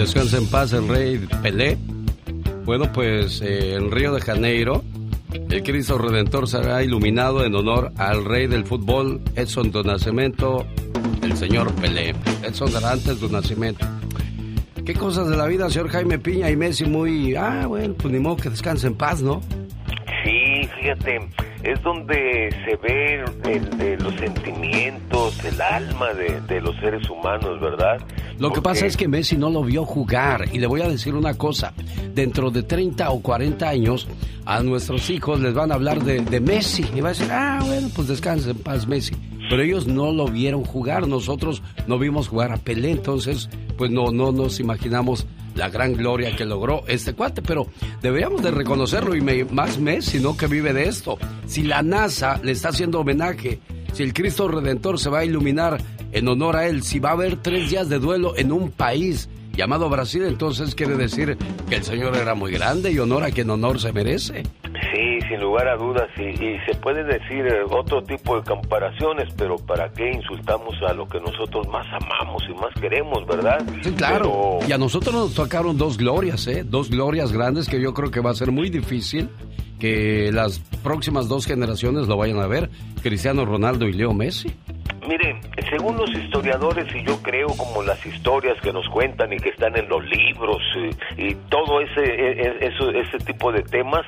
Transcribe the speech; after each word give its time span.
Descansa 0.00 0.38
en 0.38 0.46
paz 0.46 0.72
el 0.72 0.88
rey 0.88 1.18
Pelé. 1.42 1.76
Bueno, 2.64 2.90
pues 2.90 3.42
eh, 3.42 3.74
en 3.74 3.90
Río 3.90 4.14
de 4.14 4.22
Janeiro, 4.22 4.82
el 5.30 5.62
Cristo 5.62 5.98
Redentor 5.98 6.48
será 6.48 6.82
iluminado 6.82 7.44
en 7.44 7.54
honor 7.54 7.92
al 7.98 8.24
rey 8.24 8.46
del 8.46 8.64
fútbol, 8.64 9.20
Edson 9.36 9.70
do 9.70 9.82
Nascimento, 9.84 10.66
el 11.22 11.36
señor 11.36 11.70
Pelé. 11.74 12.14
Edson 12.42 12.70
antes 12.82 13.20
do 13.20 13.28
Nascimento. 13.28 13.86
¿Qué 14.86 14.94
cosas 14.94 15.28
de 15.28 15.36
la 15.36 15.46
vida, 15.46 15.68
señor 15.68 15.90
Jaime 15.90 16.18
Piña 16.18 16.48
y 16.48 16.56
Messi? 16.56 16.86
Muy. 16.86 17.36
Ah, 17.36 17.66
bueno, 17.66 17.92
pues 17.92 18.10
ni 18.10 18.20
modo 18.20 18.36
que 18.36 18.48
descanse 18.48 18.86
en 18.86 18.94
paz, 18.94 19.20
¿no? 19.20 19.42
Sí, 20.24 20.66
fíjate, 20.80 21.20
es 21.62 21.82
donde 21.82 22.54
se 22.64 22.76
ve 22.76 23.24
el, 23.44 23.78
de 23.78 23.96
los 23.98 24.14
sentimientos, 24.14 25.44
el 25.44 25.60
alma 25.60 26.12
de, 26.14 26.40
de 26.42 26.60
los 26.60 26.74
seres 26.76 27.08
humanos, 27.10 27.60
¿verdad? 27.60 27.98
Lo 28.38 28.52
que 28.52 28.62
pasa 28.62 28.86
es 28.86 28.96
que 28.96 29.06
Messi 29.06 29.36
no 29.36 29.50
lo 29.50 29.62
vio 29.62 29.84
jugar. 29.84 30.46
Y 30.52 30.58
le 30.58 30.66
voy 30.66 30.80
a 30.80 30.88
decir 30.88 31.14
una 31.14 31.34
cosa, 31.34 31.74
dentro 32.14 32.50
de 32.50 32.62
30 32.62 33.10
o 33.10 33.20
40 33.20 33.68
años 33.68 34.08
a 34.46 34.62
nuestros 34.62 35.10
hijos 35.10 35.40
les 35.40 35.52
van 35.52 35.70
a 35.70 35.74
hablar 35.74 36.02
de, 36.02 36.20
de 36.20 36.40
Messi. 36.40 36.84
Y 36.94 37.00
va 37.00 37.10
a 37.10 37.12
decir, 37.12 37.28
ah, 37.30 37.60
bueno, 37.64 37.88
pues 37.94 38.08
descansen 38.08 38.52
en 38.52 38.62
paz 38.62 38.86
Messi. 38.86 39.14
Pero 39.50 39.62
ellos 39.62 39.86
no 39.86 40.12
lo 40.12 40.26
vieron 40.26 40.64
jugar, 40.64 41.08
nosotros 41.08 41.62
no 41.86 41.98
vimos 41.98 42.28
jugar 42.28 42.52
a 42.52 42.56
Pelé, 42.56 42.92
entonces 42.92 43.50
pues 43.76 43.90
no, 43.90 44.12
no 44.12 44.30
nos 44.30 44.60
imaginamos 44.60 45.26
la 45.54 45.68
gran 45.68 45.94
gloria 45.94 46.34
que 46.36 46.44
logró 46.44 46.84
este 46.86 47.14
cuate, 47.14 47.42
pero 47.42 47.66
deberíamos 48.02 48.42
de 48.42 48.50
reconocerlo 48.50 49.14
y 49.14 49.20
me, 49.20 49.44
más 49.44 49.78
Messi, 49.78 50.20
¿no? 50.20 50.36
Que 50.36 50.46
vive 50.46 50.72
de 50.72 50.84
esto. 50.84 51.18
Si 51.46 51.62
la 51.62 51.82
NASA 51.82 52.40
le 52.42 52.52
está 52.52 52.70
haciendo 52.70 53.00
homenaje, 53.00 53.60
si 53.92 54.02
el 54.02 54.12
Cristo 54.12 54.48
Redentor 54.48 54.98
se 54.98 55.10
va 55.10 55.20
a 55.20 55.24
iluminar 55.24 55.80
en 56.12 56.28
honor 56.28 56.56
a 56.56 56.66
él, 56.66 56.82
si 56.82 56.98
va 56.98 57.10
a 57.10 57.12
haber 57.12 57.36
tres 57.36 57.70
días 57.70 57.88
de 57.88 57.98
duelo 57.98 58.36
en 58.36 58.52
un 58.52 58.70
país 58.70 59.28
llamado 59.60 59.90
Brasil, 59.90 60.24
entonces 60.24 60.74
quiere 60.74 60.96
decir 60.96 61.36
que 61.68 61.76
el 61.76 61.84
Señor 61.84 62.16
era 62.16 62.34
muy 62.34 62.50
grande 62.50 62.90
y 62.92 62.98
honor 62.98 63.24
a 63.24 63.30
quien 63.30 63.50
honor 63.50 63.78
se 63.78 63.92
merece. 63.92 64.42
Sí, 64.62 65.20
sin 65.28 65.40
lugar 65.40 65.68
a 65.68 65.76
dudas, 65.76 66.08
y, 66.16 66.22
y 66.22 66.58
se 66.66 66.74
puede 66.80 67.04
decir 67.04 67.46
eh, 67.46 67.62
otro 67.68 68.02
tipo 68.02 68.36
de 68.36 68.42
comparaciones, 68.42 69.28
pero 69.36 69.56
¿para 69.56 69.92
qué 69.92 70.12
insultamos 70.12 70.74
a 70.88 70.94
lo 70.94 71.06
que 71.06 71.20
nosotros 71.20 71.68
más 71.68 71.86
amamos 71.92 72.42
y 72.48 72.54
más 72.54 72.72
queremos, 72.80 73.26
verdad? 73.26 73.62
Sí, 73.82 73.92
claro. 73.92 74.60
Y 74.66 74.72
a 74.72 74.78
nosotros 74.78 75.14
nos 75.14 75.34
tocaron 75.34 75.76
dos 75.76 75.98
glorias, 75.98 76.46
¿eh? 76.46 76.64
Dos 76.64 76.88
glorias 76.88 77.30
grandes 77.30 77.68
que 77.68 77.80
yo 77.80 77.92
creo 77.92 78.10
que 78.10 78.20
va 78.20 78.30
a 78.30 78.34
ser 78.34 78.50
muy 78.50 78.70
difícil 78.70 79.28
que 79.78 80.30
las 80.32 80.58
próximas 80.82 81.28
dos 81.28 81.46
generaciones 81.46 82.06
lo 82.08 82.16
vayan 82.16 82.38
a 82.38 82.46
ver, 82.46 82.70
Cristiano 83.02 83.44
Ronaldo 83.44 83.86
y 83.88 83.92
Leo 83.92 84.14
Messi. 84.14 84.54
Mire, 85.10 85.40
según 85.68 85.96
los 85.96 86.08
historiadores, 86.14 86.86
y 86.94 87.02
yo 87.02 87.20
creo 87.20 87.48
como 87.48 87.82
las 87.82 88.06
historias 88.06 88.56
que 88.60 88.72
nos 88.72 88.88
cuentan 88.90 89.32
y 89.32 89.38
que 89.38 89.48
están 89.48 89.76
en 89.76 89.88
los 89.88 90.04
libros 90.04 90.62
y, 91.16 91.30
y 91.30 91.34
todo 91.48 91.80
ese, 91.80 92.00
e, 92.04 92.42
e- 92.42 92.66
eso, 92.68 92.90
ese 92.90 93.18
tipo 93.18 93.50
de 93.50 93.64
temas, 93.64 94.06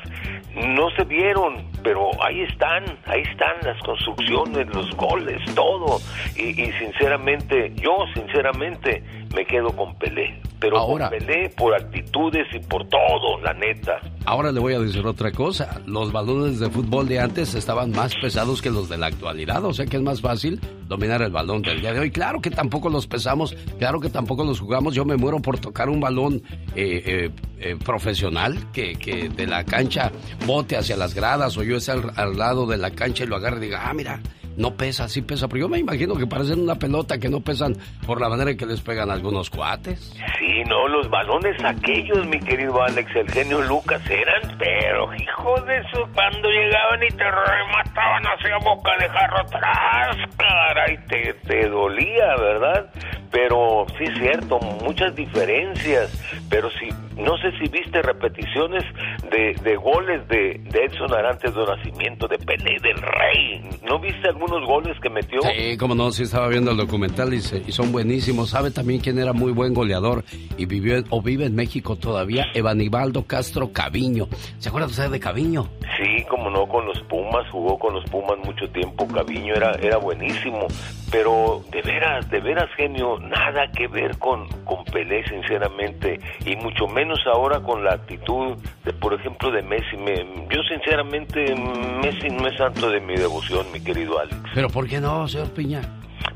no 0.55 0.91
se 0.91 1.03
vieron, 1.03 1.57
pero 1.83 2.09
ahí 2.23 2.43
están, 2.43 2.85
ahí 3.07 3.23
están 3.23 3.57
las 3.65 3.83
construcciones, 3.83 4.73
los 4.73 4.95
goles, 4.97 5.41
todo. 5.57 5.99
Y, 6.37 6.51
y 6.63 6.73
sinceramente, 6.75 7.73
yo 7.75 8.05
sinceramente 8.15 9.03
me 9.35 9.45
quedo 9.45 9.75
con 9.75 9.97
Pelé. 9.97 10.39
Pero 10.63 10.79
Ahora- 10.79 11.11
con 11.11 11.19
Pelé 11.19 11.51
por 11.51 11.75
actitudes 11.75 12.47
y 12.55 12.59
por 12.61 12.89
todo, 12.89 13.39
la 13.43 13.53
neta. 13.53 14.01
Ahora 14.25 14.53
le 14.53 14.61
voy 14.61 14.75
a 14.75 14.79
decir 14.79 15.05
otra 15.05 15.33
cosa. 15.33 15.83
Los 15.87 16.13
balones 16.13 16.61
de 16.61 16.71
fútbol 16.71 17.09
de 17.09 17.19
antes 17.21 17.55
estaban 17.55 17.91
más 17.91 18.15
pesados 18.15 18.63
que 18.63 18.71
los 18.71 18.89
de 18.89 18.97
la 18.97 19.07
actualidad, 19.09 19.65
o 19.65 19.73
sea 19.75 19.85
que 19.87 19.97
es 19.97 20.03
más 20.03 20.21
fácil 20.21 20.61
dominar 20.87 21.21
el 21.23 21.33
balón 21.33 21.63
del 21.63 21.81
día 21.81 21.93
de 21.93 21.99
hoy. 21.99 22.11
Claro 22.13 22.41
que 22.41 22.51
tampoco 22.51 22.89
los 22.89 23.07
pesamos, 23.09 23.55
claro 23.79 23.99
que 24.01 24.09
tampoco 24.09 24.45
los 24.45 24.61
jugamos. 24.61 24.95
Yo 24.95 25.05
me 25.05 25.17
muero 25.17 25.41
por 25.43 25.59
tocar 25.59 25.89
un 25.89 25.99
balón 26.01 26.43
eh, 26.77 27.03
eh, 27.05 27.31
eh, 27.59 27.77
profesional 27.85 28.57
que, 28.73 28.95
que 28.95 29.29
de 29.29 29.47
la 29.49 29.65
cancha 29.65 30.13
bote 30.47 30.77
hacia 30.77 30.97
las 30.97 31.15
gradas 31.15 31.57
o 31.59 31.63
yo 31.65 31.77
esté 31.77 31.91
al, 31.93 32.13
al 32.17 32.39
lado 32.39 32.67
de 32.67 32.77
la 32.77 32.91
cancha 32.93 33.25
y 33.25 33.27
lo 33.27 33.35
agarre 33.37 33.57
y 33.59 33.61
diga, 33.63 33.89
ah, 33.89 33.93
mira, 33.95 34.21
no 34.63 34.75
pesa, 34.77 35.09
sí 35.09 35.21
pesa. 35.23 35.49
Pero 35.49 35.63
yo 35.63 35.69
me 35.69 35.79
imagino 35.79 36.15
que 36.15 36.27
parecen 36.27 36.61
una 36.61 36.77
pelota 36.77 37.19
que 37.19 37.29
no 37.29 37.41
pesan 37.41 37.75
por 38.07 38.21
la 38.21 38.29
manera 38.29 38.53
en 38.53 38.57
que 38.57 38.65
les 38.65 38.81
pegan 38.81 39.11
algunos 39.11 39.51
cuates. 39.51 40.15
Sí, 40.39 40.63
no, 40.69 40.89
los 40.89 41.11
balones 41.11 41.63
aquellos, 41.65 42.25
mi 42.27 42.39
querido 42.39 42.81
Alex, 42.83 43.15
el 43.17 43.31
genio 43.31 43.61
Lucas, 43.63 44.01
eran, 44.09 44.57
pero 44.59 45.13
hijo 45.15 45.61
de 45.63 45.79
eso, 45.79 46.09
cuando 46.15 46.49
llegaban 46.49 47.03
y 47.03 47.09
te 47.09 47.25
remataban 47.25 48.23
hacia 48.25 48.57
boca 48.59 48.93
de 48.99 49.09
jarro 49.09 49.41
atrás, 49.41 50.17
caray, 50.37 50.97
te, 51.09 51.35
te 51.47 51.69
dolía, 51.69 52.37
¿verdad? 52.37 52.91
Pero 53.33 53.87
sí 53.99 54.05
es 54.05 54.19
cierto, 54.19 54.61
muchas 54.85 55.15
diferencias, 55.17 56.13
pero 56.49 56.71
sí, 56.71 56.89
no 57.17 57.37
sé 57.39 57.51
si 57.59 57.69
viste 57.69 58.01
repeticiones 58.03 58.85
de, 59.33 59.55
de 59.63 59.77
goles 59.77 60.29
de, 60.29 60.61
de 60.71 60.85
Edson 60.85 61.13
Arantes 61.13 61.55
de 61.55 61.65
Nacimiento, 61.65 62.29
de 62.29 62.39
Pelé, 62.39 62.77
del 62.83 62.97
Rey, 63.01 63.69
¿no 63.89 63.99
viste 63.99 64.29
algunos 64.29 64.65
goles 64.67 64.97
que 65.03 65.09
metió? 65.11 65.41
Sí, 65.43 65.77
como 65.77 65.95
no, 65.95 66.11
sí 66.13 66.23
estaba 66.25 66.49
viendo 66.49 66.71
el 66.71 66.77
documental 66.77 67.33
y, 67.35 67.41
se- 67.41 67.71
son 67.73 67.91
buenísimos. 67.93 68.51
¿Sabe 68.51 68.71
también 68.71 69.01
quién 69.01 69.19
era 69.19 69.33
muy 69.33 69.53
buen 69.53 69.73
goleador 69.75 70.25
y 70.57 70.67
vivió 70.67 71.03
o 71.11 71.23
vive 71.23 71.47
en 71.47 71.55
México 71.55 71.97
todavía? 71.97 72.47
Evanibaldo 72.55 73.27
Castro 73.27 73.73
Caviño. 73.73 74.29
¿Se 74.59 74.69
acuerda 74.69 74.87
usted 74.89 75.11
de 75.11 75.19
Caviño? 75.21 75.69
Sí, 75.99 76.25
como 76.29 76.49
no, 76.51 76.67
con 76.67 76.87
los 76.87 76.99
Pumas, 77.03 77.47
jugó 77.51 77.79
con 77.79 77.93
los 77.95 78.05
Pumas 78.07 78.39
mucho 78.45 78.69
tiempo, 78.71 79.07
Caviño 79.07 79.55
era, 79.55 79.73
era 79.73 79.99
buenísimo, 79.99 80.67
pero 81.11 81.63
de 81.71 81.83
veras, 81.83 82.29
de 82.31 82.41
veras, 82.41 82.69
genio, 82.77 83.19
nada 83.19 83.71
que 83.73 83.89
ver 83.89 84.17
con, 84.19 84.49
con 84.65 84.85
Pelé, 84.87 85.23
sinceramente, 85.29 86.19
y 86.47 86.57
mucho 86.57 86.87
menos 86.89 87.21
ahora 87.27 87.61
con 87.61 87.85
la 87.85 87.93
actitud, 87.93 88.57
de, 88.85 88.93
por 88.95 89.13
ejemplo, 89.13 89.51
de 89.51 89.61
Messi. 89.63 89.97
Me- 89.99 90.25
yo, 90.49 90.63
sinceramente, 90.63 91.55
Messi 92.03 92.29
no 92.31 92.49
es 92.49 92.57
santo 92.57 92.89
de 92.89 93.01
mi 93.01 93.15
devoción, 93.17 93.67
mi 93.73 93.83
querido 93.85 94.19
Alex, 94.19 94.37
¿Pero 94.55 94.69
por 94.71 94.89
qué 94.89 94.99
no, 95.01 95.29
señor 95.29 95.51
Piña? 95.51 95.83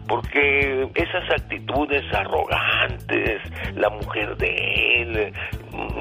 porque 0.09 0.89
esas 0.95 1.29
actitudes 1.31 2.05
arrogantes, 2.13 3.41
la 3.75 3.89
mujer 3.91 4.37
de 4.37 5.03
él, 5.03 5.33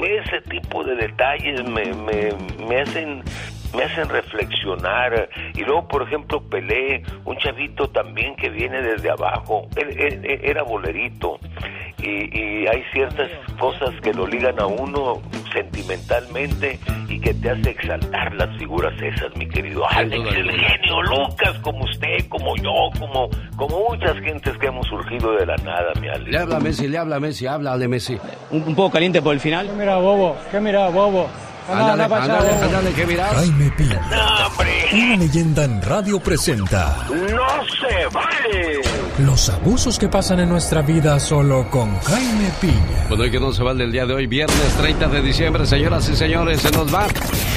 ese 0.03 0.41
tipo 0.41 0.83
de 0.83 0.95
detalles 0.95 1.63
me, 1.67 1.85
me, 1.93 2.29
me 2.67 2.81
hacen 2.81 3.23
me 3.75 3.83
hacen 3.83 4.07
reflexionar 4.09 5.29
y 5.53 5.61
luego 5.63 5.87
por 5.87 6.03
ejemplo 6.03 6.41
Pelé 6.49 7.03
un 7.25 7.37
chavito 7.37 7.89
también 7.89 8.35
que 8.35 8.49
viene 8.49 8.81
desde 8.81 9.09
abajo 9.09 9.67
él, 9.75 9.89
él- 9.99 10.25
él 10.25 10.39
era 10.43 10.63
bolerito 10.63 11.39
y, 11.97 12.39
y 12.39 12.67
hay 12.67 12.83
ciertas 12.93 13.29
cosas 13.59 13.89
que 14.01 14.13
lo 14.13 14.27
ligan 14.27 14.59
a 14.59 14.65
uno 14.65 15.21
sentimentalmente 15.53 16.79
y 17.07 17.19
que 17.19 17.33
te 17.33 17.49
hace 17.49 17.69
exaltar 17.71 18.33
las 18.35 18.55
figuras 18.57 18.93
esas 19.01 19.35
mi 19.37 19.47
querido 19.47 19.83
Alex 19.89 20.13
el 20.35 20.51
genio 20.51 21.01
Lucas 21.03 21.57
como 21.61 21.83
usted 21.85 22.27
como 22.29 22.55
yo 22.57 22.71
como 22.99 23.29
como 23.55 23.89
muchas 23.89 24.17
gentes 24.19 24.57
que 24.57 24.67
hemos 24.67 24.87
surgido 24.87 25.31
de 25.33 25.45
la 25.45 25.55
nada 25.57 25.91
mi 26.01 26.07
Alex 26.07 26.27
Le 26.31 26.37
habla 26.37 26.59
Messi, 26.59 26.87
le 26.87 26.97
habla 26.97 27.19
Messi, 27.19 27.47
háblale 27.47 27.87
Messi. 27.87 28.17
un, 28.51 28.63
un 28.63 28.75
poco 28.75 28.91
caliente 28.91 29.21
por 29.21 29.33
el 29.33 29.39
final. 29.39 29.67
¿Qué 29.67 29.73
mira, 29.73 29.97
bobo? 29.97 30.35
¿Qué 30.51 30.59
mira, 30.59 30.89
bobo? 30.89 31.27
¿Qué? 32.95 33.17
Jaime 33.17 33.71
Piña. 33.77 34.01
Una 34.93 35.17
leyenda 35.17 35.63
en 35.65 35.81
radio 35.81 36.19
presenta. 36.19 37.07
¡No 37.09 37.65
se 37.65 38.07
vale! 38.07 38.81
Los 39.19 39.49
abusos 39.49 39.97
que 39.97 40.07
pasan 40.07 40.39
en 40.39 40.49
nuestra 40.49 40.81
vida 40.81 41.19
solo 41.19 41.69
con 41.69 41.97
Jaime 41.99 42.51
Piña. 42.61 43.05
Bueno, 43.09 43.25
y 43.25 43.31
que 43.31 43.39
no 43.39 43.51
se 43.51 43.63
vale 43.63 43.83
el 43.83 43.91
día 43.91 44.05
de 44.05 44.13
hoy, 44.13 44.27
viernes 44.27 44.75
30 44.77 45.07
de 45.07 45.21
diciembre, 45.21 45.65
señoras 45.65 46.07
y 46.09 46.15
señores, 46.15 46.61
se 46.61 46.71
nos 46.71 46.93
va 46.93 47.07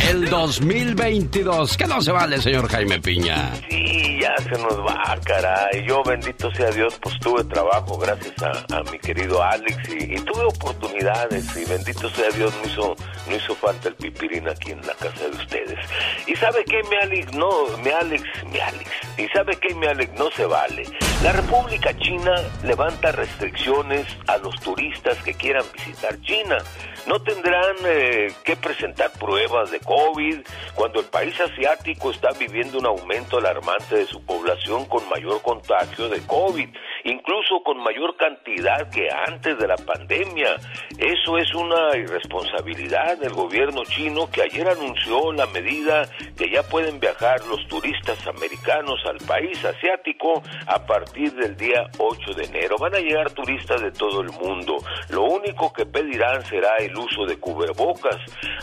el 0.08 0.28
2022. 0.28 1.76
Que 1.76 1.87
no 1.87 2.00
se 2.00 2.12
vale, 2.12 2.40
señor 2.40 2.69
Jaime 2.69 3.00
Piña. 3.00 3.52
Sí, 3.69 4.19
ya 4.20 4.34
se 4.43 4.62
nos 4.62 4.78
va, 4.78 5.16
caray. 5.25 5.87
Yo, 5.87 6.02
bendito 6.02 6.50
sea 6.52 6.70
Dios, 6.70 6.99
pues 7.02 7.19
tuve 7.20 7.44
trabajo 7.44 7.99
gracias 7.99 8.34
a, 8.43 8.82
mi 8.90 8.99
querido 8.99 9.43
Alex 9.43 9.76
y, 9.88 10.16
tuve 10.20 10.44
oportunidades 10.44 11.44
y 11.56 11.64
bendito 11.64 12.08
sea 12.10 12.31
Dios, 12.31 12.52
no 12.62 12.70
hizo, 12.70 12.96
no 13.28 13.37
hizo 13.37 13.55
falta 13.56 13.88
el 13.88 13.94
pipirín 13.98 14.48
aquí 14.48 14.72
en 14.72 14.86
la 14.86 14.94
casa 14.94 15.28
de 15.28 15.36
ustedes. 15.36 15.78
¿Y 16.26 16.34
sabe 16.36 16.64
qué, 16.64 16.82
mi 16.84 16.96
Alex? 16.96 17.32
No, 17.34 17.76
mi 17.78 17.90
Alex, 17.90 18.22
mi 18.46 18.58
Alex. 18.58 18.90
¿Y 19.16 19.28
sabe 19.28 19.56
qué, 19.56 19.74
mi 19.74 19.86
Alex? 19.86 20.12
No 20.18 20.30
se 20.30 20.46
vale. 20.46 20.84
La 21.22 21.32
República 21.32 21.96
China 21.98 22.34
levanta 22.64 23.12
restricciones 23.12 24.06
a 24.26 24.38
los 24.38 24.58
turistas 24.60 25.16
que 25.24 25.34
quieran 25.34 25.64
visitar 25.74 26.20
China. 26.22 26.58
No 27.06 27.20
tendrán 27.22 27.76
eh, 27.86 28.32
que 28.44 28.56
presentar 28.56 29.10
pruebas 29.12 29.70
de 29.70 29.80
COVID 29.80 30.40
cuando 30.74 31.00
el 31.00 31.06
país 31.06 31.38
asiático 31.40 32.10
está 32.10 32.30
viviendo 32.38 32.78
un 32.78 32.86
aumento 32.86 33.38
alarmante 33.38 33.96
de 33.96 34.06
su 34.06 34.24
población 34.24 34.84
con 34.86 35.08
mayor 35.08 35.40
contagio 35.42 36.08
de 36.08 36.20
COVID, 36.26 36.68
incluso 37.04 37.62
con 37.64 37.78
mayor 37.78 38.16
cantidad 38.16 38.90
que 38.90 39.08
antes 39.10 39.58
de 39.58 39.66
la 39.66 39.76
pandemia. 39.76 40.56
Eso 40.98 41.38
es 41.38 41.54
una 41.54 41.96
irresponsabilidad 41.96 43.18
del 43.18 43.32
gobierno 43.32 43.84
chino 43.84 44.30
que 44.30 44.42
ayer 44.42 44.68
anunció 44.68 45.32
la 45.32 45.46
medida 45.46 46.08
que 46.36 46.50
ya 46.50 46.62
pueden 46.62 47.00
viajar 47.00 47.44
los 47.46 47.66
turistas 47.68 48.26
americanos 48.26 49.00
al 49.06 49.18
país 49.26 49.64
asiático 49.64 50.42
a 50.66 50.84
partir 50.84 51.32
del 51.34 51.56
día 51.56 51.88
8 51.98 52.34
de 52.34 52.44
enero. 52.44 52.76
Van 52.78 52.94
a 52.94 53.00
llegar 53.00 53.30
turistas 53.30 53.80
de 53.80 53.92
todo 53.92 54.20
el 54.20 54.30
mundo. 54.30 54.76
Lo 55.10 55.24
único 55.24 55.72
que 55.72 55.86
pedirán 55.86 56.44
será 56.44 56.76
el 56.78 56.97
uso 56.98 57.24
de 57.26 57.38
cubrebocas 57.38 58.16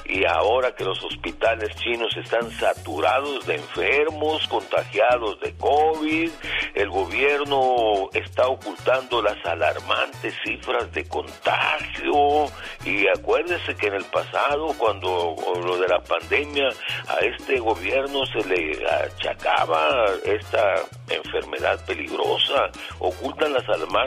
y 0.06 0.26
ahora 0.26 0.76
que 0.76 0.84
los 0.84 1.04
hospitales 1.04 1.76
chinos 1.76 2.16
están 2.18 2.52
saturados 2.52 3.46
de 3.46 3.56
enfermos 3.56 4.48
contagiados 4.48 5.40
de 5.40 5.56
COVID, 5.56 6.30
el 6.74 6.90
gobierno 6.90 8.10
está 8.14 8.48
ocultando 8.48 9.22
las 9.22 9.44
alarmantes 9.46 10.36
cifras 10.46 10.92
de 10.92 11.08
contagio 11.08 12.46
y 12.86 13.08
acuérdese 13.08 13.76
que 13.76 13.88
en 13.88 13.96
el 13.96 14.06
pasado 14.06 14.74
cuando 14.78 15.36
lo 15.64 15.78
de 15.78 15.88
la 15.88 16.02
pandemia 16.02 16.70
a 17.08 17.18
este 17.26 17.60
gobierno 17.60 18.26
se 18.26 18.48
le 18.48 18.86
achacaba 18.88 20.06
esta 20.24 20.76
enfermedad 21.10 21.84
peligrosa, 21.86 22.70
ocultan 23.00 23.54
las 23.54 23.64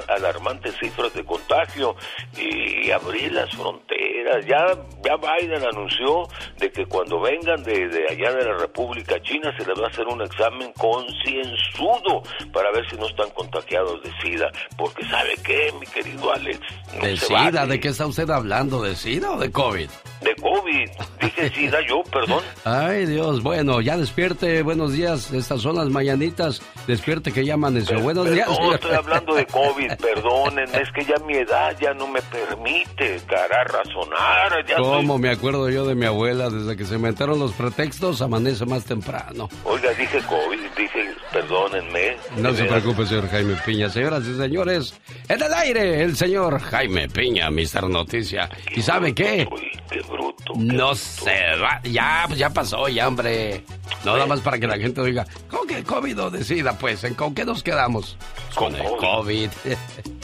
alarmantes 0.08 0.76
cifras 0.78 1.12
de 1.14 1.24
contagio 1.24 1.96
y 2.36 2.90
abrir 2.90 3.32
las 3.32 3.50
fronteras. 3.54 4.17
Ya, 4.46 4.66
ya 5.04 5.16
Biden 5.16 5.64
anunció 5.64 6.28
de 6.58 6.70
que 6.70 6.86
cuando 6.86 7.20
vengan 7.20 7.62
de, 7.62 7.88
de 7.88 8.04
allá 8.08 8.32
de 8.32 8.44
la 8.44 8.58
República 8.58 9.20
China 9.22 9.52
se 9.58 9.66
les 9.66 9.78
va 9.78 9.86
a 9.86 9.88
hacer 9.88 10.06
un 10.06 10.22
examen 10.22 10.72
concienzudo 10.76 12.22
para 12.52 12.70
ver 12.72 12.88
si 12.90 12.96
no 12.96 13.06
están 13.06 13.30
contagiados 13.30 14.02
de 14.02 14.10
SIDA. 14.22 14.50
Porque 14.76 15.04
¿sabe 15.06 15.34
qué, 15.44 15.72
mi 15.78 15.86
querido 15.86 16.32
Alex? 16.32 16.60
¿De 17.00 17.16
SIDA? 17.16 17.66
¿De 17.66 17.80
qué 17.80 17.88
está 17.88 18.06
usted 18.06 18.28
hablando? 18.30 18.82
¿De 18.82 18.94
SIDA 18.94 19.32
o 19.32 19.38
de 19.38 19.50
COVID? 19.50 19.88
De 20.20 20.34
COVID. 20.34 20.90
Dije 21.20 21.50
SIDA 21.54 21.80
yo, 21.86 22.02
perdón. 22.10 22.42
Ay, 22.64 23.06
Dios. 23.06 23.42
Bueno, 23.42 23.80
ya 23.80 23.96
despierte. 23.96 24.62
Buenos 24.62 24.92
días. 24.92 25.32
Estas 25.32 25.62
son 25.62 25.76
las 25.76 25.88
mañanitas. 25.88 26.60
Despierte 26.86 27.32
que 27.32 27.44
ya 27.44 27.54
amaneció. 27.54 28.00
Buenos 28.00 28.30
días. 28.30 28.48
No, 28.48 28.74
estoy 28.74 28.94
hablando 28.94 29.34
de 29.34 29.46
COVID. 29.46 29.92
Perdónenme. 29.96 30.78
Es 30.80 30.90
que 30.92 31.04
ya 31.04 31.16
mi 31.24 31.34
edad 31.34 31.76
ya 31.80 31.94
no 31.94 32.06
me 32.08 32.20
permite, 32.22 33.20
cara, 33.26 33.64
razonar. 34.10 34.64
¿Cómo 34.76 35.18
me 35.18 35.30
acuerdo 35.30 35.68
yo 35.70 35.86
de 35.86 35.94
mi 35.94 36.06
abuela? 36.06 36.50
Desde 36.50 36.76
que 36.76 36.84
se 36.84 36.94
inventaron 36.94 37.38
los 37.38 37.52
pretextos, 37.52 38.22
amanece 38.22 38.64
más 38.66 38.84
temprano. 38.84 39.48
Oiga, 39.64 39.90
dije 39.90 40.18
COVID. 40.28 40.58
Dije, 40.76 41.14
perdónenme. 41.32 42.16
No 42.36 42.54
se 42.54 42.64
preocupe, 42.64 43.06
señor 43.06 43.28
Jaime 43.28 43.56
Piña. 43.64 43.88
Señoras 43.88 44.24
y 44.26 44.36
señores, 44.36 44.94
en 45.28 45.42
el 45.42 45.52
aire, 45.52 46.02
el 46.02 46.16
señor 46.16 46.60
Jaime 46.60 47.08
Piña, 47.08 47.50
Mister 47.50 47.84
Noticia. 47.84 48.48
¿Y 48.74 48.82
sabe 48.82 49.14
qué? 49.14 49.48
qué 49.90 50.00
bruto. 50.02 50.52
no 50.56 50.94
se 50.94 51.56
va. 51.60 51.80
Ya, 51.82 52.24
pues 52.26 52.38
ya 52.38 52.50
pasó, 52.50 52.88
ya, 52.88 53.08
hombre. 53.08 53.64
No, 54.04 54.14
nada 54.14 54.26
más 54.26 54.40
para 54.40 54.58
que 54.58 54.66
la 54.66 54.78
gente 54.78 55.02
diga, 55.04 55.26
¿cómo 55.50 55.64
que 55.64 55.82
COVID 55.82 56.20
o 56.22 56.30
decida? 56.30 56.78
Pues, 56.78 57.02
¿en 57.04 57.14
con 57.14 57.34
qué 57.34 57.44
nos 57.44 57.62
quedamos? 57.62 58.16
Con, 58.54 58.74
el 58.74 58.86
COVID. 58.98 59.50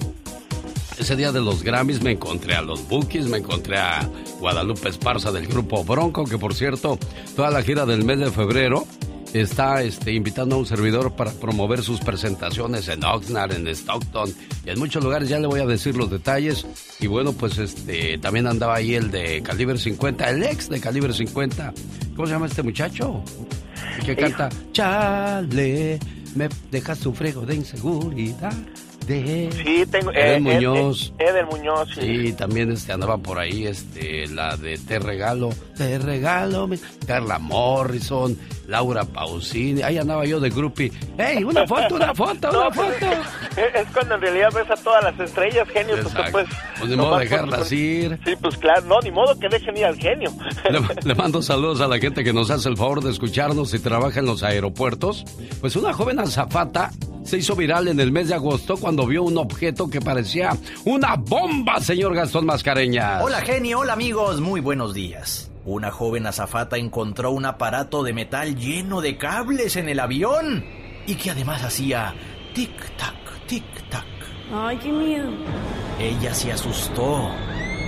ese 0.98 1.16
día 1.16 1.32
de 1.32 1.42
los 1.42 1.64
Grammys 1.64 2.02
me 2.02 2.12
encontré 2.12 2.56
a 2.56 2.62
los 2.62 2.88
Bookies, 2.88 3.28
me 3.28 3.38
encontré 3.38 3.78
a 3.78 4.10
Guadalupe 4.40 4.90
Esparza 4.90 5.32
del 5.32 5.48
grupo 5.48 5.84
Bronco, 5.84 6.26
que 6.26 6.38
por 6.38 6.54
cierto, 6.54 6.98
toda 7.36 7.50
la 7.52 7.62
gira 7.62 7.86
del 7.86 8.04
mes 8.04 8.20
de 8.20 8.32
febrero 8.32 8.86
está 9.34 9.82
este, 9.84 10.14
invitando 10.14 10.56
a 10.56 10.60
un 10.60 10.66
servidor 10.66 11.14
para 11.14 11.32
promover 11.32 11.84
sus 11.84 12.00
presentaciones 12.00 12.88
en 12.88 13.04
Oxnard, 13.04 13.54
en 13.54 13.68
Stockton 13.68 14.34
y 14.66 14.70
en 14.70 14.80
muchos 14.80 15.04
lugares. 15.04 15.30
Ya 15.30 15.40
le 15.40 15.48
voy 15.48 15.60
a 15.60 15.66
decir 15.66 15.96
los 15.96 16.10
detalles. 16.10 16.66
Y 17.00 17.08
bueno, 17.08 17.34
pues 17.34 17.58
este 17.58 18.18
también 18.18 18.48
andaba 18.48 18.76
ahí 18.76 18.96
el 18.96 19.12
de 19.12 19.42
Calibre 19.42 19.78
50, 19.78 20.30
el 20.30 20.44
ex 20.44 20.70
de 20.70 20.80
Calibre 20.80 21.14
50. 21.14 21.74
¿Cómo 22.16 22.28
se 22.28 22.34
llama 22.34 22.48
este 22.48 22.64
muchacho? 22.64 23.24
que 24.06 24.16
canta 24.16 24.50
Chale, 24.72 26.00
me 26.36 26.50
dejas 26.72 27.06
un 27.06 27.16
frego 27.16 27.46
de 27.46 27.56
inseguridad. 27.56 28.54
De... 29.10 29.50
Sí, 29.52 29.86
tengo... 29.88 30.12
Eden 30.12 30.48
eh, 30.48 30.54
Muñoz. 30.54 31.14
Eden 31.18 31.46
Muñoz, 31.48 31.90
sí. 31.96 32.28
Sí, 32.28 32.34
también 32.34 32.72
este, 32.72 32.94
andaba 32.94 33.18
por 33.18 33.40
ahí, 33.40 33.66
este, 33.66 34.28
la 34.28 34.56
de 34.56 34.78
Te 34.78 35.00
Regalo, 35.00 35.50
Te 35.76 35.98
Regalo, 35.98 36.70
Carla 37.06 37.40
Morrison, 37.40 38.38
Laura 38.68 39.04
Pausini, 39.04 39.82
ahí 39.82 39.98
andaba 39.98 40.26
yo 40.26 40.40
de 40.40 40.50
groupie. 40.52 40.92
¡Ey, 41.18 41.44
una 41.44 41.66
foto, 41.66 41.96
una 41.96 42.14
foto, 42.14 42.50
una 42.52 42.72
foto! 42.72 43.06
Es 43.60 43.88
cuando 43.94 44.16
en 44.16 44.22
realidad 44.22 44.50
ves 44.54 44.70
a 44.70 44.82
todas 44.82 45.04
las 45.04 45.20
estrellas, 45.20 45.68
genio, 45.70 45.98
porque 46.02 46.32
pues... 46.32 46.48
Pues 46.78 46.90
ni 46.90 46.96
modo 46.96 47.18
dejarlas 47.18 47.70
ir. 47.72 48.18
Sí, 48.24 48.34
pues 48.40 48.56
claro, 48.58 48.84
no, 48.84 49.02
ni 49.02 49.12
modo 49.12 49.38
que 49.38 49.50
dejen 49.50 49.76
ir 49.76 49.86
al 49.86 49.98
genio. 49.98 50.32
Le, 51.04 51.16
mando 51.16 51.42
saludos 51.42 51.82
a 51.82 51.88
la 51.88 51.98
gente 51.98 52.24
que 52.24 52.32
nos 52.32 52.52
hace 52.52 52.70
el 52.70 52.78
favor 52.78 53.04
de 53.04 53.12
escucharnos 53.12 53.74
y 53.74 53.80
trabaja 53.80 54.20
en 54.20 54.28
los 54.28 54.44
aeropuertos. 54.44 55.26
Pues 55.60 55.76
una 55.76 55.92
joven 55.92 56.20
azafata 56.20 56.92
se 57.24 57.38
hizo 57.38 57.56
viral 57.56 57.88
en 57.88 58.00
el 58.00 58.12
mes 58.12 58.30
de 58.30 58.36
agosto 58.36 58.76
cuando 58.78 58.99
vio 59.06 59.24
un 59.24 59.38
objeto 59.38 59.90
que 59.90 60.02
parecía 60.02 60.58
una 60.86 61.16
bomba, 61.16 61.80
señor 61.80 62.16
Gastón 62.16 62.46
Mascareña. 62.46 63.22
Hola 63.22 63.42
genio, 63.42 63.80
hola 63.80 63.94
amigos, 63.94 64.42
muy 64.42 64.62
buenos 64.62 64.94
días. 64.94 65.52
Una 65.66 65.92
joven 65.92 66.26
azafata 66.26 66.78
encontró 66.78 67.32
un 67.32 67.46
aparato 67.46 68.04
de 68.04 68.14
metal 68.14 68.56
lleno 68.56 69.02
de 69.02 69.18
cables 69.18 69.76
en 69.76 69.90
el 69.90 70.00
avión 70.00 70.66
y 71.06 71.16
que 71.16 71.32
además 71.32 71.64
hacía 71.64 72.14
tic-tac, 72.56 73.48
tic-tac. 73.48 74.06
Ay, 74.52 74.78
qué 74.78 74.92
miedo. 74.92 75.30
Ella 76.00 76.34
se 76.34 76.52
asustó 76.52 77.30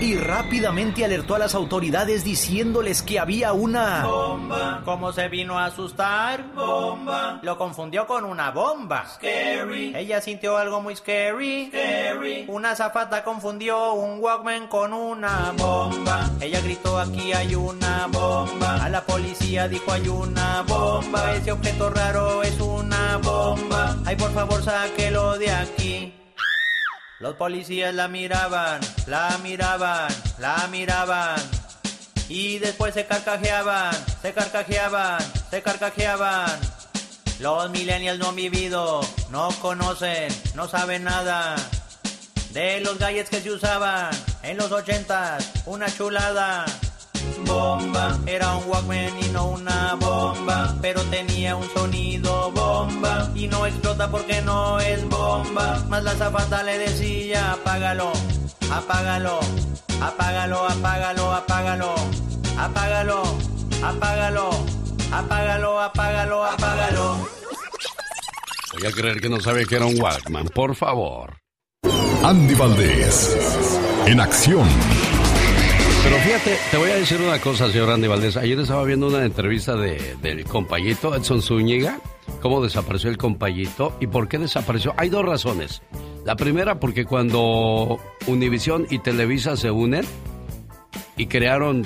y 0.02 0.18
rápidamente 0.18 1.06
alertó 1.06 1.36
a 1.36 1.40
las 1.40 1.54
autoridades 1.54 2.24
diciéndoles 2.24 3.04
que 3.04 3.20
había 3.20 3.54
una 3.54 4.04
bomba. 4.06 4.82
¿Cómo 4.84 5.14
se 5.14 5.30
vino 5.30 5.60
a 5.60 5.66
asustar? 5.66 6.44
Bomba. 6.56 7.40
Lo 7.44 7.56
confundió 7.58 8.08
con 8.08 8.26
una 8.26 8.50
bomba. 8.50 9.06
Scary. 9.08 9.94
Ella 9.96 10.20
sintió 10.20 10.58
algo 10.58 10.82
muy 10.82 10.96
scary. 10.96 11.68
Scary. 11.68 12.46
Una 12.48 12.76
zafata 12.76 13.24
confundió 13.24 13.94
un 13.94 14.20
Walkman 14.20 14.68
con 14.68 14.92
una 14.92 15.54
bomba. 15.56 16.32
Ella 16.40 16.62
gritó 16.62 16.98
aquí 16.98 17.32
hay 17.32 17.54
una 17.54 18.08
bomba. 18.08 18.84
A 18.84 18.90
la 18.90 19.02
policía 19.02 19.68
dijo 19.68 19.92
hay 19.92 20.08
una 20.08 20.64
bomba. 20.64 21.36
Ese 21.36 21.52
objeto 21.52 21.92
raro 21.92 22.42
es 22.42 22.60
una 22.60 23.18
bomba. 23.18 23.96
Ay, 24.06 24.16
por 24.16 24.34
favor, 24.34 24.64
sáquelo 24.64 25.38
de 25.38 25.52
aquí. 25.52 26.14
Los 27.22 27.36
policías 27.36 27.94
la 27.94 28.08
miraban, 28.08 28.82
la 29.06 29.38
miraban, 29.44 30.08
la 30.40 30.68
miraban. 30.72 31.36
Y 32.28 32.58
después 32.58 32.96
se 32.96 33.06
carcajeaban, 33.06 33.94
se 34.24 34.34
carcajeaban, 34.34 35.20
se 35.52 35.62
carcajeaban. 35.62 36.50
Los 37.40 37.70
millennials 37.70 38.18
no 38.18 38.30
han 38.30 38.36
vivido, 38.36 39.02
no 39.30 39.50
conocen, 39.62 40.36
no 40.56 40.68
saben 40.68 41.04
nada. 41.04 41.56
De 42.54 42.82
los 42.82 42.98
gadgets 42.98 43.30
que 43.30 43.40
se 43.40 43.52
usaban 43.52 44.10
en 44.42 44.58
los 44.58 44.72
ochentas, 44.72 45.48
una 45.68 45.96
chulada 45.96 46.66
bomba. 47.46 48.18
Era 48.26 48.56
un 48.56 48.70
Walkman 48.70 49.14
y 49.24 49.30
no 49.30 49.50
una 49.50 49.96
bomba, 49.96 50.76
pero 50.82 51.02
tenía 51.04 51.56
un 51.56 51.68
sonido 51.74 52.52
bomba. 52.52 53.30
Y 53.36 53.48
no 53.48 53.66
explota 53.66 54.10
porque 54.10 54.42
no 54.42 54.80
es 54.80 55.08
bomba. 55.10 55.84
Más 55.90 56.04
la 56.04 56.14
zapata 56.16 56.64
le 56.64 56.78
decía, 56.78 57.54
apágalo, 57.54 58.12
apágalo, 58.72 59.40
apágalo, 60.02 60.68
apágalo, 60.68 61.32
apágalo, 61.32 61.96
apágalo, 62.58 63.24
apágalo, 63.84 64.50
apágalo, 65.12 65.80
apágalo, 65.82 66.46
apágalo. 66.46 67.28
Voy 68.74 68.86
a 68.88 68.92
creer 68.92 69.20
que 69.20 69.30
no 69.30 69.40
sabe 69.42 69.66
que 69.66 69.76
era 69.76 69.86
un 69.86 70.00
Walkman, 70.02 70.48
por 70.48 70.76
favor. 70.76 71.38
Andy 72.24 72.54
Valdés, 72.54 73.36
en 74.06 74.22
acción. 74.22 74.68
Pero 76.04 76.18
fíjate, 76.18 76.58
te 76.72 76.78
voy 76.78 76.90
a 76.90 76.96
decir 76.96 77.22
una 77.22 77.40
cosa, 77.40 77.72
señor 77.72 77.92
Andy 77.92 78.08
Valdés. 78.08 78.36
Ayer 78.36 78.60
estaba 78.60 78.84
viendo 78.84 79.08
una 79.08 79.24
entrevista 79.24 79.76
de, 79.76 80.16
del 80.22 80.46
compayito 80.46 81.16
Edson 81.16 81.42
Zúñiga, 81.42 82.00
cómo 82.42 82.62
desapareció 82.62 83.10
el 83.10 83.18
compayito 83.18 83.96
y 84.00 84.08
por 84.08 84.28
qué 84.28 84.40
desapareció. 84.40 84.94
Hay 84.98 85.10
dos 85.10 85.24
razones. 85.24 85.84
La 86.26 86.36
primera, 86.36 86.80
porque 86.80 87.06
cuando 87.06 88.00
Univisión 88.26 88.88
y 88.90 89.00
Televisa 89.00 89.56
se 89.56 89.70
unen 89.70 90.04
y 91.18 91.28
crearon 91.28 91.84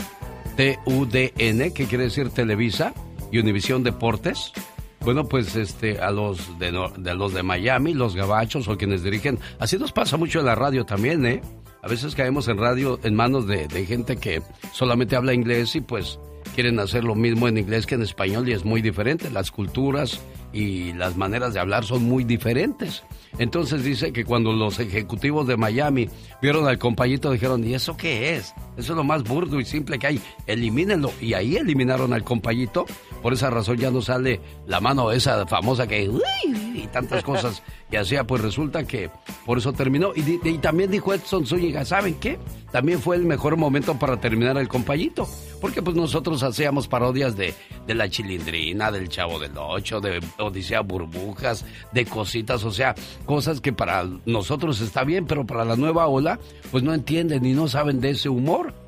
TUDN, 0.56 1.74
que 1.74 1.86
quiere 1.88 2.06
decir 2.06 2.30
Televisa, 2.30 2.94
y 3.32 3.40
Univisión 3.40 3.84
Deportes, 3.84 4.54
bueno, 5.02 5.26
pues 5.26 5.56
este, 5.56 6.00
a 6.00 6.10
los 6.12 6.58
de, 6.58 6.72
de, 6.98 7.16
los 7.16 7.34
de 7.34 7.44
Miami, 7.44 7.94
los 7.94 8.16
gabachos 8.16 8.68
o 8.70 8.78
quienes 8.78 9.04
dirigen, 9.04 9.40
así 9.60 9.78
nos 9.78 9.92
pasa 9.92 10.16
mucho 10.16 10.40
en 10.40 10.46
la 10.46 10.56
radio 10.56 10.86
también, 10.86 11.26
¿eh? 11.26 11.42
A 11.86 11.88
veces 11.88 12.16
caemos 12.16 12.48
en 12.48 12.58
radio 12.58 13.00
en 13.04 13.14
manos 13.14 13.46
de, 13.46 13.68
gente 13.86 14.18
que 14.18 14.42
solamente 14.72 15.16
habla 15.16 15.36
inglés 15.36 15.76
y 15.76 15.82
pues 15.82 16.20
quieren 16.56 16.80
hacer 16.80 17.04
lo 17.04 17.14
mismo 17.14 17.48
en 17.48 17.60
inglés 17.60 17.86
que 17.86 17.94
en 17.94 18.02
español 18.02 18.50
y 18.50 18.54
es 18.54 18.66
muy 18.66 18.82
diferente. 18.82 19.30
Las 19.30 19.52
culturas 19.52 20.20
y 20.52 20.94
las 20.94 21.16
maneras 21.16 21.54
de 21.54 21.60
hablar 21.60 21.86
son 21.86 22.04
muy 22.06 22.24
diferentes. 22.24 23.04
Entonces 23.38 23.84
dice 23.84 24.12
que 24.12 24.26
cuando 24.26 24.52
los 24.52 24.80
ejecutivos 24.80 25.46
de 25.46 25.58
Miami 25.58 26.10
vieron 26.42 26.68
al 26.68 26.80
compañito 26.80 27.32
dijeron, 27.32 27.64
¿y 27.64 27.76
eso 27.76 27.96
qué 27.96 28.36
es? 28.36 28.56
Eso 28.78 28.94
es 28.94 28.98
lo 28.98 29.04
más 29.04 29.22
burdo 29.22 29.60
y 29.60 29.66
simple 29.66 30.00
que 30.00 30.08
hay. 30.08 30.22
Elimínenlo. 30.48 31.14
Y 31.22 31.36
ahí 31.36 31.56
eliminaron 31.56 32.14
al 32.14 32.24
compañito. 32.24 32.88
Por 33.26 33.34
esa 33.34 33.50
razón 33.50 33.78
ya 33.78 33.90
no 33.90 34.04
sale 34.04 34.40
la 34.68 34.80
mano 34.80 35.12
esa 35.12 35.48
famosa 35.48 35.88
que... 35.88 36.04
y 36.76 36.88
tantas 36.94 37.24
cosas 37.24 37.64
que 37.90 37.98
hacía. 37.98 38.24
Pues 38.24 38.40
resulta 38.44 38.86
que 38.86 39.10
por 39.48 39.58
eso 39.58 39.74
terminó. 39.74 40.12
Y, 40.16 40.40
y 40.48 40.60
también 40.60 40.92
dijo 40.92 41.12
Edson 41.12 41.44
Zúñiga, 41.44 41.86
¿saben 41.86 42.14
qué? 42.20 42.38
También 42.72 43.00
fue 43.00 43.16
el 43.16 43.26
mejor 43.26 43.58
momento 43.58 43.98
para 43.98 44.18
terminar 44.18 44.60
el 44.60 44.68
compañito. 44.68 45.28
Porque 45.60 45.82
pues 45.82 45.96
nosotros 45.96 46.44
hacíamos 46.44 46.88
parodias 46.88 47.36
de, 47.36 47.56
de 47.88 47.96
la 47.96 48.08
chilindrina, 48.10 48.92
del 48.92 49.10
chavo 49.10 49.40
del 49.40 49.58
ocho, 49.58 50.00
de 50.02 50.22
Odisea 50.38 50.82
Burbujas, 50.82 51.66
de 51.94 52.06
cositas. 52.06 52.64
O 52.64 52.70
sea, 52.70 52.94
cosas 53.26 53.60
que 53.60 53.74
para 53.74 54.06
nosotros 54.28 54.82
está 54.82 55.04
bien, 55.04 55.26
pero 55.26 55.48
para 55.48 55.66
la 55.66 55.76
nueva 55.76 56.06
ola, 56.06 56.40
pues 56.70 56.84
no 56.84 56.94
entienden 56.94 57.44
y 57.44 57.54
no 57.54 57.68
saben 57.68 58.02
de 58.02 58.12
ese 58.12 58.30
humor. 58.30 58.85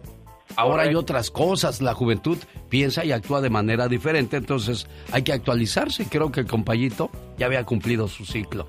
Ahora 0.58 0.84
hay 0.84 0.96
otras 0.96 1.30
cosas, 1.30 1.82
la 1.82 1.94
juventud 1.94 2.38
piensa 2.68 3.06
y 3.06 3.12
actúa 3.12 3.42
de 3.42 3.50
manera 3.52 3.88
diferente, 3.88 4.38
entonces 4.38 4.88
hay 5.12 5.22
que 5.24 5.32
actualizarse. 5.32 6.08
Creo 6.10 6.32
que 6.32 6.42
el 6.42 6.48
compañito 6.48 7.12
ya 7.38 7.46
había 7.46 7.64
cumplido 7.64 8.08
su 8.08 8.26
ciclo. 8.26 8.68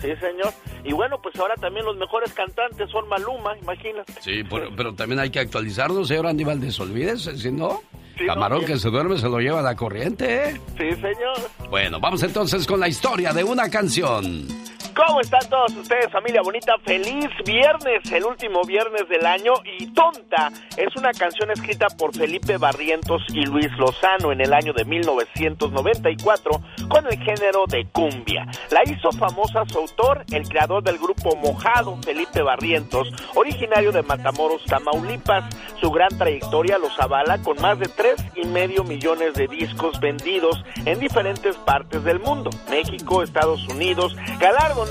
Sí, 0.00 0.10
señor. 0.20 0.52
Y 0.84 0.92
bueno, 0.92 1.18
pues 1.20 1.34
ahora 1.36 1.54
también 1.56 1.86
los 1.86 1.96
mejores 1.96 2.32
cantantes 2.32 2.88
son 2.90 3.08
Maluma, 3.08 3.56
imagínate. 3.58 4.12
Sí, 4.20 4.42
pero, 4.48 4.94
también 4.94 5.18
hay 5.18 5.30
que 5.30 5.40
actualizarnos, 5.40 6.06
señor 6.06 6.28
Andy 6.28 6.44
Valdés, 6.44 6.78
olvídese, 6.78 7.36
si 7.36 7.50
no... 7.50 7.82
Camarón 8.26 8.64
que 8.64 8.78
se 8.78 8.90
duerme 8.90 9.18
se 9.18 9.28
lo 9.28 9.40
lleva 9.40 9.60
la 9.60 9.74
corriente, 9.74 10.50
¿eh? 10.50 10.60
Sí, 10.78 10.88
señor. 10.92 11.50
Bueno, 11.68 11.98
vamos 11.98 12.22
entonces 12.22 12.64
con 12.64 12.78
la 12.78 12.86
historia 12.86 13.32
de 13.32 13.42
una 13.42 13.68
canción. 13.68 14.46
¿Cómo 14.94 15.20
están 15.20 15.40
todos 15.50 15.74
ustedes, 15.74 16.08
familia 16.12 16.40
bonita? 16.40 16.74
Feliz 16.84 17.28
viernes, 17.44 18.12
el 18.12 18.24
último 18.24 18.62
viernes 18.62 19.08
del 19.08 19.26
año. 19.26 19.52
Y 19.78 19.86
Tonta 19.92 20.52
es 20.76 20.94
una 20.94 21.10
canción 21.12 21.50
escrita 21.50 21.88
por 21.98 22.16
Felipe 22.16 22.58
Barrientos 22.58 23.22
y 23.30 23.44
Luis 23.44 23.72
Lozano 23.76 24.30
en 24.30 24.40
el 24.40 24.52
año 24.52 24.72
de 24.72 24.84
1994 24.84 26.60
con 26.88 27.06
el 27.06 27.18
género 27.18 27.64
de 27.66 27.86
cumbia. 27.86 28.46
La 28.70 28.82
hizo 28.84 29.10
famosa 29.10 29.64
su 29.66 29.78
autor, 29.78 30.24
el 30.30 30.48
creador 30.48 30.84
del 30.84 30.98
grupo 30.98 31.34
Mojado, 31.36 31.98
Felipe 32.04 32.42
Barrientos, 32.42 33.08
originario 33.34 33.90
de 33.90 34.02
Matamoros, 34.02 34.64
Tamaulipas. 34.64 35.52
Su 35.80 35.90
gran 35.90 36.16
trayectoria 36.16 36.78
los 36.78 36.96
avala 37.00 37.42
con 37.42 37.60
más 37.60 37.80
de 37.80 37.88
tres 37.88 38.16
y 38.36 38.46
medio 38.46 38.84
millones 38.84 39.34
de 39.34 39.48
discos 39.48 39.98
vendidos 39.98 40.62
en 40.84 41.00
diferentes 41.00 41.56
partes 41.56 42.04
del 42.04 42.20
mundo. 42.20 42.50
México, 42.70 43.24
Estados 43.24 43.66
Unidos, 43.66 44.14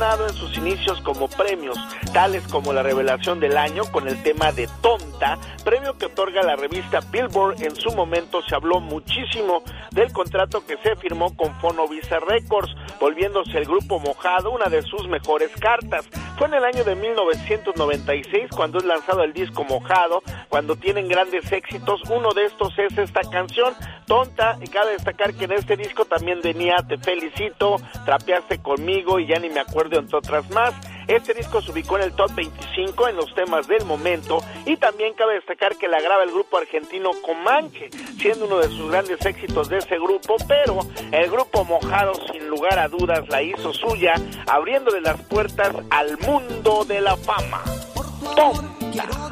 en 0.01 0.33
sus 0.33 0.57
inicios 0.57 0.99
como 1.01 1.27
premios, 1.27 1.77
tales 2.13 2.47
como 2.47 2.73
la 2.73 2.81
revelación 2.81 3.39
del 3.39 3.55
año 3.57 3.83
con 3.91 4.07
el 4.07 4.23
tema 4.23 4.51
de 4.51 4.67
Tonta, 4.81 5.37
premio 5.63 5.95
que 5.99 6.07
otorga 6.07 6.41
la 6.41 6.55
revista 6.55 6.99
Billboard. 7.11 7.61
En 7.61 7.75
su 7.75 7.91
momento 7.91 8.41
se 8.41 8.55
habló 8.55 8.79
muchísimo 8.79 9.61
del 9.91 10.11
contrato 10.11 10.65
que 10.65 10.77
se 10.77 10.95
firmó 10.95 11.35
con 11.37 11.53
Fonovisa 11.59 12.19
Records, 12.19 12.73
volviéndose 12.99 13.55
el 13.59 13.65
grupo 13.65 13.99
Mojado 13.99 14.49
una 14.49 14.65
de 14.65 14.81
sus 14.81 15.07
mejores 15.07 15.51
cartas. 15.59 16.09
Fue 16.37 16.47
en 16.47 16.55
el 16.55 16.63
año 16.63 16.83
de 16.83 16.95
1996 16.95 18.49
cuando 18.55 18.79
es 18.79 18.85
lanzado 18.85 19.23
el 19.23 19.33
disco 19.33 19.63
Mojado, 19.63 20.23
cuando 20.49 20.75
tienen 20.75 21.07
grandes 21.07 21.51
éxitos. 21.51 22.01
Uno 22.09 22.33
de 22.33 22.45
estos 22.45 22.77
es 22.79 22.97
esta 22.97 23.21
canción, 23.21 23.73
Tonta, 24.07 24.57
y 24.61 24.67
cabe 24.67 24.93
destacar 24.93 25.33
que 25.35 25.45
en 25.45 25.51
este 25.51 25.77
disco 25.77 26.05
también 26.05 26.41
venía 26.41 26.77
Te 26.87 26.97
felicito, 26.97 27.75
Trapeaste 28.05 28.59
conmigo 28.59 29.19
y 29.19 29.27
ya 29.27 29.39
ni 29.39 29.49
me 29.49 29.59
acuerdo 29.59 29.99
entre 29.99 30.17
otras 30.17 30.49
más. 30.49 30.73
Este 31.07 31.33
disco 31.33 31.61
se 31.61 31.71
ubicó 31.71 31.97
en 31.97 32.03
el 32.03 32.13
top 32.13 32.33
25 32.35 33.07
en 33.07 33.15
los 33.15 33.33
temas 33.35 33.67
del 33.67 33.85
momento 33.85 34.39
y 34.65 34.77
también 34.77 35.13
cabe 35.13 35.35
destacar 35.35 35.77
que 35.77 35.87
la 35.87 36.01
graba 36.01 36.23
el 36.23 36.31
grupo 36.31 36.57
argentino 36.57 37.11
Comanche, 37.21 37.89
siendo 38.17 38.45
uno 38.45 38.59
de 38.59 38.69
sus 38.69 38.89
grandes 38.89 39.25
éxitos 39.25 39.69
de 39.69 39.77
ese 39.77 39.97
grupo, 39.97 40.35
pero 40.47 40.79
el 41.11 41.29
grupo 41.29 41.65
Mojado 41.65 42.13
sin 42.31 42.47
lugar 42.47 42.79
a 42.79 42.87
dudas 42.87 43.27
la 43.29 43.41
hizo 43.41 43.73
suya, 43.73 44.13
abriéndole 44.47 45.01
las 45.01 45.21
puertas 45.23 45.73
al 45.89 46.17
mundo 46.19 46.85
de 46.85 47.01
la 47.01 47.15
fama. 47.17 47.61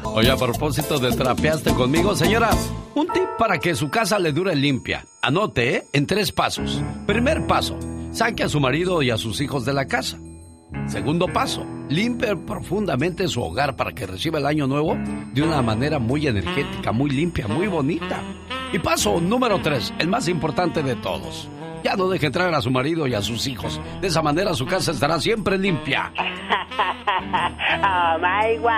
Oye, 0.04 0.30
a 0.30 0.36
propósito 0.36 0.98
de 0.98 1.10
trapeaste 1.16 1.72
conmigo, 1.74 2.14
señora, 2.14 2.50
un 2.94 3.06
tip 3.08 3.24
para 3.38 3.58
que 3.58 3.74
su 3.74 3.90
casa 3.90 4.18
le 4.18 4.32
dure 4.32 4.54
limpia. 4.54 5.06
Anote, 5.22 5.76
¿eh? 5.76 5.86
En 5.92 6.06
tres 6.06 6.32
pasos. 6.32 6.82
Primer 7.06 7.46
paso, 7.46 7.78
saque 8.12 8.42
a 8.42 8.48
su 8.48 8.60
marido 8.60 9.02
y 9.02 9.10
a 9.10 9.16
sus 9.16 9.40
hijos 9.40 9.64
de 9.64 9.72
la 9.72 9.86
casa. 9.86 10.18
Segundo 10.86 11.28
paso, 11.28 11.64
limpie 11.88 12.36
profundamente 12.36 13.28
su 13.28 13.42
hogar 13.42 13.76
para 13.76 13.92
que 13.92 14.06
reciba 14.06 14.38
el 14.38 14.46
año 14.46 14.66
nuevo 14.66 14.96
de 15.32 15.42
una 15.42 15.62
manera 15.62 15.98
muy 15.98 16.26
energética, 16.26 16.92
muy 16.92 17.10
limpia, 17.10 17.48
muy 17.48 17.66
bonita. 17.66 18.20
Y 18.72 18.78
paso 18.78 19.20
número 19.20 19.60
tres, 19.60 19.92
el 19.98 20.08
más 20.08 20.28
importante 20.28 20.82
de 20.82 20.96
todos. 20.96 21.48
Ya 21.82 21.96
no 21.96 22.08
deje 22.08 22.26
entrar 22.26 22.54
a 22.54 22.60
su 22.60 22.70
marido 22.70 23.06
y 23.06 23.14
a 23.14 23.22
sus 23.22 23.46
hijos. 23.46 23.80
De 24.00 24.06
esa 24.08 24.22
manera 24.22 24.54
su 24.54 24.66
casa 24.66 24.92
estará 24.92 25.18
siempre 25.18 25.58
limpia. 25.58 26.12
oh 27.82 28.18
my 28.18 28.56
God. 28.58 28.72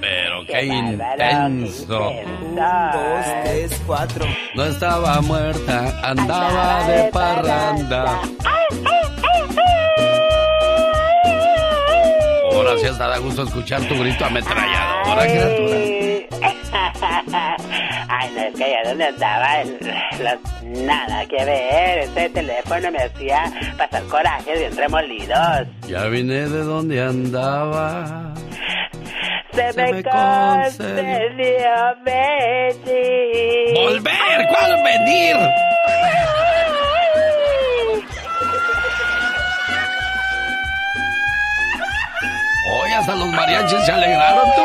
Pero 0.00 0.46
qué, 0.46 0.64
intenso. 0.64 2.10
Un, 2.10 2.54
dos, 2.54 3.24
tres, 3.44 3.82
cuatro. 3.86 4.24
No 4.54 4.64
estaba 4.64 5.20
muerta, 5.20 6.00
andaba, 6.08 6.86
de, 6.86 7.10
parranda. 7.10 8.20
Ahora 8.44 8.68
sí 8.70 8.97
hasta 12.68 13.08
da 13.08 13.18
gusto 13.18 13.42
escuchar 13.44 13.80
tu 13.82 13.98
grito 13.98 14.24
ametralladora, 14.24 15.26
criatura. 15.26 15.76
Ay, 18.10 18.30
no, 18.34 18.40
es 18.42 18.54
que 18.54 18.64
allá 18.64 18.88
donde 18.88 19.04
andaba, 19.06 19.64
nada 20.62 21.26
que 21.26 21.44
ver. 21.44 21.98
Ese 21.98 22.28
teléfono 22.30 22.90
me 22.90 22.98
hacía 22.98 23.44
pasar 23.76 24.02
coraje 24.04 24.58
bien 24.58 24.76
remolidos. 24.76 25.66
Ya 25.86 26.04
vine 26.06 26.48
de 26.48 26.62
donde 26.62 27.00
andaba. 27.02 28.34
Se, 29.52 29.72
me, 29.74 29.92
me 29.92 30.02
concedió 30.02 31.70
venir. 32.04 33.74
¡Volver! 33.74 34.48
¿Cuál 34.50 34.82
venir? 34.84 35.36
Hasta 42.98 43.14
los 43.14 43.28
mariachis 43.28 43.80
se 43.84 43.92
alegraron 43.92 44.44
tú. 44.56 44.62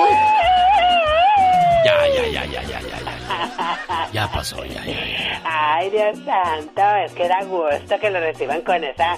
Ya, 1.85 2.07
ya, 2.07 2.25
ya, 2.31 2.45
ya, 2.45 2.61
ya, 2.63 2.79
ya, 2.81 2.99
ya. 2.99 4.09
Ya 4.11 4.27
pasó, 4.31 4.63
ya, 4.65 4.83
ya, 4.85 4.93
ya. 4.93 5.41
Ay, 5.45 5.89
Dios 5.89 6.17
santo, 6.25 6.81
es 7.05 7.11
que 7.13 7.27
da 7.27 7.43
gusto 7.43 7.99
que 7.99 8.09
lo 8.09 8.19
reciban 8.19 8.61
con 8.61 8.83
esa, 8.83 9.17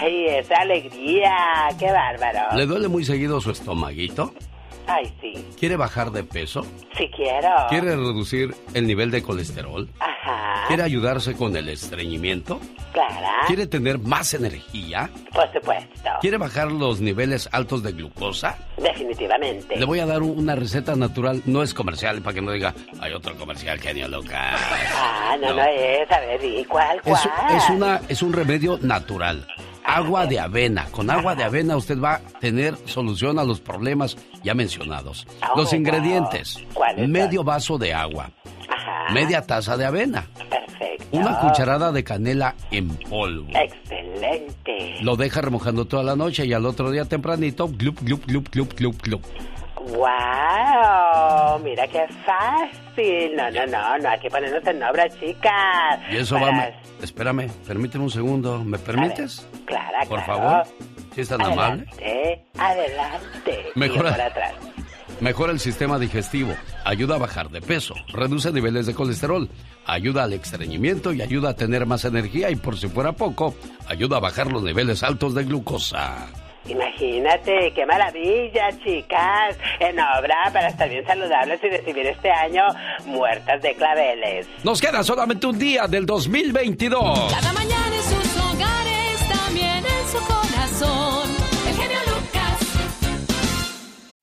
ay, 0.00 0.26
esa 0.28 0.56
alegría. 0.56 1.34
Qué 1.78 1.90
bárbaro. 1.90 2.56
¿Le 2.56 2.66
duele 2.66 2.88
muy 2.88 3.04
seguido 3.04 3.40
su 3.40 3.50
estomaguito? 3.50 4.32
Ay, 4.86 5.12
sí. 5.20 5.44
¿Quiere 5.58 5.76
bajar 5.76 6.10
de 6.10 6.24
peso? 6.24 6.64
Sí 6.96 7.10
quiero. 7.14 7.48
¿Quiere 7.68 7.96
reducir 7.96 8.54
el 8.74 8.86
nivel 8.86 9.10
de 9.10 9.22
colesterol? 9.22 9.88
Ajá. 9.98 10.66
¿Quiere 10.68 10.82
ayudarse 10.82 11.34
con 11.34 11.56
el 11.56 11.68
estreñimiento? 11.68 12.60
Claro. 12.92 13.14
¿Quiere 13.46 13.66
tener 13.66 13.98
más 13.98 14.32
energía? 14.34 15.10
Por 15.32 15.52
supuesto. 15.52 16.10
¿Quiere 16.20 16.38
bajar 16.38 16.72
los 16.72 17.00
niveles 17.00 17.48
altos 17.52 17.82
de 17.82 17.92
glucosa? 17.92 18.58
Definitivamente. 18.76 19.76
Le 19.76 19.84
voy 19.84 20.00
a 20.00 20.06
dar 20.06 20.22
una 20.22 20.54
receta 20.54 20.94
natural, 20.96 21.42
no 21.46 21.62
es 21.62 21.74
comercial, 21.74 22.22
para 22.22 22.34
que 22.34 22.42
no 22.42 22.52
diga, 22.52 22.74
hay 23.00 23.12
otro 23.12 23.36
comercial, 23.36 23.78
genio 23.80 24.08
loca. 24.08 24.56
Ah, 24.94 25.36
no, 25.40 25.54
no, 25.54 25.62
es, 25.64 26.10
a 26.10 26.20
ver, 26.20 26.44
¿y 26.44 26.64
cuál, 26.64 27.02
cuál? 27.02 27.14
Es, 27.50 27.62
es, 27.64 27.70
una, 27.70 28.00
es 28.08 28.22
un 28.22 28.32
remedio 28.32 28.78
natural 28.80 29.46
agua 29.86 30.26
de 30.26 30.40
avena. 30.40 30.86
Con 30.90 31.10
agua 31.10 31.34
de 31.34 31.44
avena 31.44 31.76
usted 31.76 31.98
va 32.00 32.14
a 32.14 32.20
tener 32.40 32.76
solución 32.86 33.38
a 33.38 33.44
los 33.44 33.60
problemas 33.60 34.16
ya 34.42 34.54
mencionados. 34.54 35.26
los 35.56 35.72
ingredientes. 35.72 36.58
Medio 36.96 37.44
vaso 37.44 37.78
de 37.78 37.94
agua. 37.94 38.30
Media 39.12 39.42
taza 39.42 39.76
de 39.76 39.84
avena. 39.84 40.26
Perfecto. 40.50 41.16
Una 41.16 41.38
cucharada 41.38 41.92
de 41.92 42.02
canela 42.02 42.54
en 42.70 42.88
polvo. 42.88 43.48
Excelente. 43.54 44.96
Lo 45.02 45.16
deja 45.16 45.40
remojando 45.40 45.84
toda 45.84 46.02
la 46.02 46.16
noche 46.16 46.44
y 46.44 46.52
al 46.52 46.66
otro 46.66 46.90
día 46.90 47.04
tempranito, 47.04 47.68
glup, 47.68 48.00
glup, 48.02 48.26
glup, 48.26 48.48
glup, 48.50 48.74
glup, 48.74 49.02
glup. 49.02 49.22
¡Wow! 49.86 51.58
Mira 51.62 51.86
qué 51.88 52.06
fácil. 52.24 53.36
No, 53.36 53.50
no, 53.50 53.66
no, 53.66 53.98
no 53.98 54.08
hay 54.08 54.18
que 54.20 54.28
ponernos 54.30 54.66
en 54.66 54.82
obra, 54.82 55.08
chicas. 55.08 56.00
Y 56.10 56.16
eso 56.16 56.36
va. 56.40 56.70
Espérame, 57.02 57.48
permíteme 57.66 58.04
un 58.04 58.10
segundo. 58.10 58.64
¿Me 58.64 58.78
permites? 58.78 59.46
claro, 59.64 60.08
Por 60.08 60.22
favor. 60.24 60.62
Si 61.14 61.20
es 61.22 61.28
tan 61.28 61.40
amable. 61.42 61.86
Adelante. 62.58 63.66
Mejora, 63.74 64.10
atrás. 64.26 64.52
mejora 65.20 65.52
el 65.52 65.60
sistema 65.60 65.98
digestivo, 65.98 66.52
ayuda 66.84 67.14
a 67.14 67.18
bajar 67.18 67.48
de 67.48 67.62
peso, 67.62 67.94
reduce 68.12 68.52
niveles 68.52 68.84
de 68.86 68.94
colesterol, 68.94 69.48
ayuda 69.86 70.24
al 70.24 70.34
estreñimiento 70.34 71.12
y 71.14 71.22
ayuda 71.22 71.50
a 71.50 71.54
tener 71.56 71.86
más 71.86 72.04
energía 72.04 72.50
y 72.50 72.56
por 72.56 72.76
si 72.76 72.88
fuera 72.88 73.12
poco, 73.12 73.54
ayuda 73.88 74.18
a 74.18 74.20
bajar 74.20 74.52
los 74.52 74.62
niveles 74.62 75.02
altos 75.02 75.34
de 75.34 75.44
glucosa. 75.44 76.26
Imagínate, 76.68 77.72
qué 77.74 77.86
maravilla, 77.86 78.70
chicas. 78.84 79.56
En 79.80 79.98
obra 79.98 80.50
para 80.52 80.68
estar 80.68 80.88
bien 80.88 81.06
saludables 81.06 81.60
y 81.62 81.68
recibir 81.68 82.06
este 82.06 82.30
año 82.30 82.62
muertas 83.04 83.62
de 83.62 83.74
claveles. 83.74 84.48
Nos 84.64 84.80
queda 84.80 85.02
solamente 85.02 85.46
un 85.46 85.58
día 85.58 85.86
del 85.86 86.06
2022. 86.06 87.32
Cada 87.32 87.52
mañana 87.52 87.95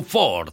Ford. 0.00 0.52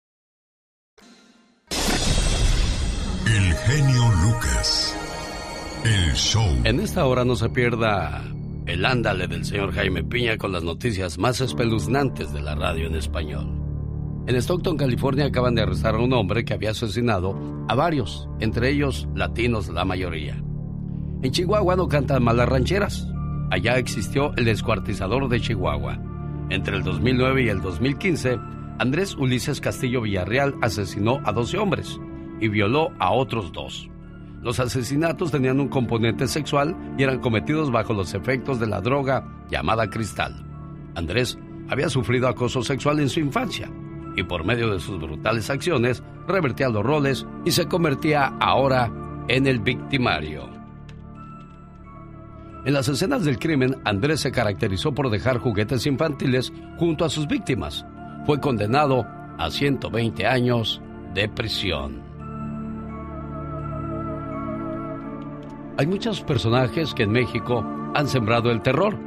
El 3.33 3.53
genio 3.53 4.03
Lucas. 4.23 4.93
El 5.85 6.13
show. 6.15 6.45
En 6.65 6.81
esta 6.81 7.05
hora 7.05 7.23
no 7.23 7.37
se 7.37 7.47
pierda 7.47 8.25
el 8.65 8.85
ándale 8.85 9.29
del 9.29 9.45
señor 9.45 9.71
Jaime 9.71 10.03
Piña 10.03 10.37
con 10.37 10.51
las 10.51 10.65
noticias 10.65 11.17
más 11.17 11.39
espeluznantes 11.39 12.33
de 12.33 12.41
la 12.41 12.55
radio 12.55 12.87
en 12.87 12.95
español. 12.95 13.47
En 14.27 14.35
Stockton, 14.35 14.75
California, 14.75 15.27
acaban 15.27 15.55
de 15.55 15.61
arrestar 15.61 15.95
a 15.95 15.99
un 15.99 16.11
hombre 16.11 16.43
que 16.43 16.53
había 16.53 16.71
asesinado 16.71 17.65
a 17.69 17.73
varios, 17.73 18.27
entre 18.41 18.69
ellos 18.69 19.07
latinos 19.15 19.69
la 19.69 19.85
mayoría. 19.85 20.35
En 21.21 21.31
Chihuahua 21.31 21.77
no 21.77 21.87
cantan 21.87 22.23
malas 22.23 22.49
rancheras. 22.49 23.07
Allá 23.49 23.77
existió 23.77 24.33
el 24.35 24.43
descuartizador 24.43 25.29
de 25.29 25.39
Chihuahua. 25.39 25.97
Entre 26.49 26.75
el 26.75 26.83
2009 26.83 27.43
y 27.43 27.47
el 27.47 27.61
2015, 27.61 28.37
Andrés 28.77 29.15
Ulises 29.15 29.61
Castillo 29.61 30.01
Villarreal 30.01 30.55
asesinó 30.61 31.21
a 31.23 31.31
12 31.31 31.57
hombres 31.59 31.97
y 32.41 32.49
violó 32.49 32.91
a 32.99 33.11
otros 33.11 33.53
dos. 33.53 33.89
Los 34.41 34.59
asesinatos 34.59 35.31
tenían 35.31 35.59
un 35.59 35.69
componente 35.69 36.27
sexual 36.27 36.75
y 36.97 37.03
eran 37.03 37.19
cometidos 37.19 37.71
bajo 37.71 37.93
los 37.93 38.13
efectos 38.13 38.59
de 38.59 38.67
la 38.67 38.81
droga 38.81 39.23
llamada 39.49 39.89
cristal. 39.89 40.43
Andrés 40.95 41.37
había 41.69 41.89
sufrido 41.89 42.27
acoso 42.27 42.63
sexual 42.63 42.99
en 42.99 43.09
su 43.09 43.19
infancia 43.19 43.69
y 44.15 44.23
por 44.23 44.43
medio 44.43 44.73
de 44.73 44.79
sus 44.79 44.99
brutales 44.99 45.49
acciones 45.49 46.03
revertía 46.27 46.69
los 46.69 46.83
roles 46.83 47.25
y 47.45 47.51
se 47.51 47.67
convertía 47.67 48.33
ahora 48.39 48.91
en 49.27 49.47
el 49.47 49.59
victimario. 49.59 50.49
En 52.65 52.73
las 52.73 52.87
escenas 52.89 53.23
del 53.23 53.39
crimen, 53.39 53.77
Andrés 53.85 54.19
se 54.19 54.31
caracterizó 54.31 54.93
por 54.93 55.09
dejar 55.09 55.39
juguetes 55.39 55.85
infantiles 55.87 56.53
junto 56.77 57.05
a 57.05 57.09
sus 57.09 57.27
víctimas. 57.27 57.85
Fue 58.25 58.39
condenado 58.39 59.05
a 59.37 59.49
120 59.49 60.27
años 60.27 60.81
de 61.15 61.27
prisión. 61.27 62.10
Hay 65.81 65.87
muchos 65.87 66.21
personajes 66.21 66.93
que 66.93 67.01
en 67.01 67.11
México 67.11 67.65
han 67.95 68.07
sembrado 68.07 68.51
el 68.51 68.61
terror, 68.61 68.99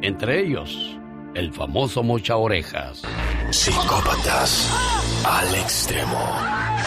entre 0.00 0.40
ellos 0.40 0.98
el 1.34 1.52
famoso 1.52 2.02
Mocha 2.02 2.38
Orejas. 2.38 3.02
Psicópatas 3.50 4.70
al 5.22 5.54
extremo. 5.54 6.18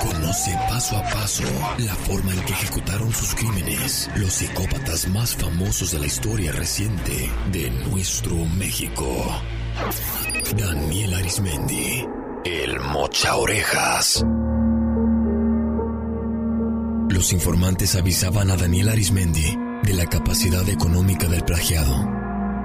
Conoce 0.02 0.58
paso 0.68 0.98
a 0.98 1.04
paso 1.04 1.44
la 1.78 1.94
forma 1.94 2.34
en 2.34 2.42
que 2.46 2.54
ejecutaron 2.54 3.12
sus 3.12 3.36
crímenes 3.36 4.10
los 4.16 4.34
psicópatas 4.34 5.08
más 5.10 5.36
famosos 5.36 5.92
de 5.92 6.00
la 6.00 6.08
historia 6.08 6.52
reciente 6.52 7.30
de 7.52 7.70
nuestro 7.92 8.34
México. 8.58 9.06
Daniel 10.58 11.14
Arismendi, 11.14 12.04
el 12.44 12.80
Mocha 12.80 13.36
Orejas. 13.36 14.26
Los 17.10 17.32
informantes 17.32 17.96
avisaban 17.96 18.52
a 18.52 18.58
Daniel 18.58 18.90
Arismendi 18.90 19.58
de 19.84 19.94
la 19.94 20.06
capacidad 20.08 20.68
económica 20.68 21.28
del 21.28 21.44
plagiado. 21.44 22.06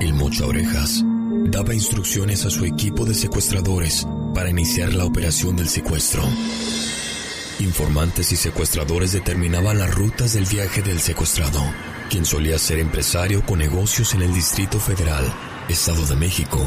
El 0.00 0.14
Mocha 0.14 0.44
Orejas 0.46 1.02
daba 1.46 1.74
instrucciones 1.74 2.44
a 2.44 2.50
su 2.50 2.64
equipo 2.64 3.04
de 3.04 3.14
secuestradores 3.14 4.06
para 4.34 4.50
iniciar 4.50 4.94
la 4.94 5.04
operación 5.04 5.54
del 5.54 5.68
secuestro. 5.68 6.24
Informantes 7.60 8.32
y 8.32 8.36
secuestradores 8.36 9.12
determinaban 9.12 9.78
las 9.78 9.94
rutas 9.94 10.32
del 10.32 10.46
viaje 10.46 10.82
del 10.82 10.98
secuestrado, 10.98 11.62
quien 12.10 12.24
solía 12.24 12.58
ser 12.58 12.80
empresario 12.80 13.46
con 13.46 13.60
negocios 13.60 14.12
en 14.14 14.22
el 14.22 14.34
Distrito 14.34 14.80
Federal, 14.80 15.24
Estado 15.68 16.04
de 16.06 16.16
México, 16.16 16.58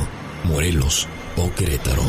Morelos 0.46 1.08
o 1.36 1.54
Querétaro. 1.54 2.04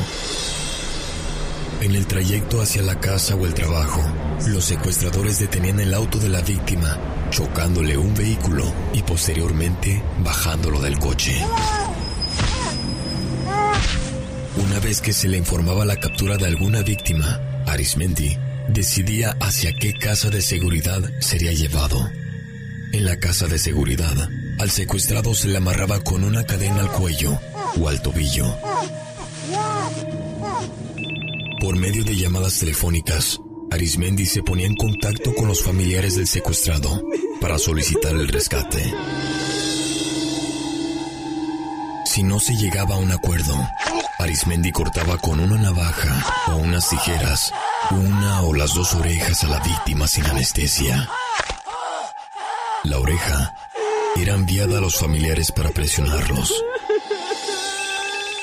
En 1.81 1.95
el 1.95 2.07
trayecto 2.07 2.63
hacia 2.63 2.83
la 2.83 2.99
casa 2.99 3.35
o 3.35 3.47
el 3.47 3.55
trabajo, 3.55 4.03
los 4.49 4.65
secuestradores 4.65 5.39
detenían 5.39 5.79
el 5.79 5.93
auto 5.93 6.19
de 6.19 6.29
la 6.29 6.41
víctima, 6.41 6.99
chocándole 7.31 7.97
un 7.99 8.15
vehículo 8.15 8.65
y 8.95 9.03
posteriormente 9.03 10.03
bajándolo 10.25 10.81
del 10.81 10.99
coche. 10.99 11.37
Una 14.57 14.81
vez 14.81 15.01
que 15.03 15.13
se 15.13 15.29
le 15.29 15.37
informaba 15.37 15.85
la 15.85 16.01
captura 16.01 16.39
de 16.39 16.47
alguna 16.47 16.83
víctima, 16.83 17.41
Arismendi 17.67 18.39
decidía 18.69 19.37
hacia 19.41 19.73
qué 19.75 19.93
casa 19.93 20.31
de 20.31 20.41
seguridad 20.41 21.03
sería 21.21 21.53
llevado. 21.53 22.11
En 22.93 23.05
la 23.05 23.19
casa 23.19 23.47
de 23.49 23.59
seguridad, 23.59 24.29
al 24.59 24.71
secuestrado 24.71 25.35
se 25.35 25.49
le 25.49 25.59
amarraba 25.59 26.01
con 26.01 26.25
una 26.25 26.45
cadena 26.45 26.81
al 26.81 26.91
cuello 26.91 27.39
o 27.79 27.89
al 27.89 28.01
tobillo. 28.01 28.57
Por 31.61 31.77
medio 31.77 32.05
de 32.05 32.17
llamadas 32.17 32.59
telefónicas, 32.59 33.41
Arismendi 33.71 34.27
se 34.27 34.43
ponía 34.43 34.67
en 34.67 34.77
contacto 34.77 35.35
con 35.35 35.49
los 35.49 35.63
familiares 35.63 36.17
del 36.17 36.27
secuestrado 36.27 37.03
para 37.41 37.59
solicitar 37.59 38.13
el 38.13 38.29
rescate. 38.29 38.93
Si 42.05 42.23
no 42.23 42.39
se 42.41 42.55
llegaba 42.57 42.97
a 42.97 42.99
un 42.99 43.11
acuerdo, 43.11 43.57
Arismendi 44.19 44.71
cortaba 44.71 45.19
con 45.19 45.41
una 45.41 45.57
navaja 45.57 46.53
o 46.53 46.57
unas 46.57 46.89
tijeras 46.89 47.53
una 47.91 48.43
o 48.43 48.53
las 48.53 48.75
dos 48.75 48.95
orejas 48.95 49.45
a 49.45 49.49
la 49.49 49.61
víctima 49.61 50.09
sin 50.09 50.27
anestesia. 50.27 51.09
La 52.85 52.99
oreja 52.99 53.55
era 54.17 54.35
enviada 54.35 54.79
a 54.79 54.81
los 54.81 54.97
familiares 54.97 55.53
para 55.53 55.71
presionarlos. 55.71 56.53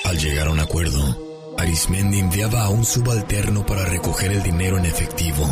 Al 0.06 0.18
llegar 0.18 0.48
a 0.48 0.52
un 0.52 0.60
acuerdo, 0.60 1.33
Arismendi 1.58 2.20
enviaba 2.20 2.64
a 2.64 2.70
un 2.70 2.84
subalterno 2.86 3.66
para 3.66 3.86
recoger 3.86 4.32
el 4.32 4.44
dinero 4.44 4.78
en 4.78 4.86
efectivo. 4.86 5.46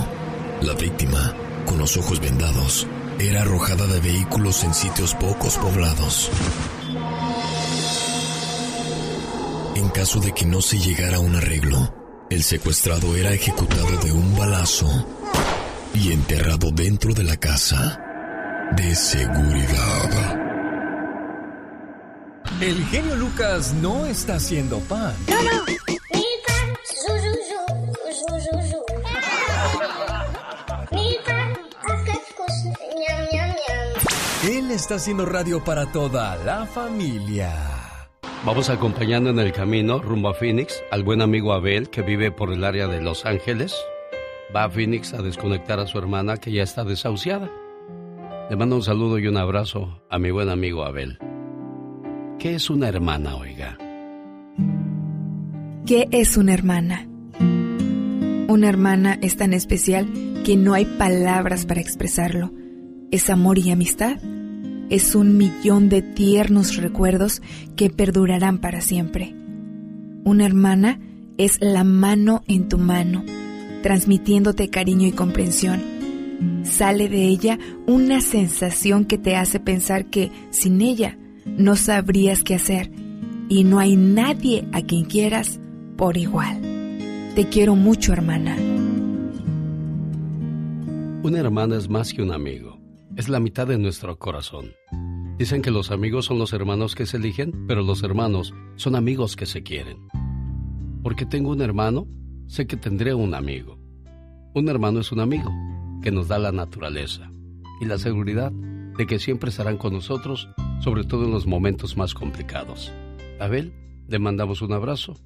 La 0.62 0.74
víctima, 0.74 1.36
con 1.66 1.78
los 1.78 1.98
ojos 1.98 2.20
vendados, 2.20 2.88
era 3.20 3.42
arrojada 3.42 3.88
de 3.88 4.00
vehículos 4.00 4.64
en 4.64 4.74
sitios 4.74 5.16
pocos 5.16 5.58
poblados. 5.58 6.30
En 9.76 9.90
caso 9.90 10.20
de 10.20 10.34
que 10.34 10.46
no 10.46 10.62
se 10.62 10.80
llegara 10.80 11.18
a 11.18 11.22
un 11.22 11.36
arreglo, 11.36 11.94
el 12.30 12.44
secuestrado 12.44 13.16
era 13.16 13.34
ejecutado 13.34 13.98
de 14.04 14.12
un 14.12 14.36
balazo 14.38 14.88
y 15.94 16.12
enterrado 16.12 16.72
dentro 16.72 17.14
de 17.14 17.24
la 17.24 17.38
casa 17.38 18.02
de 18.76 18.96
seguridad. 18.96 20.42
El 22.62 22.86
genio 22.86 23.16
Lucas 23.16 23.74
no 23.74 24.06
está 24.06 24.36
haciendo 24.36 24.80
pan. 24.82 25.16
Él 34.72 34.76
está 34.76 34.96
haciendo 34.96 35.26
radio 35.26 35.62
para 35.62 35.92
toda 35.92 36.38
la 36.46 36.66
familia. 36.66 37.52
Vamos 38.46 38.70
acompañando 38.70 39.30
en 39.30 39.40
el 39.40 39.52
camino 39.52 40.00
rumbo 40.00 40.30
a 40.30 40.34
Phoenix 40.34 40.82
al 40.92 41.04
buen 41.04 41.22
amigo 41.22 41.52
Abel 41.52 41.90
que 41.90 42.02
vive 42.02 42.32
por 42.32 42.54
el 42.54 42.64
área 42.64 42.88
de 42.88 43.02
Los 43.02 43.26
Ángeles. 43.26 43.76
Va 44.56 44.64
a 44.64 44.70
Phoenix 44.70 45.14
a 45.14 45.22
desconectar 45.22 45.82
a 45.82 45.88
su 45.88 45.98
hermana 45.98 46.38
que 46.38 46.54
ya 46.54 46.64
está 46.64 46.86
desahuciada. 46.86 47.52
Le 48.50 48.56
mando 48.56 48.78
un 48.78 48.82
saludo 48.82 49.20
y 49.20 49.28
un 49.28 49.36
abrazo 49.36 50.02
a 50.10 50.18
mi 50.20 50.32
buen 50.32 50.48
amigo 50.48 50.86
Abel. 50.86 51.20
¿Qué 52.40 52.56
es 52.56 52.70
una 52.70 52.88
hermana, 52.88 53.36
oiga? 53.36 53.78
¿Qué 55.86 56.08
es 56.12 56.38
una 56.38 56.54
hermana? 56.54 57.10
Una 58.48 58.70
hermana 58.70 59.20
es 59.22 59.36
tan 59.36 59.54
especial 59.54 60.08
que 60.46 60.56
no 60.56 60.74
hay 60.74 60.86
palabras 60.86 61.66
para 61.66 61.82
expresarlo. 61.82 62.52
Es 63.12 63.30
amor 63.30 63.60
y 63.60 63.70
amistad. 63.70 64.18
Es 64.92 65.16
un 65.16 65.38
millón 65.38 65.88
de 65.88 66.02
tiernos 66.02 66.76
recuerdos 66.76 67.42
que 67.78 67.90
perdurarán 67.90 68.58
para 68.58 68.82
siempre. 68.82 69.34
Una 70.26 70.46
hermana 70.46 71.00
es 71.38 71.60
la 71.62 71.86
mano 71.86 72.44
en 72.46 72.68
tu 72.68 72.78
mano, 72.78 73.24
transmitiéndote 73.84 74.70
cariño 74.70 75.08
y 75.08 75.14
comprensión. 75.14 75.82
Sale 76.64 77.08
de 77.08 77.24
ella 77.24 77.58
una 77.88 78.20
sensación 78.20 79.06
que 79.06 79.18
te 79.18 79.38
hace 79.38 79.62
pensar 79.62 80.08
que 80.08 80.30
sin 80.50 80.82
ella 80.82 81.18
no 81.46 81.78
sabrías 81.78 82.44
qué 82.44 82.56
hacer 82.56 82.92
y 83.48 83.64
no 83.64 83.80
hay 83.80 83.96
nadie 83.96 84.68
a 84.74 84.82
quien 84.82 85.06
quieras 85.06 85.62
por 85.96 86.18
igual. 86.18 86.60
Te 87.34 87.48
quiero 87.48 87.78
mucho, 87.78 88.12
hermana. 88.12 88.58
Una 91.24 91.40
hermana 91.40 91.78
es 91.78 91.88
más 91.88 92.14
que 92.14 92.22
un 92.22 92.34
amigo, 92.34 92.78
es 93.16 93.30
la 93.30 93.40
mitad 93.40 93.68
de 93.68 93.78
nuestro 93.78 94.20
corazón. 94.20 94.81
Dicen 95.42 95.64
que 95.64 95.72
los 95.72 95.90
amigos 95.90 96.26
son 96.26 96.38
los 96.38 96.54
hermanos 96.54 96.94
que 96.94 97.08
se 97.08 97.18
eligen, 97.18 97.66
pero 97.68 97.82
los 97.82 98.04
hermanos 98.04 98.54
son 98.76 98.96
amigos 98.96 99.36
que 99.36 99.48
se 99.48 99.64
quieren. 99.64 99.98
Porque 101.02 101.26
tengo 101.26 101.50
un 101.50 101.64
hermano, 101.64 102.06
sé 102.46 102.68
que 102.68 102.78
tendré 102.78 103.16
un 103.16 103.34
amigo. 103.34 103.80
Un 104.54 104.70
hermano 104.70 105.00
es 105.00 105.12
un 105.12 105.20
amigo 105.20 105.52
que 106.04 106.12
nos 106.12 106.28
da 106.28 106.38
la 106.38 106.52
naturaleza 106.52 107.32
y 107.82 107.86
la 107.86 107.98
seguridad 107.98 108.52
de 108.52 109.08
que 109.08 109.18
siempre 109.18 109.50
estarán 109.50 109.78
con 109.78 109.94
nosotros, 109.94 110.48
sobre 110.80 111.06
todo 111.06 111.26
en 111.26 111.32
los 111.32 111.48
momentos 111.48 111.98
más 111.98 112.14
complicados. 112.14 112.92
Abel, 113.40 113.74
le 114.10 114.20
mandamos 114.20 114.62
un 114.62 114.74
abrazo 114.74 115.18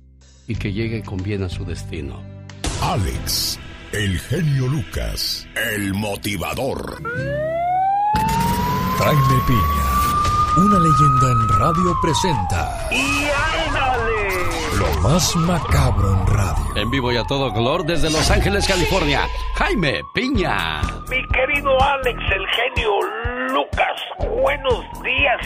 y 0.48 0.56
que 0.56 0.72
llegue 0.72 1.04
con 1.04 1.22
bien 1.22 1.44
a 1.44 1.50
su 1.50 1.66
destino. 1.66 2.22
Alex, 2.82 3.60
el 3.92 4.18
genio 4.20 4.70
Lucas, 4.70 5.46
el 5.76 5.94
motivador. 5.94 7.04
Jaime 8.98 9.44
Piña, 9.46 9.95
una 10.58 10.80
leyenda 10.80 11.32
en 11.32 11.50
radio 11.60 11.94
presenta. 12.02 12.88
¡Y 12.92 13.28
ándale! 13.68 14.16
Lo 14.78 15.02
más 15.02 15.36
macabro 15.36 16.14
en 16.14 16.28
radio. 16.28 16.76
En 16.76 16.90
vivo 16.90 17.12
y 17.12 17.18
a 17.18 17.24
todo 17.26 17.52
color 17.54 17.86
desde 17.86 18.10
Los 18.10 18.30
Ángeles, 18.32 18.68
California, 18.68 19.28
Jaime 19.56 20.02
Piña. 20.14 20.82
Mi 21.10 21.26
querido 21.28 21.82
Alex, 21.82 22.20
el 22.20 22.48
genio 22.48 22.92
Lucas, 23.54 24.02
buenos 24.42 24.84
días. 25.04 25.42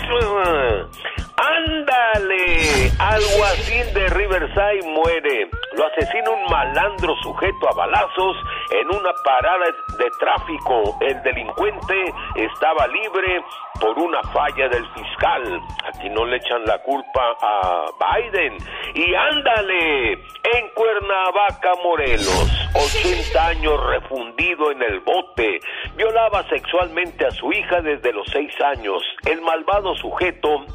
¡Ándale! 1.40 2.92
Alguacil 3.00 3.94
de 3.94 4.08
Riverside 4.10 4.82
muere. 4.84 5.50
Lo 5.78 5.86
asesina 5.88 6.32
un 6.32 6.44
malandro 6.52 7.16
sujeto 7.24 7.70
a 7.72 7.76
balazos 7.76 8.36
en 8.72 8.88
una 8.90 9.14
parada 9.24 9.68
de 9.98 10.10
tráfico. 10.20 10.98
El 11.00 11.22
delincuente 11.24 12.14
estaba 12.36 12.88
libre 12.88 13.42
por 13.80 13.98
una 13.98 14.22
falla 14.34 14.68
del 14.68 14.86
fiscal. 14.94 15.62
Aquí 15.88 16.10
no 16.10 16.26
le 16.26 16.38
echan 16.38 16.66
la 16.66 16.78
culpa 16.80 17.38
a 17.42 17.86
Biden. 18.00 18.58
Y 18.96 19.16
ándale, 19.16 20.12
en 20.12 20.70
Cuernavaca, 20.76 21.72
Morelos, 21.84 22.70
80 22.74 23.46
años 23.46 23.88
refundido 23.88 24.72
en 24.72 24.82
el 24.82 25.00
bote, 25.00 25.60
violaba 25.96 26.44
sexualmente 26.50 27.26
a 27.26 27.32
su 27.32 27.52
hija 27.54 27.82
desde 27.82 28.12
los 28.12 28.28
6 28.32 28.52
años. 28.62 29.02
El 29.26 29.42
malvado 29.42 29.96
sujeto, 29.96 30.66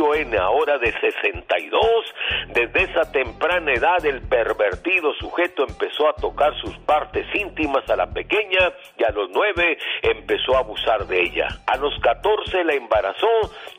Abundio 0.00 0.14
N, 0.14 0.36
ahora 0.38 0.78
de 0.78 0.92
62, 0.92 1.82
desde 2.54 2.82
esa 2.84 3.12
temprana 3.12 3.72
edad 3.72 4.04
el 4.04 4.22
pervertido 4.22 5.12
sujeto 5.14 5.64
empezó 5.68 6.08
a 6.08 6.14
tocar 6.14 6.54
sus 6.60 6.76
partes 6.78 7.26
íntimas 7.34 7.88
a 7.90 7.96
la 7.96 8.06
pequeña 8.06 8.72
y 8.96 9.04
a 9.04 9.10
los 9.10 9.28
9 9.30 9.78
empezó 10.02 10.56
a 10.56 10.60
abusar 10.60 11.06
de 11.06 11.22
ella. 11.22 11.48
A 11.66 11.76
los 11.76 11.98
14 12.00 12.64
la 12.64 12.74
embarazó 12.74 13.28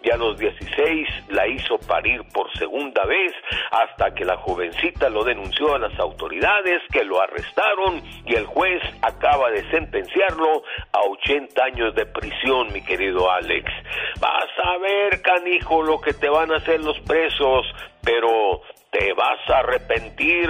y 0.03 0.11
a 0.11 0.17
los 0.17 0.37
16 0.37 1.07
la 1.29 1.47
hizo 1.47 1.79
parir 1.79 2.21
por 2.33 2.51
segunda 2.57 3.03
vez 3.05 3.33
hasta 3.71 4.13
que 4.13 4.25
la 4.25 4.37
jovencita 4.37 5.09
lo 5.09 5.23
denunció 5.23 5.75
a 5.75 5.79
las 5.79 5.97
autoridades 5.99 6.81
que 6.91 7.03
lo 7.03 7.19
arrestaron 7.21 8.01
y 8.25 8.35
el 8.35 8.45
juez 8.45 8.81
acaba 9.01 9.49
de 9.49 9.69
sentenciarlo 9.71 10.63
a 10.91 10.99
80 11.09 11.63
años 11.63 11.95
de 11.95 12.05
prisión, 12.05 12.71
mi 12.73 12.83
querido 12.83 13.29
Alex. 13.31 13.71
Vas 14.19 14.49
a 14.63 14.77
ver, 14.77 15.21
canijo, 15.21 15.81
lo 15.81 15.99
que 15.99 16.10
te 16.13 16.29
van 16.29 16.51
a 16.51 16.57
hacer 16.57 16.79
los 16.81 16.99
presos, 17.01 17.65
pero 18.01 18.61
te 18.91 19.13
vas 19.13 19.39
a 19.49 19.59
arrepentir, 19.59 20.49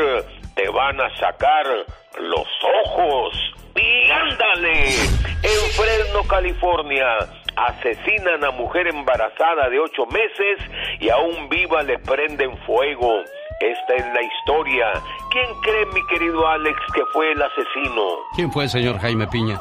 te 0.55 0.69
van 0.69 0.99
a 0.99 1.09
sacar 1.17 1.65
los 2.19 2.47
ojos. 2.85 3.33
Y 3.75 4.11
ándale, 4.11 4.85
en 5.43 5.71
Fresno, 5.75 6.23
California, 6.27 7.05
asesinan 7.55 8.43
a 8.43 8.51
mujer 8.51 8.87
embarazada 8.87 9.69
de 9.69 9.79
ocho 9.79 10.05
meses 10.07 10.59
y 10.99 11.09
aún 11.09 11.49
viva 11.49 11.83
le 11.83 11.97
prenden 11.99 12.57
fuego. 12.65 13.21
Esta 13.59 13.95
es 13.95 14.05
la 14.13 14.21
historia. 14.23 14.87
¿Quién 15.31 15.45
cree, 15.61 15.85
mi 15.93 16.05
querido 16.07 16.47
Alex, 16.47 16.77
que 16.93 17.01
fue 17.13 17.31
el 17.31 17.41
asesino? 17.41 18.01
¿Quién 18.35 18.51
fue 18.51 18.63
el 18.63 18.69
señor 18.69 18.99
Jaime 18.99 19.27
Piña? 19.27 19.59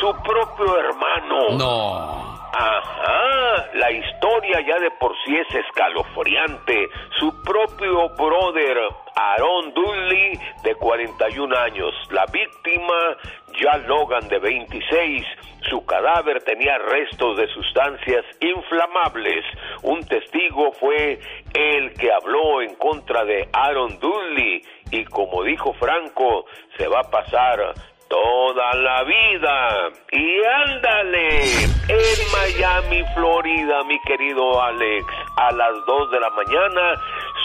Su 0.00 0.12
propio 0.22 0.78
hermano. 0.78 1.50
No. 1.58 2.32
Ajá, 2.54 3.66
la 3.72 3.90
historia 3.90 4.60
ya 4.66 4.78
de 4.78 4.90
por 4.92 5.14
sí 5.24 5.34
es 5.34 5.54
escalofriante. 5.54 6.88
Su 7.18 7.32
propio 7.42 8.10
brother, 8.10 8.76
Aaron 9.16 9.72
Dudley, 9.72 10.38
de 10.62 10.74
41 10.74 11.56
años. 11.56 11.94
La 12.10 12.26
víctima, 12.26 13.16
ya 13.58 13.78
Logan, 13.88 14.28
de 14.28 14.38
26. 14.38 15.24
Su 15.70 15.86
cadáver 15.86 16.42
tenía 16.42 16.76
restos 16.76 17.38
de 17.38 17.46
sustancias 17.54 18.24
inflamables. 18.40 19.44
Un 19.82 20.04
testigo 20.06 20.72
fue 20.72 21.20
el 21.54 21.94
que 21.94 22.12
habló 22.12 22.60
en 22.60 22.74
contra 22.74 23.24
de 23.24 23.48
Aaron 23.52 23.98
Dudley. 23.98 24.62
Y 24.90 25.04
como 25.04 25.42
dijo 25.42 25.72
Franco, 25.74 26.44
se 26.76 26.86
va 26.86 27.00
a 27.00 27.10
pasar 27.10 27.74
toda 28.12 28.74
la 28.74 29.04
vida. 29.04 29.88
Y 30.10 30.44
ándale, 30.44 31.44
en 31.88 32.18
Miami, 32.30 33.02
Florida, 33.14 33.82
mi 33.84 33.98
querido 34.00 34.62
Alex, 34.62 35.06
a 35.36 35.50
las 35.52 35.86
2 35.86 36.10
de 36.10 36.20
la 36.20 36.28
mañana 36.30 36.94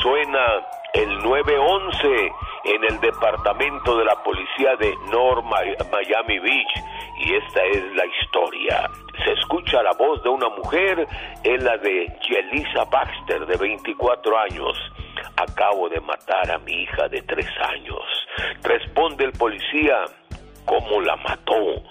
suena 0.01 0.45
el 0.93 1.19
911 1.19 2.32
en 2.65 2.84
el 2.84 2.99
departamento 2.99 3.97
de 3.97 4.03
la 4.03 4.15
policía 4.23 4.75
de 4.77 4.93
North 5.10 5.45
Miami 5.45 6.39
Beach. 6.39 6.84
Y 7.19 7.36
esta 7.36 7.63
es 7.63 7.84
la 7.95 8.06
historia. 8.06 8.89
Se 9.23 9.32
escucha 9.32 9.82
la 9.82 9.93
voz 9.93 10.21
de 10.23 10.30
una 10.30 10.49
mujer, 10.49 11.08
es 11.45 11.63
la 11.63 11.77
de 11.77 12.13
Yelisa 12.27 12.84
Baxter, 12.91 13.45
de 13.45 13.56
24 13.56 14.38
años. 14.38 14.77
Acabo 15.38 15.88
de 15.88 16.01
matar 16.01 16.51
a 16.51 16.58
mi 16.60 16.73
hija 16.73 17.08
de 17.08 17.21
3 17.21 17.47
años. 17.69 18.03
Responde 18.63 19.23
el 19.23 19.32
policía, 19.32 20.03
cómo 20.67 21.01
la 21.01 21.15
mató. 21.15 21.84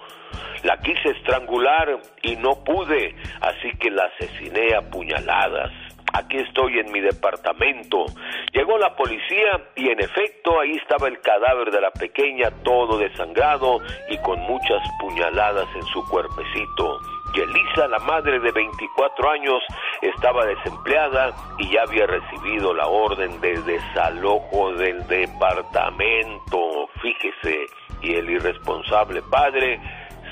La 0.63 0.77
quise 0.79 1.11
estrangular 1.11 1.99
y 2.23 2.37
no 2.37 2.63
pude, 2.63 3.17
así 3.41 3.77
que 3.79 3.91
la 3.91 4.05
asesiné 4.05 4.75
a 4.77 4.83
puñaladas. 4.83 5.86
Aquí 6.13 6.39
estoy 6.39 6.79
en 6.79 6.91
mi 6.93 7.01
departamento. 7.01 8.07
Llegó 8.53 8.79
la 8.79 8.95
policía 8.97 9.69
y 9.75 9.91
en 9.91 10.01
efecto 10.01 10.61
ahí 10.61 10.73
estaba 10.73 11.09
el 11.09 11.21
cadáver 11.21 11.71
de 11.71 11.81
la 11.81 11.91
pequeña 11.91 12.51
todo 12.63 12.99
desangrado 12.99 13.81
y 14.09 14.17
con 14.19 14.41
muchas 14.41 14.83
puñaladas 15.01 15.69
en 15.75 15.83
su 15.85 16.07
cuerpecito. 16.09 17.01
Y 17.35 17.41
Elisa, 17.41 17.87
la 17.89 17.99
madre 17.99 18.41
de 18.41 18.51
24 18.51 19.31
años, 19.31 19.63
estaba 20.01 20.47
desempleada 20.47 21.35
y 21.59 21.71
ya 21.71 21.83
había 21.83 22.07
recibido 22.07 22.73
la 22.73 22.87
orden 22.87 23.39
de 23.43 23.61
desalojo 23.61 24.73
del 24.73 25.07
departamento. 25.07 26.89
Fíjese, 27.03 27.67
y 28.01 28.15
el 28.15 28.31
irresponsable 28.31 29.21
padre 29.31 29.79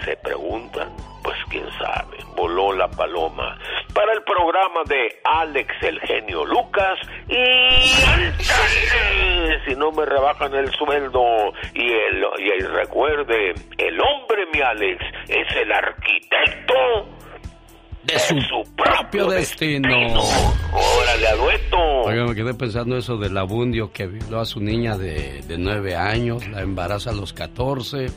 se 0.04 0.16
preguntan, 0.16 0.96
pues 1.24 1.36
quién 1.48 1.64
sabe, 1.78 2.18
voló 2.36 2.72
la 2.74 2.86
paloma. 2.88 3.58
Para 3.94 4.12
el 4.12 4.22
programa 4.22 4.82
de 4.86 5.20
Alex 5.24 5.74
el 5.82 5.98
genio 6.00 6.44
Lucas 6.44 6.98
y 7.28 7.34
si 9.66 9.74
no 9.74 9.90
me 9.90 10.04
rebajan 10.04 10.54
el 10.54 10.70
sueldo 10.72 11.24
y 11.72 11.90
el 11.90 12.24
y 12.38 12.60
recuerde, 12.66 13.54
el 13.78 14.00
hombre 14.00 14.46
mi 14.52 14.60
Alex 14.60 15.02
es 15.28 15.56
el 15.56 15.72
arquitecto 15.72 16.74
de 18.02 18.18
su, 18.18 18.36
propio 18.76 19.28
destino. 19.28 19.88
Órale, 20.72 21.26
adueto. 21.26 21.78
Oiga, 22.04 22.26
me 22.26 22.34
quedé 22.34 22.52
pensando 22.52 22.98
eso 22.98 23.16
del 23.16 23.38
abundio 23.38 23.90
que 23.92 24.06
violó 24.06 24.40
a 24.40 24.44
su 24.44 24.60
niña 24.60 24.98
de, 24.98 25.40
de 25.40 25.56
9 25.56 25.96
años, 25.96 26.46
la 26.48 26.60
embaraza 26.60 27.10
a 27.10 27.14
los 27.14 27.32
14 27.32 28.08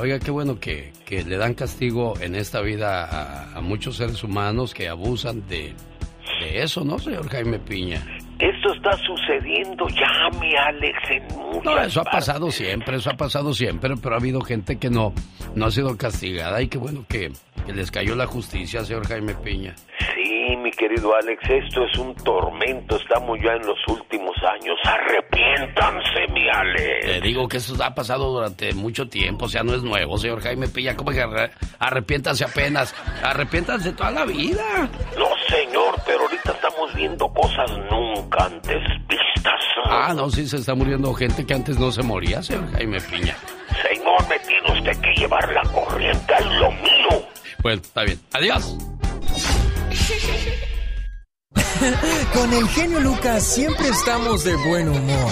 Oiga, 0.00 0.18
qué 0.18 0.30
bueno 0.30 0.58
que, 0.58 0.94
le 1.10 1.36
dan 1.36 1.52
castigo 1.52 2.14
en 2.22 2.34
esta 2.34 2.62
vida 2.62 3.54
a, 3.54 3.60
muchos 3.60 3.96
seres 3.98 4.24
humanos 4.24 4.72
que 4.72 4.88
abusan 4.88 5.46
de, 5.46 5.74
de 6.40 6.62
eso, 6.62 6.82
¿no, 6.84 6.98
señor 6.98 7.28
Jaime 7.28 7.58
Piña? 7.58 8.02
Esto 8.40 8.72
está 8.72 8.92
sucediendo 8.96 9.86
ya, 9.88 10.38
mi 10.40 10.56
Alex, 10.56 10.98
en 11.10 11.22
muchas 11.36 11.64
No, 11.64 11.78
eso 11.78 12.00
ha 12.00 12.04
pasado 12.04 12.50
siempre, 12.50 12.96
eso 12.96 13.10
ha 13.10 13.16
pasado 13.16 13.52
siempre, 13.52 13.94
pero 14.02 14.14
ha 14.14 14.18
habido 14.18 14.40
gente 14.40 14.78
que 14.78 14.88
no, 14.88 15.12
no 15.54 15.66
ha 15.66 15.70
sido 15.70 15.94
castigada 15.98 16.62
y 16.62 16.68
qué 16.68 16.78
bueno 16.78 17.04
que, 17.06 17.30
que 17.66 17.72
les 17.74 17.90
cayó 17.90 18.16
la 18.16 18.26
justicia, 18.26 18.82
señor 18.82 19.06
Jaime 19.06 19.34
Piña. 19.34 19.74
Sí, 20.14 20.56
mi 20.56 20.70
querido 20.70 21.14
Alex, 21.14 21.42
esto 21.50 21.84
es 21.84 21.98
un 21.98 22.14
tormento, 22.14 22.96
estamos 22.96 23.38
ya 23.42 23.52
en 23.52 23.66
los 23.66 23.78
últimos 23.88 24.34
años. 24.42 24.78
Arrepiéntanse, 24.84 26.32
mi 26.32 26.48
Alex. 26.48 27.06
Te 27.06 27.20
digo 27.20 27.46
que 27.46 27.58
eso 27.58 27.74
ha 27.84 27.94
pasado 27.94 28.32
durante 28.32 28.72
mucho 28.72 29.06
tiempo, 29.06 29.44
o 29.44 29.48
sea, 29.48 29.62
no 29.62 29.74
es 29.74 29.82
nuevo, 29.82 30.16
señor 30.16 30.40
Jaime 30.40 30.66
Piña, 30.68 30.96
¿cómo 30.96 31.10
que 31.10 31.22
arrepiéntanse 31.78 32.44
apenas? 32.44 32.94
Arrepiéntanse 33.22 33.92
toda 33.92 34.10
la 34.10 34.24
vida. 34.24 34.88
No, 35.18 35.28
señor, 35.46 35.94
pero 36.06 36.22
ahorita 36.22 36.39
estamos 36.70 36.94
viendo 36.94 37.28
cosas 37.32 37.70
nunca 37.90 38.44
antes 38.44 38.78
vistas. 39.08 39.60
Ah, 39.86 40.12
no, 40.14 40.30
sí 40.30 40.46
se 40.46 40.56
está 40.58 40.74
muriendo 40.74 41.12
gente 41.14 41.44
que 41.44 41.54
antes 41.54 41.78
no 41.78 41.90
se 41.90 42.02
moría, 42.02 42.42
señor 42.42 42.70
Jaime 42.72 43.00
Piña. 43.00 43.36
Señor, 43.82 44.28
me 44.28 44.38
tiene 44.40 44.78
usted 44.78 44.96
que 45.00 45.14
llevar 45.20 45.52
la 45.52 45.62
corriente 45.62 46.34
a 46.34 46.40
lo 46.40 46.70
mío. 46.72 47.26
Bueno, 47.62 47.82
está 47.82 48.04
bien. 48.04 48.20
Adiós. 48.32 48.76
Con 52.34 52.52
el 52.52 52.68
genio 52.68 53.00
Lucas 53.00 53.42
siempre 53.42 53.88
estamos 53.88 54.44
de 54.44 54.54
buen 54.56 54.88
humor. 54.88 55.30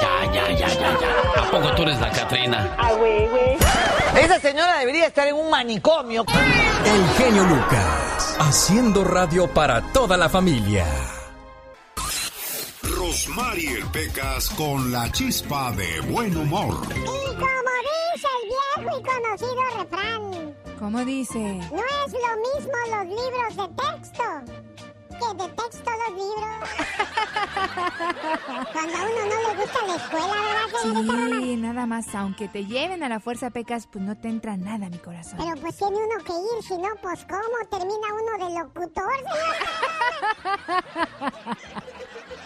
Ya, 0.00 0.32
ya, 0.32 0.50
ya, 0.52 0.68
ya, 0.68 0.98
ya. 1.00 1.42
¿A 1.42 1.50
poco 1.50 1.74
tú 1.74 1.82
eres 1.82 2.00
la 2.00 2.10
Catrina? 2.10 2.74
Ah, 2.78 2.92
güey, 2.94 3.28
güey. 3.28 3.59
Esa 4.20 4.38
señora 4.38 4.78
debería 4.78 5.06
estar 5.06 5.26
en 5.26 5.34
un 5.34 5.48
manicomio. 5.48 6.26
El 6.84 7.08
genio 7.16 7.42
Lucas, 7.44 8.36
haciendo 8.38 9.02
radio 9.02 9.48
para 9.48 9.80
toda 9.92 10.18
la 10.18 10.28
familia. 10.28 10.86
Rosmarie 12.82 13.82
Pecas 13.90 14.50
con 14.50 14.92
la 14.92 15.10
chispa 15.10 15.72
de 15.72 16.00
buen 16.02 16.36
humor. 16.36 16.86
Y 16.90 17.34
como 17.34 17.72
dice 18.12 18.28
el 18.42 18.82
viejo 18.84 18.98
y 18.98 19.02
conocido 19.02 19.62
refrán. 19.78 20.54
¿Cómo 20.78 21.04
dice? 21.06 21.38
No 21.38 21.82
es 22.04 22.12
lo 22.12 22.58
mismo 22.58 22.72
los 22.90 23.06
libros 23.06 23.56
de 23.56 23.82
texto 23.82 24.69
que 25.20 25.28
detesto 25.42 25.90
los 25.90 26.12
libros. 26.16 26.70
Cuando 28.72 28.96
a 28.96 29.02
uno 29.02 29.22
no 29.26 29.36
le 29.48 29.54
gusta 29.60 29.78
la 29.86 29.94
escuela, 29.96 30.26
¿verdad, 30.26 30.68
señorita 30.82 31.12
Román? 31.12 31.42
Sí, 31.42 31.56
nada 31.56 31.86
más, 31.86 32.14
aunque 32.14 32.48
te 32.48 32.64
lleven 32.64 33.02
a 33.02 33.08
la 33.08 33.20
fuerza 33.20 33.50
pecas, 33.50 33.86
pues 33.86 34.02
no 34.04 34.16
te 34.16 34.28
entra 34.28 34.56
nada, 34.56 34.88
mi 34.88 34.98
corazón. 34.98 35.38
Pero 35.38 35.54
pues 35.60 35.76
tiene 35.76 35.96
uno 35.96 36.24
que 36.24 36.32
ir, 36.32 36.62
si 36.66 36.78
no, 36.78 36.88
pues 37.02 37.24
¿cómo 37.26 37.42
termina 37.70 38.14
uno 38.14 38.38
de 38.46 38.54
locutor? 38.58 39.12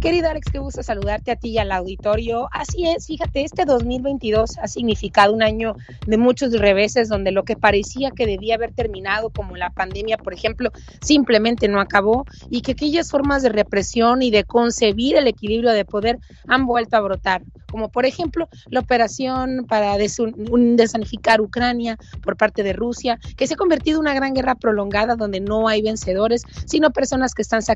Querido 0.00 0.28
Alex, 0.28 0.48
qué 0.52 0.58
gusto 0.58 0.82
saludarte 0.82 1.30
a 1.30 1.36
ti 1.36 1.50
y 1.50 1.58
al 1.58 1.72
auditorio. 1.72 2.48
Así 2.52 2.86
es, 2.86 3.06
fíjate, 3.06 3.42
este 3.42 3.64
2022 3.64 4.58
ha 4.58 4.68
significado 4.68 5.32
un 5.32 5.42
año 5.42 5.76
de 6.06 6.18
muchos 6.18 6.52
reveses 6.52 7.08
donde 7.08 7.32
lo 7.32 7.44
que 7.44 7.56
parecía 7.56 8.10
que 8.10 8.26
debía 8.26 8.56
haber 8.56 8.72
terminado, 8.72 9.30
como 9.30 9.56
la 9.56 9.70
pandemia, 9.70 10.18
por 10.18 10.34
ejemplo, 10.34 10.70
simplemente 11.00 11.68
no 11.68 11.80
acabó 11.80 12.26
y 12.50 12.60
que 12.60 12.72
aquellas 12.72 13.10
formas 13.10 13.42
de 13.42 13.48
represión 13.48 14.22
y 14.22 14.30
de 14.30 14.44
concebir 14.44 15.16
el 15.16 15.26
equilibrio 15.26 15.72
de 15.72 15.84
poder 15.84 16.18
han 16.48 16.66
vuelto 16.66 16.96
a 16.96 17.00
brotar 17.00 17.42
como 17.74 17.88
por 17.88 18.06
ejemplo 18.06 18.48
la 18.70 18.78
operación 18.78 19.66
para 19.68 19.96
desanificar 19.98 21.40
Ucrania 21.40 21.98
por 22.22 22.36
parte 22.36 22.62
de 22.62 22.72
Rusia, 22.72 23.18
que 23.36 23.48
se 23.48 23.54
ha 23.54 23.56
convertido 23.56 23.96
en 23.96 24.02
una 24.02 24.14
gran 24.14 24.32
guerra 24.32 24.54
prolongada 24.54 25.16
donde 25.16 25.40
no 25.40 25.66
hay 25.66 25.82
vencedores, 25.82 26.44
sino 26.66 26.92
personas 26.92 27.34
que 27.34 27.42
están 27.42 27.62
sacrificando 27.62 27.73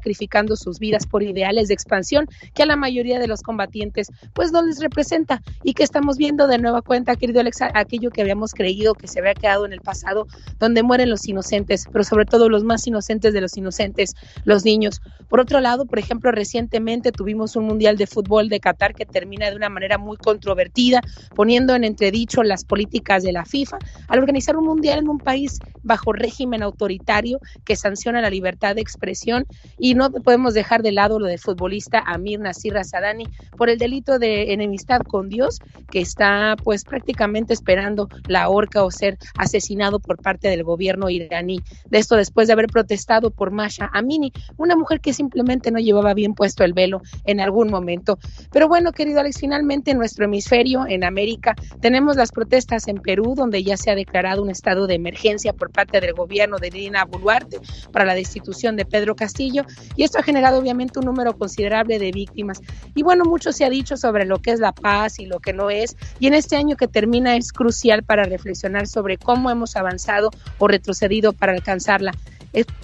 sus 0.56 0.78
vidas 0.78 1.06
por 1.06 1.22
ideales 1.22 1.68
de 1.68 1.74
expansión 1.74 2.26
que 2.54 2.62
a 2.62 2.66
la 2.66 2.76
mayoría 2.76 3.18
de 3.18 3.26
los 3.26 3.42
combatientes 3.42 4.08
pues 4.34 4.52
no 4.52 4.62
les 4.62 4.80
representa 4.80 5.42
y 5.62 5.74
que 5.74 5.82
estamos 5.82 6.16
viendo 6.16 6.46
de 6.46 6.58
nueva 6.58 6.82
cuenta, 6.82 7.16
querido 7.16 7.40
Alexa, 7.40 7.70
aquello 7.74 8.10
que 8.10 8.22
habíamos 8.22 8.54
creído 8.54 8.94
que 8.94 9.08
se 9.08 9.20
había 9.20 9.34
quedado 9.34 9.66
en 9.66 9.72
el 9.72 9.80
pasado, 9.80 10.26
donde 10.58 10.82
mueren 10.82 11.10
los 11.10 11.26
inocentes, 11.28 11.86
pero 11.92 12.04
sobre 12.04 12.24
todo 12.24 12.48
los 12.48 12.64
más 12.64 12.86
inocentes 12.86 13.32
de 13.32 13.40
los 13.40 13.56
inocentes, 13.56 14.14
los 14.44 14.64
niños. 14.64 15.00
Por 15.28 15.40
otro 15.40 15.60
lado, 15.60 15.86
por 15.86 15.98
ejemplo, 15.98 16.32
recientemente 16.32 17.12
tuvimos 17.12 17.56
un 17.56 17.66
Mundial 17.66 17.96
de 17.96 18.06
Fútbol 18.06 18.48
de 18.48 18.60
Qatar 18.60 18.94
que 18.94 19.04
termina 19.04 19.50
de 19.50 19.56
una 19.56 19.68
manera 19.68 19.98
muy 19.98 20.16
controvertida, 20.16 21.00
poniendo 21.34 21.74
en 21.74 21.84
entredicho 21.84 22.42
las 22.42 22.64
políticas 22.64 23.22
de 23.22 23.32
la 23.32 23.44
FIFA 23.44 23.78
al 24.08 24.18
organizar 24.18 24.56
un 24.56 24.66
mundial 24.66 25.00
en 25.00 25.08
un 25.08 25.18
país 25.18 25.58
bajo 25.82 26.12
régimen 26.12 26.62
autoritario 26.62 27.38
que 27.64 27.76
sanciona 27.76 28.20
la 28.20 28.30
libertad 28.30 28.74
de 28.74 28.80
expresión 28.80 29.46
y 29.78 29.87
no 29.94 30.10
podemos 30.10 30.54
dejar 30.54 30.82
de 30.82 30.92
lado 30.92 31.18
lo 31.18 31.26
del 31.26 31.38
futbolista 31.38 32.02
Amir 32.06 32.40
Nasir 32.40 32.74
Sadani 32.84 33.26
por 33.56 33.70
el 33.70 33.78
delito 33.78 34.18
de 34.18 34.52
enemistad 34.52 35.00
con 35.00 35.28
Dios 35.28 35.60
que 35.90 36.00
está 36.00 36.56
pues 36.62 36.84
prácticamente 36.84 37.52
esperando 37.52 38.08
la 38.26 38.48
horca 38.48 38.84
o 38.84 38.90
ser 38.90 39.18
asesinado 39.36 40.00
por 40.00 40.20
parte 40.20 40.48
del 40.48 40.64
gobierno 40.64 41.10
iraní. 41.10 41.60
De 41.88 41.98
esto 41.98 42.16
después 42.16 42.46
de 42.46 42.52
haber 42.52 42.66
protestado 42.66 43.30
por 43.30 43.50
Masha 43.50 43.90
Amini, 43.92 44.32
una 44.56 44.76
mujer 44.76 45.00
que 45.00 45.12
simplemente 45.12 45.70
no 45.70 45.78
llevaba 45.78 46.14
bien 46.14 46.34
puesto 46.34 46.64
el 46.64 46.72
velo 46.72 47.02
en 47.24 47.40
algún 47.40 47.70
momento. 47.70 48.18
Pero 48.52 48.68
bueno, 48.68 48.92
querido 48.92 49.20
Alex, 49.20 49.38
finalmente 49.40 49.90
en 49.90 49.98
nuestro 49.98 50.24
hemisferio, 50.24 50.86
en 50.86 51.04
América, 51.04 51.54
tenemos 51.80 52.16
las 52.16 52.32
protestas 52.32 52.88
en 52.88 52.98
Perú, 52.98 53.34
donde 53.36 53.62
ya 53.62 53.76
se 53.76 53.90
ha 53.90 53.94
declarado 53.94 54.42
un 54.42 54.50
estado 54.50 54.86
de 54.86 54.94
emergencia 54.94 55.52
por 55.52 55.70
parte 55.70 56.00
del 56.00 56.12
gobierno 56.14 56.58
de 56.58 56.70
Dina 56.70 57.04
Boluarte 57.04 57.58
para 57.92 58.04
la 58.04 58.14
destitución 58.14 58.76
de 58.76 58.84
Pedro 58.84 59.16
Castillo, 59.16 59.64
y 59.96 60.04
esto 60.04 60.18
ha 60.18 60.22
generado 60.22 60.58
obviamente 60.58 60.98
un 60.98 61.06
número 61.06 61.36
considerable 61.36 61.98
de 61.98 62.12
víctimas. 62.12 62.60
Y 62.94 63.02
bueno, 63.02 63.24
mucho 63.24 63.52
se 63.52 63.64
ha 63.64 63.70
dicho 63.70 63.96
sobre 63.96 64.24
lo 64.24 64.38
que 64.38 64.52
es 64.52 64.60
la 64.60 64.72
paz 64.72 65.18
y 65.18 65.26
lo 65.26 65.40
que 65.40 65.52
no 65.52 65.70
es, 65.70 65.96
y 66.20 66.26
en 66.26 66.34
este 66.34 66.56
año 66.56 66.76
que 66.76 66.88
termina 66.88 67.36
es 67.36 67.52
crucial 67.52 68.02
para 68.02 68.24
reflexionar 68.24 68.86
sobre 68.86 69.18
cómo 69.18 69.50
hemos 69.50 69.76
avanzado 69.76 70.30
o 70.58 70.68
retrocedido 70.68 71.32
para 71.32 71.52
alcanzarla 71.52 72.12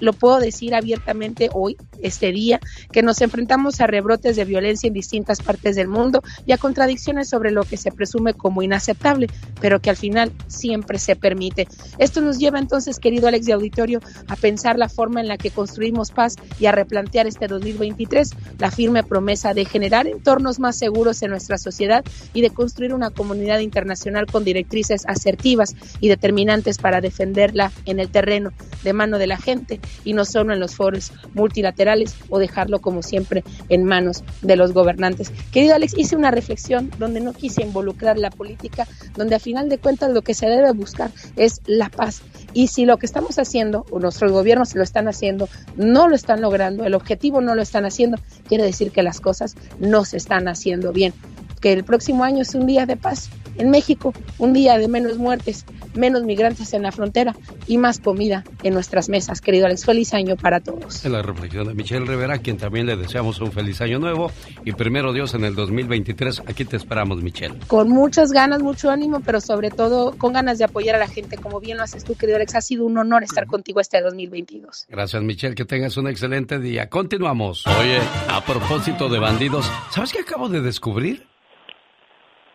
lo 0.00 0.12
puedo 0.12 0.40
decir 0.40 0.74
abiertamente 0.74 1.50
hoy, 1.52 1.76
este 2.02 2.32
día, 2.32 2.60
que 2.92 3.02
nos 3.02 3.20
enfrentamos 3.20 3.80
a 3.80 3.86
rebrotes 3.86 4.36
de 4.36 4.44
violencia 4.44 4.88
en 4.88 4.94
distintas 4.94 5.40
partes 5.40 5.76
del 5.76 5.88
mundo 5.88 6.22
y 6.46 6.52
a 6.52 6.58
contradicciones 6.58 7.28
sobre 7.28 7.50
lo 7.50 7.64
que 7.64 7.76
se 7.76 7.92
presume 7.92 8.34
como 8.34 8.62
inaceptable, 8.62 9.28
pero 9.60 9.80
que 9.80 9.90
al 9.90 9.96
final 9.96 10.32
siempre 10.48 10.98
se 10.98 11.16
permite. 11.16 11.66
Esto 11.98 12.20
nos 12.20 12.38
lleva 12.38 12.58
entonces, 12.58 12.98
querido 12.98 13.28
Alex 13.28 13.46
de 13.46 13.52
Auditorio, 13.52 14.00
a 14.28 14.36
pensar 14.36 14.78
la 14.78 14.88
forma 14.88 15.20
en 15.20 15.28
la 15.28 15.38
que 15.38 15.50
construimos 15.50 16.10
paz 16.10 16.36
y 16.58 16.66
a 16.66 16.72
replantear 16.72 17.26
este 17.26 17.46
2023 17.46 18.30
la 18.58 18.70
firme 18.70 19.02
promesa 19.02 19.54
de 19.54 19.64
generar 19.64 20.06
entornos 20.06 20.58
más 20.58 20.76
seguros 20.76 21.22
en 21.22 21.30
nuestra 21.30 21.58
sociedad 21.58 22.04
y 22.32 22.42
de 22.42 22.50
construir 22.50 22.94
una 22.94 23.10
comunidad 23.10 23.60
internacional 23.60 24.26
con 24.26 24.44
directrices 24.44 25.04
asertivas 25.06 25.74
y 26.00 26.08
determinantes 26.08 26.78
para 26.78 27.00
defenderla 27.00 27.72
en 27.86 28.00
el 28.00 28.10
terreno 28.10 28.52
de 28.82 28.92
mano 28.92 29.18
de 29.18 29.26
la 29.26 29.38
gente 29.38 29.63
y 30.04 30.12
no 30.12 30.24
solo 30.24 30.52
en 30.52 30.60
los 30.60 30.74
foros 30.74 31.12
multilaterales 31.34 32.14
o 32.28 32.38
dejarlo 32.38 32.80
como 32.80 33.02
siempre 33.02 33.44
en 33.68 33.84
manos 33.84 34.24
de 34.42 34.56
los 34.56 34.72
gobernantes. 34.72 35.30
Querido 35.52 35.74
Alex, 35.74 35.94
hice 35.96 36.16
una 36.16 36.30
reflexión 36.30 36.90
donde 36.98 37.20
no 37.20 37.32
quise 37.32 37.62
involucrar 37.62 38.18
la 38.18 38.30
política, 38.30 38.86
donde 39.16 39.34
a 39.34 39.38
final 39.38 39.68
de 39.68 39.78
cuentas 39.78 40.10
lo 40.10 40.22
que 40.22 40.34
se 40.34 40.46
debe 40.46 40.72
buscar 40.72 41.10
es 41.36 41.60
la 41.66 41.88
paz. 41.88 42.22
Y 42.52 42.68
si 42.68 42.86
lo 42.86 42.98
que 42.98 43.06
estamos 43.06 43.38
haciendo, 43.38 43.84
o 43.90 43.98
nuestros 43.98 44.30
gobiernos 44.30 44.74
lo 44.74 44.82
están 44.82 45.08
haciendo, 45.08 45.48
no 45.76 46.08
lo 46.08 46.14
están 46.14 46.40
logrando, 46.40 46.84
el 46.84 46.94
objetivo 46.94 47.40
no 47.40 47.54
lo 47.54 47.62
están 47.62 47.84
haciendo, 47.84 48.18
quiere 48.48 48.64
decir 48.64 48.92
que 48.92 49.02
las 49.02 49.20
cosas 49.20 49.56
no 49.80 50.04
se 50.04 50.16
están 50.16 50.46
haciendo 50.46 50.92
bien. 50.92 51.12
Que 51.60 51.72
el 51.72 51.84
próximo 51.84 52.24
año 52.24 52.42
es 52.42 52.54
un 52.54 52.66
día 52.66 52.86
de 52.86 52.96
paz 52.96 53.30
en 53.56 53.70
México, 53.70 54.12
un 54.38 54.52
día 54.52 54.78
de 54.78 54.88
menos 54.88 55.18
muertes, 55.18 55.64
menos 55.94 56.24
migrantes 56.24 56.72
en 56.72 56.82
la 56.82 56.92
frontera 56.92 57.34
y 57.66 57.78
más 57.78 57.98
comida 57.98 58.44
en 58.62 58.74
nuestras 58.74 59.08
mesas. 59.08 59.40
Querido 59.40 59.66
Alex, 59.66 59.84
feliz 59.84 60.14
año 60.14 60.36
para 60.36 60.60
todos. 60.60 61.04
En 61.04 61.12
la 61.12 61.22
reflexión 61.22 61.68
de 61.68 61.74
Michelle 61.74 62.04
Rivera, 62.04 62.38
quien 62.38 62.56
también 62.56 62.86
le 62.86 62.96
deseamos 62.96 63.40
un 63.40 63.52
feliz 63.52 63.80
año 63.80 63.98
nuevo 63.98 64.30
y 64.64 64.72
primero 64.72 65.12
Dios 65.12 65.34
en 65.34 65.44
el 65.44 65.54
2023. 65.54 66.42
Aquí 66.46 66.64
te 66.64 66.76
esperamos, 66.76 67.22
Michelle. 67.22 67.54
Con 67.66 67.88
muchas 67.88 68.32
ganas, 68.32 68.62
mucho 68.62 68.90
ánimo, 68.90 69.20
pero 69.20 69.40
sobre 69.40 69.70
todo 69.70 70.16
con 70.16 70.32
ganas 70.32 70.58
de 70.58 70.64
apoyar 70.64 70.96
a 70.96 70.98
la 70.98 71.08
gente, 71.08 71.36
como 71.36 71.60
bien 71.60 71.76
lo 71.76 71.84
haces 71.84 72.04
tú, 72.04 72.14
querido 72.14 72.36
Alex. 72.36 72.54
Ha 72.54 72.60
sido 72.60 72.84
un 72.84 72.98
honor 72.98 73.22
estar 73.22 73.46
contigo 73.46 73.80
este 73.80 74.00
2022. 74.00 74.86
Gracias, 74.88 75.22
Michelle. 75.22 75.54
Que 75.54 75.64
tengas 75.64 75.96
un 75.96 76.08
excelente 76.08 76.58
día. 76.58 76.88
Continuamos. 76.88 77.66
Oye, 77.66 78.00
a 78.28 78.44
propósito 78.44 79.08
de 79.08 79.18
bandidos, 79.18 79.70
¿sabes 79.90 80.12
qué 80.12 80.20
acabo 80.20 80.48
de 80.48 80.60
descubrir? 80.60 81.33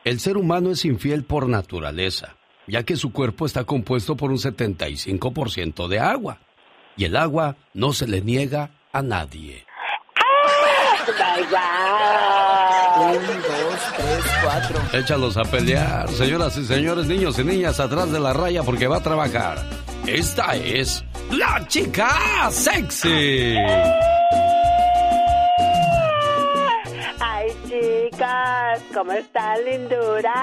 El 0.10 0.20
ser 0.20 0.38
humano 0.38 0.72
es 0.72 0.86
infiel 0.86 1.24
por 1.24 1.48
naturaleza 1.48 2.36
ya 2.70 2.84
que 2.84 2.96
su 2.96 3.12
cuerpo 3.12 3.46
está 3.46 3.64
compuesto 3.66 4.16
por 4.16 4.32
un 4.32 4.38
75% 4.38 5.88
de 5.88 6.00
agua. 6.00 6.40
Y 6.96 7.06
el 7.06 7.16
agua 7.16 7.56
no 7.74 7.94
se 7.94 8.08
le 8.08 8.22
niega 8.22 8.72
a 8.92 9.02
nadie. 9.02 9.66
Un, 12.98 13.14
dos, 13.14 13.80
tres, 13.96 14.26
cuatro. 14.44 14.80
Échalos 14.94 15.38
a 15.38 15.44
pelear, 15.44 16.10
señoras 16.10 16.58
y 16.58 16.66
señores, 16.66 17.06
niños 17.08 17.40
y 17.40 17.44
niñas, 17.44 17.80
atrás 17.80 18.12
de 18.12 18.20
la 18.20 18.34
raya 18.34 18.64
porque 18.64 18.88
va 18.88 18.98
a 18.98 19.04
trabajar. 19.04 19.66
Esta 20.06 20.56
es 20.56 21.04
la 21.32 21.66
chica 21.68 22.50
sexy. 22.52 23.56
Chicas, 28.10 28.84
¿cómo 28.94 29.12
están, 29.14 29.58
linduras? 29.66 30.34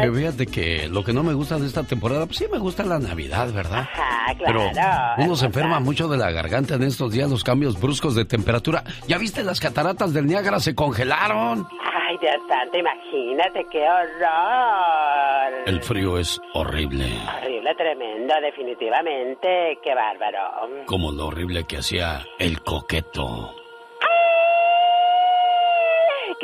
Eh, 0.00 0.10
fíjate 0.12 0.46
que 0.46 0.88
lo 0.88 1.04
que 1.04 1.12
no 1.12 1.22
me 1.22 1.34
gusta 1.34 1.58
de 1.58 1.66
esta 1.66 1.82
temporada, 1.82 2.26
pues 2.26 2.38
sí 2.38 2.46
me 2.50 2.58
gusta 2.58 2.84
la 2.84 2.98
Navidad, 2.98 3.52
¿verdad? 3.52 3.80
Ajá, 3.92 4.34
Pero 4.44 4.70
claro. 4.72 5.22
uno 5.22 5.36
se 5.36 5.46
enferma 5.46 5.80
mucho 5.80 6.08
de 6.08 6.16
la 6.16 6.30
garganta 6.30 6.74
en 6.74 6.82
estos 6.82 7.12
días, 7.12 7.30
los 7.30 7.44
cambios 7.44 7.80
bruscos 7.80 8.14
de 8.14 8.24
temperatura. 8.24 8.84
¿Ya 9.08 9.18
viste 9.18 9.42
las 9.42 9.60
cataratas 9.60 10.12
del 10.12 10.26
Niágara 10.26 10.60
se 10.60 10.74
congelaron? 10.74 11.66
Ay, 12.06 12.16
Dios 12.20 12.36
santo, 12.48 12.78
imagínate 12.78 13.66
qué 13.70 13.82
horror. 13.82 15.62
El 15.66 15.82
frío 15.82 16.18
es 16.18 16.40
horrible. 16.54 17.06
Horrible, 17.42 17.74
tremendo, 17.76 18.34
definitivamente. 18.42 19.78
Qué 19.82 19.94
bárbaro. 19.94 20.84
Como 20.86 21.12
lo 21.12 21.26
horrible 21.26 21.64
que 21.64 21.78
hacía 21.78 22.24
el 22.38 22.60
coqueto. 22.62 23.54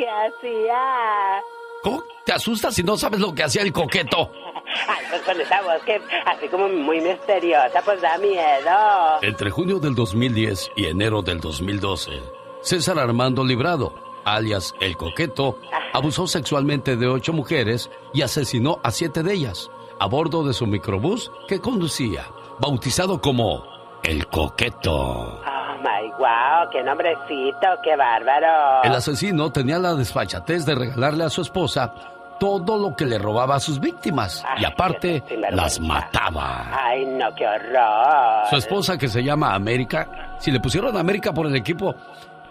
¿Qué 0.01 0.09
hacía? 0.09 1.43
¿Cómo 1.83 2.01
te 2.25 2.33
asustas 2.33 2.73
si 2.73 2.81
no 2.81 2.97
sabes 2.97 3.19
lo 3.19 3.35
que 3.35 3.43
hacía 3.43 3.61
el 3.61 3.71
coqueto? 3.71 4.31
Ay, 4.87 5.05
pues 5.11 5.21
con 5.21 5.39
esa 5.39 5.61
voz 5.61 5.79
que 5.85 6.01
así 6.25 6.47
como 6.47 6.67
muy 6.69 6.99
misteriosa, 7.01 7.83
pues 7.85 8.01
da 8.01 8.17
miedo. 8.17 9.21
Entre 9.21 9.51
junio 9.51 9.77
del 9.77 9.93
2010 9.93 10.71
y 10.75 10.85
enero 10.87 11.21
del 11.21 11.39
2012, 11.39 12.19
César 12.63 12.97
Armando 12.97 13.43
Librado, 13.43 13.93
alias 14.25 14.73
El 14.79 14.97
Coqueto, 14.97 15.59
abusó 15.93 16.25
sexualmente 16.25 16.95
de 16.95 17.07
ocho 17.07 17.31
mujeres 17.31 17.91
y 18.11 18.23
asesinó 18.23 18.79
a 18.83 18.89
siete 18.89 19.21
de 19.21 19.33
ellas 19.35 19.69
a 19.99 20.07
bordo 20.07 20.43
de 20.43 20.55
su 20.55 20.65
microbús 20.65 21.31
que 21.47 21.59
conducía, 21.59 22.25
bautizado 22.57 23.21
como 23.21 23.63
El 24.01 24.25
Coqueto. 24.25 25.43
Oh 25.45 25.60
my 25.81 26.11
wow, 26.17 26.69
qué 26.71 26.83
nombrecito, 26.83 27.67
qué 27.83 27.95
bárbaro. 27.95 28.83
El 28.83 28.93
asesino 28.93 29.51
tenía 29.51 29.79
la 29.79 29.93
desfachatez 29.95 30.65
de 30.65 30.75
regalarle 30.75 31.23
a 31.23 31.29
su 31.29 31.41
esposa 31.41 31.93
todo 32.39 32.77
lo 32.77 32.95
que 32.95 33.05
le 33.05 33.19
robaba 33.19 33.55
a 33.55 33.59
sus 33.59 33.79
víctimas 33.79 34.43
y 34.57 34.65
aparte 34.65 35.23
las 35.51 35.79
mataba. 35.79 36.71
Ay, 36.73 37.05
no, 37.05 37.33
qué 37.35 37.45
horror. 37.45 38.47
Su 38.49 38.55
esposa 38.55 38.97
que 38.97 39.07
se 39.07 39.23
llama 39.23 39.53
América, 39.53 40.35
si 40.39 40.49
le 40.49 40.59
pusieron 40.59 40.97
América 40.97 41.31
por 41.33 41.45
el 41.45 41.55
equipo, 41.55 41.95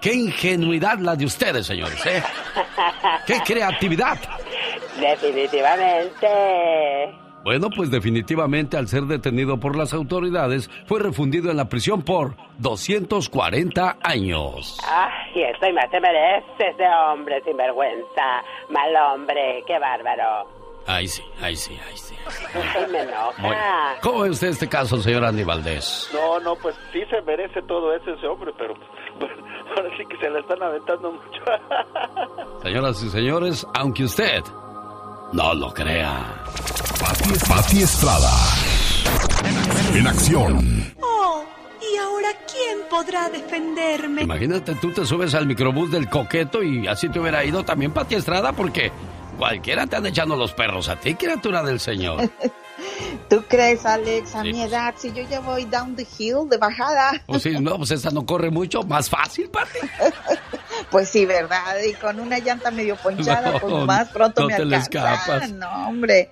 qué 0.00 0.14
ingenuidad 0.14 0.98
la 0.98 1.16
de 1.16 1.24
ustedes, 1.24 1.66
señores, 1.66 2.06
¿eh? 2.06 2.22
¡Qué 3.26 3.40
creatividad! 3.44 4.18
Definitivamente. 5.00 6.28
Bueno, 7.44 7.68
pues 7.74 7.90
definitivamente 7.90 8.76
al 8.76 8.88
ser 8.88 9.04
detenido 9.04 9.58
por 9.58 9.76
las 9.76 9.94
autoridades, 9.94 10.70
fue 10.86 11.00
refundido 11.00 11.50
en 11.50 11.56
la 11.56 11.68
prisión 11.68 12.02
por 12.02 12.34
240 12.58 13.96
años. 14.02 14.78
Ay, 14.86 15.42
esto 15.42 15.66
y 15.66 15.72
más 15.72 15.90
se 15.90 16.00
merece 16.00 16.70
ese 16.70 16.86
hombre 16.86 17.42
sinvergüenza. 17.42 18.42
Mal 18.68 18.94
hombre, 18.96 19.64
qué 19.66 19.78
bárbaro. 19.78 20.60
Ay, 20.86 21.06
sí, 21.06 21.22
ay, 21.40 21.56
sí, 21.56 21.78
ay, 21.88 21.96
sí. 21.96 22.14
Ay, 22.54 22.90
me 22.90 23.00
enoja. 23.02 23.96
¿Cómo 24.02 24.20
ve 24.20 24.30
usted 24.30 24.48
este 24.48 24.68
caso, 24.68 24.96
señor 24.98 25.24
Andy 25.24 25.44
Valdés? 25.44 26.10
No, 26.12 26.40
no, 26.40 26.56
pues 26.56 26.74
sí 26.92 27.02
se 27.08 27.22
merece 27.22 27.62
todo 27.62 27.94
eso 27.94 28.12
ese 28.12 28.26
hombre, 28.26 28.52
pero 28.58 28.74
ahora 29.76 29.90
sí 29.96 30.04
que 30.06 30.16
se 30.16 30.30
le 30.30 30.40
están 30.40 30.62
aventando 30.62 31.12
mucho. 31.12 31.42
Señoras 32.62 33.02
y 33.02 33.08
señores, 33.10 33.66
aunque 33.74 34.04
usted 34.04 34.42
no 35.32 35.54
lo 35.54 35.72
crea. 35.72 36.44
Pati, 37.00 37.30
Pati 37.48 37.82
Estrada. 37.82 38.30
En 39.94 40.06
acción. 40.06 40.94
Oh, 41.02 41.44
¿y 41.80 41.96
ahora 41.98 42.28
quién 42.50 42.78
podrá 42.88 43.28
defenderme? 43.28 44.22
Imagínate, 44.22 44.74
tú 44.76 44.92
te 44.92 45.04
subes 45.04 45.34
al 45.34 45.46
microbús 45.46 45.90
del 45.90 46.08
coqueto 46.08 46.62
y 46.62 46.86
así 46.86 47.08
te 47.08 47.20
hubiera 47.20 47.44
ido 47.44 47.64
también 47.64 47.92
Pati 47.92 48.14
Estrada 48.14 48.52
porque 48.52 48.92
cualquiera 49.38 49.86
te 49.86 49.96
anda 49.96 50.08
echando 50.08 50.36
los 50.36 50.52
perros 50.52 50.88
a 50.88 50.96
ti, 50.96 51.14
criatura 51.14 51.62
del 51.62 51.80
Señor. 51.80 52.30
¿Tú 53.28 53.44
crees, 53.48 53.84
Alex, 53.86 54.34
a 54.34 54.42
mi 54.42 54.62
edad, 54.62 54.94
si 54.96 55.12
yo 55.12 55.22
ya 55.28 55.40
voy 55.40 55.64
down 55.64 55.94
the 55.96 56.06
hill, 56.18 56.48
de 56.48 56.56
bajada? 56.56 57.12
Pues 57.26 57.42
sí, 57.42 57.50
no, 57.60 57.76
pues 57.76 57.90
esa 57.92 58.10
no 58.10 58.26
corre 58.26 58.50
mucho, 58.50 58.82
más 58.82 59.08
fácil, 59.08 59.48
Pati. 59.48 59.78
Pues 60.90 61.10
sí, 61.10 61.26
¿verdad? 61.26 61.76
Y 61.86 61.92
con 61.94 62.18
una 62.20 62.38
llanta 62.38 62.70
medio 62.70 62.96
ponchada, 62.96 63.60
pues 63.60 63.84
más 63.86 64.08
pronto 64.08 64.42
no 64.42 64.48
me 64.48 64.56
te 64.56 64.64
le 64.64 64.76
alcanza. 64.76 65.14
escapas. 65.14 65.50
No, 65.52 65.88
hombre. 65.88 66.30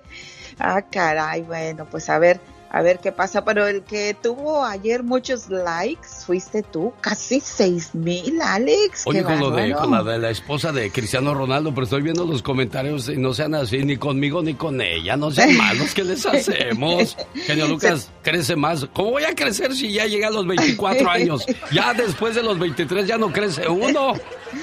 Ah, 0.57 0.81
caray, 0.81 1.41
bueno, 1.43 1.85
pues 1.85 2.09
a 2.09 2.17
ver, 2.19 2.39
a 2.71 2.81
ver 2.81 2.99
qué 2.99 3.11
pasa. 3.11 3.43
Pero 3.43 3.67
el 3.67 3.83
que 3.83 4.15
tuvo 4.21 4.63
ayer 4.63 5.03
muchos 5.03 5.49
likes 5.49 6.07
fuiste 6.25 6.63
tú, 6.63 6.93
casi 7.01 7.39
seis 7.39 7.93
mil, 7.93 8.41
Alex. 8.41 9.03
Oye, 9.05 9.23
con, 9.23 9.39
lo 9.39 9.51
de, 9.51 9.73
con 9.73 9.91
la 9.91 10.03
de 10.03 10.19
la 10.19 10.29
esposa 10.29 10.71
de 10.71 10.91
Cristiano 10.91 11.33
Ronaldo, 11.33 11.71
pero 11.73 11.83
estoy 11.83 12.01
viendo 12.01 12.25
los 12.25 12.41
comentarios 12.41 13.09
y 13.09 13.17
no 13.17 13.33
sean 13.33 13.55
así, 13.55 13.79
ni 13.79 13.97
conmigo 13.97 14.41
ni 14.41 14.53
con 14.53 14.81
ella, 14.81 15.17
no 15.17 15.31
sean 15.31 15.55
malos, 15.57 15.93
¿qué 15.93 16.03
les 16.03 16.25
hacemos? 16.25 17.17
Genio 17.33 17.67
Lucas, 17.67 18.09
crece 18.21 18.55
más. 18.55 18.85
¿Cómo 18.93 19.11
voy 19.11 19.23
a 19.23 19.35
crecer 19.35 19.73
si 19.73 19.91
ya 19.91 20.05
llegué 20.05 20.25
a 20.25 20.31
los 20.31 20.45
24 20.45 21.09
años? 21.09 21.45
Ya 21.71 21.93
después 21.93 22.35
de 22.35 22.43
los 22.43 22.57
23 22.59 23.07
ya 23.07 23.17
no 23.17 23.31
crece 23.31 23.67
uno. 23.67 24.13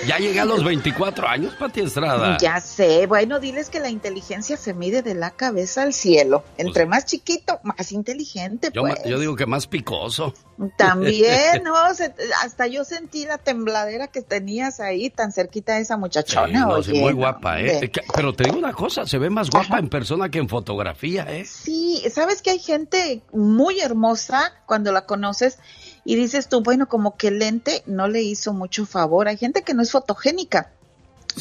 Ya 0.07 0.19
llegué 0.19 0.41
a 0.41 0.45
los 0.45 0.65
24 0.65 1.29
años, 1.29 1.55
Pati 1.55 1.81
Estrada. 1.81 2.39
Ya 2.39 2.61
sé, 2.61 3.07
bueno, 3.07 3.39
diles 3.39 3.71
que 3.71 3.79
la 3.79 3.89
inteligencia 3.89 4.57
se 4.57 4.75
mide 4.75 5.03
de 5.03 5.15
la 5.15 5.31
cabeza 5.31 5.83
al 5.83 5.93
cielo. 5.93 6.43
Entre 6.59 6.87
más 6.87 7.07
chiquito, 7.07 7.61
más 7.63 7.93
inteligente, 7.97 8.71
Yo, 8.73 8.83
pues. 8.83 9.03
yo 9.05 9.19
digo 9.19 9.35
que 9.35 9.47
más 9.47 9.67
picoso. 9.67 10.33
También, 10.77 11.63
¿no? 11.65 11.95
Se- 11.95 12.15
hasta 12.43 12.67
yo 12.67 12.85
sentí 12.85 13.27
la 13.27 13.39
tembladera 13.39 14.07
que 14.09 14.23
tenías 14.23 14.81
ahí 14.81 15.11
tan 15.11 15.33
cerquita 15.33 15.75
de 15.75 15.81
esa 15.83 15.95
Sí, 15.95 16.01
muchachona. 16.01 16.83
sí, 16.83 16.93
muy 16.93 17.13
guapa, 17.13 17.61
¿eh? 17.61 17.91
Pero 18.15 18.33
te 18.33 18.45
digo 18.45 18.59
una 18.59 18.73
cosa, 18.73 19.07
se 19.07 19.19
ve 19.19 19.31
más 19.31 19.51
guapa 19.51 19.79
en 19.79 19.89
persona 19.89 20.29
que 20.31 20.39
en 20.39 20.49
fotografía, 20.49 21.25
¿eh? 21.29 21.45
Sí, 21.45 22.03
sabes 22.15 22.43
que 22.43 22.51
hay 22.51 22.59
gente 22.59 23.23
muy 23.33 23.81
hermosa 23.81 24.53
cuando 24.67 24.93
la 24.93 25.07
conoces 25.07 25.59
y 26.05 26.15
dices 26.17 26.49
tú, 26.49 26.63
bueno, 26.63 26.89
como 26.89 27.17
que 27.17 27.29
el 27.29 27.39
lente 27.41 27.83
no 27.87 28.07
le 28.09 28.23
hizo 28.23 28.53
mucho 28.53 28.87
favor. 28.87 29.29
Hay 29.29 29.37
gente 29.37 29.63
que 29.63 29.75
no 29.75 29.83
es 29.83 29.91
fotogénica. 29.91 30.73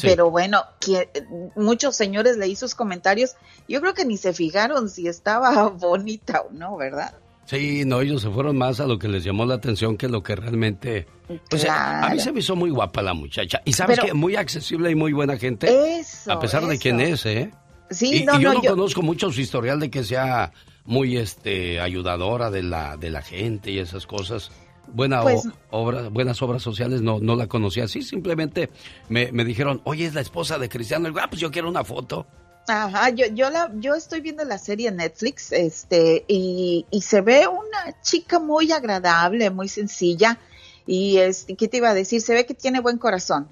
Pero 0.02 0.30
bueno, 0.30 0.62
que, 0.80 1.08
muchos 1.54 1.96
señores 1.96 2.36
leí 2.36 2.56
sus 2.56 2.74
comentarios. 2.74 3.36
Yo 3.68 3.80
creo 3.80 3.94
que 3.94 4.04
ni 4.04 4.16
se 4.16 4.32
fijaron 4.32 4.88
si 4.90 5.08
estaba 5.08 5.68
bonita 5.70 6.42
o 6.42 6.52
no, 6.52 6.76
¿verdad? 6.76 7.14
Sí, 7.46 7.84
no, 7.84 8.00
ellos 8.00 8.22
se 8.22 8.30
fueron 8.30 8.58
más 8.58 8.80
a 8.80 8.86
lo 8.86 8.98
que 8.98 9.06
les 9.06 9.22
llamó 9.22 9.46
la 9.46 9.54
atención 9.54 9.96
que 9.96 10.08
lo 10.08 10.22
que 10.22 10.34
realmente... 10.34 11.06
O 11.52 11.56
sea, 11.56 12.04
a 12.06 12.10
mí 12.10 12.18
se 12.18 12.32
me 12.32 12.40
hizo 12.40 12.56
muy 12.56 12.70
guapa 12.70 13.02
la 13.02 13.14
muchacha. 13.14 13.62
Y 13.64 13.72
sabes 13.72 14.00
que 14.00 14.12
muy 14.14 14.34
accesible 14.34 14.90
y 14.90 14.96
muy 14.96 15.12
buena 15.12 15.36
gente. 15.36 15.98
Eso, 16.00 16.32
a 16.32 16.40
pesar 16.40 16.66
de 16.66 16.76
quién 16.78 17.00
es, 17.00 17.24
¿eh? 17.24 17.52
Sí, 17.88 18.22
y, 18.22 18.24
no, 18.24 18.36
y 18.38 18.42
yo 18.42 18.48
no, 18.48 18.54
no, 18.54 18.62
yo- 18.64 18.70
conozco 18.72 19.00
mucho 19.02 19.30
su 19.30 19.40
historial 19.40 19.78
de 19.78 19.90
que 19.90 20.02
sea 20.02 20.52
muy 20.84 21.18
este 21.18 21.80
ayudadora 21.80 22.50
de 22.50 22.64
la 22.64 22.96
de 22.96 23.10
la 23.10 23.22
gente 23.22 23.70
y 23.70 23.78
esas 23.78 24.08
cosas. 24.08 24.50
Buena 24.88 25.22
Pues- 25.22 25.48
obra, 25.70 26.08
buenas 26.08 26.40
obras 26.42 26.62
sociales 26.62 27.02
no, 27.02 27.18
no 27.20 27.34
la 27.36 27.46
conocía 27.46 27.84
así, 27.84 28.02
simplemente 28.02 28.70
me, 29.08 29.30
me 29.32 29.44
dijeron, 29.44 29.80
oye, 29.84 30.06
es 30.06 30.14
la 30.14 30.20
esposa 30.20 30.58
de 30.58 30.68
Cristiano. 30.68 31.08
Digo, 31.08 31.20
ah, 31.22 31.28
pues 31.28 31.40
yo 31.40 31.50
quiero 31.50 31.68
una 31.68 31.84
foto. 31.84 32.26
Ajá, 32.68 33.10
yo, 33.10 33.26
yo 33.32 33.48
la, 33.50 33.70
yo 33.76 33.94
estoy 33.94 34.20
viendo 34.20 34.44
la 34.44 34.58
serie 34.58 34.88
en 34.88 34.96
Netflix, 34.96 35.52
este, 35.52 36.24
y, 36.26 36.84
y 36.90 37.00
se 37.02 37.20
ve 37.20 37.46
una 37.46 38.00
chica 38.02 38.40
muy 38.40 38.72
agradable, 38.72 39.50
muy 39.50 39.68
sencilla, 39.68 40.38
y 40.86 41.18
este, 41.18 41.54
¿qué 41.54 41.68
te 41.68 41.76
iba 41.76 41.90
a 41.90 41.94
decir? 41.94 42.20
Se 42.20 42.34
ve 42.34 42.44
que 42.46 42.54
tiene 42.54 42.80
buen 42.80 42.98
corazón. 42.98 43.46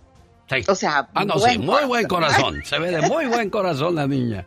Sí. 0.51 0.57
O 0.69 0.75
sea, 0.75 1.09
Ah, 1.15 1.25
no, 1.25 1.35
buen 1.37 1.53
sí, 1.53 1.59
muy 1.59 1.85
buen 1.85 2.07
corazón. 2.07 2.61
Se 2.65 2.79
ve 2.79 2.91
de 2.91 3.03
muy 3.09 3.27
buen 3.27 3.51
corazón 3.51 3.95
la 3.95 4.07
niña. 4.07 4.47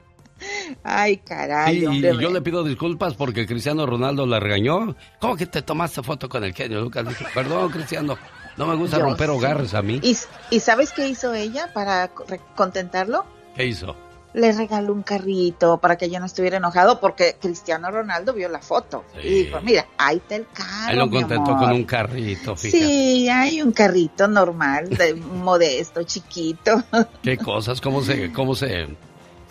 Ay, 0.84 1.18
caray, 1.18 1.80
Sí, 1.80 1.86
y 1.86 2.02
yo 2.02 2.30
le 2.30 2.42
pido 2.42 2.64
disculpas 2.64 3.14
porque 3.16 3.46
Cristiano 3.46 3.86
Ronaldo 3.86 4.26
la 4.26 4.40
regañó. 4.40 4.96
¿Cómo 5.20 5.36
que 5.36 5.46
te 5.46 5.62
tomaste 5.62 6.04
foto 6.04 6.30
con 6.30 6.44
el 6.44 6.54
genio, 6.54 6.82
Lucas? 6.82 7.04
Le 7.04 7.10
dije, 7.12 7.26
Perdón, 7.34 7.70
Cristiano, 7.72 8.18
no 8.58 8.66
me 8.68 8.76
gusta 8.76 8.98
Yo 8.98 9.04
romper 9.04 9.28
sí. 9.30 9.36
hogares 9.36 9.74
a 9.74 9.82
mí. 9.82 10.00
¿Y, 10.04 10.16
¿Y 10.50 10.60
sabes 10.60 10.92
qué 10.92 11.08
hizo 11.08 11.34
ella 11.34 11.72
para 11.74 12.10
contentarlo? 12.56 13.26
¿Qué 13.56 13.66
hizo? 13.66 13.96
Le 14.34 14.52
regaló 14.52 14.94
un 14.94 15.02
carrito 15.02 15.80
para 15.80 15.96
que 15.98 16.10
yo 16.12 16.20
no 16.20 16.28
estuviera 16.28 16.58
enojado 16.58 17.00
porque 17.00 17.38
Cristiano 17.42 17.90
Ronaldo 17.90 18.34
vio 18.34 18.50
la 18.50 18.60
foto 18.60 19.04
y 19.24 19.46
dijo, 19.46 19.60
mira, 19.62 19.88
ahí 19.98 20.18
está 20.18 20.36
el 20.36 20.46
carro, 20.54 20.92
Él 20.92 21.00
lo 21.00 21.10
contentó 21.10 21.52
amor". 21.54 21.66
con 21.68 21.72
un 21.76 21.84
carrito, 21.86 22.56
fíjate. 22.56 22.86
Sí, 22.86 23.30
hay 23.30 23.62
un 23.64 23.72
carrito 23.72 24.28
normal, 24.28 24.90
de, 24.90 25.16
modesto, 25.16 26.04
chiquito. 26.04 26.84
Qué 27.24 27.38
cosas, 27.38 27.82
cómo 27.82 28.04
se, 28.04 28.32
cómo 28.32 28.54
se, 28.54 28.88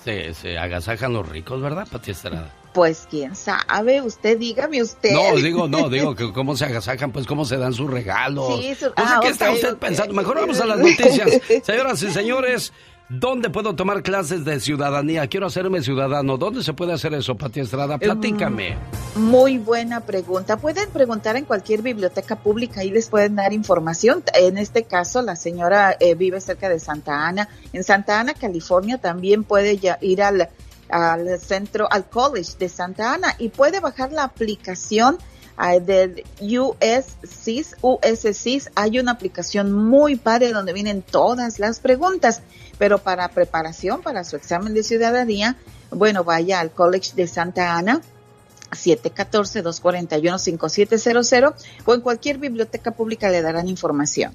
se, 0.07 0.35
se 0.35 0.57
agasajan 0.57 1.13
los 1.13 1.29
ricos, 1.29 1.61
¿verdad, 1.61 1.85
Pati 1.91 2.13
Estrada? 2.13 2.55
Pues 2.73 3.09
quién 3.11 3.35
sabe, 3.35 4.01
usted 4.03 4.39
dígame 4.39 4.81
usted. 4.83 5.11
No, 5.11 5.35
digo, 5.35 5.67
no, 5.67 5.89
digo 5.89 6.15
que 6.15 6.33
cómo 6.33 6.57
se 6.57 6.67
agasajan, 6.67 7.11
pues 7.11 7.27
cómo 7.27 7.45
se 7.45 7.57
dan 7.57 7.73
sus 7.73 7.91
regalos. 7.91 8.61
Sí, 8.61 8.75
su- 8.77 8.87
No 8.87 8.93
sé 8.95 8.95
ah, 8.99 9.19
qué 9.21 9.29
está 9.31 9.51
usted 9.51 9.77
pensando. 9.79 10.15
Mejor 10.15 10.37
vamos 10.37 10.61
a 10.61 10.67
las 10.67 10.79
noticias. 10.79 11.29
Señoras 11.65 12.01
y 12.03 12.11
señores, 12.13 12.73
¿dónde 13.09 13.51
puedo 13.51 13.75
tomar 13.75 14.03
clases 14.03 14.45
de 14.45 14.61
ciudadanía? 14.61 15.27
Quiero 15.27 15.47
hacerme 15.47 15.83
ciudadano. 15.83 16.37
¿Dónde 16.37 16.63
se 16.63 16.73
puede 16.73 16.93
hacer 16.93 17.15
eso, 17.15 17.37
Pati 17.37 17.61
Estrada? 17.61 17.99
Platícame. 17.99 18.77
Muy 19.17 19.59
buena 19.59 20.01
pregunta. 20.01 20.59
Pueden 20.59 20.91
preguntar 20.91 21.37
en 21.37 21.45
cualquier 21.45 21.83
biblioteca 21.83 22.37
pública 22.37 22.85
y 22.85 22.91
les 22.91 23.09
pueden 23.09 23.37
dar 23.37 23.53
información. 23.53 24.23
En 24.35 24.59
este 24.59 24.85
caso, 24.85 25.23
la 25.23 25.37
señora 25.37 25.97
eh, 25.99 26.15
vive 26.15 26.41
cerca 26.41 26.69
de 26.69 26.79
Santa 26.79 27.27
Ana. 27.27 27.49
En 27.73 27.83
Santa 27.83 28.21
Ana, 28.21 28.35
California, 28.35 28.99
también 28.99 29.45
puede 29.45 29.79
ya 29.79 29.99
ir 30.03 30.23
al, 30.23 30.51
al 30.89 31.41
centro, 31.41 31.89
al 31.91 32.09
college 32.09 32.53
de 32.59 32.69
Santa 32.69 33.15
Ana 33.15 33.35
y 33.39 33.49
puede 33.49 33.81
bajar 33.81 34.13
la 34.13 34.25
aplicación 34.25 35.19
ah, 35.57 35.79
del 35.79 36.25
USCIS, 36.41 37.77
USCIS. 37.81 38.71
Hay 38.75 38.99
una 38.99 39.13
aplicación 39.13 39.73
muy 39.73 40.17
padre 40.17 40.53
donde 40.53 40.73
vienen 40.73 41.03
todas 41.03 41.59
las 41.59 41.81
preguntas, 41.81 42.43
pero 42.79 42.99
para 42.99 43.29
preparación 43.29 44.03
para 44.03 44.25
su 44.25 44.37
examen 44.37 44.75
de 44.75 44.83
ciudadanía, 44.83 45.57
bueno, 45.91 46.25
vaya 46.25 46.61
al 46.61 46.71
College 46.71 47.13
de 47.15 47.27
Santa 47.27 47.77
Ana 47.77 48.01
714-241-5700 48.71 51.55
o 51.85 51.95
en 51.95 52.01
cualquier 52.01 52.39
biblioteca 52.39 52.91
pública 52.91 53.29
le 53.31 53.43
darán 53.43 53.69
información. 53.69 54.35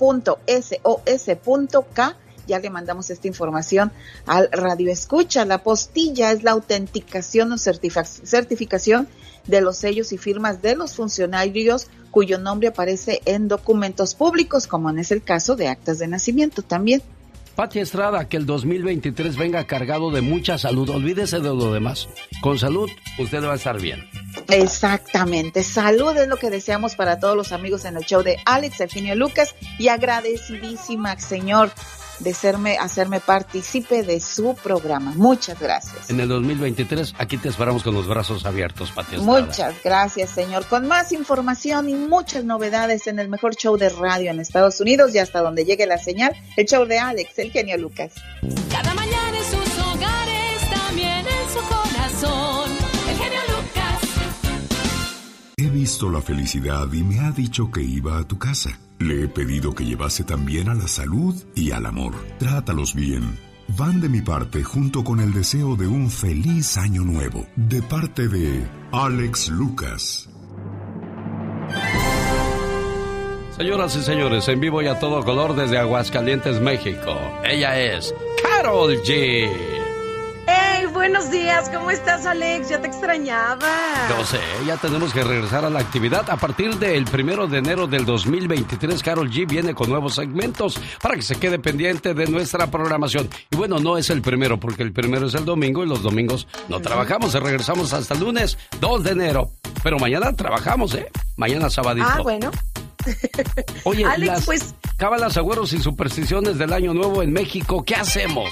Ya 2.46 2.60
le 2.60 2.70
mandamos 2.70 3.10
esta 3.10 3.28
información 3.28 3.94
al 4.26 4.50
Radio 4.52 4.92
Escucha. 4.92 5.46
La 5.46 5.64
postilla 5.64 6.34
es 6.34 6.44
la 6.44 6.52
autenticación 6.52 7.54
o 7.54 7.58
certificación 7.58 9.08
de 9.48 9.62
los 9.62 9.78
sellos 9.78 10.12
y 10.14 10.18
firmas 10.18 10.62
de 10.62 10.76
los 10.76 10.94
funcionarios 10.94 11.88
cuyo 12.12 12.38
nombre 12.38 12.68
aparece 12.68 13.22
en 13.26 13.48
documentos 13.48 14.14
públicos, 14.14 14.68
como 14.68 14.90
en 14.90 15.00
es 15.00 15.12
el 15.12 15.24
caso 15.24 15.56
de 15.56 15.68
actas 15.68 15.98
de 16.00 16.08
nacimiento 16.08 16.62
también. 16.62 17.02
Pati 17.56 17.80
Estrada, 17.80 18.28
que 18.28 18.38
el 18.38 18.46
2023 18.48 19.38
venga 19.38 19.64
cargado 19.66 20.10
de 20.10 20.22
mucha 20.22 20.58
salud. 20.58 20.90
Olvídese 20.90 21.40
de 21.40 21.50
lo 21.50 21.72
demás. 21.72 22.08
Con 22.42 22.58
salud, 22.58 22.90
usted 23.20 23.44
va 23.44 23.54
a 23.54 23.56
estar 23.56 23.80
bien. 23.80 24.04
Exactamente. 24.48 25.62
Salud 25.64 26.18
es 26.18 26.28
lo 26.28 26.38
que 26.38 26.50
deseamos 26.50 26.96
para 26.96 27.20
todos 27.20 27.38
los 27.38 27.52
amigos 27.52 27.86
en 27.86 27.96
el 27.96 28.06
show 28.06 28.24
de 28.24 28.38
Alex, 28.46 28.82
Eugenio 28.82 29.16
Lucas. 29.16 29.54
Y 29.78 29.90
agradecidísima, 29.90 31.20
Señor, 31.20 31.72
de 32.20 32.34
serme, 32.34 32.78
hacerme 32.78 33.20
partícipe 33.20 34.04
de 34.04 34.20
su 34.20 34.56
programa. 34.56 35.14
Muchas 35.16 35.60
gracias. 35.60 36.10
En 36.10 36.20
el 36.20 36.28
2023, 36.28 37.16
aquí 37.18 37.38
te 37.38 37.50
esperamos 37.50 37.84
con 37.84 37.94
los 37.94 38.08
brazos 38.08 38.46
abiertos, 38.46 38.92
Pati 38.92 39.18
Muchas 39.18 39.76
gracias, 39.84 40.30
señor. 40.30 40.66
Con 40.68 40.88
más 40.88 41.12
información 41.12 41.90
y 41.90 41.96
muchas 41.96 42.44
novedades 42.44 43.08
en 43.08 43.20
el 43.20 43.30
mejor 43.30 43.56
show 43.56 43.78
de 43.78 43.90
radio 43.90 44.32
en 44.32 44.40
Estados 44.40 44.80
Unidos 44.80 45.14
y 45.16 45.20
hasta 45.20 45.42
donde 45.42 45.66
llegue 45.66 45.86
la 45.86 45.98
señal, 45.98 46.34
el 46.58 46.66
show 46.66 46.86
de 46.86 47.00
Alex, 47.00 47.40
el 47.40 47.52
genio 47.52 47.78
Lucas. 47.78 48.14
Cada 48.70 48.94
mañana 48.94 49.38
en 49.38 49.46
sus 49.46 49.80
hogares, 49.80 50.70
también 50.70 51.26
en 51.26 51.50
su 51.50 51.60
corazón, 51.68 52.72
el 53.10 53.18
genio 53.18 53.40
Lucas. 53.50 54.00
He 55.58 55.70
visto 55.70 56.10
la 56.10 56.22
felicidad 56.22 56.92
y 56.92 57.04
me 57.04 57.20
ha 57.20 57.32
dicho 57.32 57.72
que 57.72 57.82
iba 57.82 58.18
a 58.20 58.24
tu 58.24 58.38
casa. 58.38 58.78
Le 59.04 59.26
he 59.26 59.28
pedido 59.28 59.76
que 59.76 59.84
llevase 59.84 60.24
también 60.24 60.70
a 60.70 60.74
la 60.74 60.88
salud 60.88 61.36
y 61.56 61.72
al 61.72 61.86
amor. 61.86 62.14
Trátalos 62.40 62.96
bien. 62.96 63.38
Van 63.78 64.00
de 64.00 64.08
mi 64.08 64.22
parte 64.22 64.64
junto 64.64 65.04
con 65.04 65.20
el 65.20 65.34
deseo 65.34 65.76
de 65.76 65.88
un 65.88 66.10
feliz 66.10 66.78
año 66.78 67.02
nuevo. 67.04 67.46
De 67.58 67.82
parte 67.82 68.30
de 68.30 68.66
Alex 68.94 69.50
Lucas. 69.50 70.30
Señoras 73.58 73.94
y 73.98 74.04
señores, 74.04 74.48
en 74.48 74.62
vivo 74.62 74.82
y 74.82 74.88
a 74.88 74.98
todo 74.98 75.22
color 75.26 75.54
desde 75.54 75.78
Aguascalientes, 75.78 76.62
México. 76.62 77.14
Ella 77.44 77.78
es 77.78 78.16
Carol 78.42 78.94
G. 79.04 79.83
Buenos 80.92 81.32
días, 81.32 81.70
¿cómo 81.70 81.92
estás, 81.92 82.26
Alex? 82.26 82.70
Ya 82.70 82.82
te 82.82 82.88
extrañaba. 82.88 83.68
No 84.10 84.26
sé, 84.26 84.40
ya 84.66 84.78
tenemos 84.78 85.14
que 85.14 85.24
regresar 85.24 85.66
a 85.66 85.70
la 85.70 85.80
actividad. 85.80 86.30
A 86.30 86.38
partir 86.38 86.76
del 86.78 87.06
primero 87.06 87.48
de 87.48 87.60
enero 87.60 87.88
del 87.88 88.06
2023, 88.06 89.02
Carol 89.02 89.30
G 89.30 89.48
viene 89.48 89.74
con 89.74 89.90
nuevos 89.90 90.16
segmentos 90.16 90.80
para 91.02 91.16
que 91.16 91.22
se 91.22 91.36
quede 91.36 91.60
pendiente 91.60 92.14
de 92.14 92.28
nuestra 92.28 92.68
programación. 92.68 93.30
Y 93.52 93.56
bueno, 93.56 93.80
no 93.80 93.98
es 93.98 94.10
el 94.10 94.22
primero, 94.22 94.60
porque 94.60 94.84
el 94.84 94.92
primero 94.94 95.28
es 95.28 95.36
el 95.36 95.46
domingo 95.46 95.84
y 95.84 95.88
los 95.88 96.02
domingos 96.04 96.48
no 96.70 96.80
trabajamos. 96.80 97.34
Regresamos 97.34 97.94
hasta 97.94 98.14
el 98.14 98.20
lunes 98.20 98.58
2 98.80 99.04
de 99.04 99.12
enero. 99.12 99.52
Pero 99.84 99.98
mañana 100.00 100.34
trabajamos, 100.34 100.94
¿eh? 100.96 101.10
Mañana 101.38 101.70
sabadito. 101.70 102.08
Ah, 102.10 102.22
bueno. 102.22 102.52
Oye, 103.84 104.06
Alex, 104.10 104.28
las 104.28 104.46
pues- 104.46 104.76
cábalas, 104.98 105.38
agüeros 105.38 105.74
y 105.74 105.80
supersticiones 105.80 106.58
del 106.58 106.72
Año 106.74 106.94
Nuevo 106.94 107.22
en 107.24 107.34
México, 107.34 107.84
¿qué 107.84 107.96
hacemos? 107.96 108.50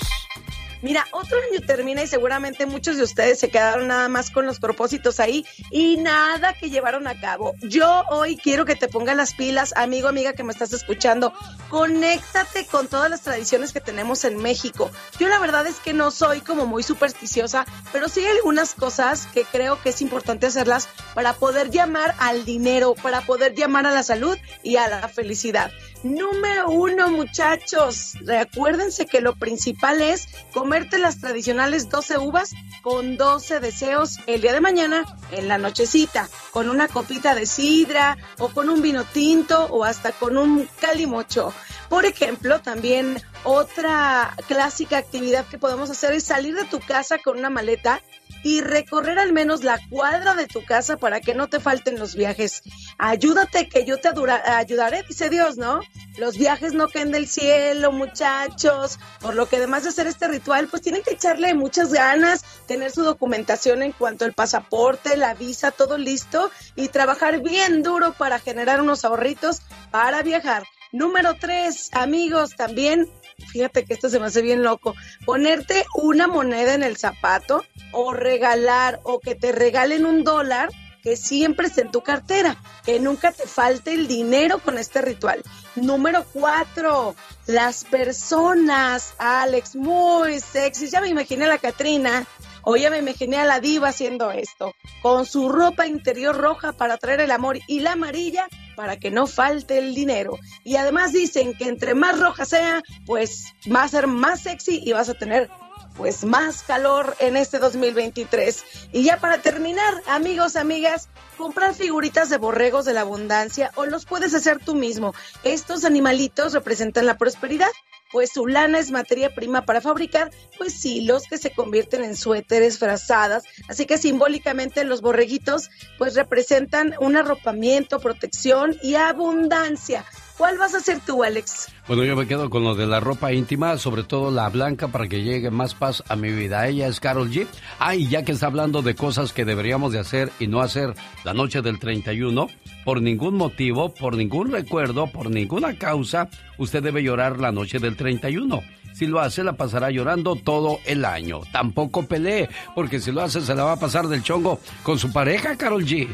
Mira, 0.82 1.06
otro 1.12 1.38
año 1.38 1.66
termina 1.66 2.02
y 2.02 2.08
seguramente 2.08 2.66
muchos 2.66 2.98
de 2.98 3.04
ustedes 3.04 3.40
se 3.40 3.50
quedaron 3.50 3.88
nada 3.88 4.10
más 4.10 4.32
con 4.32 4.46
los 4.46 4.60
propósitos 4.60 5.20
ahí 5.20 5.46
y 5.70 5.98
nada 5.98 6.54
que 6.54 6.70
llevaron 6.70 7.08
a 7.08 7.20
cabo. 7.20 7.54
Yo 7.62 8.04
hoy 8.10 8.36
quiero 8.36 8.66
que 8.66 8.76
te 8.76 8.88
pongas 8.88 9.16
las 9.16 9.34
pilas, 9.34 9.74
amigo, 9.76 10.08
amiga 10.08 10.34
que 10.34 10.44
me 10.44 10.52
estás 10.52 10.74
escuchando. 10.74 11.34
Conéctate 11.70 12.66
con 12.66 12.88
todas 12.88 13.10
las 13.10 13.22
tradiciones 13.22 13.74
que 13.74 13.80
tenemos 13.80 14.26
en 14.26 14.38
México. 14.38 14.90
Yo 15.20 15.28
la 15.28 15.40
verdad 15.40 15.68
es 15.68 15.78
que 15.78 15.94
no 15.94 16.10
soy 16.10 16.42
como 16.42 16.66
muy 16.66 16.84
supersticiosa, 16.84 17.66
pero 17.92 18.10
sí 18.10 18.22
hay 18.22 18.38
algunas 18.38 18.74
cosas 18.74 19.28
que 19.28 19.44
creo 19.44 19.80
que 19.82 19.90
es 19.90 20.02
importante 20.02 20.48
hacerlas 20.48 20.90
para 21.14 21.34
poder 21.34 21.70
llamar 21.70 22.16
al 22.18 22.44
dinero, 22.44 22.96
para 22.96 23.22
poder 23.22 23.54
llamar 23.54 23.86
a 23.86 23.92
la 23.92 24.04
salud 24.04 24.38
y 24.64 24.78
a 24.78 24.88
la 24.88 25.08
felicidad. 25.08 25.72
Número 26.04 26.68
uno, 26.68 27.12
muchachos, 27.12 28.16
recuérdense 28.22 29.06
que 29.06 29.22
lo 29.22 29.36
principal 29.36 30.02
es 30.02 30.28
comerte 30.52 30.98
las 30.98 31.20
tradicionales 31.20 31.90
12 31.90 32.18
uvas 32.18 32.54
con 32.82 33.18
12 33.18 33.60
deseos 33.60 34.18
el 34.26 34.42
día 34.42 34.54
de 34.54 34.62
mañana 34.62 35.06
en 35.32 35.48
la 35.48 35.60
nochecita, 35.60 36.28
con 36.50 36.70
una 36.70 36.88
copita 36.88 37.36
de 37.36 37.46
sidra 37.46 38.18
o 38.40 38.50
con 38.50 38.70
un 38.70 38.82
vino 38.82 39.04
tinto 39.04 39.66
o 39.66 39.84
hasta 39.84 40.12
con 40.12 40.38
un 40.38 40.68
calimocho. 40.80 41.54
Por 41.88 42.06
ejemplo, 42.06 42.62
también 42.62 43.22
otra 43.44 44.36
clásica 44.48 44.98
actividad 44.98 45.46
que 45.46 45.60
podemos 45.60 45.92
hacer 45.92 46.14
es 46.14 46.24
salir 46.24 46.56
de 46.56 46.66
tu 46.66 46.80
casa 46.80 47.20
con 47.20 47.38
una 47.38 47.52
maleta 47.52 48.02
y 48.44 48.62
recorrer 48.62 49.20
al 49.20 49.34
menos 49.34 49.64
la 49.64 49.80
cuadra 49.90 50.34
de 50.36 50.48
tu 50.48 50.64
casa 50.64 50.98
para 50.98 51.22
que 51.22 51.36
no 51.36 51.48
te 51.48 51.60
falten 51.60 52.00
los 52.00 52.16
viajes. 52.16 52.64
Ayúdate 52.98 53.70
que 53.70 53.86
yo 53.86 53.98
te 53.98 54.10
ayudaré, 54.10 55.04
dice 55.08 55.30
Dios, 55.30 55.58
¿no? 55.58 55.82
Los 56.18 56.38
viajes 56.38 56.74
no 56.74 56.88
caen 56.88 57.12
del 57.12 57.28
cielo, 57.28 57.92
muchachos. 57.92 59.00
Por 59.22 59.36
lo 59.36 59.48
que 59.48 59.58
además 59.58 59.84
de 59.84 59.90
hacer 59.90 60.08
este 60.08 60.28
ritual, 60.28 60.68
pues 60.68 60.82
tienen 60.82 61.04
que 61.04 61.14
echarle 61.14 61.54
muchas 61.54 61.94
ganas, 61.94 62.44
tener 62.68 62.92
su 62.92 63.04
documentación 63.04 63.84
en 63.84 63.92
cuanto 63.92 64.26
al 64.26 64.34
pasaporte, 64.34 65.18
la 65.18 65.34
visa, 65.34 65.72
todo 65.72 65.98
listo 65.98 66.52
y 66.76 66.90
trabajar 66.90 67.42
bien 67.42 67.84
duro 67.84 68.14
para 68.14 68.40
generar 68.40 68.82
unos 68.82 69.06
ahorritos 69.06 69.62
para 69.92 70.22
viajar. 70.22 70.64
Número 70.92 71.36
tres, 71.40 71.90
amigos, 71.94 72.56
también 72.58 73.10
fíjate 73.48 73.86
que 73.86 73.94
esto 73.94 74.10
se 74.10 74.20
me 74.20 74.28
hace 74.28 74.42
bien 74.42 74.64
loco, 74.64 74.96
ponerte 75.26 75.86
una 75.96 76.28
moneda 76.28 76.74
en 76.74 76.84
el 76.84 76.98
zapato 76.98 77.64
o 77.92 78.14
regalar 78.14 79.00
o 79.04 79.20
que 79.20 79.36
te 79.36 79.52
regalen 79.52 80.06
un 80.06 80.24
dólar 80.24 80.70
que 81.02 81.16
siempre 81.16 81.68
esté 81.68 81.82
en 81.82 81.92
tu 81.92 82.02
cartera, 82.02 82.58
que 82.86 83.00
nunca 83.00 83.32
te 83.32 83.48
falte 83.48 83.94
el 83.94 84.08
dinero 84.08 84.60
con 84.60 84.78
este 84.78 85.02
ritual. 85.02 85.42
Número 85.76 86.26
cuatro, 86.32 87.16
las 87.48 87.86
personas, 87.86 89.14
Alex, 89.18 89.76
muy 89.76 90.40
sexy. 90.40 90.90
Ya 90.90 91.02
me 91.02 91.10
imaginé 91.10 91.46
a 91.46 91.50
la 91.50 91.58
Catrina, 91.58 92.26
o 92.64 92.76
ya 92.76 92.90
me 92.90 93.00
imaginé 93.00 93.38
a 93.38 93.46
la 93.46 93.60
diva 93.60 93.90
haciendo 93.90 94.32
esto, 94.32 94.74
con 95.02 95.26
su 95.26 95.50
ropa 95.50 95.88
interior 95.88 96.38
roja 96.38 96.72
para 96.74 96.98
traer 96.98 97.22
el 97.22 97.32
amor 97.32 97.60
y 97.68 97.80
la 97.80 97.94
amarilla 97.94 98.48
para 98.76 98.98
que 98.98 99.12
no 99.12 99.28
falte 99.28 99.78
el 99.78 99.94
dinero. 99.94 100.38
Y 100.64 100.76
además 100.76 101.14
dicen 101.14 101.54
que 101.54 101.66
entre 101.68 101.94
más 101.94 102.20
roja 102.20 102.46
sea, 102.46 102.82
pues 103.06 103.54
va 103.74 103.84
a 103.84 103.88
ser 103.88 104.08
más 104.08 104.42
sexy 104.42 104.82
y 104.84 104.94
vas 104.94 105.10
a 105.10 105.14
tener 105.14 105.50
pues 105.96 106.24
más 106.24 106.64
calor 106.64 107.16
en 107.20 107.38
este 107.38 107.60
2023. 107.60 108.64
Y 108.92 109.04
ya 109.04 109.18
para 109.18 109.42
terminar, 109.42 109.94
amigos, 110.08 110.56
amigas, 110.56 111.10
comprar 111.38 111.76
figuritas 111.76 112.30
de 112.30 112.38
borregos 112.38 112.86
de 112.86 112.94
la 112.94 113.02
abundancia 113.02 113.72
o 113.76 113.86
los 113.86 114.06
puedes 114.06 114.34
hacer 114.34 114.60
tú 114.64 114.76
mismo. 114.76 115.14
Estos 115.44 115.86
animalitos 115.86 116.54
representan 116.54 117.06
la 117.06 117.18
prosperidad 117.18 117.70
pues 118.12 118.32
su 118.34 118.48
lana 118.48 118.80
es 118.80 118.92
materia 118.92 119.34
prima 119.34 119.66
para 119.66 119.82
fabricar, 119.82 120.32
pues 120.58 120.84
hilos 120.86 121.24
que 121.28 121.38
se 121.38 121.52
convierten 121.52 122.04
en 122.04 122.16
suéteres, 122.16 122.78
frazadas, 122.80 123.44
así 123.68 123.86
que 123.86 123.98
simbólicamente 123.98 124.84
los 124.84 125.02
borreguitos 125.02 125.70
pues 125.98 126.16
representan 126.16 126.94
un 127.00 127.18
arropamiento, 127.18 128.00
protección 128.00 128.78
y 128.82 128.96
abundancia. 128.96 130.06
¿Cuál 130.42 130.58
vas 130.58 130.74
a 130.74 130.78
hacer 130.78 131.00
tú, 131.06 131.24
Alex? 131.24 131.68
Bueno, 131.88 132.04
yo 132.04 132.16
me 132.16 132.26
quedo 132.26 132.50
con 132.50 132.64
lo 132.64 132.74
de 132.74 132.88
la 132.88 133.00
ropa 133.00 133.32
íntima, 133.32 133.78
sobre 133.78 134.02
todo 134.02 134.32
la 134.32 134.50
blanca, 134.50 134.88
para 134.88 135.08
que 135.08 135.22
llegue 135.22 135.52
más 135.52 135.76
paz 135.76 136.04
a 136.10 136.16
mi 136.16 136.32
vida. 136.32 136.68
Ella 136.68 136.88
es 136.88 137.00
Carol 137.00 137.30
G. 137.30 137.46
Ah, 137.78 137.94
y 137.94 138.08
ya 138.08 138.26
que 138.26 138.32
está 138.32 138.48
hablando 138.48 138.82
de 138.82 138.96
cosas 138.96 139.34
que 139.34 139.46
deberíamos 139.46 139.94
de 139.94 140.00
hacer 140.00 140.32
y 140.40 140.48
no 140.48 140.62
hacer 140.62 140.96
la 141.24 141.36
noche 141.36 141.62
del 141.62 141.78
31, 141.78 142.48
por 142.84 143.04
ningún 143.04 143.36
motivo, 143.36 143.94
por 143.94 144.18
ningún 144.18 144.52
recuerdo, 144.52 145.06
por 145.06 145.30
ninguna 145.30 145.78
causa, 145.78 146.28
usted 146.58 146.82
debe 146.82 147.04
llorar 147.04 147.40
la 147.40 147.52
noche 147.52 147.78
del 147.78 147.96
31. 147.96 148.64
Si 148.96 149.06
lo 149.06 149.20
hace, 149.20 149.44
la 149.44 149.54
pasará 149.54 149.92
llorando 149.92 150.36
todo 150.36 150.80
el 150.86 151.06
año. 151.06 151.42
Tampoco 151.52 152.08
pelee, 152.08 152.50
porque 152.74 153.00
si 153.00 153.12
lo 153.12 153.22
hace, 153.22 153.42
se 153.42 153.54
la 153.54 153.64
va 153.64 153.74
a 153.74 153.80
pasar 153.80 154.08
del 154.08 154.24
chongo 154.24 154.60
con 154.82 154.98
su 154.98 155.14
pareja, 155.14 155.56
Carol 155.56 155.86
G. 155.86 156.08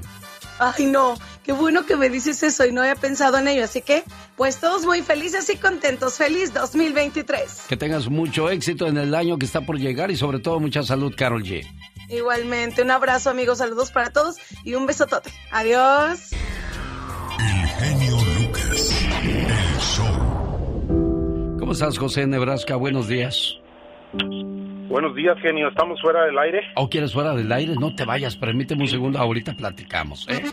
Ay, 0.59 0.85
no, 0.85 1.17
qué 1.43 1.51
bueno 1.51 1.85
que 1.85 1.95
me 1.95 2.09
dices 2.09 2.41
eso 2.43 2.65
y 2.65 2.71
no 2.71 2.81
había 2.81 2.95
pensado 2.95 3.37
en 3.37 3.47
ello. 3.47 3.63
Así 3.63 3.81
que, 3.81 4.03
pues 4.35 4.57
todos 4.57 4.85
muy 4.85 5.01
felices 5.01 5.49
y 5.49 5.57
contentos. 5.57 6.15
Feliz 6.15 6.53
2023. 6.53 7.65
Que 7.69 7.77
tengas 7.77 8.07
mucho 8.09 8.49
éxito 8.49 8.87
en 8.87 8.97
el 8.97 9.13
año 9.13 9.37
que 9.37 9.45
está 9.45 9.61
por 9.61 9.77
llegar 9.77 10.11
y 10.11 10.15
sobre 10.15 10.39
todo 10.39 10.59
mucha 10.59 10.83
salud, 10.83 11.13
Carol 11.15 11.43
G. 11.43 11.65
Igualmente, 12.09 12.81
un 12.81 12.91
abrazo, 12.91 13.29
amigos, 13.29 13.57
saludos 13.57 13.91
para 13.91 14.11
todos 14.11 14.37
y 14.63 14.75
un 14.75 14.85
besotote. 14.85 15.31
Adiós. 15.51 16.31
El 17.39 17.67
genio 17.67 18.17
Lucas, 18.39 18.91
el 19.23 19.79
show. 19.79 21.57
¿Cómo 21.59 21.73
estás, 21.73 21.97
José 21.97 22.25
Nebraska? 22.25 22.75
Buenos 22.75 23.07
días. 23.07 23.57
Buenos 24.89 25.15
días, 25.15 25.37
genio. 25.41 25.67
¿Estamos 25.67 26.01
fuera 26.01 26.23
del 26.25 26.37
aire? 26.39 26.61
¿O 26.75 26.89
quieres 26.89 27.11
fuera 27.13 27.33
del 27.33 27.51
aire? 27.51 27.75
No 27.75 27.93
te 27.93 28.05
vayas, 28.05 28.37
permíteme 28.37 28.83
un 28.83 28.87
segundo, 28.87 29.19
ahorita 29.19 29.53
platicamos, 29.53 30.25
¿eh? 30.29 30.43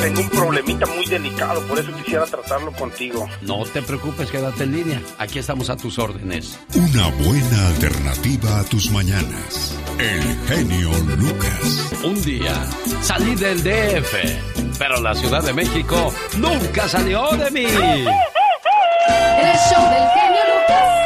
Tengo 0.00 0.20
un 0.20 0.30
problemita 0.30 0.86
muy 0.86 1.04
delicado, 1.04 1.60
por 1.66 1.78
eso 1.78 1.92
quisiera 1.96 2.24
tratarlo 2.24 2.72
contigo. 2.72 3.28
No 3.42 3.64
te 3.64 3.82
preocupes, 3.82 4.30
quédate 4.30 4.64
en 4.64 4.72
línea. 4.72 5.00
Aquí 5.18 5.38
estamos 5.38 5.68
a 5.68 5.76
tus 5.76 5.98
órdenes. 5.98 6.58
Una 6.74 7.08
buena 7.24 7.68
alternativa 7.68 8.60
a 8.60 8.64
tus 8.64 8.90
mañanas. 8.90 9.78
El 9.98 10.22
genio 10.46 10.90
Lucas. 11.18 12.02
Un 12.02 12.22
día 12.22 12.54
salí 13.02 13.34
del 13.34 13.62
DF, 13.62 14.78
pero 14.78 15.02
la 15.02 15.14
Ciudad 15.14 15.42
de 15.42 15.52
México 15.52 16.12
nunca 16.38 16.88
salió 16.88 17.28
de 17.32 17.50
mí. 17.50 17.64
El 17.64 19.56
show 19.68 19.84
del 19.90 20.08
genio 20.14 20.42
Lucas. 20.54 21.05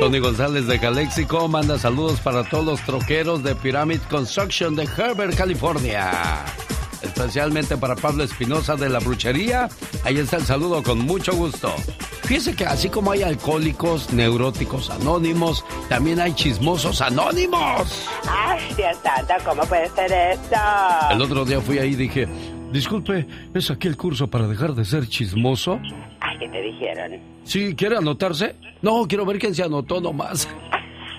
Tony 0.00 0.20
González 0.20 0.68
de 0.68 0.78
Calexico 0.78 1.48
manda 1.48 1.76
saludos 1.76 2.20
para 2.20 2.44
todos 2.44 2.64
los 2.64 2.80
troqueros 2.82 3.42
de 3.42 3.56
Pyramid 3.56 3.98
Construction 4.08 4.76
de 4.76 4.84
Herbert, 4.84 5.36
California. 5.36 6.44
Especialmente 7.02 7.76
para 7.76 7.96
Pablo 7.96 8.22
Espinosa 8.22 8.76
de 8.76 8.88
la 8.88 9.00
Bruchería. 9.00 9.68
Ahí 10.04 10.18
está 10.18 10.36
el 10.36 10.44
saludo 10.44 10.84
con 10.84 11.00
mucho 11.00 11.34
gusto. 11.34 11.74
Fíjese 12.22 12.54
que 12.54 12.64
así 12.64 12.88
como 12.88 13.10
hay 13.10 13.22
alcohólicos, 13.22 14.12
neuróticos 14.12 14.88
anónimos, 14.90 15.64
también 15.88 16.20
hay 16.20 16.32
chismosos 16.32 17.00
anónimos. 17.00 18.08
Ay, 18.28 18.60
Dios 18.76 18.96
santo, 19.02 19.34
¿cómo 19.44 19.62
puede 19.62 19.88
ser 19.90 20.12
esto? 20.12 20.56
El 21.10 21.22
otro 21.22 21.44
día 21.44 21.60
fui 21.60 21.78
ahí 21.78 21.90
y 21.90 21.96
dije, 21.96 22.28
disculpe, 22.70 23.26
¿es 23.52 23.68
aquí 23.70 23.88
el 23.88 23.96
curso 23.96 24.28
para 24.28 24.46
dejar 24.46 24.74
de 24.74 24.84
ser 24.84 25.08
chismoso? 25.08 25.80
Ay, 26.20 26.38
¿qué 26.38 26.48
te 26.48 26.62
dijeron? 26.62 27.37
Sí, 27.48 27.74
¿quiere 27.74 27.96
anotarse? 27.96 28.56
No, 28.82 29.06
quiero 29.08 29.24
ver 29.24 29.38
quién 29.38 29.54
se 29.54 29.62
anotó 29.62 30.00
nomás. 30.02 30.46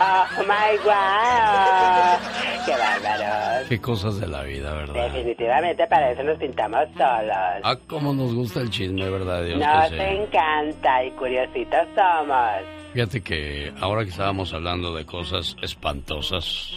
oh 0.00 0.26
my 0.40 0.76
god. 0.82 2.18
Qué 2.64 2.72
bárbaro. 2.72 3.66
Qué 3.68 3.78
cosas 3.78 4.18
de 4.18 4.26
la 4.26 4.42
vida, 4.42 4.72
¿verdad? 4.72 5.10
Definitivamente 5.10 5.86
para 5.86 6.10
eso 6.12 6.22
nos 6.22 6.38
pintamos 6.38 6.80
solos. 6.96 7.60
Ah, 7.62 7.76
cómo 7.86 8.14
nos 8.14 8.34
gusta 8.34 8.60
el 8.60 8.70
chisme, 8.70 9.08
¿verdad, 9.10 9.44
Dios? 9.44 9.58
Nos 9.58 9.92
encanta 9.92 11.04
y 11.04 11.10
curiositos 11.10 11.86
somos. 11.94 12.50
Fíjate 12.94 13.20
que 13.20 13.72
ahora 13.80 14.02
que 14.04 14.10
estábamos 14.10 14.52
hablando 14.54 14.94
de 14.94 15.04
cosas 15.04 15.56
espantosas, 15.62 16.72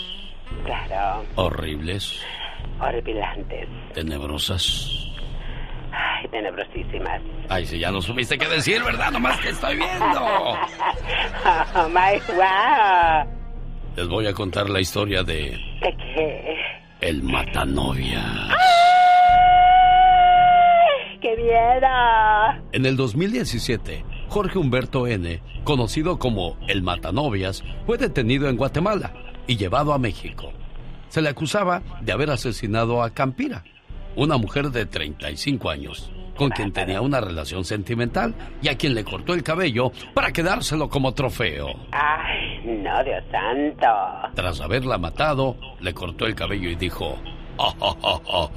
Claro, 0.65 1.23
horribles, 1.35 2.19
horripilantes. 2.81 3.67
tenebrosas. 3.93 5.07
Ay, 6.23 6.29
tenebrosísimas. 6.29 7.21
Ay, 7.49 7.65
si 7.65 7.79
ya 7.79 7.91
lo 7.91 8.01
supiste 8.01 8.37
qué 8.37 8.47
decir, 8.47 8.81
¿verdad? 8.83 9.11
Nomás 9.11 9.39
que 9.41 9.49
estoy 9.49 9.75
viendo. 9.77 10.21
Oh 11.75 11.89
my 11.89 12.19
wow. 12.35 13.27
Les 13.97 14.07
voy 14.07 14.27
a 14.27 14.33
contar 14.33 14.69
la 14.69 14.79
historia 14.79 15.23
de 15.23 15.59
¿De 15.81 15.95
qué? 16.15 16.55
El 17.01 17.21
Matanovia. 17.23 18.23
¡Ay, 18.49 18.55
¡Qué 21.21 21.35
miedo! 21.35 22.61
En 22.71 22.85
el 22.85 22.95
2017, 22.95 24.05
Jorge 24.29 24.57
Humberto 24.57 25.05
N., 25.07 25.41
conocido 25.65 26.17
como 26.17 26.57
El 26.67 26.81
Matanovias, 26.81 27.63
fue 27.85 27.97
detenido 27.97 28.47
en 28.47 28.55
Guatemala 28.55 29.11
y 29.47 29.57
llevado 29.57 29.93
a 29.93 29.99
México. 29.99 30.53
Se 31.09 31.21
le 31.21 31.29
acusaba 31.29 31.81
de 32.01 32.11
haber 32.13 32.29
asesinado 32.29 33.03
a 33.03 33.09
Campira, 33.09 33.63
una 34.15 34.37
mujer 34.37 34.69
de 34.69 34.85
35 34.85 35.69
años, 35.69 36.11
con 36.35 36.49
quien 36.49 36.71
tenía 36.71 37.01
una 37.01 37.21
relación 37.21 37.63
sentimental 37.65 38.33
y 38.61 38.69
a 38.69 38.77
quien 38.77 38.93
le 38.93 39.03
cortó 39.03 39.33
el 39.33 39.43
cabello 39.43 39.91
para 40.13 40.31
quedárselo 40.31 40.89
como 40.89 41.13
trofeo. 41.13 41.67
Ay, 41.91 42.59
no, 42.65 43.03
Dios 43.03 43.23
santo. 43.31 43.87
Tras 44.35 44.61
haberla 44.61 44.97
matado, 44.97 45.57
le 45.79 45.93
cortó 45.93 46.25
el 46.25 46.35
cabello 46.35 46.69
y 46.69 46.75
dijo, 46.75 47.17
"Oh, 47.57 47.73
oh, 47.79 47.97
oh, 48.01 48.21
oh. 48.25 48.51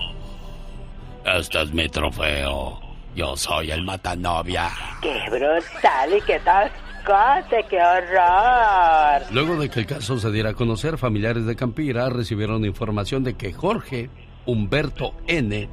Este 1.39 1.61
es 1.63 1.73
mi 1.73 1.89
trofeo. 1.89 2.81
Yo 3.17 3.37
soy 3.37 3.71
el 3.71 3.83
matanovia. 3.83 4.69
¡Qué 5.03 5.23
brutal 5.31 6.17
y 6.17 6.21
qué 6.21 6.39
tascote! 6.41 7.65
¡Qué 7.69 7.79
horror! 7.79 9.23
Luego 9.33 9.57
de 9.57 9.69
que 9.71 9.81
el 9.81 9.87
caso 9.87 10.19
se 10.19 10.31
diera 10.31 10.51
a 10.51 10.55
conocer, 10.55 10.99
familiares 10.99 11.47
de 11.47 11.57
Campira 11.57 12.09
recibieron 12.11 12.65
información 12.65 13.25
de 13.25 13.35
que 13.35 13.53
Jorge 13.53 14.11
Humberto 14.47 15.13
N. 15.27 15.69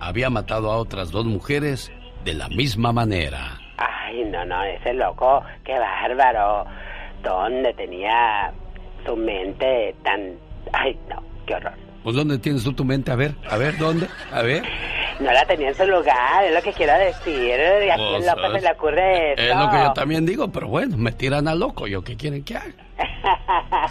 había 0.00 0.30
matado 0.30 0.70
a 0.70 0.76
otras 0.76 1.10
dos 1.10 1.26
mujeres 1.26 1.92
de 2.24 2.34
la 2.34 2.48
misma 2.48 2.92
manera. 2.92 3.58
Ay, 3.76 4.24
no, 4.24 4.44
no, 4.44 4.62
ese 4.64 4.94
loco, 4.94 5.42
qué 5.64 5.78
bárbaro. 5.78 6.64
¿Dónde 7.22 7.72
tenía 7.74 8.52
su 9.04 9.16
mente 9.16 9.94
tan... 10.02 10.34
Ay, 10.72 10.98
no, 11.08 11.22
qué 11.46 11.54
horror. 11.54 11.89
Pues 12.02 12.16
¿dónde 12.16 12.38
tienes 12.38 12.64
tú 12.64 12.72
tu 12.72 12.84
mente? 12.84 13.10
A 13.10 13.16
ver, 13.16 13.34
a 13.48 13.56
ver, 13.56 13.76
¿dónde? 13.78 14.08
A 14.32 14.42
ver. 14.42 14.62
No 15.20 15.30
la 15.32 15.44
tenía 15.44 15.68
en 15.68 15.74
su 15.74 15.84
lugar, 15.84 16.44
es 16.44 16.54
lo 16.54 16.62
que 16.62 16.72
quiero 16.72 16.94
decir. 16.94 17.52
¿A 17.90 17.96
quién 17.96 18.08
Pues, 18.12 18.26
loco 18.26 18.52
se 18.54 18.60
le 18.62 18.70
ocurre 18.72 19.32
eso? 19.34 19.42
Es 19.42 19.54
lo 19.56 19.70
que 19.70 19.76
yo 19.76 19.92
también 19.92 20.24
digo, 20.24 20.48
pero 20.48 20.68
bueno, 20.68 20.96
me 20.96 21.12
tiran 21.12 21.46
a 21.46 21.54
loco. 21.54 21.86
¿Yo 21.86 22.02
qué 22.02 22.16
quieren 22.16 22.42
que 22.42 22.56
haga? 22.56 22.72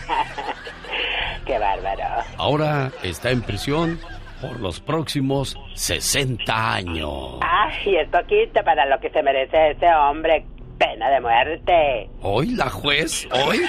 qué 1.46 1.60
bárbaro. 1.60 2.04
Ahora 2.38 2.92
está 3.04 3.30
en 3.30 3.42
prisión 3.44 4.00
por 4.42 4.60
los 4.60 4.80
próximos 4.80 5.56
60 5.76 6.74
años. 6.74 7.38
Ay, 7.42 7.98
es 7.98 8.08
poquito 8.10 8.64
para 8.64 8.86
lo 8.88 9.00
que 9.00 9.10
se 9.12 9.22
merece 9.22 9.72
ese 9.72 9.88
hombre. 9.94 10.46
Pena 10.80 11.10
de 11.10 11.20
muerte. 11.22 12.10
¿Hoy 12.22 12.48
la 12.56 12.70
juez? 12.70 13.28
¿Hoy? 13.32 13.62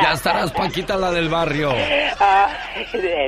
Ya 0.00 0.12
estarás, 0.12 0.52
Paquita, 0.52 0.96
la 0.96 1.10
del 1.10 1.28
barrio. 1.28 1.72
Ay, 1.72 2.54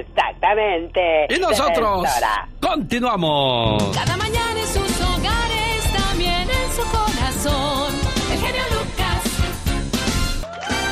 exactamente. 0.01 1.27
Y 1.29 1.41
nosotros 1.41 2.03
Defensora. 2.05 2.49
continuamos. 2.61 3.83
Cada 3.97 4.17
mañana 4.17 4.61
en 4.61 4.67
sus 4.69 5.01
hogares, 5.01 5.93
también 5.93 6.49
en 6.49 6.73
su 6.73 6.83
corazón. 6.93 7.95
El 8.31 8.39
genio 8.39 8.63
Lucas. 8.71 9.25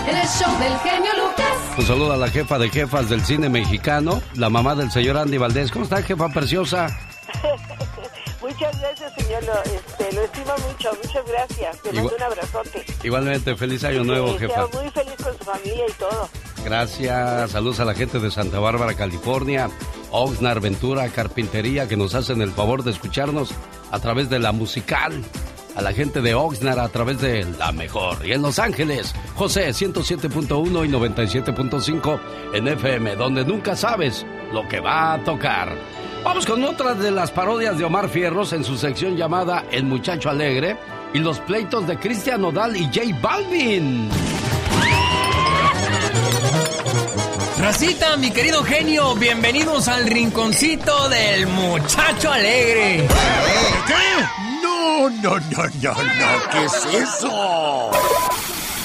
En 0.09 0.17
el 0.17 0.27
show 0.27 0.59
del 0.59 0.79
genio 0.81 1.11
Lucas. 1.25 1.55
Un 1.79 1.85
saludo 1.87 2.13
a 2.15 2.17
la 2.17 2.29
jefa 2.29 2.59
de 2.59 2.69
jefas 2.69 3.09
del 3.09 3.21
cine 3.25 3.49
mexicano, 3.49 4.21
la 4.35 4.51
mamá 4.51 4.75
del 4.75 4.91
señor 4.91 5.17
Andy 5.19 5.39
Valdés. 5.39 5.71
¿Cómo 5.71 5.85
está, 5.85 6.03
jefa 6.03 6.29
preciosa? 6.31 6.89
Muchas 8.51 8.81
gracias, 8.81 9.13
señor. 9.15 9.45
Lo, 9.45 9.63
este, 9.63 10.13
lo 10.17 10.23
estimo 10.23 10.53
mucho. 10.69 10.91
Muchas 11.03 11.27
gracias. 11.27 11.79
Te 11.83 11.93
mando 11.93 12.15
un 12.17 12.23
abrazote. 12.23 12.85
Igualmente, 13.05 13.55
feliz 13.57 13.85
año 13.85 14.03
nuevo, 14.05 14.33
Que 14.37 14.49
jefa. 14.49 14.67
muy 14.73 14.91
feliz 14.91 15.15
con 15.23 15.39
su 15.39 15.45
familia 15.45 15.85
y 15.89 15.93
todo. 15.93 16.29
Gracias. 16.65 17.51
Saludos 17.53 17.81
a 17.81 17.85
la 17.85 17.95
gente 17.95 18.19
de 18.19 18.31
Santa 18.31 18.59
Bárbara, 18.59 18.95
California. 18.95 19.71
Oxnard 20.11 20.61
Ventura, 20.61 21.09
Carpintería, 21.09 21.87
que 21.87 21.97
nos 21.97 22.15
hacen 22.17 22.43
el 22.43 22.51
favor 22.51 22.83
de 22.83 22.91
escucharnos 22.91 23.51
a 23.93 23.99
través 24.01 24.29
de 24.29 24.41
la 24.41 24.51
musical. 24.53 25.23
A 25.77 25.83
la 25.83 25.93
gente 25.93 26.21
de 26.21 26.35
Oxnard 26.35 26.81
a 26.81 26.89
través 26.89 27.21
de 27.21 27.45
La 27.57 27.71
Mejor. 27.71 28.27
Y 28.27 28.33
en 28.33 28.43
Los 28.43 28.59
Ángeles, 28.59 29.15
José 29.37 29.69
107.1 29.71 30.85
y 30.85 30.89
97.5 30.89 32.21
en 32.55 32.67
FM, 32.67 33.15
donde 33.15 33.45
nunca 33.45 33.77
sabes 33.77 34.27
lo 34.53 34.67
que 34.69 34.81
va 34.81 35.15
a 35.15 35.25
tocar. 35.25 35.73
Vamos 36.25 36.45
con 36.45 36.63
otra 36.65 36.95
de 36.95 37.11
las 37.11 37.31
parodias 37.31 37.79
de 37.79 37.85
Omar 37.85 38.09
Fierros 38.09 38.53
en 38.53 38.63
su 38.63 38.77
sección 38.77 39.17
llamada 39.17 39.65
El 39.71 39.85
Muchacho 39.85 40.29
Alegre 40.29 40.77
y 41.15 41.19
los 41.19 41.41
pleitos 41.41 41.87
de 41.87 41.99
Cristian 41.99 42.43
Nodal 42.43 42.77
y 42.77 42.85
J 42.85 43.01
Balvin. 43.21 44.11
Racita, 47.59 48.17
mi 48.17 48.31
querido 48.31 48.63
genio, 48.65 49.15
bienvenidos 49.17 49.89
al 49.89 50.07
rinconcito 50.07 51.09
del 51.09 51.47
muchacho 51.47 52.31
alegre. 52.31 53.07
¿Qué? 53.87 54.25
No, 54.63 55.11
no, 55.11 55.39
no, 55.39 55.63
no, 55.83 55.93
no, 55.93 56.51
¿qué 56.51 56.65
es 56.65 57.03
eso? 57.03 57.91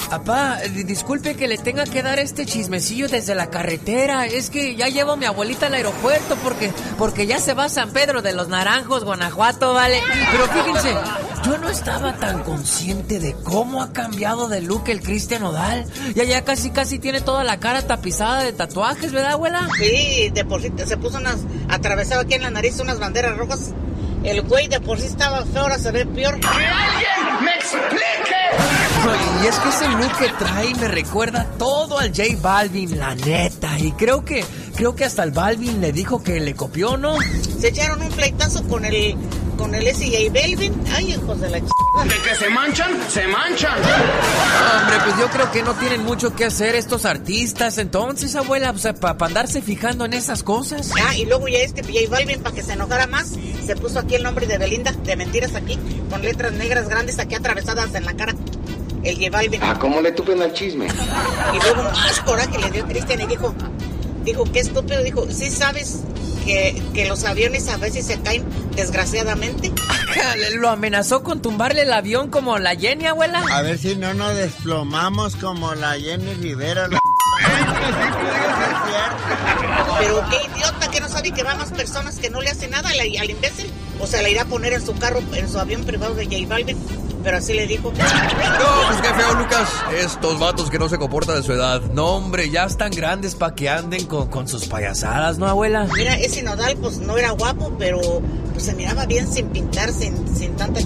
Papá, 0.09 0.59
di- 0.73 0.83
disculpe 0.83 1.35
que 1.35 1.47
le 1.47 1.57
tenga 1.57 1.83
que 1.83 2.01
dar 2.03 2.19
este 2.19 2.45
chismecillo 2.45 3.07
desde 3.09 3.33
la 3.35 3.49
carretera. 3.49 4.25
Es 4.27 4.49
que 4.49 4.75
ya 4.75 4.87
llevo 4.87 5.13
a 5.13 5.15
mi 5.17 5.25
abuelita 5.25 5.67
al 5.67 5.73
aeropuerto 5.73 6.35
porque, 6.43 6.71
porque 6.97 7.25
ya 7.27 7.39
se 7.39 7.53
va 7.53 7.65
a 7.65 7.69
San 7.69 7.89
Pedro 7.91 8.21
de 8.21 8.31
los 8.33 8.47
Naranjos, 8.47 9.03
Guanajuato, 9.03 9.73
¿vale? 9.73 9.99
Pero 10.31 10.45
fíjense, 10.47 10.93
yo 11.43 11.57
no 11.57 11.69
estaba 11.69 12.13
tan 12.17 12.43
consciente 12.43 13.19
de 13.19 13.33
cómo 13.33 13.81
ha 13.81 13.91
cambiado 13.93 14.47
de 14.47 14.61
look 14.61 14.83
el 14.87 15.01
Cristian 15.01 15.43
Odal. 15.43 15.85
Ya 16.13 16.23
ya 16.23 16.43
casi 16.45 16.69
casi 16.69 16.99
tiene 16.99 17.19
toda 17.21 17.43
la 17.43 17.59
cara 17.59 17.81
tapizada 17.81 18.43
de 18.43 18.53
tatuajes, 18.53 19.11
¿verdad, 19.11 19.31
abuela? 19.33 19.67
Sí, 19.79 20.29
de 20.33 20.45
por 20.45 20.61
sí 20.61 20.71
se 20.85 20.97
puso 20.97 21.17
unas, 21.17 21.37
atravesaba 21.67 22.21
aquí 22.21 22.35
en 22.35 22.43
la 22.43 22.51
nariz 22.51 22.79
unas 22.79 22.99
banderas 22.99 23.35
rojas. 23.37 23.71
El 24.25 24.41
güey 24.41 24.67
de 24.67 24.79
por 24.81 24.99
sí 24.99 25.05
estaba 25.05 25.45
feo, 25.45 25.61
ahora 25.61 25.77
se 25.77 25.91
ve 25.91 26.05
peor. 26.05 26.39
¡Que 26.39 26.47
alguien 26.47 27.43
me 27.43 27.51
explique! 27.51 28.35
Y 29.43 29.47
es 29.47 29.59
que 29.59 29.69
ese 29.69 29.87
look 29.89 30.17
que 30.17 30.29
trae 30.39 30.73
me 30.75 30.87
recuerda 30.87 31.45
todo 31.59 31.99
al 31.99 32.07
J 32.09 32.23
Balvin, 32.41 32.97
la 32.97 33.13
neta. 33.13 33.77
Y 33.77 33.91
creo 33.91 34.25
que, 34.25 34.43
creo 34.75 34.95
que 34.95 35.05
hasta 35.05 35.23
el 35.23 35.29
Balvin 35.31 35.79
le 35.79 35.91
dijo 35.91 36.23
que 36.23 36.39
le 36.39 36.55
copió, 36.55 36.97
¿no? 36.97 37.15
Se 37.59 37.67
echaron 37.67 38.01
un 38.01 38.09
pleitazo 38.09 38.63
con 38.67 38.83
el, 38.85 39.15
con 39.57 39.75
el 39.75 39.85
S.J. 39.85 40.31
Belvin. 40.31 40.73
Ay, 40.91 41.11
hijos 41.13 41.39
de 41.39 41.49
la 41.49 41.59
ch... 41.59 41.67
¿De 42.03 42.29
que 42.29 42.35
se 42.35 42.49
manchan? 42.49 42.91
¡Se 43.09 43.27
manchan! 43.27 43.77
Hombre, 43.77 44.97
pues 45.03 45.19
yo 45.19 45.27
creo 45.29 45.51
que 45.51 45.61
no 45.61 45.73
tienen 45.75 46.03
mucho 46.03 46.35
que 46.35 46.45
hacer 46.45 46.73
estos 46.75 47.05
artistas. 47.05 47.77
Entonces, 47.77 48.35
abuela, 48.35 48.71
o 48.71 48.77
sea, 48.77 48.93
para 48.93 49.25
andarse 49.27 49.61
fijando 49.61 50.05
en 50.05 50.13
esas 50.13 50.41
cosas. 50.41 50.91
Ah, 51.07 51.15
y 51.15 51.25
luego 51.25 51.47
ya 51.47 51.59
este 51.59 51.83
J 51.83 52.09
Balvin, 52.09 52.41
para 52.41 52.55
que 52.55 52.63
se 52.63 52.73
enojara 52.73 53.05
más, 53.05 53.33
se 53.65 53.75
puso 53.75 53.99
aquí 53.99 54.15
el 54.15 54.23
nombre 54.23 54.47
de 54.47 54.57
Belinda, 54.57 54.91
de 54.91 55.15
mentiras 55.15 55.55
aquí, 55.55 55.77
con 56.09 56.21
letras 56.21 56.53
negras 56.53 56.87
grandes 56.89 57.19
aquí 57.19 57.35
atravesadas 57.35 57.93
en 57.95 58.05
la 58.05 58.13
cara. 58.13 58.33
El 59.03 59.29
Balvin. 59.29 59.61
Ah, 59.63 59.77
¿cómo 59.79 60.01
le 60.01 60.11
tupen 60.13 60.41
al 60.41 60.51
chisme? 60.53 60.87
Y 60.87 61.59
luego 61.63 61.83
más 61.83 62.19
coraje 62.21 62.57
le 62.57 62.71
dio 62.71 62.85
Cristian 62.87 63.21
y 63.21 63.27
dijo, 63.27 63.53
dijo, 64.23 64.43
qué 64.51 64.61
estúpido, 64.61 65.03
dijo, 65.03 65.27
sí 65.29 65.51
sabes 65.51 65.99
que, 66.43 66.81
que 66.93 67.07
los 67.07 67.23
aviones 67.23 67.67
a 67.67 67.77
veces 67.77 68.05
se 68.07 68.19
caen 68.21 68.43
desgraciadamente. 68.75 69.71
Lo 70.55 70.69
amenazó 70.69 71.21
con 71.21 71.39
tumbarle 71.41 71.83
el 71.83 71.93
avión 71.93 72.29
como 72.31 72.57
la 72.57 72.75
Jenny, 72.75 73.05
abuela. 73.05 73.43
A 73.51 73.61
ver 73.61 73.77
si 73.77 73.95
no 73.95 74.13
nos 74.15 74.35
desplomamos 74.35 75.35
como 75.35 75.75
la 75.75 75.93
Jenny 75.99 76.33
Rivera. 76.35 76.87
la- 76.87 76.99
Pero 79.99 80.23
qué 80.29 80.37
idiota 80.53 80.91
que 80.91 80.99
no 80.99 81.09
sabe 81.09 81.31
que 81.31 81.43
va 81.43 81.55
más 81.55 81.71
personas 81.71 82.17
que 82.17 82.29
no 82.29 82.41
le 82.41 82.49
hace 82.49 82.67
nada 82.67 82.89
al, 82.89 83.29
imbécil. 83.29 83.71
O 83.99 84.07
sea, 84.07 84.21
le 84.21 84.31
irá 84.31 84.43
a 84.43 84.45
poner 84.45 84.73
en 84.73 84.85
su 84.85 84.93
carro, 84.95 85.21
en 85.33 85.49
su 85.49 85.59
avión 85.59 85.83
privado 85.83 86.15
de 86.15 86.25
J 86.25 86.37
Balvin. 86.47 86.77
Pero 87.23 87.37
así 87.37 87.53
le 87.53 87.65
dijo. 87.65 87.91
No, 87.91 87.97
pues 87.97 89.01
qué 89.01 89.13
feo, 89.13 89.33
Lucas. 89.33 89.69
Estos 89.97 90.39
vatos 90.39 90.69
que 90.69 90.77
no 90.77 90.89
se 90.89 90.97
comportan 90.99 91.37
de 91.37 91.43
su 91.43 91.53
edad. 91.53 91.81
No, 91.93 92.17
hombre, 92.17 92.51
ya 92.51 92.65
están 92.65 92.91
grandes 92.91 93.33
para 93.33 93.55
que 93.55 93.67
anden 93.67 94.05
con, 94.05 94.27
con 94.27 94.47
sus 94.47 94.67
payasadas, 94.67 95.39
¿no, 95.39 95.47
abuela? 95.47 95.87
Mira, 95.95 96.13
ese 96.15 96.43
nodal 96.43 96.77
pues 96.77 96.99
no 96.99 97.17
era 97.17 97.31
guapo, 97.31 97.73
pero 97.79 97.99
pues 98.51 98.65
se 98.65 98.75
miraba 98.75 99.05
bien 99.05 99.31
sin 99.31 99.47
pintar, 99.49 99.91
sin, 99.91 100.37
sin 100.37 100.55
tanta 100.55 100.81
ch... 100.81 100.85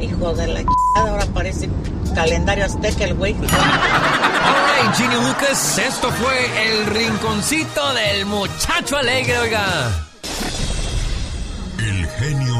Hijo 0.00 0.34
de 0.34 0.46
la 0.46 0.62
ch... 0.62 0.66
ahora 0.96 1.24
parece 1.32 1.68
calendario 2.14 2.64
azteca 2.66 3.04
el 3.04 3.14
güey. 3.14 3.34
Ay, 3.34 4.90
Ginny 4.94 5.14
Lucas, 5.14 5.78
esto 5.78 6.10
fue 6.10 6.68
el 6.68 6.86
rinconcito 6.86 7.94
del 7.94 8.26
muchacho 8.26 8.96
alegre, 8.96 9.38
oiga. 9.38 9.90
El 11.78 12.06
genio. 12.08 12.51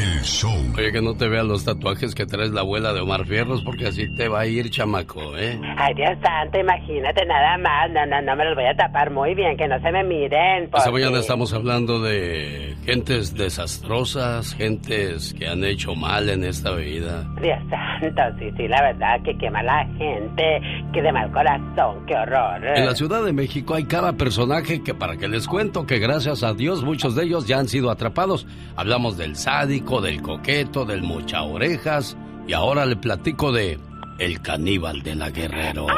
El 0.00 0.22
show. 0.22 0.54
Oye, 0.76 0.92
que 0.92 1.02
no 1.02 1.14
te 1.16 1.26
vean 1.28 1.48
los 1.48 1.64
tatuajes 1.64 2.14
que 2.14 2.24
traes 2.24 2.50
la 2.52 2.60
abuela 2.60 2.92
de 2.92 3.00
Omar 3.00 3.26
Fierros, 3.26 3.62
porque 3.62 3.86
así 3.88 4.08
te 4.14 4.28
va 4.28 4.40
a 4.40 4.46
ir, 4.46 4.70
chamaco, 4.70 5.36
¿eh? 5.36 5.58
Ay, 5.76 5.94
Dios 5.94 6.10
santo, 6.22 6.60
imagínate 6.60 7.26
nada 7.26 7.58
más. 7.58 7.90
No, 7.90 8.06
no, 8.06 8.22
no 8.22 8.36
me 8.36 8.44
los 8.44 8.54
voy 8.54 8.66
a 8.66 8.76
tapar 8.76 9.10
muy 9.10 9.34
bien, 9.34 9.56
que 9.56 9.66
no 9.66 9.80
se 9.80 9.90
me 9.90 10.04
miren. 10.04 10.64
Esta 10.64 10.84
porque- 10.84 10.92
mañana 10.92 11.18
estamos 11.18 11.52
hablando 11.52 12.00
de 12.00 12.76
gentes 12.84 13.34
desastrosas, 13.34 14.54
gentes 14.54 15.34
que 15.34 15.48
han 15.48 15.64
hecho 15.64 15.96
mal 15.96 16.28
en 16.28 16.44
esta 16.44 16.70
vida. 16.76 17.26
Dios 17.42 17.58
santo, 17.68 18.22
sí, 18.38 18.50
sí, 18.56 18.68
la 18.68 18.80
verdad, 18.82 19.20
que 19.24 19.36
qué 19.36 19.50
mala 19.50 19.84
gente, 19.98 20.60
que 20.92 21.02
de 21.02 21.12
mal 21.12 21.30
corazón, 21.32 22.06
qué 22.06 22.14
horror. 22.14 22.64
En 22.76 22.86
la 22.86 22.94
Ciudad 22.94 23.24
de 23.24 23.32
México 23.32 23.74
hay 23.74 23.84
cada 23.84 24.12
personaje 24.12 24.80
que 24.82 24.94
para 24.94 25.16
que 25.16 25.26
les 25.26 25.48
cuento 25.48 25.86
que 25.86 25.98
gracias 25.98 26.44
a 26.44 26.54
Dios 26.54 26.84
muchos 26.84 27.16
de 27.16 27.24
ellos 27.24 27.48
ya 27.48 27.58
han 27.58 27.66
sido 27.68 27.90
atrapados. 27.90 28.46
Hablamos 28.76 29.16
del 29.18 29.34
sádico, 29.34 29.87
del 29.88 30.20
coqueto, 30.20 30.84
del 30.84 31.02
mocha 31.02 31.42
orejas 31.42 32.14
y 32.46 32.52
ahora 32.52 32.84
le 32.84 32.96
platico 32.96 33.52
de 33.52 33.78
el 34.18 34.42
caníbal 34.42 35.02
de 35.02 35.14
la 35.14 35.30
Guerrero. 35.30 35.86
Oh 35.86 35.88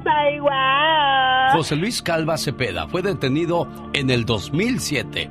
my 0.00 0.40
wow. 0.40 1.52
José 1.52 1.76
Luis 1.76 2.00
Calva 2.00 2.38
Cepeda 2.38 2.88
fue 2.88 3.02
detenido 3.02 3.68
en 3.92 4.08
el 4.08 4.24
2007, 4.24 5.30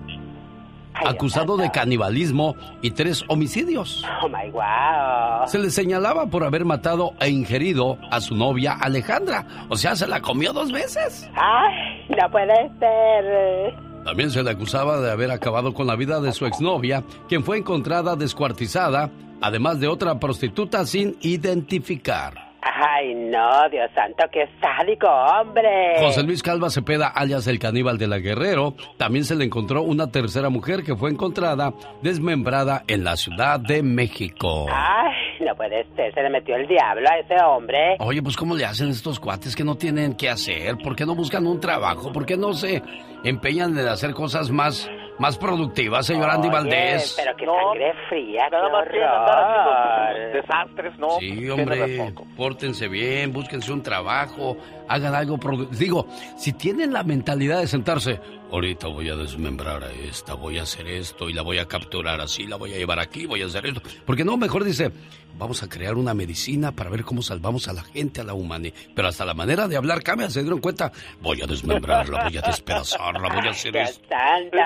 acusado 0.94 1.58
de 1.58 1.72
canibalismo 1.72 2.56
y 2.84 2.92
tres 2.92 3.26
homicidios. 3.28 4.06
Oh 4.22 4.30
my 4.30 4.52
wow. 4.52 5.48
Se 5.48 5.58
le 5.58 5.72
señalaba 5.72 6.28
por 6.28 6.44
haber 6.44 6.64
matado 6.64 7.14
e 7.20 7.30
ingerido 7.30 7.98
a 8.12 8.22
su 8.22 8.36
novia 8.36 8.74
Alejandra. 8.80 9.48
O 9.70 9.78
sea, 9.78 9.96
se 9.96 10.08
la 10.08 10.22
comió 10.22 10.54
dos 10.54 10.72
veces. 10.72 11.28
Ay, 11.36 12.06
no 12.08 12.30
puede 12.30 12.70
ser. 12.78 13.91
También 14.04 14.32
se 14.32 14.44
le 14.44 14.52
acusaba 14.52 15.00
de 15.00 15.12
haber 15.12 15.32
acabado 15.32 15.74
con 15.74 15.88
la 15.88 15.96
vida 15.96 16.20
de 16.20 16.34
su 16.34 16.46
exnovia, 16.46 17.04
quien 17.30 17.44
fue 17.44 17.58
encontrada 17.58 18.16
descuartizada, 18.16 19.12
además 19.42 19.80
de 19.80 19.88
otra 19.88 20.20
prostituta 20.20 20.86
sin 20.86 21.18
identificar. 21.22 22.51
Ay, 22.62 23.16
no, 23.16 23.70
Dios 23.70 23.90
santo, 23.96 24.24
qué 24.32 24.48
sádico, 24.62 25.08
hombre. 25.08 25.96
José 26.00 26.22
Luis 26.22 26.44
Calva 26.44 26.70
Cepeda, 26.70 27.08
alias 27.08 27.48
el 27.48 27.58
caníbal 27.58 27.98
de 27.98 28.08
la 28.08 28.20
Guerrero, 28.20 28.76
también 28.98 29.26
se 29.26 29.36
le 29.36 29.46
encontró 29.46 29.82
una 29.82 30.12
tercera 30.12 30.50
mujer 30.50 30.84
que 30.84 30.96
fue 30.96 31.10
encontrada 31.10 31.74
desmembrada 32.04 32.84
en 32.88 33.04
la 33.04 33.18
Ciudad 33.18 33.60
de 33.60 33.82
México. 33.82 34.68
Ay, 34.72 35.44
no 35.44 35.56
puede 35.56 35.86
ser, 35.96 36.14
se 36.14 36.22
le 36.22 36.30
metió 36.30 36.56
el 36.56 36.68
diablo 36.68 37.10
a 37.10 37.18
ese 37.18 37.44
hombre. 37.44 37.98
Oye, 38.00 38.22
pues 38.22 38.38
¿cómo 38.38 38.56
le 38.56 38.66
hacen 38.66 38.90
estos 38.90 39.20
cuates 39.20 39.56
que 39.56 39.64
no 39.64 39.76
tienen 39.76 40.16
qué 40.16 40.30
hacer? 40.30 40.78
¿Por 40.78 40.96
qué 40.96 41.06
no 41.06 41.16
buscan 41.16 41.48
un 41.48 41.60
trabajo? 41.60 42.12
¿Por 42.12 42.28
qué 42.28 42.38
no 42.38 42.54
se 42.54 42.84
empeñan 43.24 43.78
en 43.78 43.88
hacer 43.88 44.14
cosas 44.14 44.52
más, 44.52 44.90
más 45.22 45.38
productivas, 45.38 46.08
señor 46.08 46.32
Andy 46.32 46.48
Oye, 46.48 46.58
Valdés? 46.58 47.16
Pero 47.16 47.38
qué 47.38 47.46
sangre 47.46 47.94
fría, 48.10 48.50
qué 48.50 48.56
Nada 48.56 48.70
más 48.70 48.88
andar 48.88 49.38
haciendo 49.46 50.34
desastres, 50.34 51.00
¿no? 51.00 51.10
Sí, 51.20 51.50
hombre, 51.50 52.14
pórtense 52.36 52.88
bien, 52.88 53.32
búsquense 53.32 53.72
un 53.72 53.84
trabajo, 53.84 54.58
hagan 54.94 55.16
algo 55.16 55.38
productivo. 55.38 55.80
Digo, 55.80 56.08
si 56.38 56.54
tienen 56.54 56.94
la 56.94 57.04
mentalidad 57.04 57.60
de 57.60 57.68
sentarse, 57.68 58.20
ahorita 58.52 58.88
voy 58.88 59.10
a 59.10 59.16
desmembrar 59.16 59.84
a 59.84 59.92
esta, 59.92 60.34
voy 60.34 60.58
a 60.58 60.64
hacer 60.64 60.88
esto 60.88 61.30
y 61.30 61.34
la 61.34 61.42
voy 61.42 61.60
a 61.60 61.66
capturar 61.68 62.20
así, 62.20 62.46
la 62.46 62.58
voy 62.58 62.74
a 62.74 62.78
llevar 62.78 63.00
aquí, 63.00 63.26
voy 63.26 63.42
a 63.42 63.46
hacer 63.46 63.66
esto. 63.66 63.82
Porque 64.06 64.24
no, 64.24 64.38
mejor 64.38 64.64
dice, 64.64 64.92
vamos 65.38 65.64
a 65.64 65.70
crear 65.70 65.96
una 65.96 66.14
medicina 66.14 66.72
para 66.72 66.90
ver 66.90 67.04
cómo 67.04 67.22
salvamos 67.22 67.68
a 67.68 67.74
la 67.74 67.84
gente, 67.84 68.22
a 68.22 68.24
la 68.24 68.34
humanidad. 68.34 68.76
Pero 68.94 69.08
hasta 69.08 69.26
la 69.26 69.34
manera 69.34 69.68
de 69.68 69.78
hablar 69.78 70.04
cambia, 70.04 70.30
se 70.30 70.42
dieron 70.42 70.60
cuenta, 70.60 70.92
voy 71.22 71.42
a 71.42 71.48
desmembrarla, 71.48 72.26
voy 72.26 72.38
a 72.38 72.42
despedazarla, 72.42 73.30
voy 73.34 73.48
a 73.48 73.52
hacer 73.52 73.76
esto. 73.78 74.08
santo. 74.10 74.58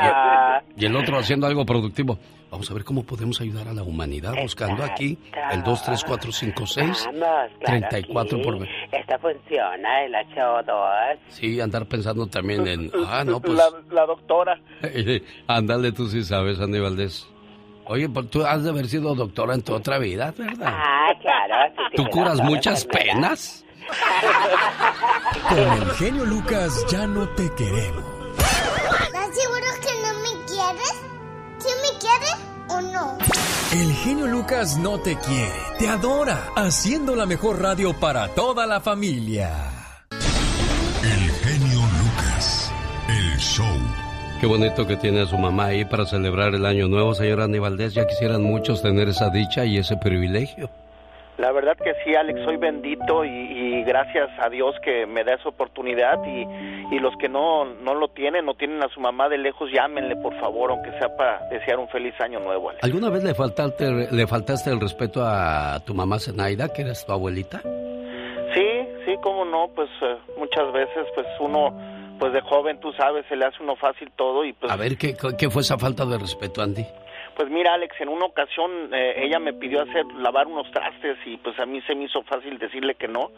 Y 0.77 0.85
el 0.85 0.95
otro 0.95 1.17
haciendo 1.17 1.47
algo 1.47 1.65
productivo. 1.65 2.17
Vamos 2.55 2.71
a 2.71 2.73
ver 2.73 2.85
cómo 2.85 3.03
podemos 3.03 3.41
ayudar 3.41 3.67
a 3.67 3.73
la 3.73 3.83
humanidad 3.83 4.33
buscando 4.41 4.81
aquí 4.81 5.17
el 5.51 5.61
23456 5.61 7.03
Vamos, 7.05 7.19
claro 7.19 7.51
34 7.65 8.41
por 8.41 8.59
sí. 8.59 8.69
Esto 8.93 9.19
funciona, 9.19 10.05
el 10.05 10.13
HO2. 10.13 11.17
Sí, 11.27 11.59
andar 11.59 11.85
pensando 11.85 12.27
también 12.27 12.65
en 12.65 12.91
ah, 13.07 13.25
no 13.25 13.41
pues 13.41 13.57
La, 13.57 13.65
la 13.91 14.05
doctora. 14.05 14.57
ándale 15.47 15.91
tú 15.91 16.07
sí 16.07 16.23
sabes, 16.23 16.57
Andy 16.61 16.79
Valdés. 16.79 17.27
Oye, 17.87 18.07
pues 18.07 18.29
tú 18.29 18.45
has 18.45 18.63
de 18.63 18.69
haber 18.69 18.87
sido 18.87 19.13
doctora 19.15 19.53
en 19.53 19.61
tu 19.61 19.73
otra 19.73 19.97
vida, 19.97 20.33
¿verdad? 20.37 20.73
Ah, 20.73 21.13
claro. 21.21 21.73
sí, 21.91 21.97
¿Tú 21.97 22.05
curas 22.05 22.39
muchas 22.39 22.85
penas? 22.85 23.65
Con 25.49 25.57
el 25.59 25.91
genio 25.95 26.23
Lucas 26.23 26.85
ya 26.89 27.05
no 27.05 27.27
te 27.31 27.53
queremos. 27.57 28.14
El 33.75 33.91
genio 33.91 34.25
Lucas 34.27 34.77
no 34.77 34.99
te 34.99 35.17
quiere, 35.17 35.51
te 35.77 35.89
adora, 35.89 36.53
haciendo 36.55 37.13
la 37.13 37.25
mejor 37.25 37.61
radio 37.61 37.91
para 37.91 38.29
toda 38.29 38.65
la 38.65 38.79
familia. 38.79 39.51
El 41.03 41.29
genio 41.29 41.81
Lucas. 41.81 42.71
El 43.09 43.37
show. 43.37 43.77
Qué 44.39 44.47
bonito 44.47 44.87
que 44.87 44.95
tiene 44.95 45.23
a 45.23 45.25
su 45.25 45.37
mamá 45.37 45.65
ahí 45.65 45.83
para 45.83 46.05
celebrar 46.05 46.55
el 46.55 46.65
año 46.65 46.87
nuevo, 46.87 47.13
señor 47.15 47.41
Andy 47.41 47.59
Valdés. 47.59 47.93
Ya 47.93 48.07
quisieran 48.07 48.43
muchos 48.43 48.81
tener 48.81 49.09
esa 49.09 49.29
dicha 49.29 49.65
y 49.65 49.77
ese 49.77 49.97
privilegio. 49.97 50.69
La 51.37 51.51
verdad 51.51 51.75
que 51.77 51.93
sí, 52.03 52.15
Alex, 52.15 52.39
soy 52.45 52.55
bendito 52.55 53.25
y, 53.25 53.29
y 53.29 53.83
gracias 53.83 54.29
a 54.39 54.49
Dios 54.49 54.73
que 54.83 55.05
me 55.05 55.23
da 55.25 55.33
esa 55.33 55.49
oportunidad 55.49 56.23
y, 56.25 56.95
y 56.95 56.99
los 56.99 57.13
que 57.17 57.27
no, 57.27 57.65
no 57.65 57.93
lo 57.93 58.07
tienen, 58.07 58.45
no 58.45 58.53
tienen 58.53 58.81
a 58.81 58.87
su 58.87 59.01
mamá 59.01 59.27
de 59.27 59.37
lejos, 59.37 59.69
llámenle 59.69 60.15
por 60.15 60.33
favor, 60.39 60.71
aunque 60.71 60.91
sea 60.97 61.15
para 61.17 61.45
desear 61.49 61.79
un 61.79 61.89
feliz 61.89 62.13
año 62.21 62.39
nuevo, 62.39 62.69
Alex. 62.69 62.83
¿Alguna 62.85 63.09
vez 63.09 63.23
le 63.23 63.33
faltaste, 63.33 64.07
le 64.11 64.27
faltaste 64.27 64.69
el 64.69 64.79
respeto 64.79 65.21
a 65.25 65.79
tu 65.85 65.93
mamá 65.93 66.19
Zenaida, 66.19 66.71
que 66.71 66.83
eres 66.83 67.05
tu 67.05 67.11
abuelita? 67.11 67.61
Sí, 68.53 68.87
sí, 69.05 69.15
cómo 69.21 69.43
no, 69.43 69.67
pues 69.75 69.89
eh, 70.03 70.15
muchas 70.37 70.71
veces 70.71 71.05
pues 71.15 71.27
uno, 71.41 71.77
pues 72.17 72.31
de 72.31 72.39
joven, 72.41 72.79
tú 72.79 72.93
sabes, 72.93 73.25
se 73.27 73.35
le 73.35 73.43
hace 73.43 73.61
uno 73.61 73.75
fácil 73.75 74.09
todo 74.15 74.45
y 74.45 74.53
pues... 74.53 74.71
A 74.71 74.77
ver, 74.77 74.97
¿qué, 74.97 75.17
qué 75.37 75.49
fue 75.49 75.63
esa 75.63 75.77
falta 75.77 76.05
de 76.05 76.17
respeto, 76.17 76.61
Andy? 76.61 76.85
Pues 77.35 77.49
mira, 77.49 77.73
Alex, 77.73 77.99
en 77.99 78.09
una 78.09 78.25
ocasión 78.25 78.93
eh, 78.93 79.15
ella 79.17 79.39
me 79.39 79.53
pidió 79.53 79.81
hacer 79.81 80.05
lavar 80.17 80.47
unos 80.47 80.71
trastes 80.71 81.17
y 81.25 81.37
pues 81.37 81.59
a 81.59 81.65
mí 81.65 81.81
se 81.81 81.93
me 81.93 82.05
hizo 82.05 82.23
fácil 82.23 82.57
decirle 82.57 82.95
que 82.95 83.09
no 83.09 83.31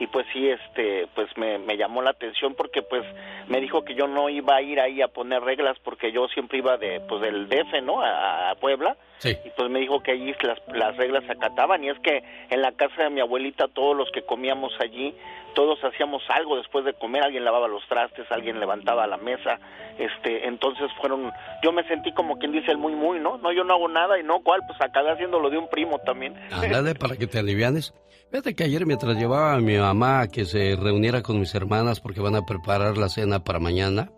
y 0.00 0.06
pues 0.06 0.26
sí, 0.32 0.48
este, 0.48 1.06
pues 1.14 1.28
me, 1.36 1.58
me 1.58 1.76
llamó 1.76 2.00
la 2.00 2.10
atención 2.10 2.54
porque 2.54 2.80
pues 2.80 3.04
me 3.48 3.60
dijo 3.60 3.84
que 3.84 3.94
yo 3.94 4.08
no 4.08 4.30
iba 4.30 4.56
a 4.56 4.62
ir 4.62 4.80
ahí 4.80 5.02
a 5.02 5.08
poner 5.08 5.42
reglas 5.42 5.76
porque 5.84 6.10
yo 6.10 6.26
siempre 6.28 6.58
iba 6.58 6.78
de, 6.78 7.00
pues 7.00 7.20
del 7.20 7.50
DF, 7.50 7.82
¿no? 7.82 8.00
A, 8.00 8.50
a 8.50 8.54
Puebla. 8.54 8.96
Sí. 9.18 9.36
Y 9.44 9.50
pues 9.50 9.68
me 9.68 9.80
dijo 9.80 10.02
que 10.02 10.12
allí 10.12 10.34
las, 10.40 10.58
las 10.72 10.96
reglas 10.96 11.22
se 11.24 11.32
acataban 11.32 11.84
y 11.84 11.90
es 11.90 11.98
que 11.98 12.24
en 12.48 12.62
la 12.62 12.72
casa 12.72 13.02
de 13.02 13.10
mi 13.10 13.20
abuelita 13.20 13.68
todos 13.68 13.94
los 13.94 14.10
que 14.10 14.22
comíamos 14.22 14.72
allí, 14.80 15.14
todos 15.54 15.78
hacíamos 15.84 16.22
algo 16.30 16.56
después 16.56 16.86
de 16.86 16.94
comer, 16.94 17.22
alguien 17.22 17.44
lavaba 17.44 17.68
los 17.68 17.86
trastes, 17.86 18.24
alguien 18.30 18.58
levantaba 18.58 19.06
la 19.06 19.18
mesa, 19.18 19.58
este, 19.98 20.48
entonces 20.48 20.90
fueron, 20.98 21.30
yo 21.62 21.72
me 21.72 21.84
sentí 21.84 22.12
como 22.12 22.38
quien 22.38 22.52
dice 22.52 22.70
el 22.70 22.78
muy 22.78 22.94
muy, 22.94 23.20
¿no? 23.20 23.36
No, 23.36 23.52
yo 23.52 23.64
no 23.64 23.74
hago 23.74 23.88
nada 23.88 24.18
y 24.18 24.22
no, 24.22 24.40
¿cuál? 24.40 24.62
Pues 24.66 24.80
acabé 24.80 25.10
haciéndolo 25.10 25.50
de 25.50 25.58
un 25.58 25.68
primo 25.68 25.98
también. 25.98 26.34
Ándale, 26.50 26.94
para 26.94 27.16
que 27.16 27.26
te 27.26 27.38
alivianes. 27.38 27.92
Fíjate 28.30 28.54
que 28.54 28.62
ayer 28.62 28.86
mientras 28.86 29.16
llevaba 29.16 29.54
a 29.54 29.60
mi 29.60 29.76
mamá 29.76 30.20
a 30.20 30.28
que 30.28 30.44
se 30.44 30.76
reuniera 30.76 31.20
con 31.20 31.40
mis 31.40 31.52
hermanas 31.54 32.00
porque 32.00 32.20
van 32.20 32.36
a 32.36 32.46
preparar 32.46 32.96
la 32.96 33.08
cena 33.08 33.42
para 33.42 33.58
mañana, 33.58 34.12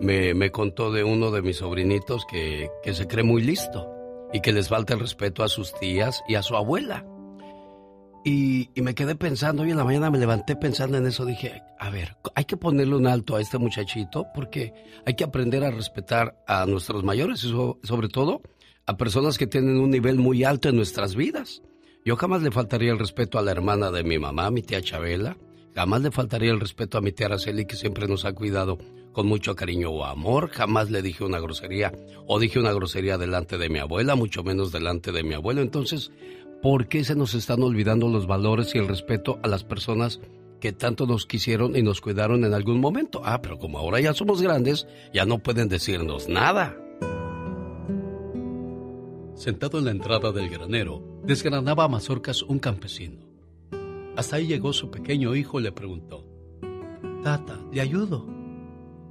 me, 0.00 0.32
me 0.32 0.50
contó 0.50 0.90
de 0.90 1.04
uno 1.04 1.30
de 1.30 1.42
mis 1.42 1.58
sobrinitos 1.58 2.24
que, 2.24 2.70
que 2.82 2.94
se 2.94 3.06
cree 3.06 3.22
muy 3.22 3.42
listo 3.42 3.86
y 4.32 4.40
que 4.40 4.54
les 4.54 4.68
falta 4.68 4.94
el 4.94 5.00
respeto 5.00 5.42
a 5.42 5.48
sus 5.48 5.74
tías 5.74 6.22
y 6.26 6.36
a 6.36 6.42
su 6.42 6.56
abuela. 6.56 7.04
Y, 8.24 8.70
y, 8.74 8.80
me 8.80 8.94
quedé 8.94 9.14
pensando, 9.14 9.62
hoy 9.62 9.70
en 9.70 9.76
la 9.76 9.84
mañana 9.84 10.10
me 10.10 10.18
levanté 10.18 10.56
pensando 10.56 10.96
en 10.96 11.06
eso, 11.06 11.26
dije, 11.26 11.62
a 11.78 11.90
ver, 11.90 12.16
hay 12.34 12.44
que 12.44 12.56
ponerle 12.56 12.96
un 12.96 13.06
alto 13.06 13.36
a 13.36 13.40
este 13.42 13.58
muchachito 13.58 14.26
porque 14.34 14.72
hay 15.04 15.14
que 15.14 15.24
aprender 15.24 15.64
a 15.64 15.70
respetar 15.70 16.42
a 16.46 16.64
nuestros 16.64 17.02
mayores 17.02 17.44
y 17.44 17.50
so, 17.50 17.78
sobre 17.82 18.08
todo 18.08 18.40
a 18.86 18.96
personas 18.96 19.36
que 19.36 19.46
tienen 19.46 19.78
un 19.78 19.90
nivel 19.90 20.16
muy 20.16 20.44
alto 20.44 20.70
en 20.70 20.76
nuestras 20.76 21.14
vidas. 21.14 21.62
Yo 22.04 22.16
jamás 22.16 22.42
le 22.42 22.50
faltaría 22.50 22.92
el 22.92 22.98
respeto 22.98 23.38
a 23.38 23.42
la 23.42 23.50
hermana 23.50 23.90
de 23.90 24.04
mi 24.04 24.18
mamá, 24.18 24.50
mi 24.50 24.62
tía 24.62 24.80
Chabela, 24.80 25.36
jamás 25.74 26.02
le 26.02 26.10
faltaría 26.10 26.50
el 26.50 26.60
respeto 26.60 26.98
a 26.98 27.00
mi 27.00 27.12
tía 27.12 27.26
Araceli 27.26 27.66
que 27.66 27.76
siempre 27.76 28.08
nos 28.08 28.24
ha 28.24 28.32
cuidado 28.32 28.78
con 29.12 29.26
mucho 29.26 29.56
cariño 29.56 29.90
o 29.90 30.04
amor, 30.04 30.50
jamás 30.50 30.90
le 30.90 31.02
dije 31.02 31.24
una 31.24 31.40
grosería 31.40 31.92
o 32.26 32.38
dije 32.38 32.58
una 32.58 32.72
grosería 32.72 33.18
delante 33.18 33.58
de 33.58 33.68
mi 33.68 33.80
abuela, 33.80 34.14
mucho 34.14 34.42
menos 34.42 34.72
delante 34.72 35.12
de 35.12 35.22
mi 35.24 35.34
abuelo, 35.34 35.60
entonces 35.62 36.10
¿Por 36.62 36.88
qué 36.88 37.04
se 37.04 37.14
nos 37.14 37.32
están 37.32 37.62
olvidando 37.62 38.08
los 38.08 38.26
valores 38.26 38.74
y 38.74 38.78
el 38.78 38.86
respeto 38.86 39.40
a 39.42 39.48
las 39.48 39.64
personas 39.64 40.20
que 40.60 40.72
tanto 40.72 41.06
nos 41.06 41.24
quisieron 41.24 41.74
y 41.74 41.82
nos 41.82 42.02
cuidaron 42.02 42.44
en 42.44 42.52
algún 42.52 42.80
momento? 42.80 43.22
Ah, 43.24 43.40
pero 43.40 43.58
como 43.58 43.78
ahora 43.78 43.98
ya 43.98 44.12
somos 44.12 44.42
grandes, 44.42 44.86
ya 45.14 45.24
no 45.24 45.38
pueden 45.38 45.70
decirnos 45.70 46.28
nada. 46.28 46.76
Sentado 49.40 49.78
en 49.78 49.86
la 49.86 49.90
entrada 49.90 50.32
del 50.32 50.50
granero, 50.50 51.02
desgranaba 51.24 51.84
a 51.84 51.88
mazorcas 51.88 52.42
un 52.42 52.58
campesino. 52.58 53.24
Hasta 54.14 54.36
ahí 54.36 54.46
llegó 54.46 54.74
su 54.74 54.90
pequeño 54.90 55.34
hijo 55.34 55.58
y 55.58 55.62
le 55.62 55.72
preguntó, 55.72 56.26
Tata, 57.22 57.58
¿le 57.72 57.80
ayudo? 57.80 58.26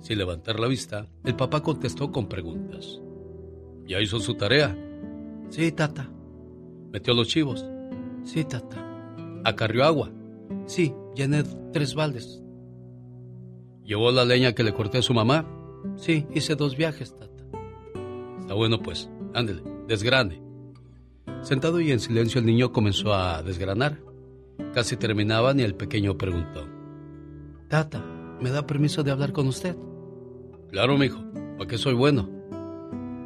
Sin 0.02 0.20
levantar 0.20 0.60
la 0.60 0.68
vista, 0.68 1.08
el 1.24 1.36
papá 1.36 1.64
contestó 1.64 2.12
con 2.12 2.30
preguntas. 2.30 3.02
¿Ya 3.88 4.00
hizo 4.02 4.20
su 4.20 4.36
tarea? 4.36 4.78
Sí, 5.50 5.72
tata. 5.72 6.12
¿Metió 6.92 7.16
los 7.16 7.28
chivos? 7.28 7.66
Sí, 8.24 8.44
tata. 8.44 8.78
¿Acarrió 9.44 9.84
agua? 9.84 10.12
Sí, 10.68 10.94
llené 11.16 11.42
tres 11.74 11.96
baldes. 11.96 12.44
¿Llevó 13.84 14.12
la 14.12 14.26
leña 14.26 14.54
que 14.54 14.64
le 14.64 14.76
corté 14.76 15.00
a 15.00 15.02
su 15.02 15.16
mamá? 15.16 15.48
Sí, 15.96 16.28
hice 16.36 16.56
dos 16.56 16.78
viajes, 16.78 17.16
tata. 17.16 17.44
Está 18.42 18.54
bueno, 18.54 18.80
pues. 18.80 19.10
Ándele, 19.34 19.64
desgrane. 19.90 20.42
Sentado 21.42 21.82
y 21.82 21.92
en 21.92 22.00
silencio, 22.00 22.40
el 22.40 22.46
niño 22.46 22.72
comenzó 22.72 23.14
a 23.14 23.42
desgranar. 23.44 24.00
Casi 24.74 24.96
terminaban 24.96 25.60
y 25.60 25.64
el 25.64 25.76
pequeño 25.76 26.18
preguntó: 26.18 26.66
Tata, 27.68 28.06
¿me 28.40 28.52
da 28.52 28.66
permiso 28.66 29.04
de 29.04 29.12
hablar 29.12 29.34
con 29.34 29.48
usted? 29.48 29.76
Claro, 30.70 30.98
mijo. 30.98 31.20
¿Para 31.58 31.68
qué 31.68 31.78
soy 31.78 31.96
bueno? 31.96 32.30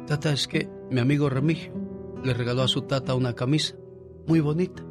Tata, 0.06 0.32
es 0.32 0.48
que 0.48 0.68
mi 0.90 1.00
amigo 1.00 1.28
Remigio 1.28 1.72
le 2.24 2.34
regaló 2.34 2.62
a 2.62 2.68
su 2.68 2.82
tata 2.82 3.14
una 3.14 3.34
camisa 3.34 3.76
muy 4.26 4.40
bonita. 4.40 4.82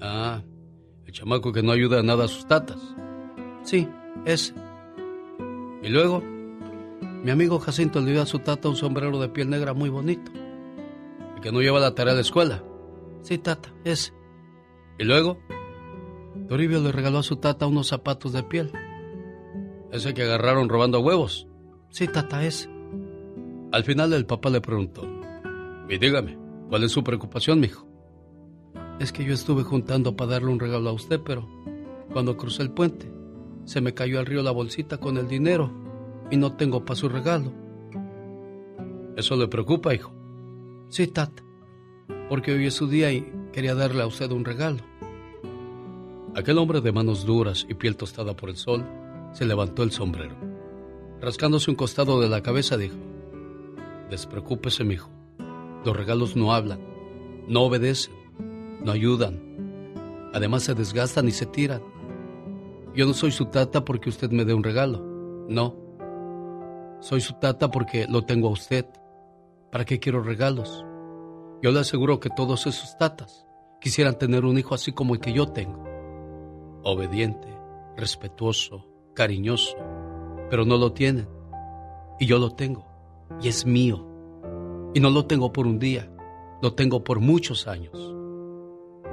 Ah, 0.00 0.42
el 1.04 1.12
chamaco 1.12 1.52
que 1.52 1.62
no 1.62 1.72
ayuda 1.72 1.98
a 1.98 2.02
nada 2.02 2.24
a 2.24 2.28
sus 2.28 2.46
tatas. 2.46 2.80
Sí, 3.64 3.88
ese. 4.24 4.54
Y 5.82 5.88
luego, 5.88 6.22
mi 7.24 7.30
amigo 7.30 7.58
Jacinto 7.58 8.00
le 8.00 8.12
dio 8.12 8.22
a 8.22 8.26
su 8.26 8.38
tata 8.38 8.68
un 8.68 8.76
sombrero 8.76 9.18
de 9.20 9.28
piel 9.28 9.50
negra 9.50 9.74
muy 9.74 9.90
bonito. 9.90 10.30
El 11.40 11.44
que 11.44 11.52
no 11.52 11.62
lleva 11.62 11.80
la 11.80 11.94
tarea 11.94 12.12
a 12.12 12.16
la 12.16 12.20
escuela. 12.20 12.62
Sí, 13.22 13.38
tata, 13.38 13.70
ese. 13.84 14.12
Y 14.98 15.04
luego, 15.04 15.38
Toribio 16.48 16.82
le 16.82 16.92
regaló 16.92 17.16
a 17.16 17.22
su 17.22 17.36
tata 17.36 17.66
unos 17.66 17.88
zapatos 17.88 18.34
de 18.34 18.42
piel. 18.42 18.70
Ese 19.90 20.12
que 20.12 20.24
agarraron 20.24 20.68
robando 20.68 21.00
huevos. 21.00 21.48
Sí, 21.88 22.06
tata, 22.08 22.44
ese. 22.44 22.68
Al 23.72 23.84
final 23.84 24.12
el 24.12 24.26
papá 24.26 24.50
le 24.50 24.60
preguntó, 24.60 25.08
y 25.88 25.96
dígame, 25.96 26.36
¿cuál 26.68 26.84
es 26.84 26.92
su 26.92 27.02
preocupación, 27.02 27.58
mijo? 27.58 27.86
Es 28.98 29.10
que 29.10 29.24
yo 29.24 29.32
estuve 29.32 29.62
juntando 29.62 30.14
para 30.14 30.32
darle 30.32 30.50
un 30.50 30.60
regalo 30.60 30.90
a 30.90 30.92
usted, 30.92 31.22
pero 31.24 31.48
cuando 32.12 32.36
crucé 32.36 32.62
el 32.62 32.72
puente, 32.72 33.10
se 33.64 33.80
me 33.80 33.94
cayó 33.94 34.18
al 34.18 34.26
río 34.26 34.42
la 34.42 34.50
bolsita 34.50 34.98
con 34.98 35.16
el 35.16 35.26
dinero 35.26 35.72
y 36.30 36.36
no 36.36 36.54
tengo 36.56 36.84
para 36.84 36.96
su 36.96 37.08
regalo. 37.08 37.50
¿Eso 39.16 39.36
le 39.36 39.48
preocupa, 39.48 39.94
hijo? 39.94 40.19
Sí, 40.90 41.06
tata, 41.06 41.44
porque 42.28 42.52
hoy 42.52 42.66
es 42.66 42.74
su 42.74 42.88
día 42.88 43.12
y 43.12 43.32
quería 43.52 43.76
darle 43.76 44.02
a 44.02 44.08
usted 44.08 44.32
un 44.32 44.44
regalo. 44.44 44.78
Aquel 46.34 46.58
hombre 46.58 46.80
de 46.80 46.90
manos 46.90 47.24
duras 47.24 47.64
y 47.68 47.74
piel 47.74 47.96
tostada 47.96 48.34
por 48.34 48.50
el 48.50 48.56
sol 48.56 48.84
se 49.32 49.44
levantó 49.44 49.84
el 49.84 49.92
sombrero. 49.92 50.34
Rascándose 51.20 51.70
un 51.70 51.76
costado 51.76 52.20
de 52.20 52.28
la 52.28 52.42
cabeza, 52.42 52.76
dijo: 52.76 52.96
Despreocúpese, 54.10 54.82
mijo. 54.82 55.08
Los 55.84 55.96
regalos 55.96 56.34
no 56.34 56.52
hablan, 56.52 56.80
no 57.46 57.62
obedecen, 57.62 58.12
no 58.82 58.90
ayudan. 58.90 59.40
Además 60.34 60.64
se 60.64 60.74
desgastan 60.74 61.28
y 61.28 61.30
se 61.30 61.46
tiran. 61.46 61.82
Yo 62.96 63.06
no 63.06 63.14
soy 63.14 63.30
su 63.30 63.44
tata 63.44 63.84
porque 63.84 64.08
usted 64.08 64.32
me 64.32 64.44
dé 64.44 64.54
un 64.54 64.64
regalo. 64.64 65.06
No. 65.48 65.76
Soy 67.00 67.20
su 67.20 67.34
tata 67.34 67.70
porque 67.70 68.08
lo 68.08 68.22
tengo 68.22 68.48
a 68.48 68.52
usted. 68.52 68.86
¿Para 69.70 69.84
qué 69.84 70.00
quiero 70.00 70.20
regalos? 70.20 70.84
Yo 71.62 71.70
le 71.70 71.78
aseguro 71.78 72.18
que 72.18 72.28
todos 72.28 72.66
esos 72.66 72.98
tatas 72.98 73.46
quisieran 73.80 74.18
tener 74.18 74.44
un 74.44 74.58
hijo 74.58 74.74
así 74.74 74.90
como 74.90 75.14
el 75.14 75.20
que 75.20 75.32
yo 75.32 75.46
tengo. 75.46 75.84
Obediente, 76.82 77.46
respetuoso, 77.96 78.88
cariñoso. 79.14 79.76
Pero 80.48 80.64
no 80.64 80.76
lo 80.76 80.92
tienen. 80.92 81.28
Y 82.18 82.26
yo 82.26 82.38
lo 82.38 82.50
tengo. 82.50 82.84
Y 83.40 83.46
es 83.46 83.64
mío. 83.64 84.08
Y 84.92 84.98
no 84.98 85.08
lo 85.08 85.26
tengo 85.26 85.52
por 85.52 85.68
un 85.68 85.78
día, 85.78 86.10
lo 86.60 86.74
tengo 86.74 87.04
por 87.04 87.20
muchos 87.20 87.68
años. 87.68 88.12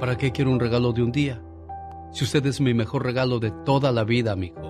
¿Para 0.00 0.16
qué 0.16 0.32
quiero 0.32 0.50
un 0.50 0.58
regalo 0.58 0.92
de 0.92 1.04
un 1.04 1.12
día? 1.12 1.40
Si 2.10 2.24
usted 2.24 2.44
es 2.46 2.60
mi 2.60 2.74
mejor 2.74 3.04
regalo 3.04 3.38
de 3.38 3.52
toda 3.64 3.92
la 3.92 4.02
vida, 4.02 4.32
amigo. 4.32 4.60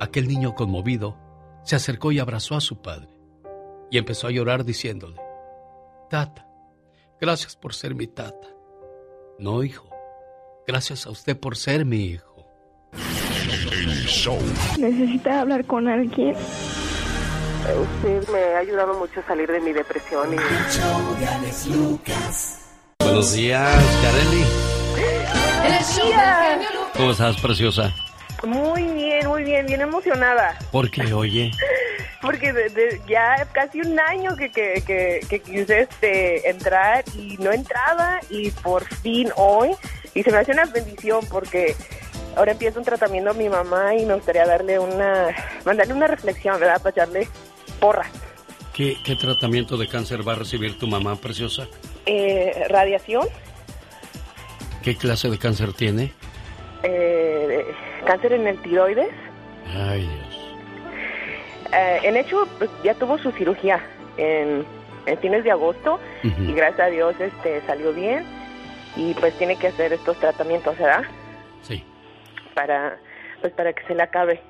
Aquel 0.00 0.26
niño 0.26 0.54
conmovido 0.54 1.18
se 1.64 1.76
acercó 1.76 2.12
y 2.12 2.18
abrazó 2.18 2.54
a 2.56 2.62
su 2.62 2.80
padre 2.80 3.13
y 3.90 3.98
empezó 3.98 4.26
a 4.26 4.30
llorar 4.30 4.64
diciéndole, 4.64 5.20
Tata, 6.10 6.46
gracias 7.20 7.56
por 7.56 7.74
ser 7.74 7.94
mi 7.94 8.06
tata. 8.06 8.48
No, 9.38 9.62
hijo, 9.64 9.88
gracias 10.66 11.06
a 11.06 11.10
usted 11.10 11.38
por 11.38 11.56
ser 11.56 11.84
mi 11.84 12.04
hijo. 12.04 12.46
El 12.92 14.06
show. 14.06 14.38
¿Necesita 14.78 15.40
hablar 15.40 15.64
con 15.66 15.88
alguien? 15.88 16.36
Usted 17.64 18.28
me 18.28 18.38
ha 18.54 18.58
ayudado 18.58 18.94
mucho 18.98 19.20
a 19.20 19.26
salir 19.26 19.50
de 19.50 19.60
mi 19.60 19.72
depresión. 19.72 20.34
Y... 20.34 20.36
Buenos 23.00 23.32
días, 23.32 24.00
Kareli. 24.02 24.44
Buenos 25.60 25.96
días. 25.96 26.58
¿Cómo 26.96 27.10
estás, 27.10 27.40
preciosa? 27.40 27.94
Muy 28.44 28.82
bien, 28.92 29.26
muy 29.26 29.44
bien, 29.44 29.66
bien 29.66 29.80
emocionada. 29.80 30.58
¿Por 30.70 30.90
qué, 30.90 31.12
oye? 31.14 31.50
Porque 32.24 32.52
de- 32.52 32.68
de- 32.70 33.00
ya 33.06 33.46
casi 33.52 33.80
un 33.80 33.98
año 34.00 34.34
que, 34.36 34.50
que, 34.50 34.82
que, 34.86 35.20
que 35.28 35.40
quise 35.40 35.80
este, 35.82 36.48
entrar 36.48 37.04
y 37.16 37.36
no 37.38 37.52
entraba 37.52 38.20
y 38.30 38.50
por 38.50 38.84
fin 38.84 39.30
hoy, 39.36 39.70
y 40.14 40.22
se 40.22 40.30
me 40.30 40.38
hace 40.38 40.52
una 40.52 40.64
bendición 40.64 41.20
porque 41.30 41.74
ahora 42.36 42.52
empieza 42.52 42.78
un 42.78 42.84
tratamiento 42.84 43.30
a 43.30 43.34
mi 43.34 43.48
mamá 43.48 43.94
y 43.94 44.06
me 44.06 44.14
gustaría 44.14 44.46
darle 44.46 44.78
una, 44.78 45.34
mandarle 45.64 45.92
una 45.94 46.06
reflexión, 46.06 46.58
¿verdad? 46.58 46.78
Para 46.82 46.90
echarle 46.90 47.28
porra. 47.80 48.06
¿Qué, 48.72 48.96
qué 49.04 49.14
tratamiento 49.16 49.76
de 49.76 49.86
cáncer 49.88 50.26
va 50.26 50.32
a 50.32 50.36
recibir 50.36 50.78
tu 50.78 50.86
mamá 50.88 51.14
preciosa? 51.16 51.68
Eh, 52.06 52.66
radiación, 52.68 53.28
¿Qué 54.82 54.96
clase 54.96 55.30
de 55.30 55.38
cáncer 55.38 55.72
tiene? 55.72 56.12
eh, 56.82 57.64
cáncer 58.06 58.34
en 58.34 58.46
el 58.46 58.60
tiroides. 58.62 59.08
Ay, 59.74 60.02
Dios. 60.02 60.33
Eh, 61.74 62.00
en 62.04 62.16
hecho, 62.16 62.46
pues, 62.58 62.70
ya 62.82 62.94
tuvo 62.94 63.18
su 63.18 63.30
cirugía 63.32 63.80
en, 64.16 64.64
en 65.06 65.18
fines 65.18 65.44
de 65.44 65.50
agosto 65.50 65.98
y 66.22 66.52
gracias 66.52 66.80
a 66.80 66.90
Dios 66.90 67.14
este 67.20 67.60
salió 67.66 67.92
bien 67.92 68.24
y 68.96 69.14
pues 69.14 69.36
tiene 69.38 69.56
que 69.56 69.68
hacer 69.68 69.92
estos 69.92 70.16
tratamientos, 70.18 70.78
¿verdad? 70.78 71.02
Sí. 71.62 71.82
Para 72.54 72.98
pues 73.40 73.52
para 73.52 73.72
que 73.72 73.84
se 73.86 73.94
le 73.94 74.02
acabe. 74.02 74.40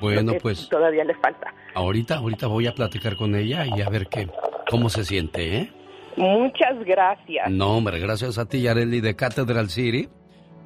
Bueno, 0.00 0.34
pues 0.40 0.68
todavía 0.68 1.04
le 1.04 1.14
falta. 1.14 1.52
ahorita, 1.74 2.16
ahorita 2.16 2.46
voy 2.46 2.66
a 2.66 2.72
platicar 2.72 3.16
con 3.16 3.34
ella 3.34 3.64
y 3.66 3.80
a 3.80 3.88
ver 3.88 4.06
qué, 4.08 4.28
cómo 4.70 4.88
se 4.90 5.04
siente, 5.04 5.56
¿eh? 5.56 5.70
Muchas 6.16 6.82
gracias. 6.84 7.50
No, 7.50 7.76
hombre, 7.76 7.98
gracias 7.98 8.38
a 8.38 8.46
ti, 8.46 8.62
Yareli, 8.62 9.00
de 9.00 9.16
Cathedral 9.16 9.68
City, 9.68 10.08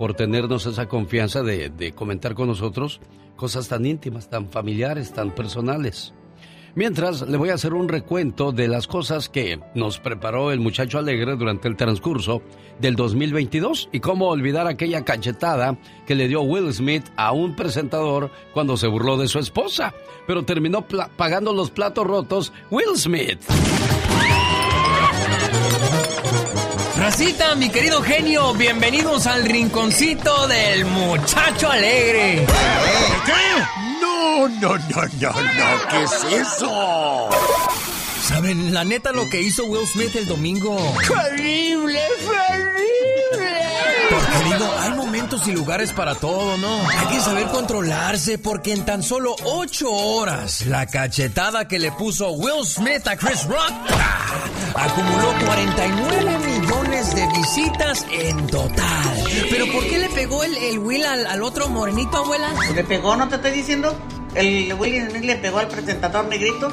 por 0.01 0.14
tenernos 0.14 0.64
esa 0.64 0.88
confianza 0.88 1.42
de, 1.42 1.92
comentar 1.94 2.32
con 2.32 2.48
nosotros 2.48 3.03
cosas 3.36 3.68
tan 3.68 3.84
íntimas, 3.84 4.30
tan 4.30 4.48
familiares, 4.48 5.12
tan 5.12 5.30
personales. 5.34 6.14
Mientras, 6.74 7.28
le 7.28 7.36
voy 7.36 7.51
a 7.51 7.55
hacer 7.55 7.74
un 7.74 7.86
recuento 7.86 8.51
de 8.51 8.66
las 8.66 8.86
cosas 8.86 9.28
que 9.28 9.61
nos 9.74 9.98
preparó 9.98 10.53
el 10.53 10.61
muchacho 10.61 10.98
alegre 10.98 11.36
durante 11.36 11.68
el 11.68 11.76
transcurso 11.76 12.40
del 12.78 12.96
2022 12.96 13.90
y 13.92 14.01
cómo 14.01 14.28
olvidar 14.28 14.66
aquella 14.66 15.05
cachetada 15.05 15.76
que 16.07 16.14
le 16.14 16.28
dio 16.28 16.40
Will 16.40 16.72
Smith 16.72 17.05
a 17.16 17.32
un 17.32 17.55
presentador 17.55 18.30
cuando 18.55 18.78
se 18.78 18.86
burló 18.86 19.18
de 19.18 19.28
su 19.28 19.38
esposa, 19.38 19.92
pero 20.26 20.46
terminó 20.46 20.86
pagando 21.14 21.53
los 21.53 21.70
platos 21.70 22.07
rotos 22.07 22.55
Will 22.70 22.96
Smith. 22.96 23.40
Racita, 27.11 27.57
mi 27.57 27.69
querido 27.69 28.01
genio, 28.03 28.55
bienvenidos 28.55 29.27
al 29.27 29.45
rinconcito 29.45 30.47
del 30.47 30.85
muchacho 30.85 31.69
alegre. 31.69 32.47
¿Qué? 33.27 34.01
No, 34.01 34.49
no, 34.49 34.79
no, 34.79 35.03
no, 35.19 35.33
no. 35.33 35.89
¿Qué 35.91 36.03
es 36.05 36.47
eso? 36.47 37.29
¿Saben 38.23 38.73
la 38.73 38.85
neta 38.85 39.11
lo 39.11 39.29
que 39.29 39.43
hizo 39.43 39.65
Will 39.65 39.89
Smith 39.89 40.15
el 40.15 40.29
domingo? 40.29 40.79
¡Terrible, 41.01 42.01
terrible! 42.21 43.61
Porque 44.09 44.45
digo, 44.45 44.73
hay 44.79 44.91
momentos 44.91 45.49
y 45.49 45.53
lugares 45.53 45.93
para 45.93 46.15
todo, 46.15 46.57
¿no? 46.59 46.89
Hay 46.91 47.07
que 47.09 47.21
saber 47.21 47.49
controlarse 47.49 48.39
porque 48.39 48.73
en 48.73 48.85
tan 48.85 49.03
solo 49.03 49.35
ocho 49.47 49.91
horas, 49.91 50.65
la 50.65 50.87
cachetada 50.87 51.67
que 51.67 51.81
le 51.81 51.91
puso 51.91 52.31
Will 52.31 52.65
Smith 52.65 53.05
a 53.09 53.17
Chris 53.17 53.47
Rock 53.47 53.73
¡ah! 53.91 54.21
acumuló 54.77 55.35
49 55.45 56.49
millones 57.15 57.15
de 57.15 57.39
visitas 57.39 58.07
en 58.11 58.47
total. 58.47 59.25
¿Pero 59.51 59.67
por 59.73 59.85
qué 59.87 59.99
le 59.99 60.09
pegó 60.11 60.43
el, 60.45 60.57
el 60.57 60.79
Will 60.79 61.05
al, 61.05 61.27
al 61.27 61.43
otro 61.43 61.69
morenito, 61.69 62.19
abuela? 62.19 62.49
¿Le 62.75 62.85
pegó, 62.85 63.17
no 63.17 63.29
te 63.29 63.37
estoy 63.37 63.53
diciendo? 63.53 63.95
El 64.35 64.73
Smith 65.11 65.25
le 65.25 65.37
pegó 65.37 65.59
al 65.59 65.69
presentador 65.69 66.27
negrito 66.27 66.71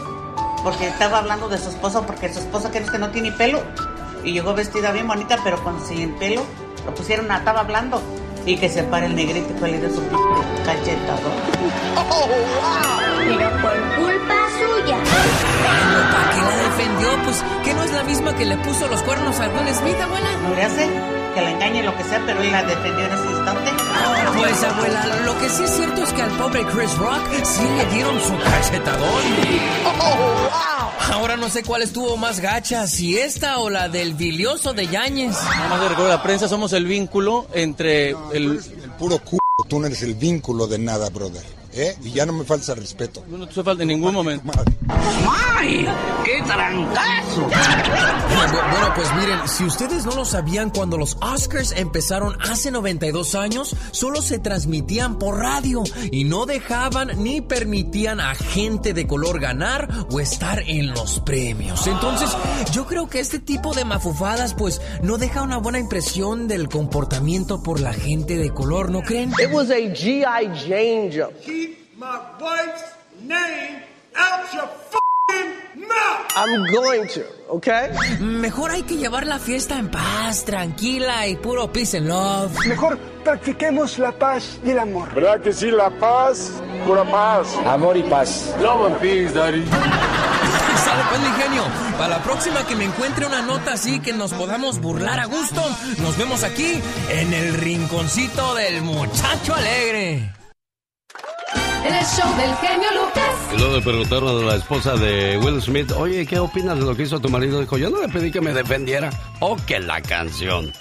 porque 0.64 0.88
estaba 0.88 1.20
hablando 1.20 1.50
de 1.50 1.58
su 1.58 1.70
esposa 1.70 2.06
porque 2.06 2.32
su 2.32 2.40
esposa 2.40 2.72
que 2.72 2.80
es 2.80 2.90
que 2.92 2.98
no 3.00 3.10
tiene 3.10 3.32
pelo 3.32 3.64
y 4.24 4.32
llegó 4.34 4.54
vestida 4.54 4.92
bien 4.92 5.08
bonita 5.08 5.38
pero 5.44 5.64
con 5.64 5.84
sin 5.86 6.12
pelo 6.16 6.44
lo 6.86 6.94
pusieron 6.94 7.32
a 7.32 7.38
estaba 7.38 7.62
hablando 7.62 8.02
y 8.46 8.58
que 8.58 8.70
se 8.70 8.84
pare 8.84 9.08
el 9.08 9.16
negrito 9.16 9.56
que 9.60 9.72
le 9.72 9.80
dio 9.80 9.90
su 9.90 10.02
p- 10.02 10.16
cachetador. 10.66 11.32
Pero 13.26 13.50
por 13.62 13.96
culpa 13.96 14.36
suya. 14.60 14.98
Bueno, 16.78 16.94
¿para 16.94 17.08
qué 17.08 17.14
la 17.14 17.14
defendió? 17.14 17.24
Pues 17.24 17.44
que 17.64 17.74
no 17.74 17.84
es 17.84 17.92
la 17.92 18.04
misma 18.04 18.36
que 18.36 18.46
le 18.46 18.58
puso 18.58 18.88
los 18.88 19.02
cuernos 19.04 19.40
a 19.40 19.50
Will 19.50 19.74
Smith, 19.74 20.00
abuela. 20.02 20.30
No 20.44 20.56
le 20.56 20.64
hace 20.64 20.90
que 21.34 21.42
la 21.42 21.52
engañe 21.52 21.84
lo 21.84 21.96
que 21.98 22.04
sea, 22.04 22.24
pero 22.26 22.42
él 22.42 22.52
la 22.52 22.64
defendió 22.64 23.06
en 23.06 23.12
ese 23.12 23.26
instante. 23.26 23.72
Pues 24.38 24.64
abuela, 24.64 25.06
lo 25.26 25.40
que 25.40 25.50
sí 25.50 25.64
es 25.64 25.70
cierto 25.72 26.04
es 26.04 26.14
que 26.14 26.22
al 26.22 26.32
pobre 26.32 26.66
Chris 26.66 26.98
Rock 26.98 27.44
sí 27.44 27.64
le 27.78 27.86
dieron 27.96 28.20
su 28.22 28.38
cachetadón. 28.38 29.24
Ahora 31.12 31.38
no 31.38 31.50
sé 31.50 31.64
cuál 31.64 31.82
estuvo 31.82 32.18
más 32.18 32.40
gacha, 32.40 32.86
si 32.86 33.18
esta 33.18 33.60
o 33.60 33.70
la 33.70 33.90
del 33.90 34.14
bilioso 34.14 34.74
de 34.74 34.88
Yañez. 34.88 35.36
Nada 35.44 35.70
más 35.70 35.82
de 35.82 35.90
recuerdo, 35.90 36.12
la 36.12 36.22
prensa 36.22 36.48
somos 36.48 36.74
el 36.74 36.86
vínculo 36.86 37.48
entre 37.54 38.10
el... 38.10 38.18
El 38.34 38.92
puro 39.00 39.18
c... 39.18 39.38
Tú 39.68 39.80
no 39.80 39.88
eres 39.88 40.04
el 40.04 40.14
vínculo 40.14 40.68
de 40.68 40.78
nada, 40.78 41.10
brother. 41.10 41.57
¿Eh? 41.78 41.96
Y 42.04 42.12
ya 42.12 42.26
no 42.26 42.34
me 42.34 42.44
falta 42.44 42.74
respeto. 42.74 43.24
No 43.28 43.46
te 43.46 43.52
hace 43.52 43.64
falta 43.64 43.84
en 43.84 43.90
ningún 43.90 44.12
momento. 44.12 44.52
¡Ay! 44.90 45.88
¡Qué 46.26 46.42
trancazo! 46.44 47.48
Bueno, 47.48 48.94
pues 48.96 49.16
miren, 49.16 49.48
si 49.48 49.64
ustedes 49.64 50.04
no 50.04 50.16
lo 50.16 50.26
sabían, 50.26 50.72
cuando 50.72 50.98
los 50.98 51.18
Oscars 51.22 51.74
empezaron 51.74 52.36
hace 52.42 52.72
92 52.72 53.36
años, 53.36 53.76
solo 53.92 54.24
se 54.24 54.40
transmitían 54.40 55.20
por 55.20 55.38
radio 55.38 55.84
y 56.12 56.24
no 56.24 56.48
dejaban 56.48 57.12
ni 57.24 57.42
permitían 57.42 58.22
a 58.22 58.34
gente 58.34 58.94
de 58.94 59.06
color 59.06 59.40
ganar 59.40 59.88
o 60.10 60.20
estar 60.20 60.64
en 60.66 60.92
los 60.92 61.20
premios. 61.20 61.86
Entonces, 61.86 62.36
yo 62.72 62.88
creo 62.88 63.08
que 63.08 63.20
este 63.20 63.38
tipo 63.38 63.76
de 63.76 63.86
mafufadas, 63.86 64.56
pues, 64.56 64.82
no 65.04 65.20
deja 65.20 65.44
una 65.44 65.58
buena 65.58 65.78
impresión 65.78 66.48
del 66.48 66.70
comportamiento 66.70 67.62
por 67.62 67.80
la 67.80 67.94
gente 67.94 68.38
de 68.38 68.50
color, 68.52 68.90
¿no 68.90 69.02
creen? 69.02 69.32
It 69.40 69.52
was 69.52 69.70
a 69.70 69.78
G.I. 69.78 70.48
Jane 70.68 71.67
my 71.98 72.20
wife's 72.40 72.84
name 73.22 73.82
out 74.16 74.54
your 74.54 74.70
f***ing 74.92 75.82
mouth. 75.82 76.32
I'm 76.36 76.64
going 76.72 77.08
to, 77.08 77.26
okay? 77.50 77.90
Mejor 78.20 78.70
hay 78.70 78.84
que 78.84 78.98
llevar 78.98 79.26
la 79.26 79.40
fiesta 79.40 79.80
en 79.80 79.90
paz, 79.90 80.46
tranquila 80.46 81.28
y 81.28 81.38
puro 81.38 81.74
peace 81.74 81.98
and 81.98 82.08
love. 82.08 82.52
Mejor 82.68 83.00
practiquemos 83.24 83.98
la 83.98 84.12
paz 84.12 84.60
y 84.64 84.70
el 84.70 84.80
amor. 84.80 85.12
¿Verdad 85.16 85.42
que 85.42 85.52
sí? 85.52 85.72
La 85.72 85.90
paz, 85.90 86.52
pura 86.86 87.04
paz. 87.04 87.48
Amor 87.66 87.98
y 87.98 88.04
paz. 88.04 88.54
Love 88.62 88.92
and 88.92 88.98
peace, 89.00 89.34
daddy. 89.34 89.66
Sale 89.66 91.04
pues 91.10 91.20
mi 91.20 91.42
genio. 91.42 91.64
Para 91.98 92.10
la 92.10 92.24
próxima 92.24 92.64
que 92.68 92.76
me 92.76 92.86
encuentre 92.86 93.26
una 93.26 93.42
nota 93.42 93.74
así 93.74 94.00
que 94.00 94.14
nos 94.14 94.34
podamos 94.34 94.80
burlar 94.80 95.20
a 95.20 95.26
gusto, 95.26 95.62
nos 95.98 96.16
vemos 96.16 96.44
aquí 96.44 96.80
en 97.10 97.34
el 97.34 97.56
rinconcito 97.56 98.54
del 98.54 98.84
muchacho 98.84 99.56
alegre. 99.56 100.37
En 101.86 101.94
el 101.94 102.06
show 102.06 102.30
del 102.38 102.56
genio 102.56 102.88
Lucas. 102.94 103.54
Y 103.54 103.58
luego 103.58 103.76
le 103.76 103.82
preguntaron 103.82 104.44
a 104.44 104.46
la 104.46 104.56
esposa 104.56 104.96
de 104.96 105.38
Will 105.38 105.62
Smith, 105.62 105.92
oye, 105.92 106.26
¿qué 106.26 106.40
opinas 106.40 106.78
de 106.78 106.86
lo 106.86 106.96
que 106.96 107.04
hizo 107.04 107.20
tu 107.20 107.30
marido? 107.30 107.60
Dijo, 107.60 107.78
yo 107.78 107.90
no 107.90 108.02
le 108.02 108.10
pedí 108.10 108.32
que 108.32 108.42
me 108.42 108.54
defendiera. 108.54 109.10
Oh, 109.40 109.56
que 109.66 109.80
la 109.80 110.02
canción. 110.02 110.72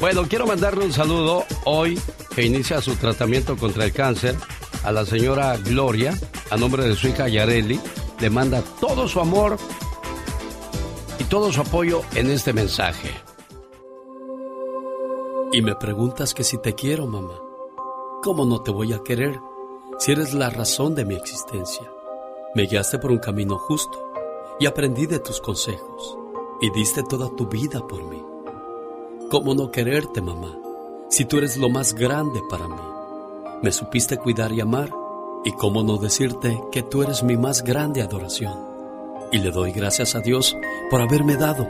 Bueno, 0.00 0.24
quiero 0.28 0.46
mandarle 0.46 0.84
un 0.84 0.92
saludo 0.92 1.44
hoy 1.64 1.98
que 2.34 2.42
inicia 2.42 2.80
su 2.80 2.96
tratamiento 2.96 3.56
contra 3.56 3.84
el 3.84 3.92
cáncer 3.92 4.36
a 4.84 4.92
la 4.92 5.04
señora 5.04 5.56
Gloria, 5.56 6.14
a 6.50 6.56
nombre 6.56 6.84
de 6.84 6.94
su 6.94 7.08
hija 7.08 7.28
Yareli. 7.28 7.80
Le 8.20 8.30
manda 8.30 8.62
todo 8.80 9.08
su 9.08 9.20
amor 9.20 9.58
y 11.18 11.24
todo 11.24 11.52
su 11.52 11.60
apoyo 11.60 12.02
en 12.14 12.30
este 12.30 12.52
mensaje. 12.52 13.10
Y 15.52 15.62
me 15.62 15.74
preguntas 15.74 16.34
que 16.34 16.44
si 16.44 16.58
te 16.58 16.74
quiero, 16.74 17.06
mamá. 17.06 17.34
¿Cómo 18.22 18.44
no 18.44 18.62
te 18.62 18.70
voy 18.70 18.92
a 18.92 19.02
querer 19.02 19.38
si 19.98 20.12
eres 20.12 20.34
la 20.34 20.50
razón 20.50 20.94
de 20.94 21.04
mi 21.04 21.14
existencia? 21.14 21.90
Me 22.54 22.64
guiaste 22.64 22.98
por 22.98 23.10
un 23.10 23.18
camino 23.18 23.58
justo 23.58 24.12
y 24.58 24.66
aprendí 24.66 25.06
de 25.06 25.18
tus 25.18 25.40
consejos 25.40 26.18
y 26.60 26.70
diste 26.70 27.02
toda 27.02 27.28
tu 27.36 27.46
vida 27.46 27.86
por 27.86 28.04
mí. 28.04 28.22
¿Cómo 29.30 29.54
no 29.54 29.70
quererte, 29.70 30.20
mamá, 30.20 30.56
si 31.08 31.24
tú 31.24 31.38
eres 31.38 31.56
lo 31.56 31.68
más 31.68 31.94
grande 31.94 32.40
para 32.48 32.68
mí? 32.68 32.80
Me 33.62 33.72
supiste 33.72 34.18
cuidar 34.18 34.52
y 34.52 34.60
amar 34.60 34.90
y 35.44 35.52
cómo 35.52 35.82
no 35.82 35.96
decirte 35.96 36.60
que 36.70 36.82
tú 36.82 37.02
eres 37.02 37.22
mi 37.22 37.36
más 37.36 37.62
grande 37.62 38.02
adoración. 38.02 38.54
Y 39.32 39.38
le 39.38 39.50
doy 39.50 39.72
gracias 39.72 40.14
a 40.14 40.20
Dios 40.20 40.56
por 40.90 41.00
haberme 41.00 41.36
dado 41.36 41.66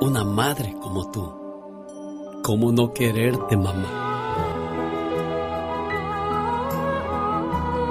una 0.00 0.24
madre 0.24 0.74
como 0.80 1.10
tú. 1.10 1.32
¿Cómo 2.42 2.72
no 2.72 2.92
quererte, 2.92 3.56
mamá? 3.56 4.11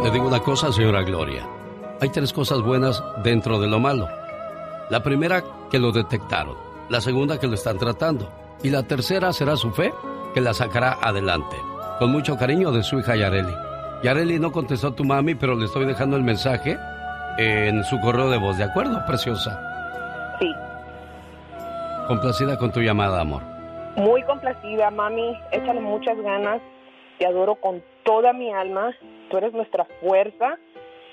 Le 0.04 0.10
digo 0.10 0.28
una 0.28 0.40
cosa, 0.40 0.72
señora 0.72 1.04
Gloria. 1.04 1.48
Hay 2.02 2.10
tres 2.10 2.34
cosas 2.34 2.62
buenas 2.62 3.04
dentro 3.24 3.60
de 3.60 3.68
lo 3.68 3.80
malo. 3.80 4.10
La 4.90 5.04
primera, 5.04 5.44
que 5.70 5.78
lo 5.78 5.92
detectaron. 5.92 6.56
La 6.90 7.00
segunda, 7.02 7.40
que 7.40 7.46
lo 7.48 7.54
están 7.54 7.78
tratando. 7.78 8.32
Y 8.64 8.72
la 8.72 8.82
tercera 8.82 9.32
será 9.32 9.56
su 9.56 9.72
fe, 9.72 9.94
que 10.34 10.42
la 10.42 10.56
sacará 10.56 10.98
adelante. 11.02 11.56
Con 12.00 12.12
mucho 12.12 12.36
cariño 12.36 12.72
de 12.72 12.82
su 12.82 12.98
hija 12.98 13.16
Yareli. 13.16 13.54
Yareli 14.02 14.40
no 14.40 14.52
contestó 14.52 14.88
a 14.88 14.96
tu 14.96 15.04
mami, 15.04 15.36
pero 15.36 15.56
le 15.56 15.66
estoy 15.66 15.86
dejando 15.86 16.18
el 16.18 16.24
mensaje 16.24 16.80
en 17.38 17.84
su 17.84 18.00
correo 18.00 18.30
de 18.32 18.38
voz, 18.38 18.58
¿de 18.58 18.64
acuerdo, 18.64 19.00
preciosa? 19.06 19.62
Sí. 20.40 20.52
Complacida 22.08 22.58
con 22.58 22.72
tu 22.72 22.82
llamada, 22.82 23.22
amor. 23.22 23.44
Muy 23.98 24.24
complacida, 24.24 24.90
mami. 24.90 25.40
Échale 25.52 25.80
muchas 25.80 26.18
ganas. 26.22 26.60
Te 27.20 27.28
adoro 27.28 27.54
con 27.56 27.84
toda 28.04 28.34
mi 28.34 28.52
alma. 28.52 28.96
Tú 29.30 29.38
eres 29.38 29.54
nuestra 29.54 29.86
fuerza 30.02 30.58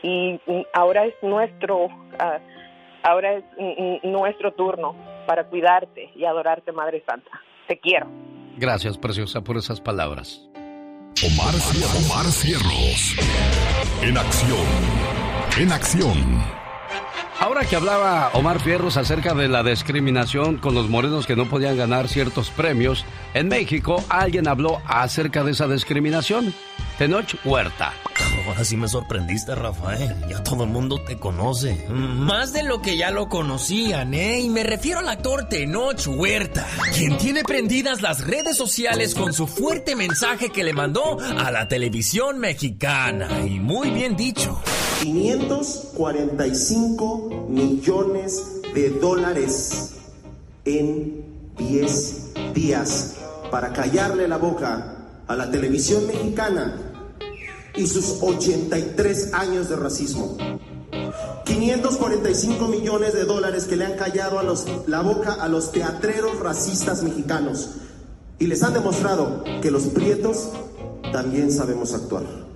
y 0.02 0.40
ahora 0.72 1.06
es 1.06 1.14
nuestro, 1.22 1.88
ah, 2.18 2.38
ahora 3.02 3.34
es 3.34 3.44
nuestro 4.02 4.52
turno 4.52 4.94
para 5.26 5.44
cuidarte 5.44 6.10
y 6.14 6.24
adorarte, 6.24 6.72
Madre 6.72 7.02
Santa. 7.06 7.30
Te 7.66 7.78
quiero. 7.78 8.06
Gracias, 8.56 8.98
preciosa, 8.98 9.42
por 9.42 9.56
esas 9.56 9.80
palabras. 9.80 10.48
Omar, 11.24 11.54
Omar 12.06 12.26
Cierros. 12.26 13.16
En 14.02 14.16
acción. 14.16 14.66
En 15.60 15.72
acción. 15.72 16.67
Ahora 17.40 17.64
que 17.64 17.76
hablaba 17.76 18.30
Omar 18.34 18.58
Fierros 18.58 18.96
acerca 18.96 19.32
de 19.32 19.46
la 19.46 19.62
discriminación 19.62 20.56
con 20.56 20.74
los 20.74 20.88
morenos 20.88 21.24
que 21.24 21.36
no 21.36 21.48
podían 21.48 21.76
ganar 21.76 22.08
ciertos 22.08 22.50
premios, 22.50 23.04
en 23.32 23.46
México 23.46 24.02
alguien 24.08 24.48
habló 24.48 24.82
acerca 24.86 25.44
de 25.44 25.52
esa 25.52 25.68
discriminación. 25.68 26.52
Tenoch 26.98 27.36
Huerta. 27.44 27.92
Ahora 28.48 28.64
sí 28.64 28.76
me 28.78 28.88
sorprendiste, 28.88 29.54
Rafael. 29.54 30.16
Ya 30.26 30.42
todo 30.42 30.64
el 30.64 30.70
mundo 30.70 31.04
te 31.04 31.18
conoce. 31.18 31.86
Más 31.90 32.54
de 32.54 32.62
lo 32.62 32.80
que 32.80 32.96
ya 32.96 33.10
lo 33.10 33.28
conocían, 33.28 34.14
¿eh? 34.14 34.40
Y 34.40 34.48
me 34.48 34.62
refiero 34.62 35.00
al 35.00 35.08
actor 35.10 35.50
Tenoch 35.50 36.06
Huerta, 36.06 36.66
quien 36.94 37.18
tiene 37.18 37.44
prendidas 37.44 38.00
las 38.00 38.26
redes 38.26 38.56
sociales 38.56 39.14
con 39.14 39.34
su 39.34 39.46
fuerte 39.46 39.94
mensaje 39.96 40.48
que 40.48 40.64
le 40.64 40.72
mandó 40.72 41.18
a 41.20 41.50
la 41.50 41.68
televisión 41.68 42.38
mexicana. 42.38 43.28
Y 43.46 43.60
muy 43.60 43.90
bien 43.90 44.16
dicho. 44.16 44.58
545 45.02 47.48
millones 47.50 48.62
de 48.74 48.88
dólares 48.90 49.94
en 50.64 51.22
10 51.58 52.54
días 52.54 53.16
para 53.50 53.74
callarle 53.74 54.26
la 54.26 54.38
boca 54.38 54.94
a 55.26 55.36
la 55.36 55.50
televisión 55.50 56.06
mexicana 56.06 56.87
y 57.78 57.86
sus 57.86 58.16
83 58.20 59.34
años 59.34 59.68
de 59.68 59.76
racismo. 59.76 60.36
545 61.44 62.68
millones 62.68 63.14
de 63.14 63.24
dólares 63.24 63.64
que 63.64 63.76
le 63.76 63.86
han 63.86 63.94
callado 63.94 64.38
a 64.38 64.42
los, 64.42 64.66
la 64.86 65.00
boca 65.00 65.34
a 65.34 65.48
los 65.48 65.70
teatreros 65.72 66.38
racistas 66.40 67.02
mexicanos 67.02 67.70
y 68.38 68.48
les 68.48 68.62
han 68.62 68.74
demostrado 68.74 69.44
que 69.62 69.70
los 69.70 69.84
prietos 69.84 70.50
también 71.12 71.52
sabemos 71.52 71.94
actuar. 71.94 72.47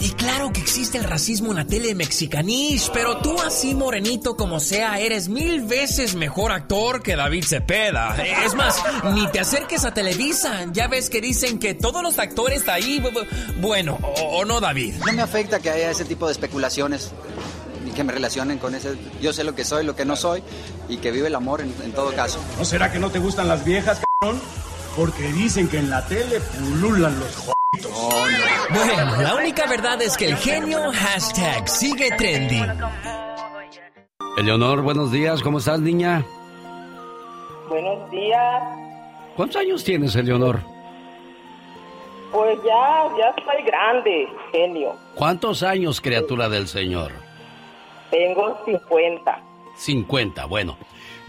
Y 0.00 0.10
claro 0.12 0.52
que 0.52 0.60
existe 0.60 0.98
el 0.98 1.04
racismo 1.04 1.50
en 1.50 1.56
la 1.56 1.66
tele 1.66 1.94
mexicanish, 1.94 2.90
pero 2.92 3.18
tú 3.18 3.40
así 3.40 3.74
morenito 3.74 4.36
como 4.36 4.60
sea, 4.60 4.98
eres 4.98 5.28
mil 5.28 5.62
veces 5.62 6.14
mejor 6.14 6.52
actor 6.52 7.02
que 7.02 7.16
David 7.16 7.44
Cepeda. 7.44 8.16
Es 8.44 8.54
más, 8.54 8.82
ni 9.14 9.26
te 9.28 9.40
acerques 9.40 9.84
a 9.84 9.92
Televisa. 9.92 10.66
Ya 10.72 10.88
ves 10.88 11.10
que 11.10 11.20
dicen 11.20 11.58
que 11.58 11.74
todos 11.74 12.02
los 12.02 12.18
actores 12.18 12.68
ahí, 12.68 13.02
bueno, 13.60 13.98
o, 14.02 14.38
o 14.40 14.44
no 14.44 14.60
David. 14.60 14.94
No 15.04 15.12
me 15.12 15.22
afecta 15.22 15.60
que 15.60 15.70
haya 15.70 15.90
ese 15.90 16.04
tipo 16.04 16.26
de 16.26 16.32
especulaciones 16.32 17.12
y 17.86 17.90
que 17.90 18.04
me 18.04 18.12
relacionen 18.12 18.58
con 18.58 18.74
ese. 18.74 18.94
Yo 19.20 19.32
sé 19.32 19.44
lo 19.44 19.54
que 19.54 19.64
soy, 19.64 19.84
lo 19.84 19.96
que 19.96 20.04
no 20.04 20.16
soy 20.16 20.42
y 20.88 20.98
que 20.98 21.10
vive 21.10 21.28
el 21.28 21.34
amor 21.34 21.60
en, 21.60 21.74
en 21.84 21.92
todo 21.92 22.12
caso. 22.14 22.38
¿No 22.58 22.64
será 22.64 22.90
que 22.90 22.98
no 22.98 23.10
te 23.10 23.18
gustan 23.18 23.48
las 23.48 23.64
viejas, 23.64 24.00
cabrón? 24.20 24.40
Porque 24.96 25.32
dicen 25.32 25.68
que 25.68 25.78
en 25.78 25.90
la 25.90 26.06
tele 26.06 26.40
pululan 26.40 27.18
los. 27.20 27.59
Bueno, 27.72 29.22
la 29.22 29.36
única 29.36 29.66
verdad 29.66 30.02
es 30.02 30.16
que 30.16 30.26
el 30.26 30.36
genio 30.36 30.90
hashtag 30.92 31.68
sigue 31.68 32.10
trending. 32.16 32.66
Eleonor, 34.38 34.82
buenos 34.82 35.12
días. 35.12 35.40
¿Cómo 35.40 35.58
estás, 35.58 35.78
niña? 35.80 36.24
Buenos 37.68 38.10
días. 38.10 38.62
¿Cuántos 39.36 39.60
años 39.60 39.84
tienes, 39.84 40.16
Eleonor? 40.16 40.60
Pues 42.32 42.58
ya, 42.64 43.08
ya 43.16 43.28
estoy 43.36 43.62
grande, 43.64 44.28
genio. 44.50 44.96
¿Cuántos 45.14 45.62
años, 45.62 46.00
criatura 46.00 46.48
del 46.48 46.66
Señor? 46.66 47.12
Tengo 48.10 48.58
50. 48.64 49.42
50, 49.76 50.44
bueno. 50.46 50.76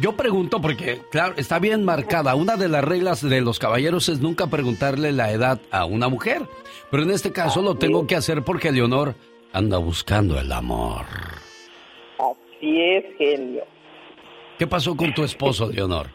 Yo 0.02 0.14
pregunto 0.14 0.60
porque, 0.60 1.00
claro, 1.12 1.36
está 1.38 1.60
bien 1.60 1.86
marcada. 1.86 2.34
Una 2.34 2.58
de 2.58 2.68
las 2.68 2.84
reglas 2.84 3.22
de 3.22 3.40
los 3.40 3.60
caballeros 3.60 4.10
es 4.10 4.20
nunca 4.20 4.48
preguntarle 4.48 5.12
la 5.12 5.32
edad 5.32 5.60
a 5.70 5.86
una 5.86 6.10
mujer. 6.10 6.42
Pero 6.90 7.04
en 7.04 7.12
este 7.12 7.32
caso 7.32 7.62
lo 7.62 7.76
tengo 7.76 8.08
que 8.08 8.16
hacer 8.16 8.42
porque 8.42 8.72
Leonor 8.72 9.14
anda 9.54 9.78
buscando 9.78 10.40
el 10.40 10.52
amor. 10.52 11.06
Así 12.18 12.82
es, 12.82 13.06
genio. 13.18 13.64
¿Qué 14.58 14.66
pasó 14.66 14.98
con 14.98 15.14
tu 15.14 15.24
esposo, 15.24 15.70
Leonor? 15.72 16.08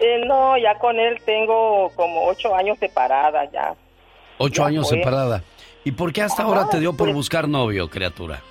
Eh, 0.00 0.20
no, 0.26 0.58
ya 0.58 0.78
con 0.78 1.00
él 1.00 1.16
tengo 1.24 1.90
como 1.96 2.26
ocho 2.26 2.54
años 2.54 2.78
separada 2.78 3.50
ya. 3.50 3.74
Ocho 4.36 4.62
Ya 4.62 4.66
años 4.68 4.88
fue. 4.90 4.98
separada. 4.98 5.42
¿Y 5.84 5.92
por 5.92 6.12
qué 6.12 6.20
hasta 6.20 6.42
ahora 6.42 6.68
te 6.68 6.80
dio 6.80 6.92
por 6.94 7.10
buscar 7.14 7.48
novio, 7.48 7.88
criatura? 7.88 8.42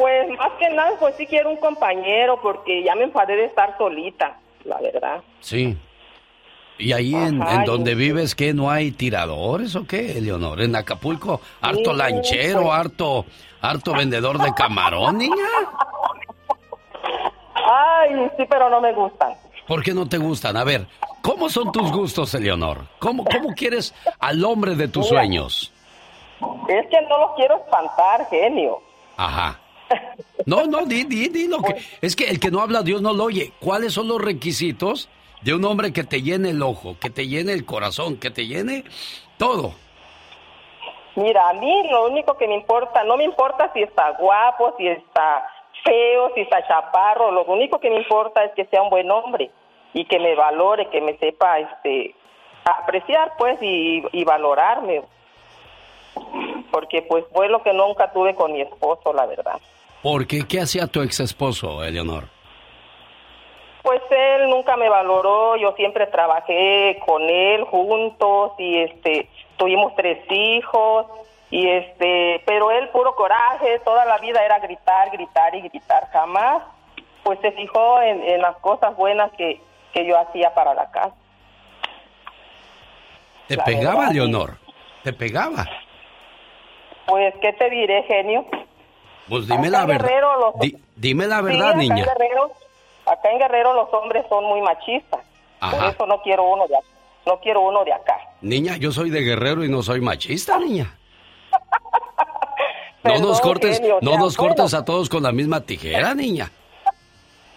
Pues 0.00 0.28
más 0.38 0.52
que 0.58 0.70
nada, 0.70 0.92
pues 0.98 1.14
sí 1.16 1.26
quiero 1.26 1.50
un 1.50 1.56
compañero 1.58 2.40
porque 2.42 2.82
ya 2.82 2.94
me 2.94 3.04
enfadé 3.04 3.36
de 3.36 3.44
estar 3.44 3.76
solita, 3.78 4.38
la 4.64 4.78
verdad. 4.80 5.20
Sí. 5.40 5.76
¿Y 6.78 6.92
ahí 6.92 7.14
en, 7.14 7.42
Ajá, 7.42 7.56
en 7.56 7.62
y- 7.62 7.64
donde 7.66 7.94
vives 7.94 8.34
qué? 8.34 8.54
¿No 8.54 8.70
hay 8.70 8.90
tiradores 8.92 9.76
o 9.76 9.86
qué, 9.86 10.18
Leonor? 10.20 10.62
¿En 10.62 10.74
Acapulco? 10.74 11.40
¿Harto 11.60 11.90
Sí, 11.92 11.96
lanchero? 11.98 12.62
pues. 12.62 12.72
¿Harto, 12.74 13.26
harto 13.60 13.92
vendedor 13.92 14.38
de 14.38 14.52
camarón, 14.54 15.18
niña? 15.18 15.34
Ay, 17.54 18.30
sí, 18.36 18.44
pero 18.48 18.70
no 18.70 18.80
me 18.80 18.92
gustan. 18.92 19.34
¿Por 19.66 19.82
qué 19.82 19.92
no 19.92 20.08
te 20.08 20.18
gustan? 20.18 20.56
A 20.56 20.64
ver, 20.64 20.86
¿cómo 21.22 21.48
son 21.48 21.70
tus 21.70 21.92
gustos, 21.92 22.34
Eleonor? 22.34 22.78
¿Cómo, 22.98 23.24
cómo 23.24 23.54
quieres 23.54 23.94
al 24.18 24.42
hombre 24.44 24.74
de 24.74 24.88
tus 24.88 25.04
Mira. 25.10 25.20
sueños? 25.20 25.72
Es 26.68 26.86
que 26.88 27.00
no 27.02 27.18
los 27.18 27.30
quiero 27.36 27.56
espantar, 27.58 28.26
genio. 28.30 28.78
Ajá. 29.16 29.59
No, 30.46 30.66
no, 30.66 30.84
di, 30.86 31.04
di, 31.04 31.28
di 31.28 31.48
lo 31.48 31.60
que... 31.62 31.76
Es 32.00 32.16
que 32.16 32.24
el 32.24 32.40
que 32.40 32.50
no 32.50 32.60
habla, 32.60 32.82
Dios 32.82 33.02
no 33.02 33.12
lo 33.12 33.24
oye. 33.24 33.52
¿Cuáles 33.60 33.92
son 33.92 34.08
los 34.08 34.20
requisitos 34.20 35.08
de 35.42 35.54
un 35.54 35.64
hombre 35.64 35.92
que 35.92 36.04
te 36.04 36.22
llene 36.22 36.50
el 36.50 36.62
ojo, 36.62 36.96
que 37.00 37.10
te 37.10 37.26
llene 37.26 37.52
el 37.52 37.64
corazón, 37.64 38.18
que 38.18 38.30
te 38.30 38.46
llene 38.46 38.84
todo? 39.38 39.74
Mira, 41.16 41.48
a 41.48 41.52
mí 41.54 41.88
lo 41.90 42.06
único 42.06 42.36
que 42.36 42.46
me 42.46 42.54
importa, 42.54 43.04
no 43.04 43.16
me 43.16 43.24
importa 43.24 43.70
si 43.72 43.82
está 43.82 44.12
guapo, 44.12 44.74
si 44.78 44.86
está 44.86 45.46
feo, 45.84 46.32
si 46.34 46.42
está 46.42 46.66
chaparro, 46.66 47.30
lo 47.30 47.44
único 47.44 47.80
que 47.80 47.90
me 47.90 47.96
importa 47.96 48.44
es 48.44 48.52
que 48.54 48.64
sea 48.66 48.82
un 48.82 48.90
buen 48.90 49.10
hombre 49.10 49.50
y 49.92 50.04
que 50.04 50.18
me 50.18 50.34
valore, 50.34 50.88
que 50.88 51.00
me 51.00 51.16
sepa 51.18 51.58
este 51.58 52.14
apreciar 52.64 53.32
pues 53.38 53.60
y, 53.62 54.02
y 54.12 54.24
valorarme. 54.24 55.02
Porque 56.70 57.02
pues 57.02 57.24
fue 57.32 57.48
lo 57.48 57.62
que 57.62 57.72
nunca 57.72 58.12
tuve 58.12 58.34
con 58.34 58.52
mi 58.52 58.60
esposo, 58.60 59.12
la 59.12 59.26
verdad. 59.26 59.60
¿Por 60.02 60.26
qué? 60.26 60.46
¿Qué 60.48 60.60
hacía 60.60 60.86
tu 60.86 61.02
ex 61.02 61.20
esposo, 61.20 61.84
Eleonor? 61.84 62.24
Pues 63.82 64.02
él 64.10 64.50
nunca 64.50 64.76
me 64.76 64.88
valoró, 64.88 65.56
yo 65.56 65.72
siempre 65.72 66.06
trabajé 66.06 66.98
con 67.04 67.22
él 67.28 67.64
juntos 67.64 68.52
y 68.58 68.78
este 68.78 69.28
tuvimos 69.56 69.94
tres 69.96 70.18
hijos 70.30 71.06
y 71.50 71.66
este, 71.68 72.42
pero 72.46 72.70
él 72.70 72.88
puro 72.90 73.14
coraje, 73.14 73.78
toda 73.80 74.04
la 74.04 74.18
vida 74.18 74.44
era 74.44 74.58
gritar, 74.58 75.10
gritar 75.10 75.54
y 75.54 75.62
gritar, 75.62 76.08
jamás 76.12 76.62
pues 77.22 77.38
se 77.40 77.52
fijó 77.52 78.00
en, 78.02 78.22
en 78.22 78.40
las 78.40 78.56
cosas 78.56 78.96
buenas 78.96 79.30
que, 79.32 79.60
que 79.92 80.06
yo 80.06 80.18
hacía 80.18 80.54
para 80.54 80.74
la 80.74 80.90
casa. 80.90 81.14
¿Te 83.46 83.56
La 83.56 83.64
pegaba, 83.64 83.98
verdad. 84.00 84.12
Leonor? 84.12 84.58
¿Te 85.02 85.12
pegaba? 85.12 85.66
Pues, 87.06 87.34
¿qué 87.40 87.52
te 87.52 87.68
diré, 87.70 88.02
genio? 88.04 88.46
Pues 89.30 89.46
dime 89.46 89.68
Acá 89.68 89.70
la 89.70 89.86
verdad. 89.86 90.08
Guerrero 90.08 90.40
los- 90.40 90.58
Di- 90.60 90.76
dime 90.96 91.26
la 91.26 91.38
Sí, 91.38 91.44
verdad, 91.44 91.68
acá 91.70 91.76
niña. 91.78 91.96
En 91.96 92.04
Guerrero, 92.04 92.52
acá 93.06 93.30
en 93.30 93.38
Guerrero 93.38 93.72
los 93.72 93.94
hombres 93.94 94.26
son 94.28 94.44
muy 94.44 94.60
machistas. 94.60 95.20
Por 95.60 95.84
eso 95.84 96.06
no 96.06 96.20
quiero 96.22 96.44
uno 96.44 96.66
de 96.66 96.76
acá. 96.76 96.86
No 97.26 97.38
quiero 97.40 97.60
uno 97.62 97.84
de 97.84 97.92
acá. 97.94 98.18
Niña, 98.42 98.76
yo 98.76 98.92
soy 98.92 99.10
de 99.10 99.20
guerrero 99.20 99.62
y 99.64 99.68
no 99.68 99.82
soy 99.82 100.00
machista, 100.00 100.58
niña. 100.58 100.94
No 103.02 103.12
Perdón, 103.14 103.28
nos 103.28 103.40
cortes, 103.40 103.78
genio, 103.78 103.98
no 104.02 104.18
nos 104.18 104.36
cortes 104.36 104.74
a 104.74 104.84
todos 104.84 105.08
con 105.08 105.22
la 105.22 105.32
misma 105.32 105.62
tijera, 105.62 106.14
niña. 106.14 106.50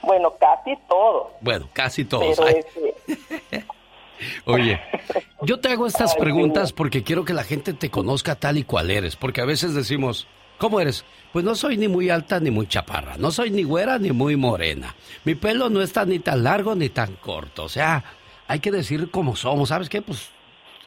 Bueno, 0.01 0.33
casi 0.39 0.73
todo. 0.87 1.31
Bueno, 1.41 1.67
casi 1.73 2.05
todos. 2.05 2.39
Oye, 4.45 4.79
yo 5.41 5.59
te 5.59 5.67
hago 5.69 5.85
estas 5.85 6.15
preguntas 6.19 6.71
porque 6.71 7.03
quiero 7.03 7.25
que 7.25 7.33
la 7.33 7.43
gente 7.43 7.73
te 7.73 7.89
conozca 7.89 8.35
tal 8.35 8.57
y 8.57 8.63
cual 8.63 8.89
eres, 8.89 9.17
porque 9.17 9.41
a 9.41 9.45
veces 9.45 9.73
decimos, 9.73 10.27
¿cómo 10.63 10.79
eres? 10.79 11.03
Pues 11.33 11.43
no 11.43 11.55
soy 11.55 11.75
ni 11.77 11.89
muy 11.89 12.09
alta 12.09 12.39
ni 12.39 12.49
muy 12.49 12.67
chaparra, 12.67 13.17
no 13.17 13.31
soy 13.31 13.51
ni 13.51 13.63
güera 13.63 13.97
ni 13.99 14.11
muy 14.13 14.37
morena. 14.37 14.95
Mi 15.25 15.35
pelo 15.35 15.69
no 15.69 15.81
está 15.81 16.05
ni 16.05 16.19
tan 16.19 16.41
largo 16.43 16.73
ni 16.73 16.87
tan 16.87 17.15
corto, 17.17 17.65
o 17.65 17.69
sea, 17.69 18.01
hay 18.47 18.59
que 18.59 18.71
decir 18.71 19.11
cómo 19.11 19.35
somos, 19.35 19.67
¿sabes 19.69 19.89
qué? 19.89 20.01
Pues 20.01 20.29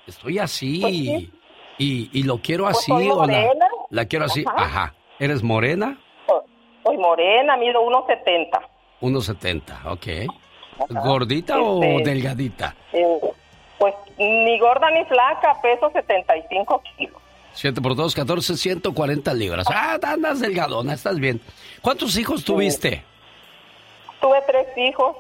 estoy 0.07 0.39
así 0.39 0.79
Pues 0.81 0.95
sí. 0.95 1.31
y, 1.77 2.11
y 2.19 2.23
lo 2.23 2.39
quiero 2.39 2.65
Pues 2.65 2.79
así 2.79 2.91
soy 2.91 3.09
o 3.11 3.27
la, 3.27 3.49
la 3.91 4.05
quiero 4.07 4.25
así, 4.25 4.45
Ajá. 4.47 4.65
ajá. 4.65 4.95
¿Eres 5.19 5.43
morena? 5.43 5.99
Soy 6.85 6.97
morena, 6.97 7.57
mido 7.59 7.83
1.70. 7.83 8.49
1.70, 9.03 9.93
ok. 9.93 10.33
¿Gordita 11.05 11.59
o 11.61 11.83
Este- 11.83 12.11
delgadita? 12.11 12.75
Eh, 12.95 13.05
pues 13.79 13.95
ni 14.19 14.59
gorda 14.59 14.91
ni 14.91 15.05
flaca, 15.05 15.61
peso 15.61 15.91
75 15.93 16.83
kilos. 16.97 17.21
7 17.57 17.81
por 17.81 17.97
2, 17.97 18.15
14, 18.15 18.57
140 18.57 19.35
libras. 19.35 19.67
Ah, 19.71 19.99
andas 20.03 20.41
delgadona, 20.41 20.93
estás 20.95 21.19
bien. 21.19 21.41
¿Cuántos 21.83 22.17
hijos 22.17 22.45
tuviste? 22.45 23.03
Tuve 24.21 24.39
tres 24.47 24.67
hijos, 24.77 25.17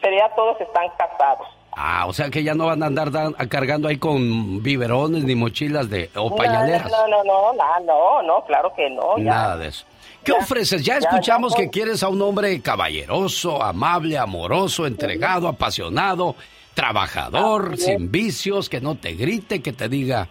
pero 0.00 0.16
ya 0.16 0.34
todos 0.34 0.60
están 0.60 0.88
casados. 0.98 1.46
Ah, 1.72 2.06
o 2.08 2.12
sea 2.12 2.30
que 2.30 2.42
ya 2.42 2.54
no 2.54 2.66
van 2.66 2.82
a 2.82 2.86
andar 2.86 3.10
dan- 3.12 3.32
cargando 3.48 3.86
ahí 3.88 3.96
con 3.98 4.62
biberones 4.62 5.22
ni 5.24 5.34
mochilas 5.36 5.88
de 5.88 6.10
o 6.16 6.34
pañaleras. 6.34 6.90
No, 6.90 7.06
no, 7.06 7.22
no, 7.24 7.52
no, 7.52 7.80
no, 7.86 8.22
no, 8.22 8.44
claro 8.44 8.72
que 8.74 8.90
no. 8.90 9.16
ya. 9.18 9.24
Nada 9.24 9.56
de 9.56 9.68
eso. 9.68 9.84
¿Qué 10.24 10.32
ofreces? 10.32 10.84
Ya 10.84 10.94
ya, 10.98 11.08
escuchamos 11.08 11.54
que 11.54 11.70
quieres 11.70 12.02
a 12.02 12.08
un 12.08 12.20
hombre 12.20 12.60
caballeroso, 12.60 13.62
amable, 13.62 14.18
amoroso, 14.18 14.86
entregado, 14.86 15.46
apasionado, 15.48 16.34
trabajador, 16.74 17.76
sin 17.78 18.10
vicios, 18.10 18.68
que 18.68 18.80
no 18.80 18.96
te 18.96 19.14
grite, 19.14 19.62
que 19.62 19.72
te 19.72 19.88
diga, 19.88 20.26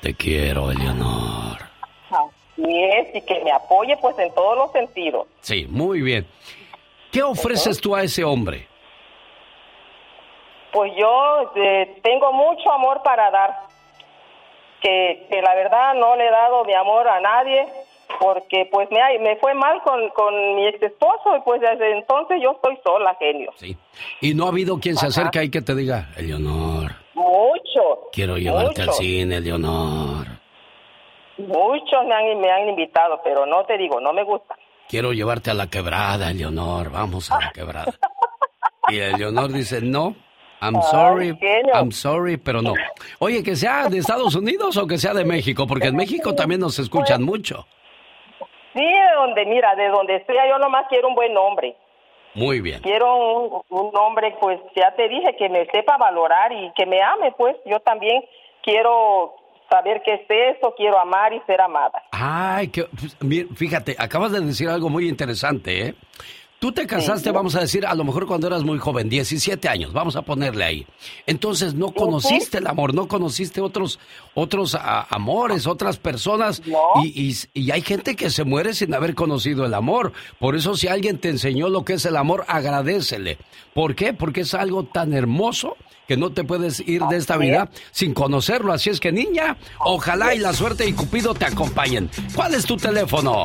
te 0.00 0.14
quiero, 0.14 0.70
Eleonor. 0.70 1.58
Así 2.10 2.84
es, 2.84 3.14
y 3.14 3.20
que 3.22 3.42
me 3.44 3.52
apoye 3.52 3.96
pues 3.98 4.18
en 4.18 4.32
todos 4.34 4.56
los 4.56 4.72
sentidos. 4.72 5.26
Sí, 5.40 5.66
muy 5.68 6.02
bien. 6.02 6.26
¿Qué 7.12 7.22
ofreces 7.22 7.80
tú 7.80 7.94
a 7.94 8.02
ese 8.02 8.24
hombre? 8.24 8.66
Pues 10.72 10.92
yo 10.96 11.52
eh, 11.56 11.98
tengo 12.02 12.32
mucho 12.32 12.70
amor 12.72 13.02
para 13.02 13.30
dar, 13.30 13.54
que, 14.80 15.26
que 15.30 15.40
la 15.40 15.54
verdad 15.54 15.94
no 15.94 16.16
le 16.16 16.26
he 16.26 16.30
dado 16.30 16.64
mi 16.64 16.74
amor 16.74 17.08
a 17.08 17.20
nadie, 17.20 17.66
porque 18.20 18.68
pues 18.70 18.88
me, 18.90 19.00
me 19.20 19.36
fue 19.36 19.54
mal 19.54 19.80
con, 19.82 20.08
con 20.10 20.56
mi 20.56 20.66
ex 20.66 20.82
esposo 20.82 21.36
y 21.36 21.40
pues 21.40 21.60
desde 21.60 21.92
entonces 21.92 22.38
yo 22.42 22.52
estoy 22.52 22.78
sola, 22.84 23.16
genio. 23.18 23.52
Y 24.20 24.34
no 24.34 24.46
ha 24.46 24.48
habido 24.48 24.78
quien 24.78 24.96
se 24.96 25.06
acerque 25.06 25.38
ahí 25.38 25.50
que 25.50 25.62
te 25.62 25.74
diga, 25.74 26.08
Eleonor, 26.16 26.92
Mucho. 27.18 28.08
quiero 28.12 28.36
llevarte 28.36 28.82
al 28.82 28.92
cine, 28.92 29.36
Eleonor. 29.36 30.26
Muchos 31.38 32.04
me 32.06 32.14
han, 32.14 32.40
me 32.40 32.50
han 32.50 32.68
invitado, 32.68 33.20
pero 33.22 33.44
no 33.44 33.64
te 33.64 33.76
digo, 33.76 34.00
no 34.00 34.12
me 34.12 34.22
gusta. 34.22 34.56
Quiero 34.88 35.12
llevarte 35.12 35.50
a 35.50 35.54
la 35.54 35.68
quebrada, 35.68 36.30
Eleonor. 36.30 36.90
Vamos 36.90 37.30
a 37.30 37.40
la 37.40 37.50
quebrada. 37.52 37.92
Y 38.88 38.98
Eleonor 38.98 39.52
dice, 39.52 39.82
no, 39.82 40.16
I'm 40.60 40.80
sorry. 40.82 41.38
I'm 41.74 41.92
sorry, 41.92 42.36
pero 42.36 42.62
no. 42.62 42.74
Oye, 43.18 43.42
que 43.42 43.54
sea 43.54 43.88
de 43.88 43.98
Estados 43.98 44.34
Unidos 44.34 44.76
o 44.76 44.86
que 44.86 44.98
sea 44.98 45.12
de 45.12 45.24
México, 45.24 45.66
porque 45.66 45.88
en 45.88 45.96
México 45.96 46.34
también 46.34 46.60
nos 46.60 46.78
escuchan 46.78 47.22
mucho. 47.22 47.66
Sí, 48.74 48.80
de 48.84 49.14
donde, 49.16 49.44
mira, 49.46 49.74
de 49.74 49.88
donde 49.88 50.24
sea, 50.24 50.48
yo 50.48 50.58
nomás 50.58 50.86
quiero 50.88 51.08
un 51.08 51.14
buen 51.14 51.36
hombre. 51.36 51.76
Muy 52.34 52.60
bien. 52.60 52.80
Quiero 52.82 53.16
un, 53.16 53.62
un 53.68 53.96
hombre, 53.96 54.36
pues 54.40 54.60
ya 54.76 54.94
te 54.94 55.08
dije, 55.08 55.36
que 55.36 55.48
me 55.48 55.66
sepa 55.66 55.96
valorar 55.96 56.52
y 56.52 56.72
que 56.76 56.86
me 56.86 57.02
ame, 57.02 57.32
pues 57.36 57.56
yo 57.64 57.80
también 57.80 58.22
quiero 58.62 59.34
saber 59.70 60.02
qué 60.04 60.14
es 60.14 60.56
eso, 60.56 60.74
quiero 60.76 60.98
amar 60.98 61.32
y 61.32 61.40
ser 61.40 61.60
amada. 61.60 62.02
Ay, 62.12 62.68
que, 62.68 62.84
pues, 62.84 63.16
fíjate, 63.56 63.96
acabas 63.98 64.32
de 64.32 64.40
decir 64.40 64.68
algo 64.68 64.88
muy 64.88 65.08
interesante, 65.08 65.88
¿eh? 65.88 65.94
Tú 66.60 66.72
te 66.72 66.88
casaste, 66.88 67.30
vamos 67.30 67.54
a 67.54 67.60
decir, 67.60 67.86
a 67.86 67.94
lo 67.94 68.02
mejor 68.02 68.26
cuando 68.26 68.48
eras 68.48 68.64
muy 68.64 68.78
joven, 68.78 69.08
17 69.08 69.68
años, 69.68 69.92
vamos 69.92 70.16
a 70.16 70.22
ponerle 70.22 70.64
ahí. 70.64 70.86
Entonces 71.24 71.74
no 71.74 71.92
conociste 71.92 72.58
el 72.58 72.66
amor, 72.66 72.94
no 72.94 73.06
conociste 73.06 73.60
otros, 73.60 74.00
otros 74.34 74.74
a- 74.74 75.06
amores, 75.14 75.68
otras 75.68 75.98
personas. 75.98 76.60
Y, 77.04 77.28
y- 77.30 77.36
y 77.54 77.70
hay 77.70 77.80
gente 77.82 78.16
que 78.16 78.28
se 78.30 78.42
muere 78.42 78.74
sin 78.74 78.92
haber 78.92 79.14
conocido 79.14 79.64
el 79.66 79.72
amor. 79.74 80.12
Por 80.40 80.56
eso 80.56 80.76
si 80.76 80.88
alguien 80.88 81.18
te 81.18 81.28
enseñó 81.28 81.68
lo 81.68 81.84
que 81.84 81.92
es 81.92 82.04
el 82.06 82.16
amor, 82.16 82.44
agradecele. 82.48 83.38
¿Por 83.72 83.94
qué? 83.94 84.12
Porque 84.12 84.40
es 84.40 84.52
algo 84.54 84.82
tan 84.82 85.12
hermoso 85.12 85.76
que 86.08 86.16
no 86.16 86.30
te 86.32 86.42
puedes 86.42 86.80
ir 86.80 87.02
de 87.04 87.18
esta 87.18 87.36
vida 87.36 87.70
sin 87.92 88.14
conocerlo. 88.14 88.72
Así 88.72 88.90
es 88.90 88.98
que 88.98 89.12
niña, 89.12 89.58
ojalá 89.78 90.34
y 90.34 90.38
la 90.38 90.52
suerte 90.52 90.88
y 90.88 90.92
Cupido 90.92 91.34
te 91.34 91.44
acompañen. 91.44 92.10
¿Cuál 92.34 92.54
es 92.54 92.64
tu 92.64 92.76
teléfono? 92.76 93.44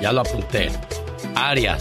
Ya 0.00 0.12
lo 0.12 0.20
apunté. 0.20 0.70
Área 1.34 1.78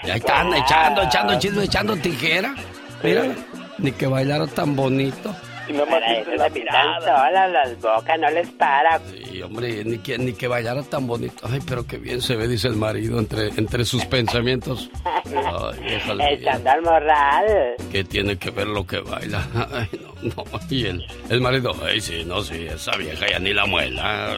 Ya 0.03 0.15
están 0.15 0.52
echando, 0.52 1.03
echando 1.03 1.38
chisme, 1.38 1.64
echando 1.65 1.95
tijera. 1.95 2.56
Mira, 3.03 3.35
ni 3.77 3.91
que 3.91 4.07
bailara 4.07 4.47
tan 4.47 4.76
bonito. 4.76 5.34
Y 5.68 5.74
nada 5.74 5.86
más 5.86 6.02
la 6.38 6.50
pintan 6.50 6.54
mirada. 6.54 7.00
solas 7.02 7.52
las 7.52 7.82
bocas, 7.82 8.20
no 8.20 8.30
les 8.30 8.50
para. 8.52 9.00
Y 9.32 9.42
hombre, 9.42 9.84
ni 9.84 9.98
que, 10.00 10.18
ni 10.18 10.34
que 10.34 10.48
bailara 10.48 10.84
tan 10.84 11.08
bonito. 11.08 11.48
Ay, 11.52 11.60
pero 11.68 11.86
qué 11.86 11.98
bien 11.98 12.22
se 12.22 12.36
ve, 12.36 12.48
dice 12.48 12.68
el 12.68 12.76
marido, 12.76 13.20
entre, 13.20 13.48
entre 13.50 13.86
sus 13.86 14.06
pensamientos. 14.16 14.90
Ay, 15.04 15.80
déjale. 15.90 16.34
Echando 16.34 16.70
al 16.70 16.82
morral. 16.82 17.46
¿Qué 17.92 18.04
tiene 18.04 18.38
que 18.38 18.52
ver 18.52 18.68
lo 18.68 18.86
que 18.86 19.00
baila? 19.00 19.46
Ay, 19.74 19.88
no, 20.24 20.34
no. 20.36 20.60
Y 20.70 20.86
el, 20.86 21.06
el 21.30 21.42
marido, 21.42 21.74
ay, 21.84 22.02
sí, 22.02 22.24
no, 22.26 22.42
sí, 22.42 22.66
esa 22.68 22.96
vieja 22.98 23.26
ya 23.30 23.40
ni 23.40 23.54
la 23.54 23.66
muela. 23.66 24.36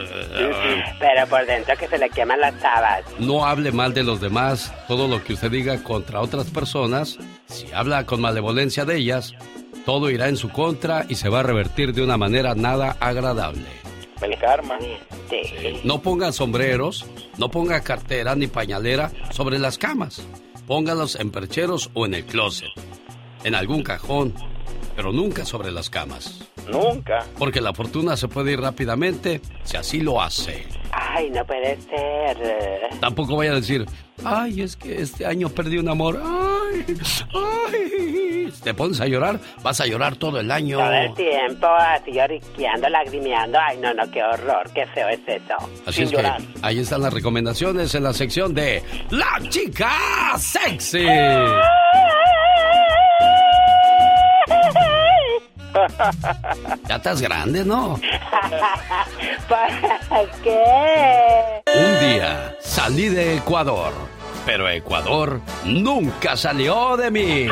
Pero 0.98 1.26
por 1.28 1.46
dentro 1.46 1.76
que 1.76 1.88
se 1.88 1.98
le 1.98 2.08
queman 2.10 2.40
las 2.40 2.58
tabas. 2.60 3.04
No 3.18 3.44
hable 3.46 3.72
mal 3.72 3.94
de 3.94 4.02
los 4.02 4.20
demás. 4.20 4.72
Todo 4.86 5.08
lo 5.08 5.22
que 5.22 5.34
usted 5.34 5.50
diga 5.50 5.82
contra 5.82 6.20
otras 6.20 6.50
personas, 6.50 7.18
si 7.46 7.72
habla 7.72 8.04
con 8.06 8.20
malevolencia 8.20 8.84
de 8.84 8.96
ellas, 8.96 9.34
todo 9.88 10.10
irá 10.10 10.28
en 10.28 10.36
su 10.36 10.50
contra 10.50 11.06
y 11.08 11.14
se 11.14 11.30
va 11.30 11.40
a 11.40 11.42
revertir 11.42 11.94
de 11.94 12.02
una 12.02 12.18
manera 12.18 12.54
nada 12.54 12.98
agradable. 13.00 13.64
El 14.20 14.38
karma. 14.38 14.78
No 15.82 16.02
ponga 16.02 16.30
sombreros, 16.30 17.06
no 17.38 17.50
ponga 17.50 17.80
cartera 17.80 18.34
ni 18.34 18.48
pañalera 18.48 19.10
sobre 19.30 19.58
las 19.58 19.78
camas. 19.78 20.20
Póngalos 20.66 21.14
en 21.14 21.30
percheros 21.30 21.88
o 21.94 22.04
en 22.04 22.12
el 22.12 22.26
closet, 22.26 22.68
en 23.44 23.54
algún 23.54 23.82
cajón, 23.82 24.34
pero 24.94 25.10
nunca 25.10 25.46
sobre 25.46 25.70
las 25.70 25.88
camas. 25.88 26.46
Nunca. 26.70 27.24
Porque 27.38 27.62
la 27.62 27.72
fortuna 27.72 28.18
se 28.18 28.28
puede 28.28 28.52
ir 28.52 28.60
rápidamente 28.60 29.40
si 29.64 29.78
así 29.78 30.00
lo 30.00 30.20
hace. 30.20 30.66
Ay, 30.92 31.30
no 31.30 31.46
puede 31.46 31.80
ser. 31.80 32.36
Tampoco 33.00 33.36
vaya 33.36 33.52
a 33.52 33.54
decir, 33.54 33.86
ay, 34.22 34.60
es 34.60 34.76
que 34.76 35.00
este 35.00 35.24
año 35.24 35.48
perdí 35.48 35.78
un 35.78 35.88
amor. 35.88 36.20
Ay, 36.22 36.47
ay. 37.34 38.52
Te 38.62 38.74
pones 38.74 39.00
a 39.00 39.06
llorar, 39.06 39.38
vas 39.62 39.80
a 39.80 39.86
llorar 39.86 40.16
todo 40.16 40.40
el 40.40 40.50
año. 40.50 40.78
Todo 40.78 40.92
el 40.92 41.14
tiempo 41.14 41.66
así 41.66 42.12
lloriqueando, 42.12 42.88
lagrimeando. 42.88 43.58
Ay, 43.58 43.78
no, 43.78 43.94
no, 43.94 44.10
qué 44.10 44.22
horror, 44.22 44.70
qué 44.74 44.86
feo 44.86 45.08
es 45.08 45.20
eso. 45.26 45.56
Así 45.86 46.02
es 46.02 46.10
que 46.10 46.32
ahí 46.62 46.78
están 46.78 47.02
las 47.02 47.12
recomendaciones 47.12 47.94
en 47.94 48.02
la 48.02 48.12
sección 48.12 48.54
de 48.54 48.82
La 49.10 49.38
Chica 49.48 49.90
Sexy. 50.36 51.06
Ya 56.88 56.96
estás 56.96 57.20
grande, 57.20 57.64
¿no? 57.64 58.00
¿Para 59.48 60.24
qué? 60.42 61.62
Un 61.74 62.00
día 62.00 62.56
salí 62.60 63.08
de 63.08 63.36
Ecuador, 63.36 63.92
pero 64.48 64.66
Ecuador 64.70 65.42
nunca 65.66 66.34
salió 66.34 66.96
de 66.96 67.10
mí. 67.10 67.46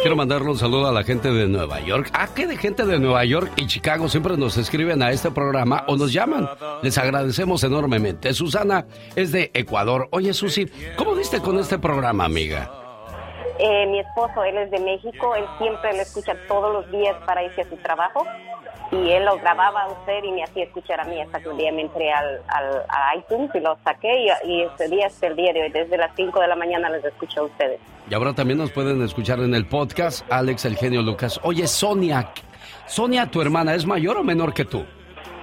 Quiero 0.00 0.16
mandarle 0.16 0.48
un 0.48 0.56
saludo 0.56 0.88
a 0.88 0.92
la 0.92 1.02
gente 1.04 1.30
de 1.30 1.46
Nueva 1.46 1.80
York. 1.80 2.08
¿A 2.14 2.28
qué 2.28 2.46
de 2.46 2.56
gente 2.56 2.86
de 2.86 2.98
Nueva 2.98 3.22
York 3.26 3.52
y 3.56 3.66
Chicago 3.66 4.08
siempre 4.08 4.38
nos 4.38 4.56
escriben 4.56 5.02
a 5.02 5.10
este 5.10 5.30
programa 5.30 5.84
o 5.88 5.96
nos 5.98 6.10
llaman? 6.10 6.48
Les 6.82 6.96
agradecemos 6.96 7.62
enormemente. 7.64 8.32
Susana 8.32 8.86
es 9.14 9.30
de 9.30 9.50
Ecuador. 9.52 10.08
Oye, 10.10 10.32
Susi, 10.32 10.70
¿cómo 10.96 11.14
viste 11.14 11.38
con 11.40 11.58
este 11.58 11.78
programa, 11.78 12.24
amiga? 12.24 12.70
Eh, 13.58 13.86
mi 13.88 14.00
esposo, 14.00 14.42
él 14.42 14.56
es 14.56 14.70
de 14.70 14.80
México, 14.80 15.34
él 15.36 15.44
siempre 15.58 15.92
lo 15.92 16.00
escucha 16.00 16.34
todos 16.48 16.72
los 16.72 16.90
días 16.90 17.14
para 17.26 17.44
irse 17.44 17.60
a 17.60 17.68
su 17.68 17.76
trabajo 17.76 18.26
y 18.94 19.10
él 19.12 19.24
lo 19.24 19.36
grababa 19.38 19.82
a 19.82 19.88
usted 19.88 20.22
y 20.24 20.30
me 20.32 20.42
hacía 20.44 20.64
escuchar 20.64 21.00
a 21.00 21.04
mí 21.04 21.20
hasta 21.20 21.40
que 21.40 21.48
un 21.48 21.56
día 21.56 21.72
me 21.72 21.82
entré 21.82 22.12
al, 22.12 22.40
al, 22.48 22.84
a 22.88 23.16
iTunes 23.16 23.50
y 23.54 23.60
lo 23.60 23.76
saqué 23.84 24.26
y, 24.44 24.50
y 24.50 24.62
ese 24.62 24.88
día 24.88 25.06
es 25.06 25.22
el 25.22 25.34
día 25.36 25.52
de 25.52 25.62
hoy, 25.62 25.70
desde 25.70 25.96
las 25.96 26.10
5 26.16 26.40
de 26.40 26.48
la 26.48 26.56
mañana 26.56 26.88
les 26.90 27.04
escucho 27.04 27.40
a 27.40 27.44
ustedes. 27.44 27.80
Y 28.08 28.14
ahora 28.14 28.32
también 28.34 28.58
nos 28.58 28.70
pueden 28.70 29.02
escuchar 29.02 29.40
en 29.40 29.54
el 29.54 29.66
podcast 29.66 30.24
Alex 30.30 30.64
el 30.66 30.76
genio 30.76 31.02
Lucas. 31.02 31.40
Oye, 31.42 31.66
Sonia, 31.66 32.30
Sonia, 32.86 33.30
tu 33.30 33.40
hermana, 33.40 33.74
¿es 33.74 33.86
mayor 33.86 34.18
o 34.18 34.22
menor 34.22 34.52
que 34.54 34.64
tú? 34.64 34.84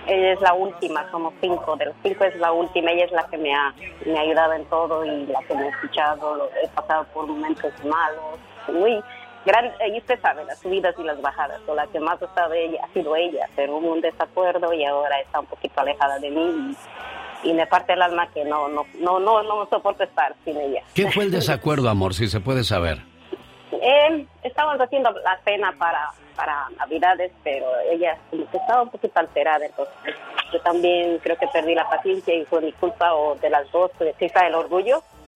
Ella 0.07 0.33
es 0.33 0.41
la 0.41 0.53
última, 0.53 1.09
somos 1.11 1.33
cinco, 1.39 1.75
de 1.77 1.85
los 1.85 1.95
cinco 2.03 2.23
es 2.25 2.35
la 2.37 2.51
última, 2.51 2.91
ella 2.91 3.05
es 3.05 3.11
la 3.11 3.27
que 3.27 3.37
me 3.37 3.53
ha, 3.53 3.71
me 4.05 4.17
ha 4.17 4.21
ayudado 4.21 4.53
en 4.53 4.65
todo 4.65 5.05
y 5.05 5.25
la 5.27 5.39
que 5.43 5.53
me 5.53 5.65
ha 5.65 5.69
escuchado, 5.69 6.35
lo- 6.35 6.49
he 6.63 6.67
pasado 6.69 7.05
por 7.13 7.27
momentos 7.27 7.71
malos, 7.85 8.39
muy 8.73 8.99
grandes, 9.45 9.73
y 9.87 9.97
usted 9.97 10.19
sabe, 10.21 10.45
las 10.45 10.59
subidas 10.59 10.95
y 10.97 11.03
las 11.03 11.21
bajadas, 11.21 11.61
o 11.67 11.75
la 11.75 11.87
que 11.87 11.99
más 11.99 12.21
ha 12.21 12.25
estado 12.25 12.53
ella 12.53 12.79
ha 12.83 12.93
sido 12.93 13.15
ella, 13.15 13.49
pero 13.55 13.77
hubo 13.77 13.93
un 13.93 14.01
desacuerdo 14.01 14.73
y 14.73 14.85
ahora 14.85 15.19
está 15.19 15.39
un 15.39 15.47
poquito 15.47 15.81
alejada 15.81 16.19
de 16.19 16.29
mí 16.29 16.75
y, 17.43 17.49
y 17.49 17.53
me 17.53 17.65
parte 17.67 17.93
el 17.93 18.01
alma 18.01 18.27
que 18.31 18.45
no, 18.45 18.67
no, 18.67 18.85
no, 18.99 19.19
no, 19.19 19.43
no 19.43 19.65
soporto 19.67 20.03
estar 20.03 20.35
sin 20.45 20.57
ella. 20.57 20.83
¿Qué 20.93 21.11
fue 21.11 21.23
el 21.23 21.31
desacuerdo, 21.31 21.89
amor, 21.89 22.13
si 22.13 22.27
se 22.27 22.39
puede 22.39 22.63
saber? 22.63 22.99
Eh, 23.71 24.25
estábamos 24.43 24.79
haciendo 24.81 25.11
la 25.11 25.39
cena 25.43 25.73
para, 25.77 26.09
para 26.35 26.69
Navidades, 26.77 27.31
pero 27.43 27.65
ella 27.89 28.17
estaba 28.53 28.83
un 28.83 28.89
poquito 28.89 29.19
alterada, 29.19 29.65
entonces 29.65 29.95
yo 30.51 30.59
también 30.61 31.17
creo 31.19 31.37
que 31.37 31.47
perdí 31.47 31.73
la 31.73 31.89
paciencia 31.89 32.35
y 32.35 32.45
fue 32.45 32.61
mi 32.61 32.73
culpa 32.73 33.13
o 33.13 33.35
de 33.35 33.49
las 33.49 33.71
dos, 33.71 33.89
pues, 33.97 34.15
quizá 34.17 34.45
el 34.45 34.55
orgullo. 34.55 35.01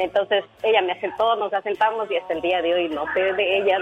Entonces 0.00 0.44
ella 0.62 0.80
me 0.82 0.92
aceptó, 0.92 1.36
nos 1.36 1.52
asentamos 1.52 2.10
y 2.10 2.16
hasta 2.16 2.32
el 2.32 2.40
día 2.40 2.62
de 2.62 2.72
hoy 2.74 2.88
no 2.88 3.04
sé 3.12 3.20
de 3.20 3.58
ella, 3.58 3.78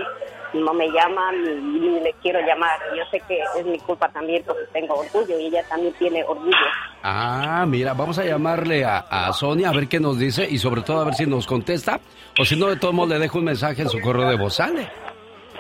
no 0.53 0.74
me 0.74 0.89
llama 0.90 1.31
ni, 1.32 1.78
ni 1.78 2.01
le 2.01 2.12
quiero 2.23 2.40
llamar. 2.40 2.78
Yo 2.97 3.05
sé 3.11 3.20
que 3.28 3.40
es 3.57 3.65
mi 3.65 3.78
culpa 3.78 4.09
también 4.09 4.43
porque 4.45 4.65
tengo 4.73 4.95
orgullo 4.95 5.39
y 5.39 5.47
ella 5.47 5.62
también 5.69 5.95
tiene 5.95 6.24
orgullo. 6.24 6.57
Ah, 7.03 7.65
mira, 7.69 7.95
vamos 7.95 8.19
a 8.19 8.24
llamarle 8.24 8.85
a, 8.85 8.99
a 8.99 9.32
Sonia 9.32 9.69
a 9.69 9.73
ver 9.73 9.89
qué 9.89 10.01
nos 10.01 10.19
dice 10.19 10.47
y 10.49 10.59
sobre 10.59 10.82
todo 10.82 11.01
a 11.01 11.05
ver 11.05 11.15
si 11.15 11.27
nos 11.27 11.47
contesta 11.47 12.01
o 12.39 12.45
si 12.45 12.57
no, 12.57 12.66
de 12.66 12.77
todos 12.77 12.95
modos 12.95 13.11
le 13.11 13.19
dejo 13.20 13.39
un 13.39 13.45
mensaje 13.45 13.82
en 13.82 13.89
su 13.89 14.01
correo 14.01 14.28
de 14.28 14.36
voz. 14.36 14.55
¿Sale? 14.55 14.89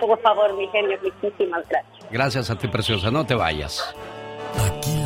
Por 0.00 0.20
favor, 0.20 0.56
mi 0.56 0.66
genio, 0.68 0.98
muchísimas 1.02 1.68
gracias. 1.68 2.06
Gracias 2.10 2.50
a 2.50 2.56
ti, 2.58 2.68
preciosa. 2.68 3.10
No 3.10 3.24
te 3.24 3.34
vayas. 3.34 3.94
Aquí 4.66 4.97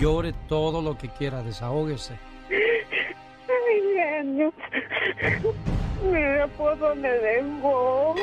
Llore 0.00 0.34
todo 0.48 0.82
lo 0.82 0.98
que 0.98 1.08
quiera, 1.08 1.42
desahógese. 1.42 2.18
Ay, 2.50 3.82
genio. 3.94 4.52
Mi 6.10 6.20
esposo 6.20 6.94
me 6.96 7.08
dejó. 7.08 8.14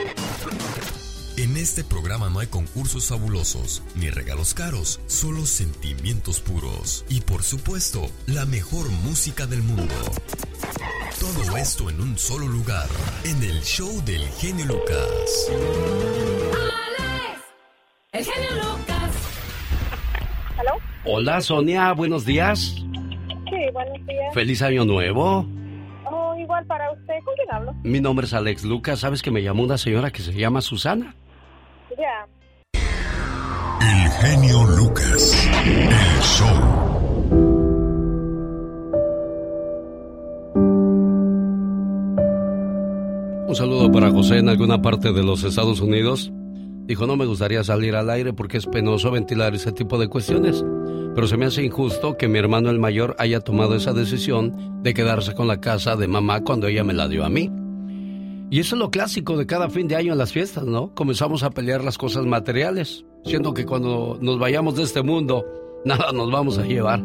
En 1.37 1.57
este 1.57 1.83
programa 1.83 2.29
no 2.29 2.39
hay 2.39 2.47
concursos 2.47 3.07
fabulosos 3.07 3.81
ni 3.95 4.09
regalos 4.09 4.53
caros, 4.53 4.99
solo 5.07 5.45
sentimientos 5.45 6.39
puros 6.39 7.03
y 7.09 7.21
por 7.21 7.41
supuesto 7.41 8.11
la 8.27 8.45
mejor 8.45 8.89
música 8.89 9.47
del 9.47 9.63
mundo. 9.63 9.95
Todo 11.19 11.57
esto 11.57 11.89
en 11.89 12.01
un 12.01 12.17
solo 12.17 12.47
lugar, 12.47 12.87
en 13.23 13.41
el 13.43 13.61
show 13.61 14.03
del 14.05 14.21
genio 14.39 14.65
Lucas. 14.65 15.51
Hola, 21.03 21.41
Sonia, 21.41 21.93
buenos 21.93 22.25
días. 22.25 22.75
Sí, 22.75 23.71
buenos 23.73 24.05
días. 24.05 24.33
Feliz 24.35 24.61
año 24.61 24.85
nuevo. 24.85 25.47
Oh, 26.05 26.35
igual 26.37 26.63
para 26.67 26.91
usted. 26.91 27.15
¿Con 27.25 27.35
quién 27.35 27.47
hablo? 27.51 27.73
Mi 27.83 27.99
nombre 27.99 28.27
es 28.27 28.33
Alex 28.33 28.63
Lucas. 28.63 28.99
¿Sabes 28.99 29.23
que 29.23 29.31
me 29.31 29.41
llamó 29.41 29.63
una 29.63 29.79
señora 29.79 30.11
que 30.11 30.21
se 30.21 30.31
llama 30.31 30.61
Susana? 30.61 31.15
Ya. 31.97 32.27
El 33.81 34.11
genio 34.11 34.63
Lucas. 34.77 35.49
El 35.65 36.21
show. 36.21 36.91
Un 43.47 43.55
saludo 43.55 43.91
para 43.91 44.11
José 44.11 44.37
en 44.37 44.49
alguna 44.49 44.83
parte 44.83 45.11
de 45.11 45.23
los 45.23 45.43
Estados 45.43 45.81
Unidos. 45.81 46.31
Dijo, 46.85 47.07
no 47.07 47.15
me 47.15 47.25
gustaría 47.25 47.63
salir 47.63 47.95
al 47.95 48.09
aire 48.09 48.33
porque 48.33 48.57
es 48.57 48.67
penoso 48.67 49.11
ventilar 49.11 49.53
ese 49.55 49.71
tipo 49.71 49.97
de 49.97 50.07
cuestiones, 50.07 50.63
pero 51.13 51.27
se 51.27 51.37
me 51.37 51.45
hace 51.45 51.63
injusto 51.63 52.17
que 52.17 52.27
mi 52.27 52.39
hermano 52.39 52.69
el 52.69 52.79
mayor 52.79 53.15
haya 53.19 53.41
tomado 53.41 53.75
esa 53.75 53.93
decisión 53.93 54.81
de 54.81 54.93
quedarse 54.93 55.33
con 55.33 55.47
la 55.47 55.59
casa 55.59 55.95
de 55.95 56.07
mamá 56.07 56.43
cuando 56.43 56.67
ella 56.67 56.83
me 56.83 56.93
la 56.93 57.07
dio 57.07 57.25
a 57.25 57.29
mí. 57.29 57.49
Y 58.49 58.59
eso 58.59 58.75
es 58.75 58.79
lo 58.79 58.91
clásico 58.91 59.37
de 59.37 59.45
cada 59.45 59.69
fin 59.69 59.87
de 59.87 59.95
año 59.95 60.11
en 60.11 60.17
las 60.17 60.33
fiestas, 60.33 60.65
¿no? 60.65 60.93
Comenzamos 60.93 61.43
a 61.43 61.51
pelear 61.51 61.83
las 61.83 61.97
cosas 61.97 62.25
materiales, 62.25 63.05
siendo 63.23 63.53
que 63.53 63.65
cuando 63.65 64.17
nos 64.21 64.39
vayamos 64.39 64.75
de 64.75 64.83
este 64.83 65.01
mundo, 65.01 65.45
nada 65.85 66.11
nos 66.11 66.31
vamos 66.31 66.57
a 66.57 66.65
llevar. 66.65 67.01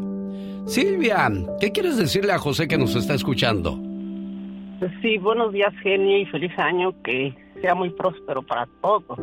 Silvia, 0.66 1.30
¿qué 1.60 1.70
quieres 1.70 1.96
decirle 1.96 2.32
a 2.32 2.38
José 2.38 2.66
que 2.66 2.76
nos 2.76 2.96
está 2.96 3.14
escuchando? 3.14 3.78
Sí, 5.00 5.16
buenos 5.18 5.52
días, 5.52 5.72
genio, 5.82 6.18
y 6.18 6.26
feliz 6.26 6.52
año, 6.58 6.92
que 7.02 7.32
sea 7.60 7.74
muy 7.74 7.90
próspero 7.90 8.42
para 8.42 8.66
todos. 8.82 9.18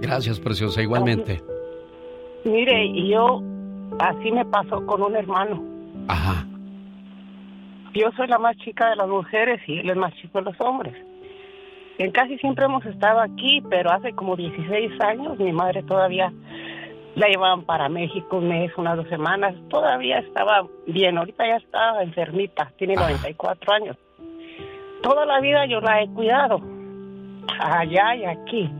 Gracias, 0.00 0.40
preciosa, 0.40 0.80
igualmente. 0.80 1.42
Mire, 2.44 3.08
yo, 3.08 3.42
así 3.98 4.32
me 4.32 4.44
pasó 4.44 4.84
con 4.86 5.02
un 5.02 5.16
hermano. 5.16 5.62
Ajá. 6.08 6.46
Yo 7.94 8.10
soy 8.16 8.26
la 8.26 8.38
más 8.38 8.56
chica 8.56 8.90
de 8.90 8.96
las 8.96 9.08
mujeres 9.08 9.60
y 9.68 9.78
él 9.78 9.90
es 9.90 9.96
más 9.96 10.12
chico 10.14 10.38
de 10.38 10.46
los 10.50 10.60
hombres. 10.60 10.94
En 11.98 12.10
casi 12.10 12.36
siempre 12.38 12.64
hemos 12.64 12.84
estado 12.86 13.20
aquí, 13.20 13.62
pero 13.70 13.92
hace 13.92 14.12
como 14.14 14.34
16 14.34 15.00
años 15.00 15.38
mi 15.38 15.52
madre 15.52 15.84
todavía 15.84 16.32
la 17.14 17.28
llevaban 17.28 17.62
para 17.62 17.88
México 17.88 18.38
un 18.38 18.48
mes, 18.48 18.72
unas 18.76 18.96
dos 18.96 19.08
semanas. 19.08 19.54
Todavía 19.68 20.18
estaba 20.18 20.66
bien, 20.88 21.18
ahorita 21.18 21.46
ya 21.46 21.56
está 21.56 22.02
enfermita, 22.02 22.72
tiene 22.76 22.96
94 22.96 23.72
años. 23.74 23.96
Toda 25.02 25.24
la 25.24 25.40
vida 25.40 25.66
yo 25.66 25.80
la 25.80 26.02
he 26.02 26.08
cuidado, 26.08 26.60
allá 27.60 28.16
y 28.16 28.24
aquí. 28.24 28.70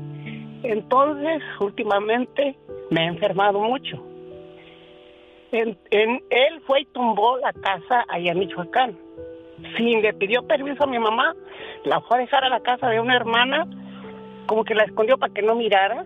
Entonces, 0.64 1.42
últimamente 1.60 2.56
me 2.90 3.02
he 3.02 3.06
enfermado 3.06 3.60
mucho. 3.60 4.02
En, 5.54 5.78
él 6.30 6.60
fue 6.66 6.80
y 6.80 6.84
tumbó 6.86 7.38
la 7.38 7.52
casa 7.52 8.04
allá 8.08 8.32
en 8.32 8.38
Michoacán. 8.40 8.98
Sí, 9.76 10.00
le 10.00 10.12
pidió 10.14 10.42
permiso 10.46 10.82
a 10.82 10.88
mi 10.88 10.98
mamá, 10.98 11.34
la 11.84 12.00
fue 12.00 12.16
a 12.16 12.20
dejar 12.20 12.44
a 12.44 12.48
la 12.48 12.60
casa 12.60 12.88
de 12.88 13.00
una 13.00 13.14
hermana, 13.14 13.66
como 14.46 14.64
que 14.64 14.74
la 14.74 14.84
escondió 14.84 15.16
para 15.16 15.32
que 15.32 15.42
no 15.42 15.54
mirara, 15.54 16.04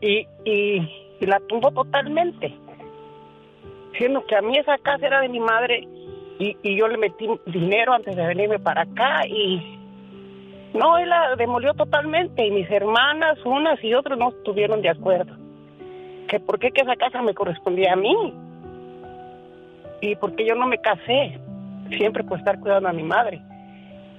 y 0.00 0.26
la 1.20 1.40
tumbó 1.40 1.70
totalmente. 1.72 2.54
Siendo 3.98 4.24
que 4.24 4.34
a 4.34 4.42
mí 4.42 4.56
esa 4.56 4.78
casa 4.78 5.06
era 5.06 5.20
de 5.20 5.28
mi 5.28 5.40
madre 5.40 5.86
y, 6.38 6.56
y 6.62 6.76
yo 6.76 6.88
le 6.88 6.96
metí 6.96 7.28
dinero 7.46 7.92
antes 7.92 8.16
de 8.16 8.26
venirme 8.26 8.58
para 8.58 8.82
acá 8.82 9.26
y 9.28 9.74
no, 10.74 10.98
él 10.98 11.08
la 11.08 11.36
demolió 11.36 11.72
totalmente 11.74 12.44
y 12.44 12.50
mis 12.50 12.68
hermanas, 12.70 13.38
unas 13.44 13.82
y 13.84 13.94
otras 13.94 14.18
no 14.18 14.30
estuvieron 14.30 14.82
de 14.82 14.88
acuerdo. 14.88 15.43
Que 16.28 16.40
por 16.40 16.58
qué 16.58 16.70
que 16.70 16.82
esa 16.82 16.96
casa 16.96 17.22
me 17.22 17.34
correspondía 17.34 17.92
a 17.92 17.96
mí 17.96 18.34
y 20.00 20.16
por 20.16 20.34
qué 20.36 20.46
yo 20.46 20.54
no 20.54 20.66
me 20.66 20.78
casé, 20.78 21.38
siempre 21.96 22.24
por 22.24 22.38
estar 22.38 22.60
cuidando 22.60 22.88
a 22.88 22.92
mi 22.92 23.02
madre. 23.02 23.40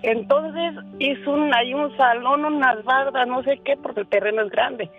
Entonces 0.01 0.83
hizo 0.99 1.31
un, 1.31 1.53
hay 1.53 1.73
un 1.73 1.95
salón, 1.97 2.45
unas 2.45 2.83
bardas, 2.83 3.27
no 3.27 3.43
sé 3.43 3.59
qué, 3.63 3.75
porque 3.77 4.01
el 4.01 4.07
terreno 4.07 4.43
es 4.43 4.51
grande. 4.51 4.89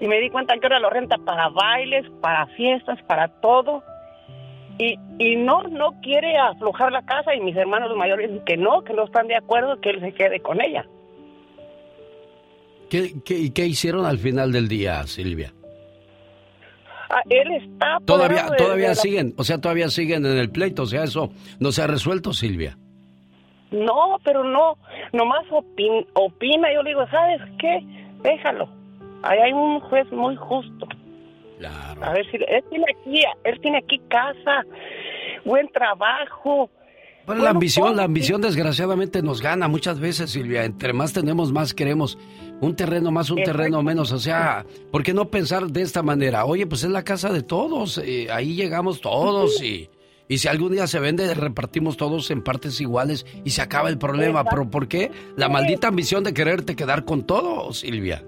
Y 0.00 0.06
me 0.06 0.20
di 0.20 0.30
cuenta 0.30 0.56
que 0.56 0.66
ahora 0.66 0.80
lo 0.80 0.90
renta 0.90 1.16
para 1.18 1.48
bailes, 1.48 2.06
para 2.20 2.46
fiestas, 2.48 3.02
para 3.02 3.28
todo. 3.28 3.82
Y, 4.78 4.98
y 5.18 5.36
no, 5.36 5.64
no 5.64 6.00
quiere 6.02 6.38
aflojar 6.38 6.92
la 6.92 7.02
casa 7.02 7.34
y 7.34 7.40
mis 7.40 7.56
hermanos 7.56 7.94
mayores 7.96 8.30
dicen 8.30 8.44
que 8.44 8.56
no, 8.56 8.84
que 8.84 8.94
no 8.94 9.04
están 9.04 9.26
de 9.26 9.36
acuerdo, 9.36 9.80
que 9.80 9.90
él 9.90 10.00
se 10.00 10.12
quede 10.12 10.40
con 10.40 10.60
ella. 10.60 10.86
¿Qué, 12.88 13.20
qué, 13.24 13.52
qué 13.52 13.66
hicieron 13.66 14.06
al 14.06 14.18
final 14.18 14.52
del 14.52 14.68
día, 14.68 15.02
Silvia? 15.04 15.52
Ah, 17.10 17.22
él 17.30 17.50
está... 17.52 17.98
Todavía, 18.04 18.46
todavía 18.56 18.88
la- 18.88 18.94
siguen, 18.94 19.34
o 19.38 19.44
sea, 19.44 19.58
todavía 19.60 19.88
siguen 19.88 20.26
en 20.26 20.36
el 20.38 20.50
pleito, 20.50 20.82
o 20.82 20.86
sea, 20.86 21.04
eso 21.04 21.30
no 21.58 21.72
se 21.72 21.82
ha 21.82 21.86
resuelto, 21.86 22.32
Silvia. 22.32 22.76
No, 23.70 24.18
pero 24.24 24.44
no, 24.44 24.76
nomás 25.12 25.46
opin- 25.50 26.06
opina. 26.14 26.72
Yo 26.72 26.82
le 26.82 26.90
digo, 26.90 27.06
¿sabes 27.10 27.40
qué? 27.58 27.80
Déjalo. 28.22 28.68
Ahí 29.22 29.38
hay 29.38 29.52
un 29.52 29.80
juez 29.80 30.10
muy 30.12 30.36
justo. 30.36 30.86
Claro. 31.58 32.02
A 32.04 32.12
ver 32.12 32.24
si 32.30 32.36
él 32.36 32.64
tiene 32.70 32.84
aquí, 32.88 33.22
él 33.44 33.60
tiene 33.60 33.78
aquí 33.78 33.98
casa, 34.08 34.62
buen 35.44 35.68
trabajo. 35.68 36.70
Bueno, 37.28 37.42
la 37.44 37.50
ambición, 37.50 37.94
la 37.94 38.04
ambición 38.04 38.40
desgraciadamente 38.40 39.20
nos 39.20 39.42
gana 39.42 39.68
muchas 39.68 40.00
veces, 40.00 40.30
Silvia. 40.30 40.64
Entre 40.64 40.94
más 40.94 41.12
tenemos, 41.12 41.52
más 41.52 41.74
queremos. 41.74 42.16
Un 42.62 42.74
terreno 42.74 43.10
más, 43.10 43.28
un 43.30 43.42
terreno 43.42 43.82
menos. 43.82 44.12
O 44.12 44.18
sea, 44.18 44.64
¿por 44.90 45.02
qué 45.02 45.12
no 45.12 45.26
pensar 45.26 45.66
de 45.66 45.82
esta 45.82 46.02
manera? 46.02 46.46
Oye, 46.46 46.66
pues 46.66 46.84
es 46.84 46.90
la 46.90 47.04
casa 47.04 47.30
de 47.30 47.42
todos. 47.42 47.98
eh, 47.98 48.28
ahí 48.32 48.54
llegamos 48.54 49.02
todos 49.02 49.62
y, 49.62 49.90
y 50.26 50.38
si 50.38 50.48
algún 50.48 50.72
día 50.72 50.86
se 50.86 51.00
vende, 51.00 51.34
repartimos 51.34 51.98
todos 51.98 52.30
en 52.30 52.42
partes 52.42 52.80
iguales 52.80 53.26
y 53.44 53.50
se 53.50 53.60
acaba 53.60 53.90
el 53.90 53.98
problema. 53.98 54.42
Pero 54.44 54.70
¿por 54.70 54.88
qué? 54.88 55.10
La 55.36 55.50
maldita 55.50 55.88
ambición 55.88 56.24
de 56.24 56.32
quererte 56.32 56.76
quedar 56.76 57.04
con 57.04 57.26
todo, 57.26 57.74
Silvia. 57.74 58.24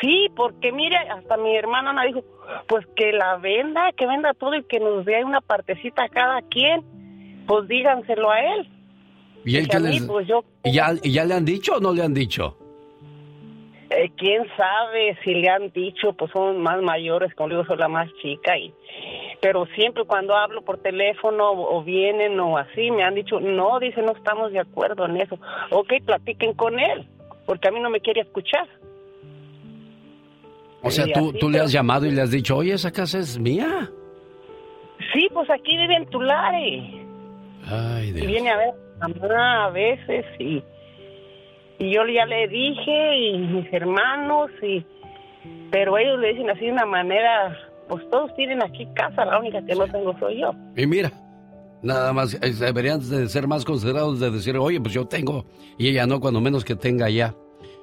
Sí, 0.00 0.28
porque 0.36 0.70
mire, 0.70 0.96
hasta 0.96 1.36
mi 1.38 1.56
hermana 1.56 1.92
me 1.92 2.06
dijo, 2.06 2.22
pues 2.68 2.86
que 2.94 3.12
la 3.12 3.36
venda, 3.38 3.90
que 3.96 4.06
venda 4.06 4.32
todo 4.34 4.54
y 4.54 4.62
que 4.62 4.78
nos 4.78 5.04
dé 5.04 5.24
una 5.24 5.40
partecita 5.40 6.04
a 6.04 6.08
cada 6.08 6.40
quien. 6.42 6.99
Pues 7.50 7.66
díganselo 7.66 8.30
a 8.30 8.38
él. 8.38 8.68
¿Y 9.44 9.56
él 9.56 9.66
Que 9.68 9.76
a 9.76 9.80
qué 9.80 9.84
mí, 9.88 9.94
les- 9.94 10.04
pues 10.06 10.28
yo, 10.28 10.44
¿Y 10.62 10.72
ya, 10.72 11.24
le 11.24 11.34
han 11.34 11.44
dicho 11.44 11.74
o 11.74 11.80
no 11.80 11.92
le 11.92 12.04
han 12.04 12.14
dicho? 12.14 12.56
eh, 13.90 14.08
quién 14.16 14.46
sabe 14.56 15.18
si 15.24 15.34
le 15.34 15.48
han 15.48 15.72
dicho, 15.72 16.12
pues 16.12 16.30
son 16.30 16.62
más 16.62 16.80
mayores, 16.80 17.32
digo, 17.36 17.64
soy 17.64 17.76
la 17.76 17.88
más 17.88 18.08
chica 18.22 18.56
y 18.56 18.72
pero 19.40 19.66
siempre 19.74 20.04
cuando 20.04 20.36
hablo 20.36 20.62
por 20.62 20.78
teléfono 20.78 21.50
o, 21.50 21.82
vienen 21.82 22.38
o 22.38 22.56
así 22.56 22.88
me 22.92 23.02
han 23.02 23.16
dicho, 23.16 23.40
no, 23.40 23.80
dice, 23.80 24.00
no 24.00 24.12
estamos 24.12 24.52
de 24.52 24.60
acuerdo 24.60 25.06
en 25.06 25.16
eso. 25.16 25.36
Ok, 25.70 25.92
platiquen 26.04 26.52
con 26.54 26.78
él, 26.78 27.04
porque 27.46 27.66
a 27.66 27.72
mí 27.72 27.80
no 27.80 27.90
me 27.90 27.98
quiere 28.00 28.20
escuchar. 28.20 28.68
O 30.82 30.90
sea, 30.92 31.06
Y 31.08 31.12
tú, 31.12 31.30
así, 31.30 31.38
tú 31.40 31.50
le 31.50 31.58
has 31.58 31.72
llamado 31.72 32.06
y 32.06 32.12
le 32.12 32.22
has 32.22 32.30
dicho, 32.30 32.56
oye, 32.58 32.74
esa 32.74 32.92
casa 32.92 33.18
es 33.18 33.38
mía. 33.40 33.90
Sí, 35.12 35.26
pues 35.32 35.50
aquí 35.50 35.76
vive 35.76 35.96
en 35.96 36.06
Tulare. 36.06 37.06
Ay, 37.66 38.08
Y 38.08 38.26
viene 38.26 38.50
a 38.50 38.56
ver 38.56 38.74
a 39.00 39.08
mamá 39.08 39.66
a 39.66 39.70
veces 39.70 40.24
y, 40.38 40.62
y 41.78 41.94
yo 41.94 42.06
ya 42.06 42.26
le 42.26 42.48
dije 42.48 43.18
y 43.18 43.38
mis 43.38 43.72
hermanos 43.72 44.50
y 44.62 44.84
pero 45.70 45.96
ellos 45.96 46.18
le 46.18 46.34
dicen 46.34 46.50
así 46.50 46.66
de 46.66 46.72
una 46.72 46.86
manera 46.86 47.56
pues 47.88 48.08
todos 48.10 48.34
tienen 48.36 48.62
aquí 48.62 48.86
casa 48.94 49.24
la 49.24 49.38
única 49.38 49.64
que 49.64 49.74
no 49.74 49.86
tengo 49.88 50.16
soy 50.18 50.40
yo 50.40 50.52
Y 50.76 50.86
mira, 50.86 51.10
nada 51.82 52.12
más, 52.12 52.34
eh, 52.34 52.52
deberían 52.52 53.00
de 53.08 53.28
ser 53.28 53.46
más 53.46 53.64
considerados 53.64 54.20
de 54.20 54.30
decir, 54.30 54.56
oye, 54.56 54.80
pues 54.80 54.94
yo 54.94 55.06
tengo, 55.06 55.46
y 55.78 55.88
ella 55.88 56.06
no, 56.06 56.20
cuando 56.20 56.40
menos 56.40 56.64
que 56.64 56.76
tenga 56.76 57.08
ya. 57.10 57.34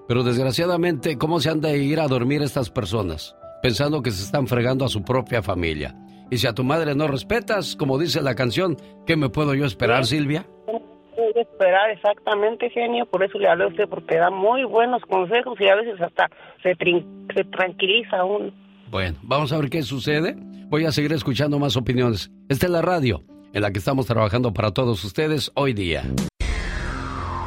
Pero 0.07 0.23
desgraciadamente, 0.23 1.17
¿cómo 1.17 1.39
se 1.41 1.49
han 1.49 1.59
de 1.59 1.77
ir 1.77 1.99
a 1.99 2.07
dormir 2.07 2.41
estas 2.41 2.69
personas? 2.69 3.35
Pensando 3.61 4.01
que 4.01 4.11
se 4.11 4.23
están 4.23 4.47
fregando 4.47 4.85
a 4.85 4.89
su 4.89 5.03
propia 5.03 5.41
familia. 5.41 5.95
Y 6.29 6.37
si 6.37 6.47
a 6.47 6.53
tu 6.53 6.63
madre 6.63 6.93
no 6.95 7.07
respetas, 7.07 7.75
como 7.75 7.97
dice 7.97 8.21
la 8.21 8.35
canción, 8.35 8.77
¿qué 9.05 9.15
me 9.15 9.29
puedo 9.29 9.53
yo 9.53 9.65
esperar, 9.65 10.05
Silvia? 10.05 10.45
Puedo 10.65 11.39
esperar 11.41 11.89
exactamente 11.91 12.69
genio 12.69 13.05
por 13.05 13.23
eso 13.23 13.39
le 13.39 13.47
hablé 13.49 13.63
a 13.65 13.67
usted 13.67 13.87
porque 13.89 14.17
da 14.17 14.29
muy 14.29 14.63
buenos 14.65 15.01
consejos 15.03 15.57
y 15.59 15.67
a 15.69 15.75
veces 15.75 15.99
hasta 16.01 16.29
se, 16.61 16.75
trin- 16.77 17.05
se 17.33 17.43
tranquiliza 17.45 18.23
uno 18.23 18.51
Bueno, 18.91 19.17
vamos 19.23 19.51
a 19.53 19.57
ver 19.57 19.69
qué 19.69 19.81
sucede. 19.83 20.35
Voy 20.69 20.85
a 20.85 20.91
seguir 20.91 21.13
escuchando 21.13 21.57
más 21.59 21.77
opiniones. 21.77 22.29
Esta 22.49 22.65
es 22.65 22.71
la 22.71 22.81
radio 22.81 23.23
en 23.53 23.61
la 23.61 23.71
que 23.71 23.79
estamos 23.79 24.05
trabajando 24.05 24.53
para 24.53 24.71
todos 24.71 25.03
ustedes 25.05 25.51
hoy 25.55 25.73
día. 25.73 26.03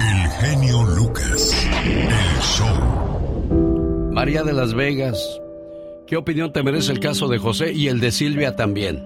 El 0.01 0.29
genio 0.41 0.83
Lucas. 0.97 1.69
El 1.85 2.41
show. 2.41 4.11
María 4.11 4.43
de 4.43 4.53
Las 4.53 4.75
Vegas, 4.75 5.41
¿qué 6.11 6.17
opinión 6.17 6.53
te 6.53 6.65
merece 6.65 6.91
el 6.91 6.99
caso 6.99 7.29
de 7.29 7.39
José 7.39 7.73
y 7.73 7.87
el 7.87 8.01
de 8.01 8.11
Silvia 8.11 8.57
también? 8.57 9.01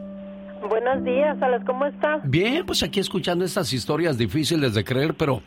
Buenos 0.67 1.05
días, 1.05 1.37
Alex, 1.43 1.63
¿cómo 1.67 1.85
estás? 1.85 2.23
Bien, 2.25 2.65
pues 2.65 2.83
aquí 2.83 2.99
escuchando 2.99 3.45
estas 3.45 3.75
historias 3.75 4.17
difíciles 4.17 4.73
de 4.73 4.83
creer, 4.85 5.13
pero 5.13 5.43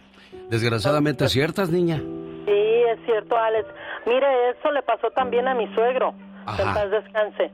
desgraciadamente 0.51 1.27
ciertas, 1.27 1.71
niña. 1.71 1.97
Sí, 1.97 2.83
es 2.93 2.99
cierto, 3.05 3.35
Alex. 3.35 3.67
Mire, 4.05 4.27
eso 4.51 4.71
le 4.71 4.83
pasó 4.83 5.09
también 5.09 5.47
a 5.47 5.55
mi 5.55 5.65
suegro. 5.73 6.13
Ajá. 6.45 6.61
En 6.61 6.73
paz 6.75 6.91
descanse. 6.91 7.51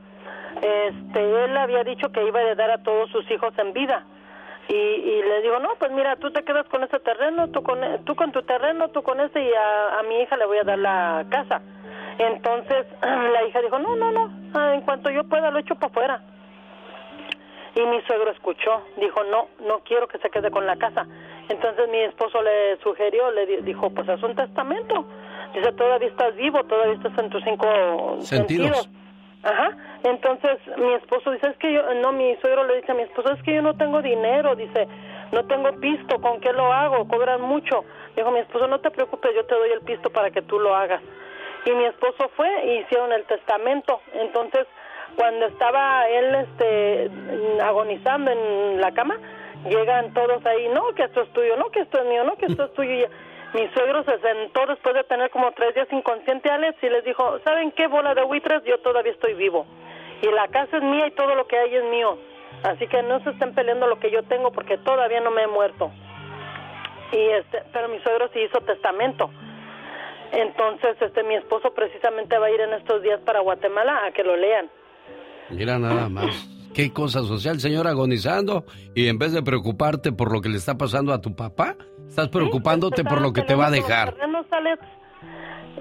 Este, 0.57 1.45
él 1.45 1.55
había 1.55 1.85
dicho 1.85 2.11
que 2.11 2.27
iba 2.27 2.39
a 2.39 2.43
heredar 2.43 2.71
a 2.71 2.83
todos 2.83 3.09
sus 3.09 3.23
hijos 3.31 3.53
en 3.57 3.71
vida. 3.71 4.05
Y, 4.67 4.75
y 4.75 5.21
le 5.21 5.41
digo, 5.43 5.59
no, 5.59 5.69
pues 5.79 5.91
mira, 5.93 6.17
tú 6.17 6.29
te 6.31 6.43
quedas 6.43 6.67
con 6.67 6.83
ese 6.83 6.99
terreno, 6.99 7.49
tú 7.51 7.63
con, 7.63 7.79
tú 8.03 8.15
con 8.15 8.33
tu 8.33 8.43
terreno, 8.43 8.89
tú 8.89 9.01
con 9.01 9.21
ese, 9.21 9.41
y 9.41 9.49
a, 9.53 9.99
a 9.99 10.03
mi 10.03 10.21
hija 10.21 10.35
le 10.35 10.45
voy 10.45 10.57
a 10.57 10.63
dar 10.63 10.79
la 10.79 11.25
casa. 11.29 11.61
Entonces, 12.17 12.85
la 13.01 13.43
hija 13.45 13.61
dijo, 13.61 13.79
no, 13.79 13.95
no, 13.95 14.11
no, 14.11 14.29
ah, 14.53 14.73
en 14.75 14.81
cuanto 14.81 15.09
yo 15.09 15.23
pueda 15.25 15.51
lo 15.51 15.59
echo 15.59 15.75
para 15.75 15.87
afuera. 15.87 16.21
Y 17.75 17.81
mi 17.87 18.01
suegro 18.03 18.29
escuchó, 18.31 18.83
dijo, 18.97 19.23
no, 19.23 19.47
no 19.67 19.79
quiero 19.79 20.07
que 20.07 20.19
se 20.19 20.29
quede 20.29 20.51
con 20.51 20.65
la 20.67 20.75
casa. 20.75 21.07
Entonces 21.49 21.89
mi 21.89 21.99
esposo 22.01 22.41
le 22.43 22.77
sugirió, 22.83 23.31
le 23.31 23.45
di- 23.47 23.57
dijo, 23.63 23.89
pues 23.89 24.07
haz 24.07 24.21
un 24.21 24.35
testamento. 24.35 25.05
Dice, 25.55 25.71
todavía 25.73 26.07
estás 26.07 26.35
vivo, 26.35 26.63
todavía 26.65 26.93
estás 26.93 27.17
en 27.17 27.29
tus 27.31 27.43
cinco 27.43 27.67
Sentidos. 28.19 28.67
sentidos. 28.77 28.89
Ajá. 29.43 29.71
Entonces 30.03 30.59
mi 30.77 30.93
esposo 30.93 31.31
dice, 31.31 31.47
es 31.49 31.57
que 31.57 31.73
yo, 31.73 31.81
no, 31.95 32.11
mi 32.13 32.35
suegro 32.37 32.63
le 32.65 32.75
dice 32.77 32.91
a 32.91 32.95
mi 32.95 33.01
esposo, 33.03 33.33
es 33.33 33.41
que 33.41 33.55
yo 33.55 33.61
no 33.63 33.73
tengo 33.75 34.01
dinero, 34.03 34.55
dice, 34.55 34.87
no 35.31 35.43
tengo 35.45 35.71
pisto, 35.79 36.21
¿con 36.21 36.39
qué 36.41 36.53
lo 36.53 36.71
hago? 36.71 37.07
Cobran 37.07 37.41
mucho. 37.41 37.83
Dijo 38.15 38.29
mi 38.31 38.39
esposo, 38.39 38.67
no 38.67 38.79
te 38.81 38.91
preocupes, 38.91 39.31
yo 39.35 39.45
te 39.45 39.55
doy 39.55 39.71
el 39.71 39.81
pisto 39.81 40.11
para 40.11 40.29
que 40.29 40.43
tú 40.43 40.59
lo 40.59 40.75
hagas. 40.75 41.01
Y 41.65 41.71
mi 41.71 41.85
esposo 41.85 42.29
fue 42.35 42.65
y 42.65 42.79
hicieron 42.79 43.11
el 43.13 43.23
testamento. 43.25 44.01
Entonces, 44.13 44.67
cuando 45.15 45.45
estaba 45.45 46.07
él 46.09 46.35
este 46.35 47.09
agonizando 47.61 48.31
en 48.31 48.81
la 48.81 48.91
cama, 48.91 49.17
llegan 49.69 50.13
todos 50.13 50.45
ahí, 50.45 50.67
no, 50.69 50.93
que 50.93 51.03
esto 51.03 51.21
es 51.21 51.29
tuyo, 51.33 51.55
no, 51.57 51.69
que 51.69 51.81
esto 51.81 51.99
es 51.99 52.05
mío, 52.05 52.23
no, 52.23 52.35
que 52.35 52.47
esto 52.47 52.65
es 52.65 52.73
tuyo. 52.73 52.93
Y 52.93 53.57
mi 53.57 53.67
suegro 53.69 54.03
se 54.03 54.17
sentó 54.19 54.65
después 54.65 54.95
de 54.95 55.03
tener 55.03 55.29
como 55.29 55.51
tres 55.51 55.75
días 55.75 55.87
inconsciente, 55.91 56.49
Alex, 56.49 56.81
y 56.83 56.89
les 56.89 57.03
dijo, 57.05 57.39
¿saben 57.43 57.71
qué, 57.71 57.87
bola 57.87 58.15
de 58.15 58.23
buitres? 58.23 58.63
Yo 58.65 58.79
todavía 58.79 59.11
estoy 59.11 59.35
vivo. 59.35 59.65
Y 60.21 60.27
la 60.31 60.47
casa 60.47 60.77
es 60.77 60.83
mía 60.83 61.07
y 61.07 61.11
todo 61.11 61.35
lo 61.35 61.47
que 61.47 61.57
hay 61.57 61.75
es 61.75 61.83
mío. 61.85 62.17
Así 62.63 62.87
que 62.87 63.03
no 63.03 63.19
se 63.23 63.31
estén 63.31 63.53
peleando 63.53 63.87
lo 63.87 63.99
que 63.99 64.09
yo 64.09 64.23
tengo 64.23 64.51
porque 64.51 64.77
todavía 64.77 65.19
no 65.19 65.31
me 65.31 65.43
he 65.43 65.47
muerto. 65.47 65.91
Y 67.11 67.19
este, 67.29 67.61
pero 67.71 67.89
mi 67.89 67.99
suegro 67.99 68.29
sí 68.33 68.39
hizo 68.39 68.59
testamento. 68.61 69.29
Entonces, 70.33 70.97
este, 70.99 71.23
mi 71.23 71.35
esposo 71.35 71.73
precisamente 71.73 72.37
va 72.37 72.47
a 72.47 72.51
ir 72.51 72.59
en 72.59 72.73
estos 72.73 73.01
días 73.03 73.19
para 73.21 73.41
Guatemala 73.41 74.05
a 74.05 74.11
que 74.11 74.23
lo 74.23 74.35
lean. 74.35 74.69
Mira 75.49 75.77
nada 75.77 76.09
más. 76.09 76.49
Qué 76.73 76.91
cosa 76.91 77.21
social, 77.21 77.59
señor, 77.59 77.87
agonizando. 77.87 78.65
Y 78.95 79.07
en 79.07 79.19
vez 79.19 79.31
de 79.31 79.43
preocuparte 79.43 80.11
por 80.11 80.31
lo 80.33 80.41
que 80.41 80.49
le 80.49 80.57
está 80.57 80.75
pasando 80.75 81.13
a 81.13 81.21
tu 81.21 81.35
papá, 81.35 81.75
estás 82.07 82.29
preocupándote 82.29 83.03
por 83.03 83.21
lo 83.21 83.31
que 83.31 83.43
te 83.43 83.53
va 83.53 83.67
a 83.67 83.71
dejar. 83.71 84.15
Alex. 84.51 84.81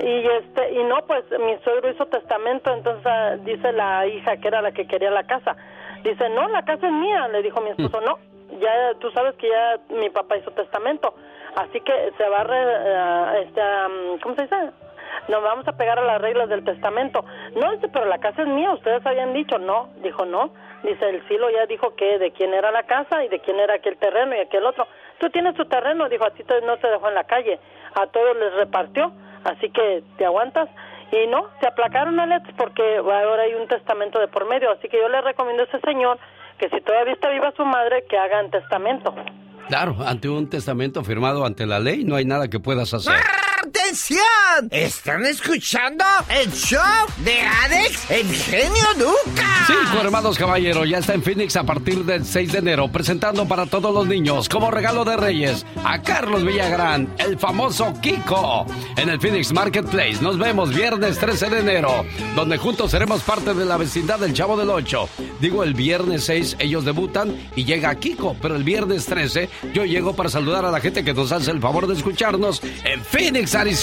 Y 0.00 0.26
este 0.26 0.72
y 0.72 0.84
no, 0.84 1.04
pues 1.06 1.24
mi 1.38 1.56
suegro 1.62 1.90
hizo 1.90 2.06
testamento, 2.06 2.72
entonces 2.74 3.04
ah, 3.06 3.36
dice 3.44 3.72
la 3.72 4.06
hija 4.06 4.38
que 4.38 4.48
era 4.48 4.62
la 4.62 4.72
que 4.72 4.86
quería 4.86 5.10
la 5.10 5.24
casa. 5.24 5.54
Dice, 6.02 6.28
"No, 6.30 6.48
la 6.48 6.64
casa 6.64 6.86
es 6.86 6.92
mía." 6.92 7.28
Le 7.28 7.42
dijo 7.42 7.60
mi 7.60 7.70
esposo, 7.70 8.00
"No, 8.00 8.18
ya 8.62 8.94
tú 9.00 9.10
sabes 9.10 9.34
que 9.36 9.48
ya 9.48 9.78
mi 9.90 10.08
papá 10.10 10.36
hizo 10.36 10.50
testamento." 10.52 11.14
Así 11.54 11.80
que 11.82 12.12
se 12.16 12.28
va 12.30 12.38
a 12.38 12.44
re- 12.44 12.96
ah, 12.96 13.34
este 13.44 13.60
am, 13.60 14.18
¿cómo 14.22 14.34
se 14.36 14.42
dice? 14.42 14.56
Nos 15.28 15.42
vamos 15.42 15.68
a 15.68 15.76
pegar 15.76 15.98
a 15.98 16.02
las 16.02 16.20
reglas 16.22 16.48
del 16.48 16.64
testamento. 16.64 17.22
No, 17.54 17.72
dice, 17.72 17.88
pero 17.92 18.06
la 18.06 18.18
casa 18.18 18.40
es 18.42 18.48
mía, 18.48 18.72
ustedes 18.72 19.04
habían 19.04 19.34
dicho, 19.34 19.58
no, 19.58 19.90
dijo 20.02 20.24
no. 20.24 20.50
Dice, 20.82 21.10
el 21.10 21.28
Silo 21.28 21.50
ya 21.50 21.66
dijo 21.66 21.94
que 21.94 22.18
de 22.18 22.32
quién 22.32 22.54
era 22.54 22.70
la 22.72 22.84
casa 22.84 23.22
y 23.22 23.28
de 23.28 23.38
quién 23.40 23.60
era 23.60 23.74
aquel 23.74 23.98
terreno 23.98 24.34
y 24.34 24.40
aquel 24.40 24.64
otro. 24.64 24.86
Tú 25.18 25.28
tienes 25.28 25.54
tu 25.54 25.66
terreno, 25.66 26.08
dijo, 26.08 26.24
a 26.24 26.30
ti 26.30 26.42
no 26.64 26.78
te 26.78 26.88
dejó 26.88 27.08
en 27.08 27.14
la 27.14 27.24
calle, 27.24 27.60
a 27.94 28.06
todos 28.06 28.34
les 28.36 28.54
repartió, 28.54 29.12
así 29.44 29.68
que 29.70 30.02
te 30.16 30.24
aguantas. 30.24 30.70
Y 31.12 31.26
no, 31.26 31.50
se 31.60 31.68
aplacaron, 31.68 32.18
Alex, 32.18 32.48
porque 32.56 32.96
ahora 32.96 33.42
hay 33.42 33.54
un 33.54 33.68
testamento 33.68 34.18
de 34.18 34.28
por 34.28 34.46
medio, 34.46 34.70
así 34.70 34.88
que 34.88 34.98
yo 34.98 35.08
le 35.10 35.20
recomiendo 35.20 35.62
a 35.64 35.66
ese 35.66 35.78
señor 35.80 36.18
que 36.62 36.68
si 36.68 36.80
todavía 36.84 37.14
está 37.14 37.28
viva 37.30 37.52
su 37.56 37.64
madre, 37.64 38.04
que 38.08 38.16
hagan 38.16 38.48
testamento. 38.48 39.12
Claro, 39.66 39.96
ante 40.06 40.28
un 40.28 40.48
testamento 40.48 41.02
firmado 41.02 41.44
ante 41.44 41.66
la 41.66 41.80
ley 41.80 42.04
no 42.04 42.14
hay 42.14 42.24
nada 42.24 42.48
que 42.48 42.60
puedas 42.60 42.94
hacer. 42.94 43.14
¡Atención! 43.92 44.24
¿Están 44.70 45.26
escuchando 45.26 46.02
el 46.30 46.50
show 46.50 46.80
de 47.26 47.42
Alex, 47.42 48.10
el 48.10 48.26
genio 48.26 48.86
Lucas? 48.96 49.66
Cinco 49.66 50.00
hermanos 50.02 50.38
caballero 50.38 50.86
ya 50.86 50.96
está 50.96 51.12
en 51.12 51.22
Phoenix 51.22 51.56
a 51.56 51.64
partir 51.64 52.02
del 52.02 52.24
6 52.24 52.52
de 52.52 52.58
enero, 52.60 52.90
presentando 52.90 53.46
para 53.46 53.66
todos 53.66 53.92
los 53.92 54.06
niños 54.06 54.48
como 54.48 54.70
regalo 54.70 55.04
de 55.04 55.18
Reyes 55.18 55.66
a 55.84 56.00
Carlos 56.00 56.42
Villagrán, 56.42 57.12
el 57.18 57.38
famoso 57.38 57.92
Kiko, 58.00 58.64
en 58.96 59.10
el 59.10 59.20
Phoenix 59.20 59.52
Marketplace. 59.52 60.22
Nos 60.22 60.38
vemos 60.38 60.74
viernes 60.74 61.18
13 61.18 61.50
de 61.50 61.58
enero, 61.58 62.06
donde 62.34 62.56
juntos 62.56 62.92
seremos 62.92 63.20
parte 63.20 63.52
de 63.52 63.66
la 63.66 63.76
vecindad 63.76 64.18
del 64.18 64.32
Chavo 64.32 64.56
del 64.56 64.70
Ocho. 64.70 65.06
Digo, 65.38 65.64
el 65.64 65.74
viernes 65.74 66.24
6 66.24 66.56
ellos 66.60 66.86
debutan 66.86 67.36
y 67.56 67.66
llega 67.66 67.94
Kiko, 67.96 68.36
pero 68.40 68.56
el 68.56 68.64
viernes 68.64 69.04
13 69.04 69.50
yo 69.74 69.84
llego 69.84 70.16
para 70.16 70.30
saludar 70.30 70.64
a 70.64 70.70
la 70.70 70.80
gente 70.80 71.04
que 71.04 71.12
nos 71.12 71.30
hace 71.30 71.50
el 71.50 71.60
favor 71.60 71.86
de 71.86 71.92
escucharnos 71.92 72.62
en 72.84 73.04
Phoenix, 73.04 73.54
Arizona. 73.54 73.81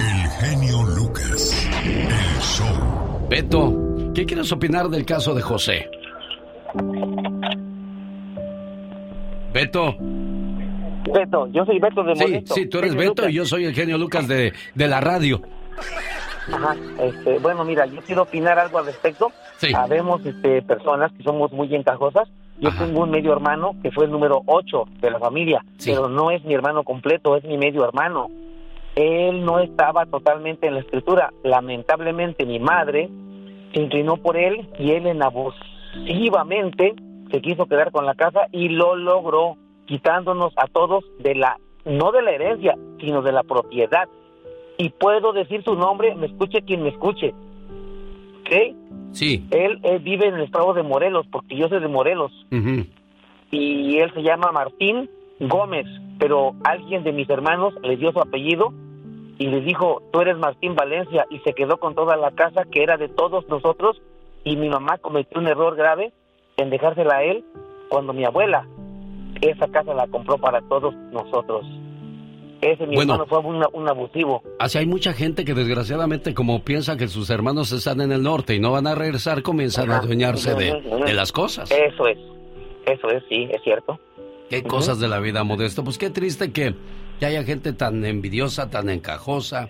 El 0.00 0.28
genio 0.40 0.82
Lucas. 0.96 1.68
El 1.84 2.40
show. 2.40 3.28
Beto, 3.30 4.12
¿qué 4.12 4.26
quieres 4.26 4.50
opinar 4.50 4.88
del 4.88 5.04
caso 5.06 5.32
de 5.34 5.42
José? 5.42 5.88
Beto. 9.52 9.94
Beto, 11.14 11.46
yo 11.52 11.64
soy 11.64 11.78
Beto 11.78 12.02
de 12.02 12.16
Sí, 12.16 12.24
Modesto. 12.24 12.54
sí, 12.54 12.66
tú 12.68 12.78
eres 12.78 12.90
Genio 12.90 13.10
Beto 13.10 13.22
Lucas. 13.22 13.30
y 13.32 13.34
yo 13.36 13.44
soy 13.46 13.64
el 13.66 13.74
genio 13.74 13.98
Lucas 13.98 14.26
de, 14.26 14.52
de 14.74 14.88
la 14.88 15.00
radio. 15.00 15.40
Ajá, 16.52 16.74
este, 17.00 17.38
bueno, 17.38 17.64
mira, 17.64 17.86
yo 17.86 18.00
quiero 18.02 18.22
opinar 18.22 18.58
algo 18.58 18.78
al 18.80 18.86
respecto. 18.86 19.30
Sí. 19.58 19.68
Habemos 19.74 20.26
este, 20.26 20.60
personas 20.62 21.12
que 21.16 21.22
somos 21.22 21.52
muy 21.52 21.72
encajosas. 21.72 22.28
Yo 22.58 22.70
tengo 22.78 23.02
un 23.02 23.10
medio 23.10 23.32
hermano 23.32 23.76
que 23.82 23.90
fue 23.90 24.06
el 24.06 24.10
número 24.10 24.42
8 24.46 24.84
de 25.00 25.10
la 25.10 25.18
familia, 25.18 25.64
pero 25.84 26.08
no 26.08 26.30
es 26.30 26.44
mi 26.44 26.54
hermano 26.54 26.84
completo, 26.84 27.36
es 27.36 27.44
mi 27.44 27.58
medio 27.58 27.84
hermano. 27.84 28.28
Él 28.94 29.44
no 29.44 29.58
estaba 29.58 30.06
totalmente 30.06 30.66
en 30.66 30.74
la 30.74 30.80
escritura. 30.80 31.32
Lamentablemente 31.44 32.46
mi 32.46 32.58
madre 32.58 33.10
se 33.74 33.80
inclinó 33.80 34.16
por 34.16 34.38
él 34.38 34.68
y 34.78 34.92
él 34.92 35.06
en 35.06 35.22
abusivamente 35.22 36.94
se 37.30 37.40
quiso 37.42 37.66
quedar 37.66 37.92
con 37.92 38.06
la 38.06 38.14
casa 38.14 38.46
y 38.52 38.70
lo 38.70 38.96
logró, 38.96 39.56
quitándonos 39.84 40.54
a 40.56 40.66
todos 40.66 41.04
de 41.18 41.34
la, 41.34 41.58
no 41.84 42.10
de 42.10 42.22
la 42.22 42.30
herencia, 42.30 42.74
sino 42.98 43.20
de 43.20 43.32
la 43.32 43.42
propiedad 43.42 44.08
y 44.78 44.90
puedo 44.90 45.32
decir 45.32 45.62
su 45.64 45.74
nombre, 45.74 46.14
me 46.14 46.26
escuche 46.26 46.62
quien 46.62 46.82
me 46.82 46.90
escuche. 46.90 47.34
¿Ok? 48.46 48.76
Sí. 49.12 49.46
Él, 49.50 49.80
él 49.82 49.98
vive 50.00 50.28
en 50.28 50.34
el 50.34 50.42
estado 50.42 50.74
de 50.74 50.82
Morelos, 50.82 51.26
porque 51.30 51.56
yo 51.56 51.68
soy 51.68 51.80
de 51.80 51.88
Morelos, 51.88 52.32
y 53.50 53.98
él 53.98 54.12
se 54.12 54.22
llama 54.22 54.52
Martín 54.52 55.10
Gómez, 55.40 55.86
pero 56.18 56.54
alguien 56.64 57.04
de 57.04 57.12
mis 57.12 57.28
hermanos 57.28 57.74
le 57.82 57.96
dio 57.96 58.12
su 58.12 58.20
apellido 58.20 58.72
y 59.38 59.46
le 59.46 59.60
dijo, 59.60 60.02
tú 60.12 60.20
eres 60.20 60.38
Martín 60.38 60.74
Valencia, 60.74 61.26
y 61.30 61.38
se 61.40 61.52
quedó 61.52 61.78
con 61.78 61.94
toda 61.94 62.16
la 62.16 62.30
casa 62.30 62.64
que 62.70 62.82
era 62.82 62.96
de 62.96 63.08
todos 63.08 63.48
nosotros, 63.48 64.00
y 64.44 64.56
mi 64.56 64.68
mamá 64.68 64.98
cometió 64.98 65.40
un 65.40 65.46
error 65.46 65.76
grave 65.76 66.12
en 66.56 66.70
dejársela 66.70 67.16
a 67.16 67.24
él 67.24 67.44
cuando 67.88 68.12
mi 68.12 68.24
abuela 68.24 68.66
esa 69.40 69.68
casa 69.68 69.94
la 69.94 70.06
compró 70.06 70.38
para 70.38 70.60
todos 70.62 70.94
nosotros. 71.12 71.66
Ese 72.60 72.86
mi 72.86 72.96
Bueno. 72.96 73.14
hermano 73.14 73.26
fue 73.28 73.38
un, 73.40 73.62
un 73.72 73.88
abusivo. 73.88 74.42
Así 74.58 74.78
hay 74.78 74.86
mucha 74.86 75.12
gente 75.12 75.44
que 75.44 75.54
desgraciadamente 75.54 76.32
como 76.34 76.62
piensa 76.64 76.96
que 76.96 77.08
sus 77.08 77.28
hermanos 77.30 77.70
están 77.72 78.00
en 78.00 78.12
el 78.12 78.22
norte 78.22 78.54
y 78.54 78.60
no 78.60 78.72
van 78.72 78.86
a 78.86 78.94
regresar, 78.94 79.42
comienzan 79.42 79.90
a 79.90 79.98
adueñarse 79.98 80.54
de, 80.54 80.80
de 81.06 81.12
las 81.14 81.32
cosas. 81.32 81.70
Eso 81.70 82.06
es, 82.06 82.18
eso 82.86 83.08
es, 83.10 83.22
sí, 83.28 83.48
es 83.50 83.62
cierto. 83.62 83.98
Qué 84.48 84.62
cosas 84.62 85.00
de 85.00 85.08
la 85.08 85.18
vida, 85.18 85.44
Modesto. 85.44 85.84
Pues 85.84 85.98
qué 85.98 86.08
triste 86.10 86.52
que, 86.52 86.74
que 87.20 87.26
haya 87.26 87.42
gente 87.44 87.72
tan 87.72 88.04
envidiosa, 88.04 88.70
tan 88.70 88.88
encajosa, 88.88 89.68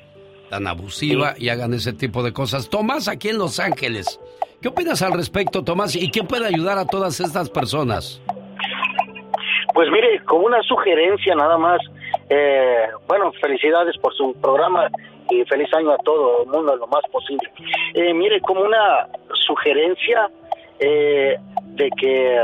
tan 0.51 0.67
abusiva 0.67 1.35
y 1.39 1.49
hagan 1.49 1.73
ese 1.75 1.93
tipo 1.93 2.23
de 2.23 2.33
cosas. 2.33 2.69
Tomás, 2.69 3.09
aquí 3.09 3.31
en 3.31 3.39
Los 3.39 3.59
Ángeles. 3.59 4.21
¿Qué 4.61 4.69
opinas 4.69 5.03
al 5.03 5.13
respecto, 5.13 5.65
Tomás? 5.65 5.97
¿Y 5.97 6.11
quién 6.11 6.27
puede 6.27 6.47
ayudar 6.47 6.79
a 6.79 6.87
todas 6.87 7.19
estas 7.21 7.51
personas? 7.51 8.21
Pues 9.75 9.89
mire, 9.91 10.23
como 10.25 10.47
una 10.47 10.63
sugerencia 10.63 11.35
nada 11.35 11.59
más, 11.59 11.79
eh, 12.29 12.89
bueno, 13.07 13.33
felicidades 13.41 13.97
por 13.99 14.15
su 14.15 14.35
programa 14.41 14.89
y 15.31 15.45
feliz 15.45 15.73
año 15.75 15.93
a 15.93 15.99
todo 15.99 16.43
el 16.43 16.49
mundo 16.49 16.77
lo 16.77 16.87
más 16.87 17.03
posible. 17.11 17.51
Eh, 17.95 18.13
mire, 18.15 18.41
como 18.41 18.63
una 18.63 19.09
sugerencia 19.47 20.31
eh, 20.79 21.37
de 21.63 21.91
que 21.99 22.39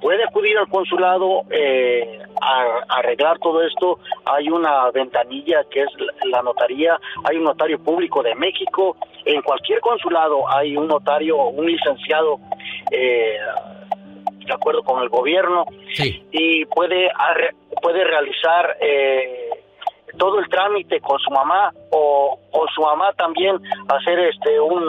puede 0.00 0.24
acudir 0.24 0.56
al 0.58 0.68
consulado 0.68 1.42
eh, 1.50 2.18
a, 2.40 2.98
arreglar 2.98 3.38
todo 3.38 3.62
esto. 3.62 3.98
Hay 4.24 4.48
una 4.48 4.90
ventanilla 4.90 5.64
que 5.70 5.82
es 5.82 5.88
la, 5.98 6.38
la 6.38 6.42
notaría, 6.42 6.98
hay 7.24 7.36
un 7.36 7.44
notario 7.44 7.78
público 7.78 8.22
de 8.22 8.34
México. 8.34 8.96
En 9.24 9.42
cualquier 9.42 9.80
consulado 9.80 10.48
hay 10.52 10.76
un 10.76 10.86
notario, 10.86 11.36
un 11.46 11.66
licenciado 11.66 12.38
eh, 12.90 13.38
de 14.46 14.54
acuerdo 14.54 14.82
con 14.82 15.02
el 15.02 15.08
gobierno 15.08 15.64
y 16.30 16.64
puede 16.66 17.10
puede 17.82 18.04
realizar 18.04 18.76
eh, 18.80 19.50
todo 20.18 20.38
el 20.38 20.48
trámite 20.48 21.00
con 21.00 21.18
su 21.18 21.30
mamá 21.30 21.72
o, 21.90 22.38
o 22.50 22.66
su 22.74 22.80
mamá 22.80 23.12
también 23.14 23.56
hacer 23.88 24.18
este 24.20 24.58
un, 24.60 24.82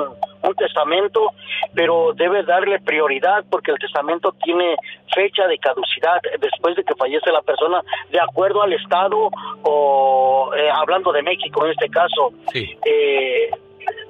un 0.43 0.55
testamento 0.55 1.31
pero 1.73 2.13
debe 2.13 2.43
darle 2.43 2.79
prioridad 2.79 3.43
porque 3.49 3.71
el 3.71 3.79
testamento 3.79 4.33
tiene 4.43 4.75
fecha 5.13 5.47
de 5.47 5.57
caducidad 5.57 6.21
después 6.39 6.75
de 6.75 6.83
que 6.83 6.95
fallece 6.95 7.31
la 7.31 7.41
persona 7.41 7.81
de 8.09 8.19
acuerdo 8.19 8.61
al 8.61 8.73
estado 8.73 9.29
o 9.63 10.51
eh, 10.55 10.69
hablando 10.73 11.11
de 11.11 11.23
México 11.23 11.65
en 11.65 11.71
este 11.71 11.89
caso 11.89 12.31
eh, 12.53 13.49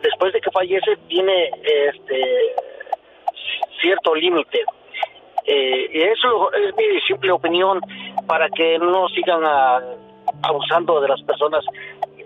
después 0.01 0.33
de 0.33 0.41
que 0.41 0.51
fallece 0.51 0.97
tiene 1.07 1.51
este 1.63 2.55
cierto 3.81 4.15
límite 4.15 4.63
Eh, 5.47 5.89
y 5.93 6.01
eso 6.01 6.51
es 6.53 6.75
mi 6.75 6.99
simple 7.07 7.31
opinión 7.31 7.79
para 8.27 8.49
que 8.49 8.77
no 8.79 9.07
sigan 9.09 9.43
a- 9.45 9.79
abusando 10.43 10.99
de 10.99 11.07
las 11.07 11.21
personas 11.23 11.63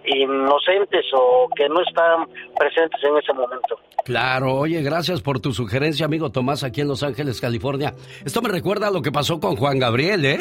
inocentes 0.04 1.06
o 1.14 1.48
que 1.56 1.70
no 1.70 1.80
están 1.82 2.26
presentes 2.58 3.00
en 3.04 3.18
ese 3.18 3.32
momento. 3.34 3.80
Claro, 4.04 4.56
oye, 4.56 4.82
gracias 4.82 5.22
por 5.22 5.40
tu 5.40 5.54
sugerencia, 5.54 6.08
amigo 6.08 6.32
Tomás, 6.32 6.64
aquí 6.64 6.82
en 6.82 6.88
Los 6.88 7.04
Ángeles, 7.04 7.40
California. 7.40 7.94
Esto 8.26 8.42
me 8.42 8.50
recuerda 8.50 8.88
a 8.88 8.92
lo 8.92 9.04
que 9.04 9.12
pasó 9.12 9.40
con 9.40 9.56
Juan 9.56 9.78
Gabriel, 9.78 10.26
¿eh? 10.26 10.38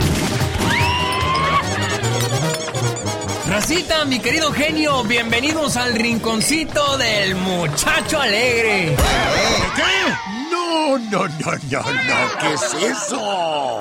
Racita, 3.48 4.04
mi 4.06 4.20
querido 4.20 4.52
genio, 4.52 5.02
bienvenidos 5.04 5.76
al 5.76 5.94
rinconcito 5.94 6.96
del 6.98 7.34
muchacho 7.34 8.18
alegre. 8.20 8.94
¿Qué? 9.76 10.39
No, 10.90 10.98
no, 10.98 11.28
no, 11.28 11.52
no, 11.70 11.82
no. 11.82 12.38
¿Qué 12.40 12.54
es 12.54 12.74
eso? 12.74 13.78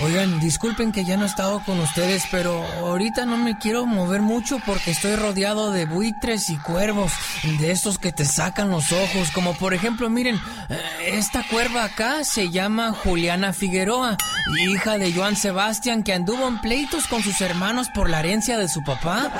Oigan, 0.00 0.40
disculpen 0.40 0.92
que 0.92 1.06
ya 1.06 1.16
no 1.16 1.24
he 1.24 1.26
estado 1.26 1.62
con 1.64 1.80
ustedes, 1.80 2.24
pero 2.30 2.62
ahorita 2.80 3.24
no 3.24 3.38
me 3.38 3.56
quiero 3.56 3.86
mover 3.86 4.20
mucho 4.20 4.58
porque 4.66 4.90
estoy 4.90 5.16
rodeado 5.16 5.72
de 5.72 5.86
buitres 5.86 6.50
y 6.50 6.58
cuervos, 6.58 7.12
de 7.58 7.70
esos 7.70 7.98
que 7.98 8.12
te 8.12 8.26
sacan 8.26 8.70
los 8.70 8.92
ojos, 8.92 9.30
como 9.32 9.54
por 9.54 9.72
ejemplo, 9.72 10.10
miren, 10.10 10.38
eh, 10.68 10.80
esta 11.14 11.42
cuerva 11.48 11.84
acá 11.84 12.24
se 12.24 12.50
llama 12.50 12.92
Juliana 12.92 13.54
Figueroa, 13.54 14.18
hija 14.58 14.98
de 14.98 15.12
Joan 15.14 15.34
Sebastián, 15.34 16.02
que 16.02 16.12
anduvo 16.12 16.46
en 16.46 16.60
pleitos 16.60 17.06
con 17.06 17.22
sus 17.22 17.40
hermanos 17.40 17.88
por 17.88 18.10
la 18.10 18.20
herencia 18.20 18.58
de 18.58 18.68
su 18.68 18.82
papá. 18.84 19.30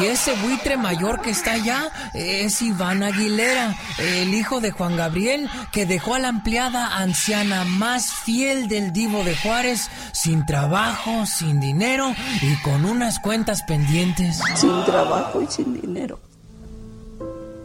Y, 0.00 0.06
ese 0.06 0.32
buitre 0.36 0.78
mayor 0.78 1.20
que 1.20 1.30
está 1.30 1.52
allá 1.52 1.90
es 2.14 2.62
Iván 2.62 3.02
Aguilera, 3.02 3.76
el 3.98 4.32
hijo 4.32 4.60
de 4.60 4.70
Juan 4.70 4.96
Gabriel, 4.96 5.50
que 5.70 5.84
dejó 5.84 6.14
a 6.14 6.18
la 6.18 6.28
empleada 6.28 6.96
anciana 6.96 7.64
más 7.64 8.10
fiel 8.10 8.68
del 8.68 8.92
divo 8.92 9.22
de 9.24 9.36
Juárez, 9.58 9.90
sin 10.12 10.46
trabajo, 10.46 11.26
sin 11.26 11.58
dinero 11.58 12.14
y 12.42 12.62
con 12.62 12.84
unas 12.84 13.18
cuentas 13.18 13.64
pendientes. 13.64 14.40
sin 14.54 14.84
trabajo 14.84 15.42
y 15.42 15.48
sin 15.48 15.80
dinero. 15.80 16.20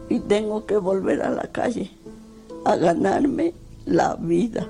Y 0.09 0.19
tengo 0.21 0.65
que 0.65 0.75
volver 0.77 1.21
a 1.21 1.29
la 1.29 1.43
calle 1.43 1.91
a 2.65 2.75
ganarme 2.77 3.53
la 3.85 4.15
vida. 4.15 4.67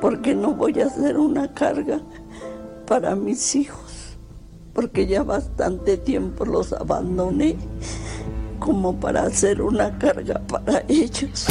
Porque 0.00 0.34
no 0.34 0.54
voy 0.54 0.80
a 0.80 0.86
hacer 0.86 1.16
una 1.16 1.54
carga 1.54 2.00
para 2.88 3.14
mis 3.14 3.54
hijos. 3.54 4.16
Porque 4.74 5.06
ya 5.06 5.22
bastante 5.22 5.98
tiempo 5.98 6.44
los 6.44 6.72
abandoné 6.72 7.56
como 8.58 8.98
para 8.98 9.22
hacer 9.22 9.62
una 9.62 9.96
carga 9.98 10.40
para 10.48 10.82
ellos. 10.88 11.46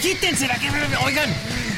Quítense 0.00 0.46
la 0.46 0.54
que... 0.54 0.68
Oigan, 1.04 1.30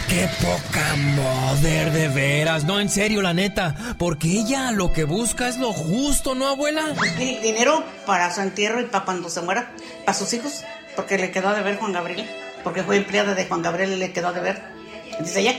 qué 0.08 0.28
poca 0.40 0.94
moder 0.96 1.92
de 1.92 2.08
veras. 2.08 2.64
No, 2.64 2.80
en 2.80 2.88
serio, 2.88 3.22
la 3.22 3.34
neta. 3.34 3.74
Porque 3.98 4.28
ella 4.28 4.70
lo 4.70 4.92
que 4.92 5.04
busca 5.04 5.48
es 5.48 5.56
lo 5.58 5.72
justo, 5.72 6.34
¿no, 6.34 6.48
abuela? 6.48 6.82
Di- 7.18 7.38
dinero 7.38 7.82
para 8.06 8.32
su 8.32 8.40
entierro 8.40 8.80
y 8.80 8.84
para 8.84 9.04
cuando 9.04 9.28
se 9.30 9.40
muera, 9.42 9.72
para 10.04 10.16
sus 10.16 10.32
hijos, 10.32 10.62
porque 10.96 11.18
le 11.18 11.30
quedó 11.30 11.52
de 11.54 11.62
ver 11.62 11.78
Juan 11.78 11.92
Gabriel, 11.92 12.28
porque 12.62 12.82
fue 12.82 12.96
empleada 12.96 13.34
de 13.34 13.46
Juan 13.46 13.62
Gabriel 13.62 13.92
y 13.92 13.96
le 13.96 14.12
quedó 14.12 14.32
de 14.32 14.40
ver. 14.40 14.62
Dice 15.20 15.40
ella. 15.40 15.54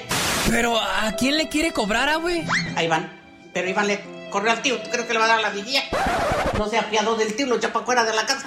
Pero 0.49 0.79
¿a 0.79 1.11
quién 1.17 1.37
le 1.37 1.47
quiere 1.49 1.71
cobrar, 1.71 2.09
ah, 2.09 2.17
güey? 2.17 2.43
A 2.75 2.83
Iván. 2.83 3.11
Pero 3.53 3.69
Iván 3.69 3.87
le 3.87 4.01
corrió 4.29 4.51
al 4.51 4.61
tío, 4.61 4.77
¿tú 4.81 4.89
crees 4.89 5.07
que 5.07 5.13
le 5.13 5.19
va 5.19 5.25
a 5.25 5.29
dar 5.29 5.41
la 5.41 5.49
vidilla? 5.49 5.81
No 6.57 6.67
se 6.69 6.77
apiadó 6.77 7.15
del 7.15 7.35
tío, 7.35 7.47
lo 7.47 7.55
echó 7.55 7.71
para 7.71 7.85
fuera 7.85 8.03
de 8.03 8.13
la 8.13 8.25
casa. 8.25 8.45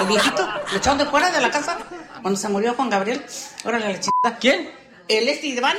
El 0.00 0.06
viejito, 0.06 0.46
lo 0.72 0.76
echaron 0.76 0.98
de 0.98 1.06
fuera 1.06 1.30
de 1.30 1.40
la 1.40 1.50
casa. 1.50 1.78
Cuando 2.20 2.38
se 2.38 2.48
murió 2.48 2.74
Juan 2.74 2.90
Gabriel, 2.90 3.24
órale 3.64 3.92
la 3.92 4.00
chingada. 4.00 4.38
¿Quién? 4.40 4.70
El 5.10 5.28
este 5.28 5.48
Iván. 5.48 5.76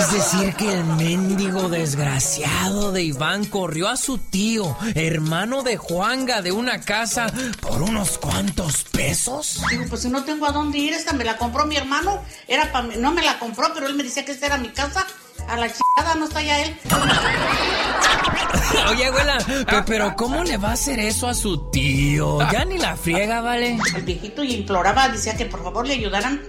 Es 0.00 0.12
decir, 0.12 0.52
que 0.54 0.72
el 0.72 0.82
mendigo 0.84 1.68
desgraciado 1.68 2.90
de 2.90 3.04
Iván 3.04 3.44
corrió 3.44 3.88
a 3.88 3.96
su 3.96 4.18
tío, 4.18 4.76
hermano 4.96 5.62
de 5.62 5.76
Juanga, 5.76 6.42
de 6.42 6.50
una 6.50 6.80
casa 6.80 7.28
por 7.60 7.82
unos 7.82 8.18
cuantos 8.18 8.82
pesos. 8.84 9.60
Digo, 9.70 9.84
pues 9.88 10.02
si 10.02 10.08
no 10.10 10.24
tengo 10.24 10.46
a 10.46 10.50
dónde 10.50 10.78
ir, 10.78 10.92
esta 10.92 11.12
me 11.12 11.22
la 11.24 11.36
compró 11.36 11.66
mi 11.66 11.76
hermano. 11.76 12.20
Era 12.48 12.72
pa' 12.72 12.82
mí- 12.82 12.94
no 12.98 13.12
me 13.12 13.22
la 13.22 13.38
compró, 13.38 13.68
pero 13.74 13.86
él 13.86 13.94
me 13.94 14.02
decía 14.02 14.24
que 14.24 14.32
esta 14.32 14.46
era 14.46 14.58
mi 14.58 14.70
casa. 14.70 15.06
A 15.48 15.56
la 15.56 15.68
chingada 15.68 16.16
no 16.18 16.24
está 16.26 16.42
ya 16.42 16.60
él. 16.60 16.76
Oye, 18.90 19.06
abuela, 19.06 19.38
pe- 19.68 19.82
pero 19.86 20.14
¿cómo 20.16 20.42
le 20.44 20.56
va 20.56 20.70
a 20.70 20.72
hacer 20.72 20.98
eso 20.98 21.28
a 21.28 21.34
su 21.34 21.70
tío? 21.70 22.38
Ya 22.50 22.64
ni 22.64 22.76
la 22.78 22.96
friega, 22.96 23.40
¿vale? 23.40 23.78
El 23.94 24.02
viejito 24.02 24.42
y 24.42 24.54
imploraba, 24.54 25.08
decía 25.08 25.36
que 25.36 25.46
por 25.46 25.62
favor 25.62 25.86
le 25.86 25.94
ayudaran, 25.94 26.40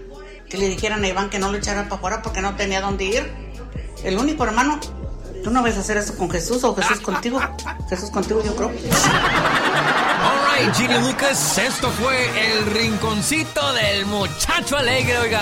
que 0.49 0.57
le 0.57 0.67
dijeran 0.69 1.03
a 1.03 1.07
Iván 1.07 1.29
que 1.29 1.39
no 1.39 1.51
lo 1.51 1.57
echaran 1.57 1.85
para 1.85 1.95
afuera 1.97 2.21
porque 2.21 2.41
no 2.41 2.55
tenía 2.55 2.81
dónde 2.81 3.05
ir. 3.05 3.31
El 4.03 4.17
único 4.17 4.43
hermano. 4.43 4.79
Tú 5.43 5.51
no 5.51 5.63
vas 5.63 5.77
a 5.77 5.79
hacer 5.79 5.95
eso 5.97 6.17
con 6.17 6.29
Jesús 6.29 6.63
o 6.65 6.75
Jesús 6.75 6.99
contigo. 6.99 7.39
Jesús 7.89 8.09
contigo, 8.11 8.41
yo 8.45 8.53
creo. 8.57 8.67
All 8.67 10.65
right, 10.65 10.73
Ginny 10.75 10.95
Lucas, 11.07 11.57
esto 11.57 11.87
fue 11.91 12.15
el 12.51 12.65
rinconcito 12.73 13.61
del 13.73 14.05
muchacho 14.05 14.75
alegre, 14.77 15.17
oiga. 15.19 15.41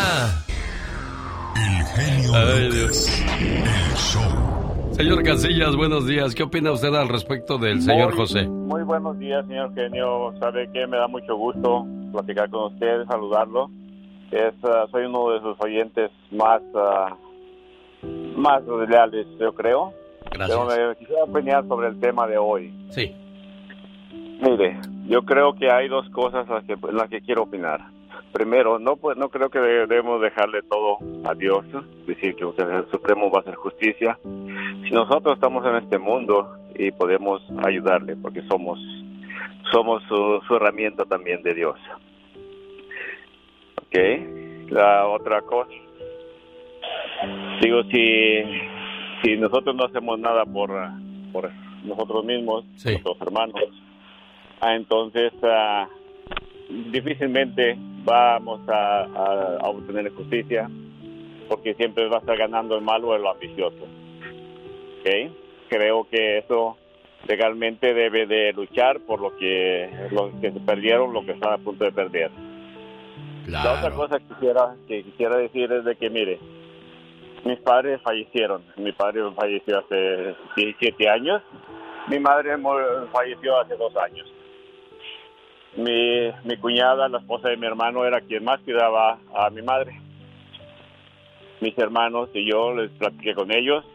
El 1.55 1.83
genio 1.87 2.31
Ay, 2.35 2.69
Lucas. 2.69 3.07
El 3.39 3.95
show. 3.97 4.93
Señor 4.95 5.23
Casillas, 5.23 5.75
buenos 5.75 6.05
días. 6.07 6.35
¿Qué 6.35 6.43
opina 6.43 6.71
usted 6.71 6.93
al 6.93 7.07
respecto 7.09 7.57
del 7.57 7.81
señor 7.81 8.09
Muy- 8.09 8.17
José? 8.17 8.43
Muy 8.47 8.83
buenos 8.83 9.17
días, 9.17 9.45
señor 9.47 9.73
genio. 9.73 10.31
Sabe 10.39 10.69
que 10.71 10.85
me 10.85 10.97
da 10.97 11.07
mucho 11.07 11.35
gusto 11.35 11.85
platicar 12.11 12.49
con 12.51 12.71
usted, 12.73 13.03
saludarlo. 13.09 13.69
Es, 14.31 14.53
ah, 14.63 14.85
soy 14.91 15.05
uno 15.05 15.31
de 15.31 15.41
sus 15.41 15.59
oyentes 15.59 16.11
más, 16.31 16.61
ah, 16.75 17.15
más 18.35 18.63
leales, 18.89 19.27
yo 19.39 19.53
creo. 19.53 19.93
Gracias. 20.31 20.59
Pero 20.59 20.89
me 20.89 20.95
quisiera 20.95 21.23
opinar 21.23 21.67
sobre 21.67 21.87
el 21.87 21.99
tema 21.99 22.27
de 22.27 22.37
hoy. 22.37 22.73
Sí. 22.89 23.15
Mire, 24.41 24.79
yo 25.07 25.23
creo 25.23 25.53
que 25.53 25.71
hay 25.71 25.87
dos 25.87 26.07
cosas 26.09 26.47
en 26.47 26.53
las 26.53 26.63
que, 26.65 26.73
en 26.73 26.95
las 26.95 27.09
que 27.09 27.21
quiero 27.21 27.43
opinar. 27.43 27.81
Primero, 28.33 28.77
no 28.77 28.97
pues, 28.97 29.17
no 29.17 29.29
creo 29.29 29.49
que 29.49 29.59
debemos 29.59 30.21
dejarle 30.21 30.61
todo 30.63 30.97
a 31.23 31.33
Dios, 31.33 31.65
decir 32.05 32.35
que 32.35 32.43
el 32.43 32.85
Supremo 32.91 33.31
va 33.31 33.39
a 33.39 33.41
hacer 33.41 33.55
justicia. 33.55 34.19
Si 34.83 34.91
nosotros 34.91 35.35
estamos 35.35 35.65
en 35.65 35.77
este 35.77 35.97
mundo 35.97 36.55
y 36.75 36.91
podemos 36.91 37.41
ayudarle, 37.63 38.15
porque 38.17 38.43
somos 38.43 38.77
somos 39.71 40.01
su, 40.07 40.39
su 40.47 40.55
herramienta 40.55 41.03
también 41.05 41.41
de 41.43 41.53
Dios. 41.53 41.79
¿Ok? 43.87 44.69
La 44.71 45.07
otra 45.07 45.41
cosa, 45.41 45.71
digo, 47.61 47.83
si, 47.83 48.43
si 49.23 49.37
nosotros 49.37 49.75
no 49.75 49.85
hacemos 49.85 50.19
nada 50.19 50.45
por, 50.45 50.69
por 51.31 51.49
nosotros 51.83 52.25
mismos, 52.25 52.65
nuestros 52.91 53.21
hermanos, 53.21 53.61
ah, 54.59 54.75
entonces 54.75 55.31
ah, 55.43 55.87
difícilmente 56.91 57.77
vamos 58.03 58.59
a, 58.67 59.03
a- 59.03 59.57
a 59.61 59.69
obtener 59.69 60.11
justicia 60.13 60.69
porque 61.47 61.73
siempre 61.75 62.07
va 62.09 62.17
a 62.17 62.19
estar 62.19 62.37
ganando 62.37 62.75
el 62.75 62.81
malo 62.83 63.09
o 63.09 63.15
el 63.15 63.25
ambicioso. 63.25 63.85
¿Ok? 64.99 65.31
Creo 65.69 66.05
que 66.09 66.39
eso 66.39 66.77
legalmente 67.27 67.93
debe 67.93 68.25
de 68.25 68.51
luchar 68.53 68.99
por 69.01 69.21
lo 69.21 69.35
que 69.37 69.89
los 70.11 70.31
que 70.41 70.51
se 70.51 70.59
perdieron, 70.59 71.13
lo 71.13 71.25
que 71.25 71.31
están 71.31 71.53
a 71.53 71.57
punto 71.57 71.85
de 71.85 71.91
perder. 71.93 72.31
La 73.47 73.73
otra 73.73 73.91
cosa 73.91 74.19
que 74.19 74.25
quisiera, 74.25 74.75
que 74.89 75.03
quisiera 75.03 75.37
decir 75.37 75.71
es 75.71 75.85
de 75.85 75.95
que, 75.95 76.09
mire, 76.09 76.37
mis 77.45 77.59
padres 77.59 78.01
fallecieron. 78.01 78.61
Mi 78.75 78.91
padre 78.91 79.21
falleció 79.35 79.79
hace 79.79 80.35
17 80.57 81.09
años. 81.09 81.41
Mi 82.09 82.19
madre 82.19 82.57
falleció 83.13 83.57
hace 83.57 83.77
dos 83.77 83.95
años. 83.95 84.27
Mi, 85.77 86.29
mi 86.43 86.57
cuñada, 86.57 87.07
la 87.07 87.19
esposa 87.19 87.47
de 87.47 87.55
mi 87.55 87.67
hermano, 87.67 88.03
era 88.03 88.19
quien 88.19 88.43
más 88.43 88.59
cuidaba 88.61 89.17
a 89.33 89.49
mi 89.49 89.61
madre. 89.61 89.97
Mis 91.61 91.77
hermanos 91.77 92.29
y 92.33 92.49
yo 92.49 92.73
les 92.73 92.91
platiqué 92.91 93.33
con 93.33 93.53
ellos. 93.53 93.85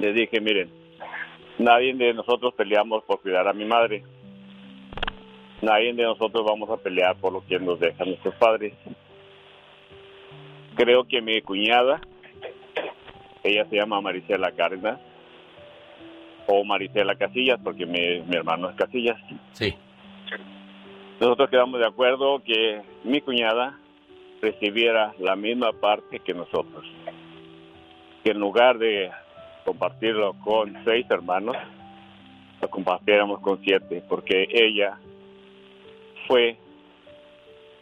Les 0.00 0.14
dije, 0.14 0.40
miren, 0.40 0.70
nadie 1.58 1.94
de 1.94 2.14
nosotros 2.14 2.52
peleamos 2.54 3.04
por 3.04 3.20
cuidar 3.20 3.46
a 3.46 3.52
mi 3.52 3.64
madre. 3.64 4.02
Nadie 5.60 5.92
de 5.92 6.04
nosotros 6.04 6.44
vamos 6.46 6.70
a 6.70 6.76
pelear 6.76 7.16
por 7.16 7.32
lo 7.32 7.44
que 7.46 7.58
nos 7.58 7.80
dejan 7.80 8.08
nuestros 8.08 8.34
padres. 8.36 8.74
Creo 10.76 11.04
que 11.04 11.20
mi 11.20 11.40
cuñada, 11.42 12.00
ella 13.42 13.66
se 13.68 13.76
llama 13.76 14.00
Marisela 14.00 14.52
Cárdenas, 14.52 15.00
o 16.46 16.64
Marisela 16.64 17.16
Casillas, 17.16 17.58
porque 17.62 17.84
mi, 17.86 18.20
mi 18.20 18.36
hermano 18.36 18.70
es 18.70 18.76
Casillas. 18.76 19.18
Sí. 19.52 19.74
Nosotros 21.20 21.50
quedamos 21.50 21.80
de 21.80 21.86
acuerdo 21.86 22.40
que 22.44 22.80
mi 23.02 23.20
cuñada 23.20 23.76
recibiera 24.40 25.12
la 25.18 25.34
misma 25.34 25.72
parte 25.72 26.20
que 26.20 26.32
nosotros. 26.32 26.84
Que 28.22 28.30
en 28.30 28.38
lugar 28.38 28.78
de 28.78 29.10
compartirlo 29.64 30.34
con 30.44 30.72
seis 30.84 31.04
hermanos, 31.10 31.56
lo 32.62 32.70
compartiéramos 32.70 33.40
con 33.40 33.60
siete, 33.62 34.02
porque 34.08 34.46
ella 34.50 34.98
fue 36.28 36.56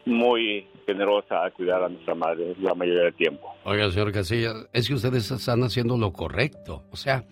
muy 0.07 0.67
generosa 0.87 1.45
a 1.45 1.51
cuidar 1.51 1.83
a 1.83 1.89
nuestra 1.89 2.15
madre 2.15 2.55
la 2.61 2.75
mayoría 2.75 3.03
del 3.03 3.15
tiempo. 3.15 3.53
Oiga, 3.65 3.91
señor 3.91 4.13
Casillas, 4.13 4.69
es 4.73 4.89
que 4.89 4.95
ustedes 4.95 5.31
están 5.31 5.65
haciendo 5.65 5.99
lo 5.99 6.13
correcto. 6.13 6.85
O 6.93 6.97
sea, 6.97 7.25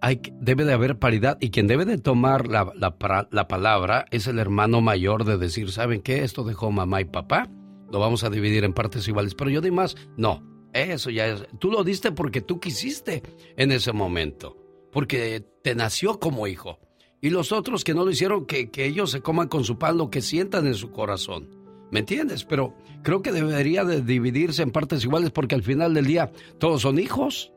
hay, 0.00 0.20
debe 0.40 0.64
de 0.64 0.72
haber 0.72 0.98
paridad 0.98 1.36
y 1.40 1.50
quien 1.50 1.66
debe 1.66 1.84
de 1.84 1.98
tomar 1.98 2.48
la, 2.48 2.72
la, 2.74 2.96
la, 3.30 3.48
palabra 3.48 4.06
es 4.10 4.26
el 4.26 4.38
hermano 4.38 4.80
mayor 4.80 5.24
de 5.24 5.36
decir, 5.36 5.70
¿saben 5.70 6.00
qué? 6.00 6.24
Esto 6.24 6.44
dejó 6.44 6.70
mamá 6.70 7.02
y 7.02 7.04
papá, 7.04 7.48
lo 7.92 8.00
vamos 8.00 8.24
a 8.24 8.30
dividir 8.30 8.64
en 8.64 8.72
partes 8.72 9.06
iguales, 9.06 9.34
pero 9.34 9.50
yo 9.50 9.60
di 9.60 9.70
más. 9.70 9.96
No, 10.16 10.42
eso 10.72 11.10
ya 11.10 11.26
es. 11.26 11.46
Tú 11.58 11.70
lo 11.70 11.84
diste 11.84 12.10
porque 12.12 12.40
tú 12.40 12.58
quisiste 12.58 13.22
en 13.56 13.70
ese 13.70 13.92
momento, 13.92 14.56
porque 14.92 15.44
te 15.62 15.74
nació 15.74 16.18
como 16.18 16.46
hijo. 16.46 16.78
Y 17.20 17.30
los 17.30 17.52
otros 17.52 17.84
que 17.84 17.94
no 17.94 18.04
lo 18.04 18.10
hicieron, 18.10 18.46
que, 18.46 18.70
que 18.70 18.86
ellos 18.86 19.10
se 19.10 19.20
coman 19.20 19.48
con 19.48 19.64
su 19.64 19.78
pan 19.78 19.98
lo 19.98 20.10
que 20.10 20.20
sientan 20.20 20.66
en 20.66 20.74
su 20.74 20.90
corazón. 20.92 21.48
¿Me 21.90 22.00
entiendes? 22.00 22.44
Pero 22.44 22.74
creo 23.02 23.22
que 23.22 23.32
debería 23.32 23.84
de 23.84 24.02
dividirse 24.02 24.62
en 24.62 24.70
partes 24.70 25.04
iguales 25.04 25.30
porque 25.30 25.54
al 25.54 25.62
final 25.62 25.94
del 25.94 26.06
día 26.06 26.30
todos 26.58 26.82
son 26.82 26.98
hijos. 26.98 27.52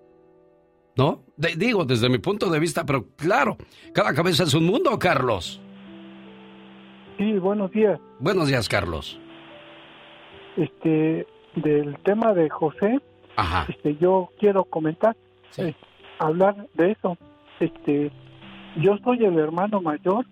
¿No? 0.98 1.24
digo, 1.38 1.86
desde 1.86 2.10
mi 2.10 2.18
punto 2.18 2.50
de 2.50 2.60
vista, 2.60 2.86
pero 2.86 3.08
claro, 3.16 3.58
cada 3.94 4.14
cabeza 4.14 4.44
es 4.44 4.54
un 4.54 4.66
mundo, 4.66 5.00
Carlos. 5.00 5.62
Sí, 7.18 7.34
buenos 7.40 7.72
días. 7.72 8.00
Buenos 8.20 8.50
días, 8.50 8.68
Carlos. 8.68 9.18
Este, 10.58 11.26
del 11.56 11.98
tema 12.04 12.34
de 12.34 12.50
José, 12.50 13.00
Ajá. 13.38 13.66
este, 13.70 13.96
yo 14.02 14.30
quiero 14.38 14.66
comentar, 14.66 15.16
eh, 15.58 15.74
hablar 16.20 16.68
de 16.74 16.92
eso. 16.92 17.18
Este, 17.60 18.12
yo 18.78 18.98
soy 19.04 19.24
el 19.24 19.38
hermano 19.38 19.82
mayor, 19.82 20.26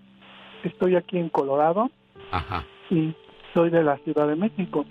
estoy 0.64 0.96
aquí 0.96 1.18
en 1.18 1.30
Colorado. 1.30 1.90
Ajá. 2.32 2.66
Y 2.90 3.14
soy 3.54 3.70
de 3.70 3.84
la 3.84 3.98
Ciudad 3.98 4.28
de 4.28 4.36
México. 4.36 4.86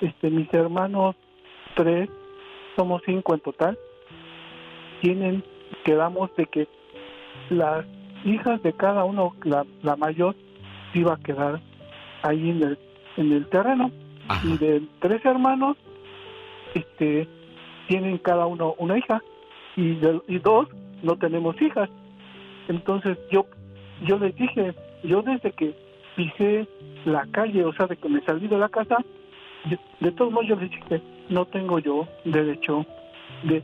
este, 0.00 0.30
mis 0.30 0.52
hermanos, 0.52 1.16
tres, 1.74 2.08
somos 2.76 3.02
cinco 3.04 3.34
en 3.34 3.40
total, 3.40 3.78
tienen, 5.00 5.44
quedamos 5.84 6.34
de 6.36 6.46
que 6.46 6.68
las 7.50 7.84
hijas 8.24 8.62
de 8.62 8.72
cada 8.72 9.04
uno, 9.04 9.34
la, 9.44 9.64
la 9.82 9.96
mayor, 9.96 10.36
iba 10.94 11.14
a 11.14 11.18
quedar 11.18 11.60
ahí 12.22 12.50
en 12.50 12.62
el, 12.62 12.78
en 13.16 13.32
el 13.32 13.46
terreno. 13.48 13.90
Y 14.44 14.56
de 14.56 14.82
tres 15.00 15.24
hermanos, 15.24 15.76
este, 16.74 17.28
tienen 17.88 18.18
cada 18.18 18.46
uno 18.46 18.74
una 18.78 18.96
hija 18.96 19.20
y, 19.76 19.98
y 20.28 20.38
dos 20.38 20.68
no 21.02 21.16
tenemos 21.16 21.60
hijas. 21.60 21.88
Entonces 22.68 23.18
yo, 23.30 23.46
yo 24.06 24.18
les 24.18 24.34
dije, 24.36 24.74
yo 25.02 25.22
desde 25.22 25.52
que 25.52 25.74
pisé 26.16 26.66
la 27.04 27.26
calle, 27.30 27.64
o 27.64 27.72
sea, 27.72 27.86
de 27.86 27.96
que 27.96 28.08
me 28.08 28.20
salí 28.22 28.48
de 28.48 28.58
la 28.58 28.68
casa, 28.68 28.98
de 30.00 30.12
todos 30.12 30.32
modos 30.32 30.48
yo 30.48 30.56
les 30.56 30.70
dije, 30.70 31.02
no 31.28 31.46
tengo 31.46 31.78
yo 31.78 32.06
derecho 32.24 32.84
de 33.44 33.62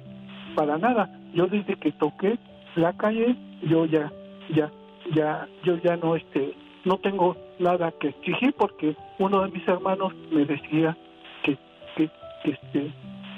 para 0.55 0.79
nada. 0.79 1.09
Yo 1.35 1.47
desde 1.47 1.77
que 1.77 1.93
toqué 1.93 2.39
la 2.75 2.93
calle, 2.95 3.37
yo 3.63 3.85
ya, 3.87 4.11
ya, 4.49 4.71
ya, 5.15 5.47
yo 5.63 5.77
ya 5.79 5.97
no, 5.97 6.17
este, 6.17 6.55
no 6.85 6.99
tengo 6.99 7.37
nada 7.59 7.93
que 7.93 8.09
exigir 8.09 8.53
porque 8.55 8.97
uno 9.19 9.43
de 9.43 9.51
mis 9.51 9.67
hermanos 9.69 10.13
me 10.33 10.45
decía 10.45 10.97
que, 11.43 11.57
que, 11.97 12.11
este, 12.45 12.91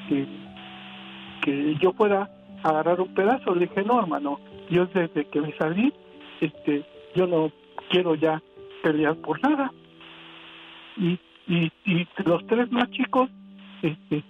que, 0.08 0.26
que 1.42 1.74
yo 1.76 1.92
pueda 1.92 2.30
agarrar 2.62 3.00
un 3.00 3.14
pedazo. 3.14 3.54
Le 3.54 3.66
dije, 3.66 3.82
no, 3.82 4.00
hermano, 4.00 4.40
yo 4.70 4.86
desde 4.86 5.26
que 5.26 5.40
me 5.40 5.52
salí, 5.56 5.92
este, 6.40 6.84
yo 7.14 7.26
no 7.26 7.50
quiero 7.90 8.14
ya 8.14 8.42
pelear 8.82 9.16
por 9.16 9.42
nada. 9.42 9.72
Y, 10.96 11.18
y, 11.46 11.70
y 11.84 12.08
los 12.24 12.46
tres 12.46 12.70
más 12.70 12.90
chicos, 12.90 13.30
este, 13.82 14.22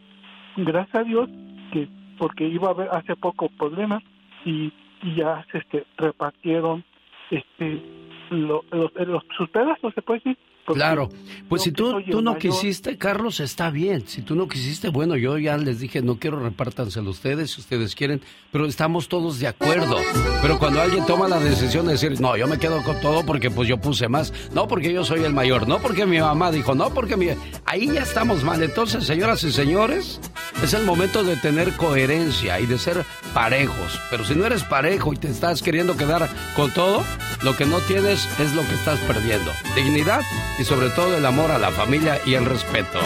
gracias 0.56 0.94
a 0.94 1.04
Dios, 1.04 1.28
que 1.72 1.88
porque 2.18 2.46
iba 2.46 2.68
a 2.68 2.72
haber 2.72 2.88
hace 2.92 3.16
poco 3.16 3.48
problemas 3.48 4.02
y, 4.44 4.72
y 5.02 5.14
ya 5.14 5.44
se 5.50 5.58
este, 5.58 5.86
repartieron 5.96 6.84
este 7.30 7.82
los, 8.30 8.62
los, 8.70 9.24
sus 9.36 9.48
pedazos, 9.50 9.94
se 9.94 10.02
puede 10.02 10.20
decir, 10.20 10.38
Claro, 10.66 11.08
pues 11.48 11.62
si 11.62 11.72
tú, 11.72 12.00
tú 12.02 12.22
no 12.22 12.38
quisiste, 12.38 12.96
Carlos, 12.96 13.40
está 13.40 13.70
bien. 13.70 14.06
Si 14.06 14.22
tú 14.22 14.34
no 14.34 14.48
quisiste, 14.48 14.88
bueno, 14.88 15.16
yo 15.16 15.36
ya 15.38 15.56
les 15.56 15.80
dije, 15.80 16.02
no 16.02 16.18
quiero 16.18 16.38
repártanselo 16.40 17.10
ustedes 17.10 17.50
si 17.52 17.60
ustedes 17.60 17.94
quieren, 17.94 18.20
pero 18.52 18.66
estamos 18.66 19.08
todos 19.08 19.38
de 19.38 19.48
acuerdo. 19.48 19.96
Pero 20.42 20.58
cuando 20.58 20.80
alguien 20.80 21.04
toma 21.06 21.28
la 21.28 21.40
decisión 21.40 21.86
de 21.86 21.92
decir, 21.92 22.20
no, 22.20 22.36
yo 22.36 22.46
me 22.46 22.58
quedo 22.58 22.82
con 22.82 23.00
todo 23.00 23.24
porque 23.24 23.50
pues 23.50 23.68
yo 23.68 23.78
puse 23.78 24.08
más, 24.08 24.32
no 24.52 24.68
porque 24.68 24.92
yo 24.92 25.04
soy 25.04 25.24
el 25.24 25.32
mayor, 25.32 25.66
no 25.66 25.80
porque 25.80 26.06
mi 26.06 26.20
mamá 26.20 26.50
dijo, 26.52 26.74
no 26.74 26.90
porque 26.90 27.16
mi... 27.16 27.28
Ahí 27.64 27.86
ya 27.92 28.02
estamos 28.02 28.44
mal. 28.44 28.62
Entonces, 28.62 29.04
señoras 29.04 29.42
y 29.44 29.52
señores, 29.52 30.20
es 30.62 30.74
el 30.74 30.84
momento 30.84 31.24
de 31.24 31.36
tener 31.36 31.76
coherencia 31.76 32.60
y 32.60 32.66
de 32.66 32.78
ser 32.78 33.04
parejos. 33.34 34.00
Pero 34.10 34.24
si 34.24 34.34
no 34.34 34.46
eres 34.46 34.62
parejo 34.64 35.12
y 35.12 35.16
te 35.16 35.28
estás 35.28 35.62
queriendo 35.62 35.96
quedar 35.96 36.28
con 36.54 36.70
todo, 36.72 37.02
lo 37.42 37.56
que 37.56 37.66
no 37.66 37.78
tienes 37.80 38.28
es 38.38 38.54
lo 38.54 38.62
que 38.62 38.74
estás 38.74 38.98
perdiendo. 39.00 39.50
Dignidad 39.74 40.22
y 40.60 40.64
sobre 40.64 40.90
todo 40.90 41.16
el 41.16 41.24
amor 41.24 41.50
a 41.50 41.58
la 41.58 41.70
familia 41.70 42.20
y 42.26 42.34
el 42.34 42.44
respeto. 42.44 42.98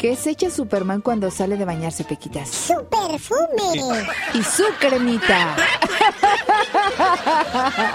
¿Qué 0.00 0.16
se 0.16 0.30
echa 0.30 0.48
Superman 0.48 1.02
cuando 1.02 1.30
sale 1.30 1.58
de 1.58 1.66
bañarse, 1.66 2.04
Pequitas? 2.04 2.48
¡Su 2.48 2.72
perfume! 2.86 4.06
Y 4.32 4.42
su 4.42 4.64
cremita. 4.78 5.54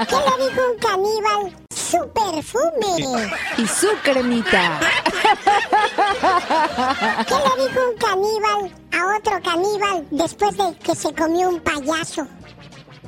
¿Qué 0.08 0.16
le 0.16 0.46
dijo 0.48 0.62
un 0.72 0.78
caníbal? 0.78 1.58
¡Su 1.74 2.08
perfume! 2.10 3.32
Y 3.58 3.66
su 3.66 3.88
cremita. 4.04 4.80
¿Qué 7.28 7.34
le 7.34 7.68
dijo 7.68 7.80
un 7.90 7.98
caníbal 7.98 8.72
a 8.92 9.18
otro 9.18 9.42
caníbal 9.42 10.08
después 10.12 10.56
de 10.58 10.78
que 10.84 10.94
se 10.94 11.12
comió 11.12 11.50
un 11.50 11.60
payaso? 11.60 12.28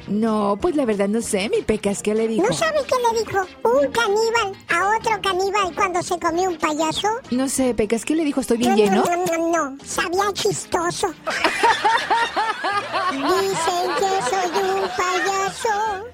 No, 0.08 0.58
pues 0.62 0.76
la 0.76 0.86
verdad 0.86 1.08
no 1.08 1.22
sé, 1.22 1.50
mi 1.50 1.62
Pecas, 1.62 2.02
¿qué 2.02 2.16
le 2.16 2.28
dijo? 2.28 2.48
¿No 2.48 2.54
sabe 2.54 2.80
qué 2.88 2.96
le 2.96 3.20
dijo 3.20 3.46
un 3.64 3.92
caníbal 3.92 4.54
a 4.70 4.98
otro 4.98 5.22
caníbal 5.22 5.76
cuando 5.76 6.02
se 6.02 6.18
comió 6.20 6.50
un 6.50 6.58
payaso? 6.58 7.08
No 7.32 7.50
sé, 7.50 7.74
Pecas, 7.74 8.06
¿qué 8.06 8.16
le 8.16 8.24
dijo? 8.24 8.40
¿Estoy 8.42 8.58
bien 8.58 8.72
no, 8.72 8.78
lleno? 8.78 9.04
No, 9.04 9.26
no, 9.26 9.26
no, 9.26 9.70
no, 9.72 9.86
sabía 9.86 10.32
chistoso. 10.34 11.08
Dicen 13.12 13.90
que 13.98 14.10
soy 14.30 14.50
un 14.64 14.82
payaso 14.98 16.06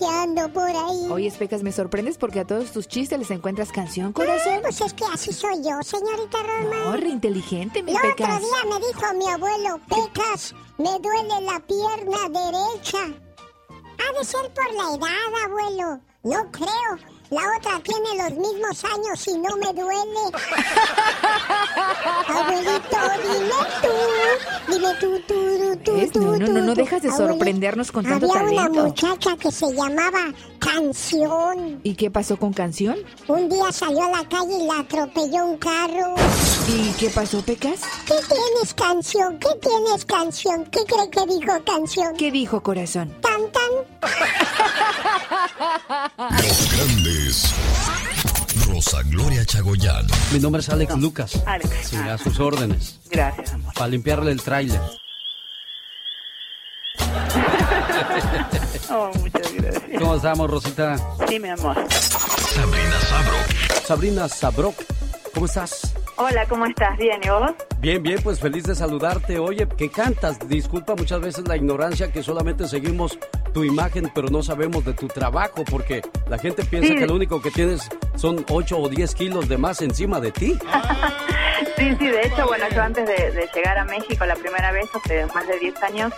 que 0.00 0.06
ando 0.06 0.50
por 0.52 0.68
ahí. 0.68 1.06
Oye, 1.10 1.30
Pecas, 1.30 1.62
me 1.62 1.70
sorprendes 1.72 2.16
porque 2.16 2.40
a 2.40 2.46
todos 2.46 2.72
tus 2.72 2.88
chistes 2.88 3.18
les 3.18 3.30
encuentras 3.30 3.70
canción, 3.70 4.12
corazón. 4.12 4.54
Ah, 4.56 4.60
pues 4.62 4.80
es 4.80 4.94
que 4.94 5.04
así 5.12 5.32
soy 5.32 5.56
yo, 5.62 5.80
señorita 5.82 6.38
Roma. 6.42 6.76
No, 6.86 6.96
re 6.96 7.08
inteligente, 7.10 7.82
mi 7.82 7.92
El 7.92 7.98
Pecas. 8.00 8.36
otro 8.36 8.48
día 8.48 8.78
me 8.78 8.86
dijo 8.86 9.14
mi 9.14 9.26
abuelo, 9.28 9.80
Pecas, 9.88 10.54
me 10.78 10.98
duele 10.98 11.40
la 11.42 11.60
pierna 11.60 12.40
derecha. 12.40 12.98
Ha 13.98 14.18
de 14.18 14.24
ser 14.24 14.50
por 14.54 14.72
la 14.72 14.94
edad, 14.96 15.44
abuelo. 15.44 16.00
No 16.22 16.50
creo. 16.50 17.19
La 17.30 17.42
otra 17.56 17.80
tiene 17.84 18.22
los 18.24 18.32
mismos 18.32 18.84
años 18.84 19.28
y 19.28 19.38
no 19.38 19.56
me 19.56 19.72
duele. 19.72 20.20
Abuelito, 22.26 22.98
dime 23.22 23.60
tú. 23.80 24.72
Dime 24.72 24.94
tú, 25.00 25.20
tú, 25.28 25.78
tú, 25.84 25.92
¿Ves? 25.94 26.10
tú, 26.10 26.20
No, 26.20 26.36
no, 26.36 26.46
tú, 26.46 26.52
no, 26.52 26.60
no 26.62 26.74
dejas 26.74 27.02
de 27.02 27.08
Abuelito, 27.08 27.32
sorprendernos 27.32 27.92
con 27.92 28.04
tanto 28.04 28.26
Había 28.34 28.62
una 28.62 28.82
muchacha 28.82 29.36
que 29.36 29.52
se 29.52 29.72
llamaba 29.72 30.32
Canción. 30.58 31.80
¿Y 31.84 31.94
qué 31.94 32.10
pasó 32.10 32.36
con 32.36 32.52
canción? 32.52 32.96
Un 33.28 33.48
día 33.48 33.70
salió 33.70 34.04
a 34.04 34.10
la 34.10 34.28
calle 34.28 34.58
y 34.62 34.66
la 34.66 34.80
atropelló 34.80 35.46
un 35.46 35.58
carro. 35.58 36.16
¿Y 36.68 36.90
qué 36.98 37.10
pasó, 37.10 37.40
Pecas? 37.42 37.80
¿Qué 38.06 38.14
tienes, 38.28 38.74
canción? 38.74 39.38
¿Qué 39.38 39.48
tienes, 39.60 40.04
canción? 40.04 40.64
¿Qué 40.66 40.80
cree 40.84 41.08
que 41.10 41.26
dijo 41.32 41.64
canción? 41.64 42.16
¿Qué 42.16 42.30
dijo, 42.30 42.60
corazón? 42.62 43.16
Tan, 43.20 43.40
tan. 43.52 43.70
Los 46.28 46.72
grandes. 46.76 47.19
Rosa 48.66 49.02
Gloria 49.04 49.44
Chagoyán. 49.44 50.06
Mi 50.32 50.38
nombre 50.38 50.60
es 50.60 50.68
Alex 50.70 50.96
Lucas. 50.96 51.42
Alex. 51.46 51.70
Sí, 51.88 51.96
a 51.96 52.16
sus 52.16 52.40
órdenes. 52.40 52.98
Gracias, 53.10 53.52
amor. 53.52 53.74
Para 53.74 53.88
limpiarle 53.88 54.32
el 54.32 54.42
tráiler. 54.42 54.80
Oh, 58.92 59.08
muchas 59.20 59.54
gracias. 59.54 59.84
¿Cómo 60.00 60.16
estamos, 60.16 60.50
Rosita? 60.50 60.96
Sí, 61.28 61.38
mi 61.38 61.48
amor. 61.48 61.76
Sabrina 61.90 63.00
Sabro. 63.08 63.36
Sabrina 63.84 64.28
Sabrok, 64.28 64.74
¿cómo 65.32 65.46
estás? 65.46 65.94
Hola, 66.16 66.44
¿cómo 66.48 66.66
estás? 66.66 66.98
¿Bien? 66.98 67.20
¿Y 67.22 67.28
vos? 67.28 67.52
Bien, 67.78 68.02
bien, 68.02 68.20
pues 68.20 68.40
feliz 68.40 68.64
de 68.64 68.74
saludarte. 68.74 69.38
Oye, 69.38 69.68
¿qué 69.78 69.88
cantas? 69.90 70.38
Disculpa 70.48 70.96
muchas 70.96 71.20
veces 71.20 71.46
la 71.46 71.56
ignorancia 71.56 72.10
que 72.10 72.24
solamente 72.24 72.66
seguimos 72.66 73.16
tu 73.52 73.64
imagen, 73.64 74.10
pero 74.14 74.28
no 74.28 74.42
sabemos 74.42 74.84
de 74.84 74.92
tu 74.94 75.08
trabajo, 75.08 75.64
porque 75.68 76.02
la 76.28 76.38
gente 76.38 76.64
piensa 76.64 76.88
Sí. 76.92 76.98
que 76.98 77.06
lo 77.06 77.14
único 77.14 77.40
que 77.42 77.50
tienes 77.50 77.88
son 78.16 78.44
8 78.48 78.78
o 78.78 78.88
10 78.88 79.14
kilos 79.14 79.48
de 79.48 79.58
más 79.58 79.80
encima 79.82 80.20
de 80.20 80.32
ti. 80.32 80.58
Sí, 81.76 81.94
sí, 81.98 82.06
de 82.08 82.26
hecho, 82.26 82.46
bueno, 82.46 82.66
yo 82.74 82.82
antes 82.82 83.06
de, 83.06 83.30
de 83.32 83.48
llegar 83.54 83.78
a 83.78 83.84
México 83.84 84.24
la 84.26 84.34
primera 84.34 84.70
vez, 84.70 84.84
hace 84.94 85.24
más 85.34 85.46
de 85.46 85.58
10 85.58 85.82
años, 85.82 86.12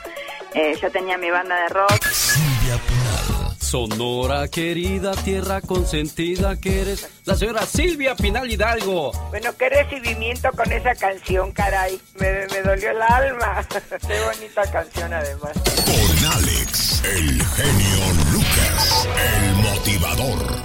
eh, 0.54 0.76
yo 0.80 0.90
tenía 0.90 1.16
mi 1.18 1.30
banda 1.30 1.54
de 1.62 1.68
rock. 1.68 2.04
Silvia 2.04 2.78
Pinal. 2.88 3.56
Sonora 3.58 4.48
querida, 4.48 5.12
tierra 5.14 5.60
consentida 5.60 6.60
que 6.60 6.82
eres 6.82 7.08
la 7.24 7.36
señora 7.36 7.64
Silvia 7.64 8.14
Pinal 8.16 8.50
Hidalgo. 8.50 9.12
Bueno, 9.30 9.50
qué 9.56 9.68
recibimiento 9.68 10.50
con 10.52 10.70
esa 10.72 10.94
canción, 10.96 11.52
caray. 11.52 11.98
Me, 12.18 12.46
me 12.48 12.62
dolió 12.62 12.90
el 12.90 13.00
alma. 13.02 13.66
qué 14.06 14.20
bonita 14.24 14.70
canción, 14.70 15.12
además. 15.12 15.52
Con 15.54 16.32
Alex, 16.32 16.61
el 17.04 17.42
genio 17.42 18.32
Lucas, 18.32 19.08
el 19.34 19.54
motivador. 19.56 20.62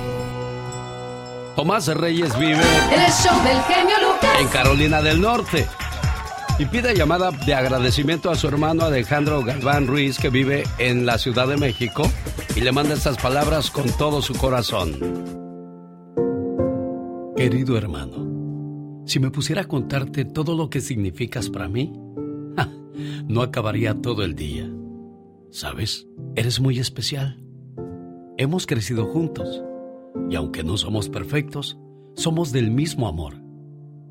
Tomás 1.56 1.88
Reyes 1.88 2.38
vive 2.38 2.62
En 2.94 3.02
el 3.02 3.12
show 3.12 3.44
del 3.44 3.60
genio 3.64 3.96
Lucas. 4.02 4.40
en 4.40 4.48
Carolina 4.50 5.02
del 5.02 5.20
Norte. 5.20 5.68
Y 6.60 6.66
pide 6.66 6.96
llamada 6.96 7.32
de 7.32 7.54
agradecimiento 7.54 8.30
a 8.32 8.36
su 8.36 8.48
hermano 8.48 8.84
Alejandro 8.86 9.44
Galván 9.44 9.88
Ruiz, 9.88 10.18
que 10.18 10.30
vive 10.30 10.64
en 10.80 11.06
la 11.06 11.18
Ciudad 11.18 11.48
de 11.48 11.58
México, 11.58 12.10
y 12.56 12.62
le 12.62 12.72
manda 12.72 12.94
estas 12.96 13.18
palabras 13.18 13.70
con 13.70 13.90
todo 13.98 14.22
su 14.22 14.34
corazón. 14.36 14.94
Querido 17.36 17.78
hermano, 17.78 19.04
si 19.06 19.20
me 19.20 19.30
pusiera 19.30 19.62
a 19.62 19.68
contarte 19.68 20.26
todo 20.26 20.56
lo 20.56 20.70
que 20.70 20.82
significas 20.82 21.50
para 21.50 21.68
mí, 21.68 21.94
¡ja! 22.58 22.70
no 23.28 23.42
acabaría 23.44 23.94
todo 24.02 24.24
el 24.24 24.36
día. 24.36 24.68
¿Sabes? 25.50 26.08
Eres 26.36 26.60
muy 26.60 26.80
especial. 26.80 27.44
Hemos 28.38 28.68
crecido 28.68 29.06
juntos, 29.06 29.64
y 30.30 30.36
aunque 30.36 30.64
no 30.64 30.78
somos 30.78 31.10
perfectos, 31.10 31.78
somos 32.16 32.52
del 32.52 32.72
mismo 32.72 33.08
amor 33.08 33.36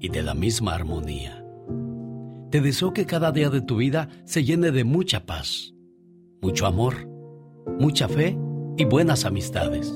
y 0.00 0.08
de 0.08 0.22
la 0.22 0.34
misma 0.34 0.74
armonía. 0.74 1.44
Te 2.50 2.60
deseo 2.60 2.92
que 2.92 3.06
cada 3.06 3.32
día 3.32 3.50
de 3.50 3.60
tu 3.60 3.76
vida 3.76 4.08
se 4.24 4.44
llene 4.44 4.70
de 4.70 4.84
mucha 4.84 5.26
paz, 5.26 5.74
mucho 6.40 6.66
amor, 6.66 7.08
mucha 7.78 8.08
fe 8.08 8.38
y 8.76 8.84
buenas 8.84 9.24
amistades. 9.24 9.92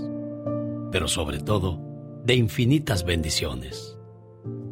Pero 0.91 1.07
sobre 1.07 1.39
todo, 1.39 1.81
de 2.25 2.35
infinitas 2.35 3.05
bendiciones. 3.05 3.97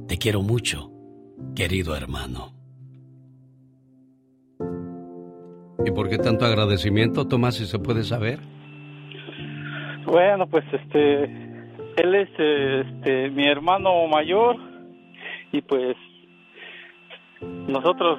Te 0.06 0.18
quiero 0.18 0.42
mucho, 0.42 0.92
querido 1.54 1.94
hermano. 1.94 2.57
¿Y 5.84 5.90
por 5.92 6.08
qué 6.08 6.18
tanto 6.18 6.44
agradecimiento, 6.44 7.26
Tomás, 7.26 7.56
si 7.56 7.66
se 7.66 7.78
puede 7.78 8.02
saber? 8.02 8.40
Bueno, 10.06 10.46
pues 10.46 10.64
este, 10.72 11.24
él 11.96 12.14
es 12.14 12.28
este, 12.30 13.30
mi 13.30 13.46
hermano 13.46 14.06
mayor 14.06 14.56
y 15.52 15.60
pues 15.62 15.96
nosotros 17.68 18.18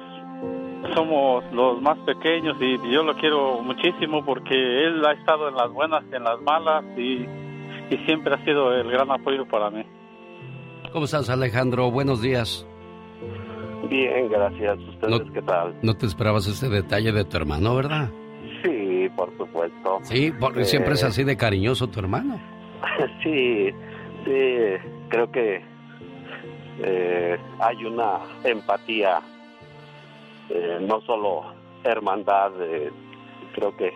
somos 0.94 1.44
los 1.52 1.82
más 1.82 1.98
pequeños 2.00 2.56
y 2.60 2.76
yo 2.90 3.02
lo 3.02 3.14
quiero 3.16 3.60
muchísimo 3.60 4.24
porque 4.24 4.54
él 4.54 5.04
ha 5.04 5.12
estado 5.12 5.48
en 5.48 5.54
las 5.54 5.70
buenas 5.70 6.02
y 6.10 6.16
en 6.16 6.24
las 6.24 6.40
malas 6.40 6.84
y, 6.96 7.26
y 7.90 7.98
siempre 8.06 8.34
ha 8.34 8.44
sido 8.44 8.72
el 8.72 8.90
gran 8.90 9.10
apoyo 9.10 9.46
para 9.46 9.70
mí. 9.70 9.84
¿Cómo 10.92 11.04
estás, 11.04 11.28
Alejandro? 11.28 11.90
Buenos 11.90 12.22
días. 12.22 12.66
Bien, 13.90 14.28
gracias. 14.30 14.78
¿Ustedes 14.78 15.30
qué 15.34 15.42
tal? 15.42 15.74
No 15.82 15.94
te 15.94 16.06
esperabas 16.06 16.46
este 16.46 16.68
detalle 16.70 17.12
de 17.12 17.24
tu 17.24 17.36
hermano, 17.36 17.74
¿verdad? 17.74 18.08
Sí, 18.62 19.08
por 19.16 19.36
supuesto. 19.36 19.98
Sí, 20.04 20.32
porque 20.38 20.60
Eh, 20.62 20.64
siempre 20.64 20.94
es 20.94 21.04
así 21.04 21.24
de 21.24 21.36
cariñoso 21.36 21.88
tu 21.88 22.00
hermano. 22.00 22.40
Sí, 23.22 23.68
sí, 24.24 24.54
creo 25.10 25.30
que 25.30 25.62
eh, 26.82 27.36
hay 27.58 27.84
una 27.84 28.20
empatía, 28.44 29.20
eh, 30.48 30.78
no 30.80 31.00
solo 31.02 31.42
hermandad, 31.84 32.52
eh, 32.62 32.90
creo 33.54 33.76
que 33.76 33.92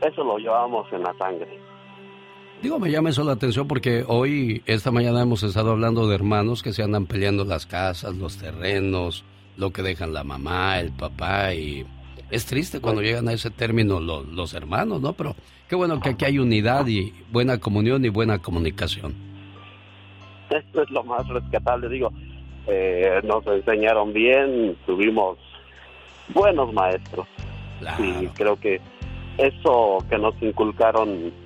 eso 0.00 0.24
lo 0.24 0.38
llevamos 0.38 0.90
en 0.92 1.02
la 1.02 1.12
sangre. 1.18 1.58
Digo, 2.66 2.80
me 2.80 2.90
llama 2.90 3.10
eso 3.10 3.22
la 3.22 3.30
atención 3.30 3.68
porque 3.68 4.04
hoy, 4.08 4.60
esta 4.66 4.90
mañana 4.90 5.22
hemos 5.22 5.40
estado 5.44 5.70
hablando 5.70 6.08
de 6.08 6.16
hermanos 6.16 6.64
que 6.64 6.72
se 6.72 6.82
andan 6.82 7.06
peleando 7.06 7.44
las 7.44 7.64
casas, 7.64 8.16
los 8.16 8.38
terrenos, 8.38 9.22
lo 9.56 9.70
que 9.70 9.82
dejan 9.82 10.12
la 10.12 10.24
mamá, 10.24 10.80
el 10.80 10.90
papá 10.90 11.54
y 11.54 11.86
es 12.28 12.44
triste 12.44 12.80
cuando 12.80 13.02
llegan 13.02 13.28
a 13.28 13.34
ese 13.34 13.50
término 13.50 14.00
lo- 14.00 14.24
los 14.24 14.52
hermanos, 14.52 15.00
¿no? 15.00 15.12
Pero 15.12 15.36
qué 15.68 15.76
bueno 15.76 16.00
que 16.00 16.08
aquí 16.08 16.24
hay 16.24 16.40
unidad 16.40 16.84
y 16.88 17.12
buena 17.30 17.58
comunión 17.58 18.04
y 18.04 18.08
buena 18.08 18.40
comunicación. 18.40 19.14
Esto 20.50 20.82
es 20.82 20.90
lo 20.90 21.04
más 21.04 21.24
rescatable, 21.28 21.88
digo, 21.88 22.10
eh, 22.66 23.20
nos 23.22 23.46
enseñaron 23.46 24.12
bien, 24.12 24.76
tuvimos 24.86 25.38
buenos 26.34 26.72
maestros. 26.72 27.28
Y 28.00 28.26
creo 28.34 28.58
que 28.58 28.80
eso 29.38 29.98
que 30.10 30.18
nos 30.18 30.34
inculcaron, 30.42 31.45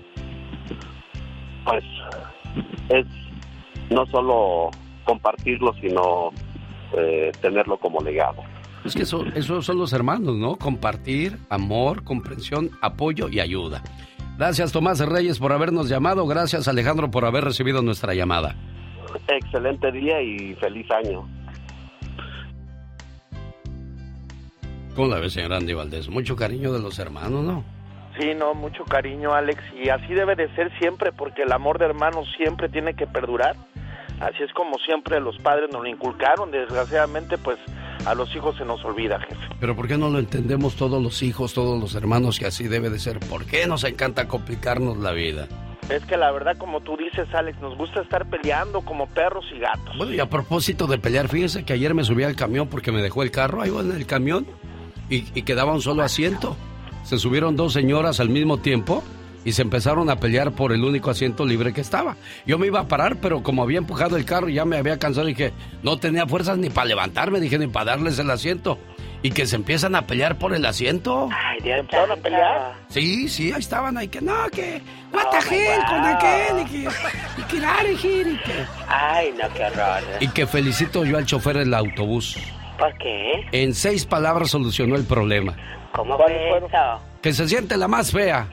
pues, 1.64 1.84
es 2.88 3.06
no 3.90 4.06
solo 4.06 4.70
compartirlo, 5.04 5.74
sino 5.80 6.30
eh, 6.96 7.32
tenerlo 7.40 7.78
como 7.78 8.00
legado. 8.00 8.42
Es 8.84 8.94
que 8.94 9.02
eso, 9.02 9.24
esos 9.34 9.66
son 9.66 9.78
los 9.78 9.92
hermanos, 9.92 10.36
¿no? 10.36 10.56
Compartir, 10.56 11.38
amor, 11.50 12.02
comprensión, 12.04 12.70
apoyo 12.80 13.28
y 13.28 13.40
ayuda. 13.40 13.82
Gracias 14.38 14.72
Tomás 14.72 15.00
Reyes 15.00 15.38
por 15.38 15.52
habernos 15.52 15.90
llamado, 15.90 16.26
gracias 16.26 16.66
Alejandro 16.66 17.10
por 17.10 17.26
haber 17.26 17.44
recibido 17.44 17.82
nuestra 17.82 18.14
llamada. 18.14 18.56
Excelente 19.28 19.92
día 19.92 20.22
y 20.22 20.54
feliz 20.54 20.86
año. 20.90 21.28
¿Cómo 24.96 25.08
la 25.08 25.18
ves, 25.18 25.34
señor 25.34 25.52
Andy 25.52 25.74
Valdés? 25.74 26.08
Mucho 26.08 26.36
cariño 26.36 26.72
de 26.72 26.80
los 26.80 26.98
hermanos, 26.98 27.44
¿no? 27.44 27.64
Sí, 28.18 28.34
no, 28.34 28.54
mucho 28.54 28.84
cariño, 28.84 29.32
Alex, 29.32 29.62
y 29.74 29.88
así 29.88 30.14
debe 30.14 30.34
de 30.34 30.52
ser 30.54 30.70
siempre, 30.78 31.12
porque 31.12 31.42
el 31.42 31.52
amor 31.52 31.78
de 31.78 31.86
hermanos 31.86 32.28
siempre 32.36 32.68
tiene 32.68 32.94
que 32.94 33.06
perdurar. 33.06 33.56
Así 34.20 34.42
es 34.42 34.52
como 34.52 34.76
siempre 34.78 35.20
los 35.20 35.38
padres 35.38 35.70
nos 35.72 35.82
lo 35.82 35.88
inculcaron, 35.88 36.50
desgraciadamente, 36.50 37.38
pues 37.38 37.58
a 38.04 38.14
los 38.14 38.34
hijos 38.34 38.56
se 38.56 38.64
nos 38.64 38.84
olvida, 38.84 39.18
jefe. 39.20 39.40
Pero 39.58 39.74
¿por 39.74 39.88
qué 39.88 39.96
no 39.96 40.10
lo 40.10 40.18
entendemos 40.18 40.76
todos 40.76 41.02
los 41.02 41.22
hijos, 41.22 41.54
todos 41.54 41.80
los 41.80 41.94
hermanos 41.94 42.38
que 42.38 42.46
así 42.46 42.68
debe 42.68 42.90
de 42.90 42.98
ser? 42.98 43.18
¿Por 43.20 43.46
qué 43.46 43.66
nos 43.66 43.84
encanta 43.84 44.28
complicarnos 44.28 44.98
la 44.98 45.12
vida? 45.12 45.46
Es 45.88 46.04
que 46.04 46.16
la 46.16 46.30
verdad, 46.30 46.56
como 46.56 46.80
tú 46.80 46.96
dices, 46.96 47.32
Alex, 47.34 47.60
nos 47.60 47.76
gusta 47.76 48.02
estar 48.02 48.28
peleando 48.28 48.82
como 48.82 49.06
perros 49.08 49.44
y 49.54 49.58
gatos. 49.58 49.96
Bueno, 49.96 50.12
y 50.12 50.20
a 50.20 50.26
propósito 50.26 50.86
de 50.86 50.98
pelear, 50.98 51.28
fíjense 51.28 51.64
que 51.64 51.72
ayer 51.72 51.94
me 51.94 52.04
subí 52.04 52.22
al 52.22 52.36
camión 52.36 52.68
porque 52.68 52.92
me 52.92 53.02
dejó 53.02 53.22
el 53.22 53.30
carro, 53.30 53.62
ahí 53.62 53.70
va 53.70 53.80
en 53.80 53.92
el 53.92 54.06
camión, 54.06 54.46
y, 55.08 55.26
y 55.34 55.42
quedaba 55.42 55.72
un 55.72 55.80
solo 55.80 56.02
asiento. 56.02 56.56
Se 57.04 57.18
subieron 57.18 57.56
dos 57.56 57.72
señoras 57.72 58.20
al 58.20 58.28
mismo 58.28 58.58
tiempo 58.58 59.02
y 59.44 59.52
se 59.52 59.62
empezaron 59.62 60.10
a 60.10 60.16
pelear 60.16 60.52
por 60.52 60.72
el 60.72 60.84
único 60.84 61.10
asiento 61.10 61.46
libre 61.46 61.72
que 61.72 61.80
estaba. 61.80 62.16
Yo 62.46 62.58
me 62.58 62.66
iba 62.66 62.80
a 62.80 62.88
parar, 62.88 63.16
pero 63.16 63.42
como 63.42 63.62
había 63.62 63.78
empujado 63.78 64.16
el 64.16 64.24
carro 64.24 64.48
y 64.48 64.54
ya 64.54 64.64
me 64.64 64.76
había 64.76 64.98
cansado, 64.98 65.26
dije, 65.26 65.52
no 65.82 65.98
tenía 65.98 66.26
fuerzas 66.26 66.58
ni 66.58 66.70
para 66.70 66.88
levantarme, 66.88 67.40
dije, 67.40 67.58
ni 67.58 67.66
para 67.66 67.92
darles 67.92 68.18
el 68.18 68.30
asiento. 68.30 68.78
Y 69.22 69.32
que 69.32 69.46
se 69.46 69.56
empiezan 69.56 69.94
a 69.94 70.06
pelear 70.06 70.38
por 70.38 70.54
el 70.54 70.64
asiento. 70.64 71.28
Ay, 71.30 71.58
ya 71.62 71.76
empezaron 71.76 72.12
a 72.12 72.16
pelear. 72.16 72.74
Sí, 72.88 73.28
sí, 73.28 73.52
ahí 73.52 73.60
estaban, 73.60 73.98
ahí 73.98 74.08
que 74.08 74.22
no, 74.22 74.48
que 74.50 74.80
the 75.30 75.54
hell 75.54 75.80
con 75.88 76.04
aquel 76.04 76.60
y 76.60 76.64
que, 76.64 76.78
y 76.78 77.42
que 77.42 77.56
y 77.92 78.36
que... 78.36 78.66
Ay, 78.88 79.34
no, 79.40 79.52
qué 79.54 79.64
horror. 79.64 80.02
Y 80.20 80.28
que 80.28 80.46
felicito 80.46 81.04
yo 81.04 81.18
al 81.18 81.26
chofer 81.26 81.58
del 81.58 81.74
autobús. 81.74 82.38
¿Por 82.78 82.96
qué? 82.96 83.46
En 83.52 83.74
seis 83.74 84.06
palabras 84.06 84.50
solucionó 84.50 84.96
el 84.96 85.04
problema. 85.04 85.54
¿Cómo 85.92 86.16
fue 86.16 86.58
eso? 86.58 87.00
Que 87.22 87.32
se 87.32 87.48
siente 87.48 87.76
la 87.76 87.88
más 87.88 88.12
fea. 88.12 88.48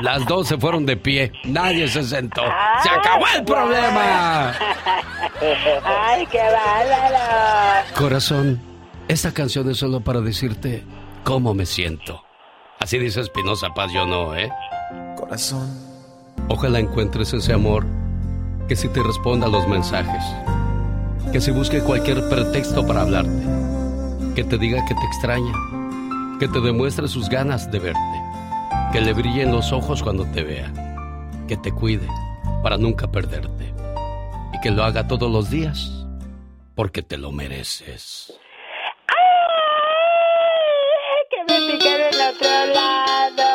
Las 0.00 0.26
dos 0.26 0.48
se 0.48 0.58
fueron 0.58 0.86
de 0.86 0.96
pie. 0.96 1.32
Nadie 1.44 1.88
se 1.88 2.02
sentó. 2.02 2.42
¡Se 2.82 2.90
acabó 2.90 3.24
el 3.36 3.44
problema! 3.44 4.52
¡Ay, 5.84 6.26
qué 6.26 6.38
bárbaro! 6.38 7.86
Corazón, 7.96 8.60
esta 9.08 9.32
canción 9.32 9.70
es 9.70 9.78
solo 9.78 10.00
para 10.00 10.20
decirte 10.20 10.84
cómo 11.24 11.54
me 11.54 11.66
siento. 11.66 12.22
Así 12.80 12.98
dice 12.98 13.20
Espinosa 13.20 13.70
Paz, 13.74 13.92
yo 13.92 14.06
no, 14.06 14.34
¿eh? 14.36 14.50
Corazón. 15.16 15.68
Ojalá 16.48 16.80
encuentres 16.80 17.32
ese 17.32 17.52
amor 17.52 17.86
que 18.68 18.76
si 18.76 18.88
te 18.88 19.02
responda 19.02 19.46
a 19.46 19.50
los 19.50 19.66
mensajes, 19.68 20.24
que 21.32 21.40
si 21.40 21.50
busque 21.50 21.80
cualquier 21.80 22.28
pretexto 22.28 22.86
para 22.86 23.02
hablarte, 23.02 23.42
que 24.34 24.42
te 24.42 24.58
diga 24.58 24.84
que 24.84 24.94
te 24.94 25.04
extraña, 25.04 25.52
que 26.40 26.48
te 26.48 26.60
demuestre 26.60 27.06
sus 27.06 27.28
ganas 27.28 27.70
de 27.70 27.78
verte, 27.78 28.22
que 28.92 29.00
le 29.00 29.12
brillen 29.12 29.52
los 29.52 29.72
ojos 29.72 30.02
cuando 30.02 30.24
te 30.26 30.42
vea, 30.42 30.72
que 31.46 31.56
te 31.56 31.70
cuide 31.70 32.08
para 32.62 32.76
nunca 32.76 33.06
perderte 33.06 33.72
y 34.52 34.60
que 34.60 34.72
lo 34.72 34.82
haga 34.82 35.06
todos 35.06 35.30
los 35.30 35.50
días 35.50 36.04
porque 36.74 37.02
te 37.02 37.16
lo 37.16 37.30
mereces. 37.30 38.32
que 41.30 41.44
me 41.52 41.72
piquen 41.72 42.00
en 42.00 42.20
otro 42.20 42.66
lado, 42.74 43.48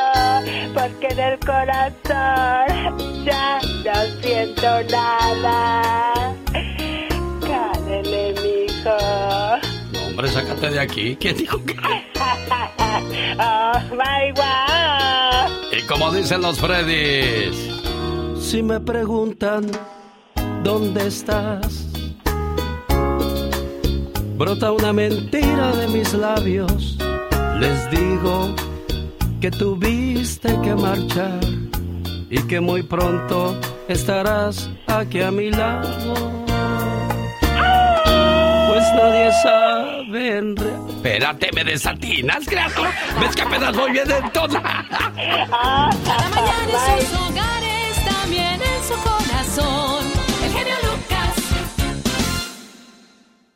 porque 0.74 1.08
en 1.08 1.20
el 1.20 1.40
corazón 1.40 2.69
de 10.80 10.86
aquí. 10.86 11.18
¿Quién 11.20 11.38
dijo 11.38 11.64
que? 11.64 11.76
oh 13.40 13.80
my 13.92 14.32
God. 14.36 15.78
Y 15.78 15.82
como 15.88 16.12
dicen 16.12 16.42
los 16.42 16.60
Freddys, 16.60 17.56
si 18.40 18.64
me 18.64 18.80
preguntan 18.80 19.70
dónde 20.64 21.08
estás, 21.08 21.88
brota 24.38 24.72
una 24.72 24.94
mentira 24.94 25.76
de 25.76 25.88
mis 25.90 26.14
labios. 26.14 26.98
Les 27.60 27.92
digo 27.92 28.56
que 29.42 29.52
tuviste 29.52 30.58
que 30.62 30.76
marchar 30.76 31.40
y 32.30 32.42
que 32.44 32.60
muy 32.60 32.84
pronto 32.84 33.56
estarás 33.88 34.70
aquí 34.88 35.22
a 35.22 35.32
mi 35.32 35.52
lado. 35.52 36.14
Pues 38.70 38.84
nadie 38.96 39.32
sabe 39.44 39.99
Espérate, 40.12 41.52
me 41.54 41.64
desatinas, 41.64 42.44
criatura. 42.46 42.92
¿Ves 43.22 43.36
que 43.36 43.44
apenas 43.44 43.76
voy 43.76 43.92
bien 43.92 44.10
en 44.10 44.32
toda? 44.32 44.60
Cada 44.60 46.30
mañana 46.30 46.98
en 46.98 47.06
sus 47.06 47.20
hogares, 47.20 48.06
también 48.06 48.60
en 48.60 48.84
su 48.88 48.96
corazón. 49.04 50.06
El 50.44 50.52
genio 50.52 50.74
Lucas. 50.82 51.36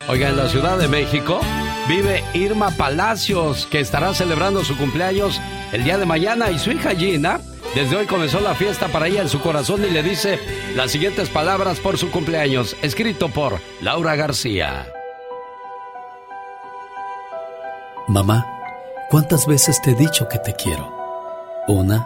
Oiga, 0.07 0.29
en 0.29 0.37
la 0.37 0.47
Ciudad 0.47 0.77
de 0.77 0.87
México 0.87 1.41
vive 1.89 2.23
Irma 2.35 2.69
Palacios, 2.69 3.65
que 3.65 3.79
estará 3.79 4.13
celebrando 4.13 4.63
su 4.63 4.77
cumpleaños 4.77 5.41
el 5.71 5.83
día 5.83 5.97
de 5.97 6.05
mañana 6.05 6.51
y 6.51 6.59
su 6.59 6.71
hija 6.71 6.93
Gina. 6.95 7.39
Desde 7.73 7.95
hoy 7.95 8.05
comenzó 8.05 8.39
la 8.41 8.53
fiesta 8.53 8.89
para 8.89 9.07
ella 9.07 9.23
en 9.23 9.29
su 9.29 9.41
corazón 9.41 9.83
y 9.83 9.89
le 9.89 10.03
dice 10.03 10.37
las 10.75 10.91
siguientes 10.91 11.29
palabras 11.29 11.79
por 11.79 11.97
su 11.97 12.11
cumpleaños, 12.11 12.75
escrito 12.83 13.29
por 13.29 13.59
Laura 13.81 14.15
García. 14.15 14.92
Mamá, 18.07 18.45
¿cuántas 19.09 19.47
veces 19.47 19.81
te 19.81 19.91
he 19.91 19.95
dicho 19.95 20.27
que 20.27 20.37
te 20.37 20.53
quiero? 20.53 20.91
Una, 21.69 22.05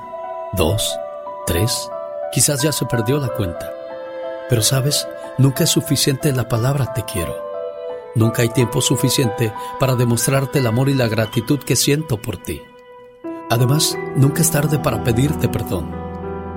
dos, 0.53 0.95
tres, 1.47 1.89
quizás 2.31 2.61
ya 2.61 2.71
se 2.71 2.85
perdió 2.85 3.17
la 3.17 3.29
cuenta. 3.29 3.71
Pero 4.47 4.61
sabes, 4.61 5.07
nunca 5.39 5.63
es 5.63 5.71
suficiente 5.71 6.31
la 6.33 6.47
palabra 6.47 6.93
te 6.93 7.03
quiero. 7.03 7.35
Nunca 8.13 8.43
hay 8.43 8.49
tiempo 8.49 8.79
suficiente 8.79 9.51
para 9.79 9.95
demostrarte 9.95 10.59
el 10.59 10.67
amor 10.67 10.89
y 10.89 10.93
la 10.93 11.07
gratitud 11.07 11.57
que 11.57 11.75
siento 11.75 12.21
por 12.21 12.37
ti. 12.37 12.61
Además, 13.49 13.97
nunca 14.15 14.43
es 14.43 14.51
tarde 14.51 14.77
para 14.77 15.03
pedirte 15.03 15.49
perdón. 15.49 15.89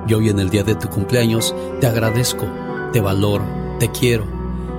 Y 0.07 0.13
hoy 0.13 0.29
en 0.29 0.39
el 0.39 0.51
día 0.51 0.65
de 0.65 0.75
tu 0.75 0.91
cumpleaños 0.91 1.55
te 1.81 1.87
agradezco, 1.87 2.47
te 2.93 3.01
valoro, 3.01 3.45
te 3.79 3.91
quiero 3.91 4.27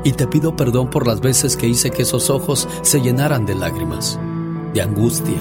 y 0.04 0.12
te 0.12 0.28
pido 0.28 0.56
perdón 0.56 0.92
por 0.92 1.08
las 1.08 1.20
veces 1.20 1.58
que 1.58 1.68
hice 1.68 1.90
que 1.90 2.04
esos 2.04 2.30
ojos 2.30 2.68
se 2.84 3.02
llenaran 3.02 3.48
de 3.48 3.56
lágrimas, 3.56 4.20
de 4.73 4.81
angustia 4.81 5.39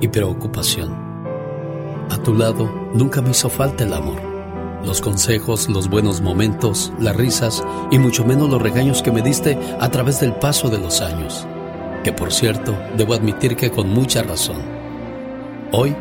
y 0.00 0.08
preocupación. 0.08 0.92
A 2.10 2.18
tu 2.18 2.34
lado 2.34 2.70
nunca 2.92 3.22
me 3.22 3.30
hizo 3.30 3.48
falta 3.48 3.84
el 3.84 3.92
amor, 3.92 4.20
los 4.84 5.00
consejos, 5.00 5.68
los 5.68 5.88
buenos 5.88 6.20
momentos, 6.20 6.92
las 6.98 7.16
risas 7.16 7.64
y 7.90 7.98
mucho 7.98 8.24
menos 8.24 8.50
los 8.50 8.60
regaños 8.60 9.02
que 9.02 9.12
me 9.12 9.22
diste 9.22 9.58
a 9.80 9.90
través 9.90 10.20
del 10.20 10.34
paso 10.34 10.68
de 10.68 10.78
los 10.78 11.00
años, 11.00 11.46
que 12.02 12.12
por 12.12 12.32
cierto 12.32 12.76
debo 12.96 13.14
admitir 13.14 13.56
que 13.56 13.70
con 13.70 13.88
mucha 13.88 14.22
razón. 14.22 14.62
Hoy 15.72 15.94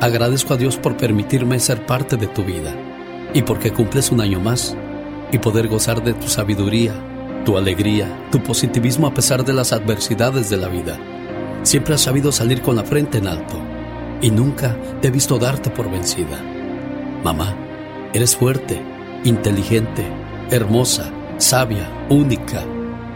agradezco 0.00 0.54
a 0.54 0.56
Dios 0.56 0.76
por 0.76 0.96
permitirme 0.96 1.58
ser 1.58 1.84
parte 1.84 2.16
de 2.16 2.26
tu 2.28 2.44
vida 2.44 2.74
y 3.34 3.42
porque 3.42 3.72
cumples 3.72 4.10
un 4.10 4.20
año 4.20 4.40
más 4.40 4.76
y 5.32 5.38
poder 5.38 5.68
gozar 5.68 6.02
de 6.02 6.14
tu 6.14 6.28
sabiduría, 6.28 6.94
tu 7.44 7.56
alegría, 7.56 8.28
tu 8.30 8.42
positivismo 8.42 9.06
a 9.06 9.14
pesar 9.14 9.44
de 9.44 9.52
las 9.52 9.72
adversidades 9.72 10.48
de 10.48 10.56
la 10.56 10.68
vida. 10.68 10.98
Siempre 11.62 11.94
has 11.94 12.00
sabido 12.00 12.32
salir 12.32 12.62
con 12.62 12.76
la 12.76 12.84
frente 12.84 13.18
en 13.18 13.26
alto 13.26 13.56
y 14.22 14.30
nunca 14.30 14.76
te 15.00 15.08
he 15.08 15.10
visto 15.10 15.38
darte 15.38 15.70
por 15.70 15.90
vencida. 15.90 16.40
Mamá, 17.22 17.54
eres 18.14 18.34
fuerte, 18.34 18.80
inteligente, 19.24 20.06
hermosa, 20.50 21.10
sabia, 21.36 21.88
única. 22.08 22.64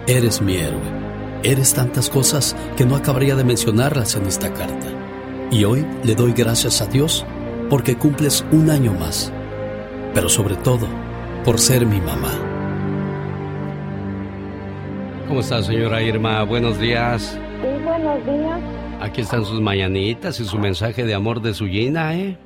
Eres 0.07 0.43
mi 0.43 0.57
héroe. 0.57 1.05
Eres 1.43 1.75
tantas 1.75 2.11
cosas 2.11 2.55
que 2.77 2.85
no 2.85 2.97
acabaría 2.97 3.35
de 3.35 3.45
mencionarlas 3.45 4.15
en 4.15 4.27
esta 4.27 4.53
carta. 4.53 4.87
Y 5.51 5.65
hoy 5.65 5.87
le 6.03 6.15
doy 6.15 6.33
gracias 6.33 6.83
a 6.83 6.87
Dios 6.87 7.25
porque 7.71 7.97
cumples 7.97 8.45
un 8.53 8.71
año 8.71 8.93
más. 8.93 9.33
Pero 10.12 10.29
sobre 10.29 10.57
todo, 10.57 10.87
por 11.45 11.59
ser 11.59 11.87
mi 11.87 12.01
mamá. 12.01 12.33
¿Cómo 15.27 15.41
está, 15.41 15.62
señora 15.62 16.03
Irma? 16.03 16.43
Buenos 16.45 16.79
días. 16.79 17.39
Sí, 17.65 17.82
buenos 17.82 18.27
días. 18.27 18.61
Aquí 19.01 19.23
están 19.23 19.43
sus 19.47 19.59
mañanitas 19.59 20.39
y 20.39 20.45
su 20.45 20.59
mensaje 20.59 21.05
de 21.05 21.15
amor 21.15 21.41
de 21.41 21.55
su 21.55 21.66
Gina, 21.66 22.15
¿eh? 22.15 22.36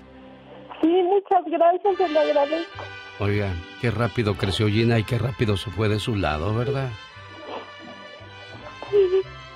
Sí, 0.81 0.86
muchas 0.86 1.45
gracias, 1.51 1.97
se 1.97 2.09
lo 2.09 2.20
agradezco. 2.20 2.85
Oigan, 3.19 3.61
qué 3.81 3.90
rápido 3.90 4.36
creció 4.36 4.69
Gina 4.69 4.97
y 4.97 5.03
qué 5.03 5.19
rápido 5.19 5.57
se 5.57 5.70
fue 5.70 5.89
de 5.89 5.99
su 5.99 6.15
lado, 6.15 6.55
¿verdad? 6.55 6.90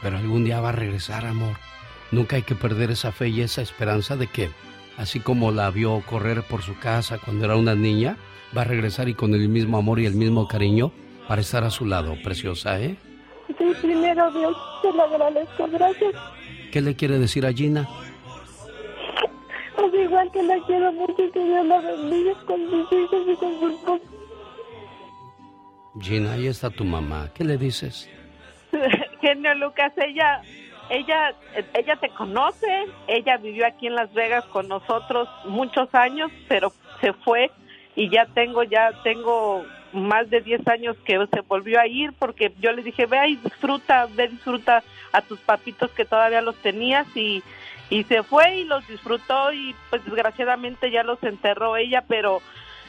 Pero 0.02 0.18
algún 0.18 0.44
día 0.44 0.60
va 0.60 0.70
a 0.70 0.72
regresar, 0.72 1.26
amor. 1.26 1.55
Nunca 2.10 2.34
hay 2.34 2.43
que 2.43 2.56
perder 2.56 2.90
esa 2.90 3.12
fe 3.12 3.28
y 3.28 3.43
esa 3.43 3.62
esperanza 3.62 4.16
de 4.16 4.26
que, 4.26 4.51
así 4.97 5.20
como 5.20 5.52
la 5.52 5.70
vio 5.70 6.02
correr 6.10 6.43
por 6.43 6.62
su 6.62 6.76
casa 6.80 7.18
cuando 7.18 7.44
era 7.44 7.55
una 7.55 7.76
niña, 7.76 8.16
va 8.56 8.62
a 8.62 8.64
regresar 8.64 9.09
y 9.09 9.14
con 9.14 9.32
el 9.32 9.48
mismo 9.48 9.78
amor 9.78 10.01
y 10.01 10.06
el 10.06 10.16
mismo 10.16 10.48
cariño 10.48 10.90
para 11.28 11.40
estar 11.40 11.62
a 11.62 11.70
su 11.70 11.86
lado, 11.86 12.16
preciosa, 12.24 12.80
¿eh? 12.80 12.97
Sí, 13.59 13.73
primero 13.81 14.31
Dios, 14.33 14.57
se 14.83 14.93
lo 14.93 15.03
agradezco, 15.03 15.69
gracias. 15.69 16.15
¿Qué 16.73 16.81
le 16.81 16.95
quiere 16.97 17.19
decir 17.19 17.45
a 17.45 17.53
Gina? 17.53 17.89
Pues 19.77 19.95
igual 19.95 20.31
que 20.33 20.43
la 20.43 20.59
quiero 20.66 20.93
mucho, 20.93 21.16
que 21.33 21.45
Dios 21.45 21.66
la 21.66 21.81
bendiga 21.81 22.35
con 22.47 22.61
sus 22.70 22.93
hijos 22.93 23.23
y 23.27 23.37
con 23.37 23.61
su 23.61 23.69
esposo. 23.69 24.05
Gina, 26.01 26.33
ahí 26.33 26.47
está 26.47 26.70
tu 26.70 26.85
mamá. 26.85 27.31
¿Qué 27.35 27.45
le 27.45 27.59
dices? 27.59 28.09
Genio 29.20 29.55
Lucas, 29.55 29.93
ella, 29.97 30.43
ella, 30.89 31.35
ella 31.74 31.97
te 31.97 32.09
conoce, 32.11 32.87
ella 33.07 33.37
vivió 33.37 33.66
aquí 33.66 33.87
en 33.87 33.95
Las 33.95 34.12
Vegas 34.15 34.45
con 34.47 34.69
nosotros 34.69 35.29
muchos 35.45 35.95
años, 35.95 36.31
pero 36.49 36.73
se 37.01 37.12
fue 37.12 37.51
y 37.95 38.09
ya 38.09 38.27
tengo, 38.27 38.62
ya 38.62 38.93
tengo 39.03 39.65
más 39.93 40.31
de 40.31 40.40
10 40.40 40.66
años 40.69 40.97
que 41.05 41.19
se 41.32 41.40
volvió 41.43 41.81
a 41.81 41.86
ir 41.86 42.12
porque 42.19 42.52
yo 42.60 42.73
le 42.73 42.82
dije, 42.82 43.06
ve 43.06 43.28
y 43.28 43.36
disfruta, 43.36 44.06
ve 44.14 44.28
disfruta 44.28 44.82
a 45.12 45.23
tus 45.23 45.39
papitos 45.40 45.90
que 45.90 46.05
todavía 46.05 46.40
los 46.40 46.56
tenías 46.56 47.06
y, 47.14 47.43
y 47.90 48.05
se 48.05 48.23
fue 48.23 48.56
y 48.56 48.64
los 48.64 48.86
disfrutó 48.89 49.52
y 49.52 49.74
pues 49.90 50.05
desgraciadamente 50.05 50.90
ya 50.90 51.02
los 51.02 51.23
enterró 51.23 51.77
ella, 51.77 52.05
pero 52.09 52.40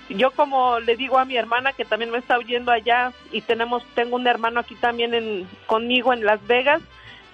yo 0.09 0.31
como 0.31 0.79
le 0.79 0.95
digo 0.95 1.17
a 1.17 1.25
mi 1.25 1.35
hermana 1.35 1.73
que 1.73 1.85
también 1.85 2.11
me 2.11 2.17
está 2.17 2.37
oyendo 2.37 2.71
allá 2.71 3.13
y 3.31 3.41
tenemos 3.41 3.83
tengo 3.95 4.15
un 4.15 4.27
hermano 4.27 4.59
aquí 4.59 4.75
también 4.75 5.13
en 5.13 5.47
conmigo 5.65 6.13
en 6.13 6.25
Las 6.25 6.45
Vegas 6.45 6.81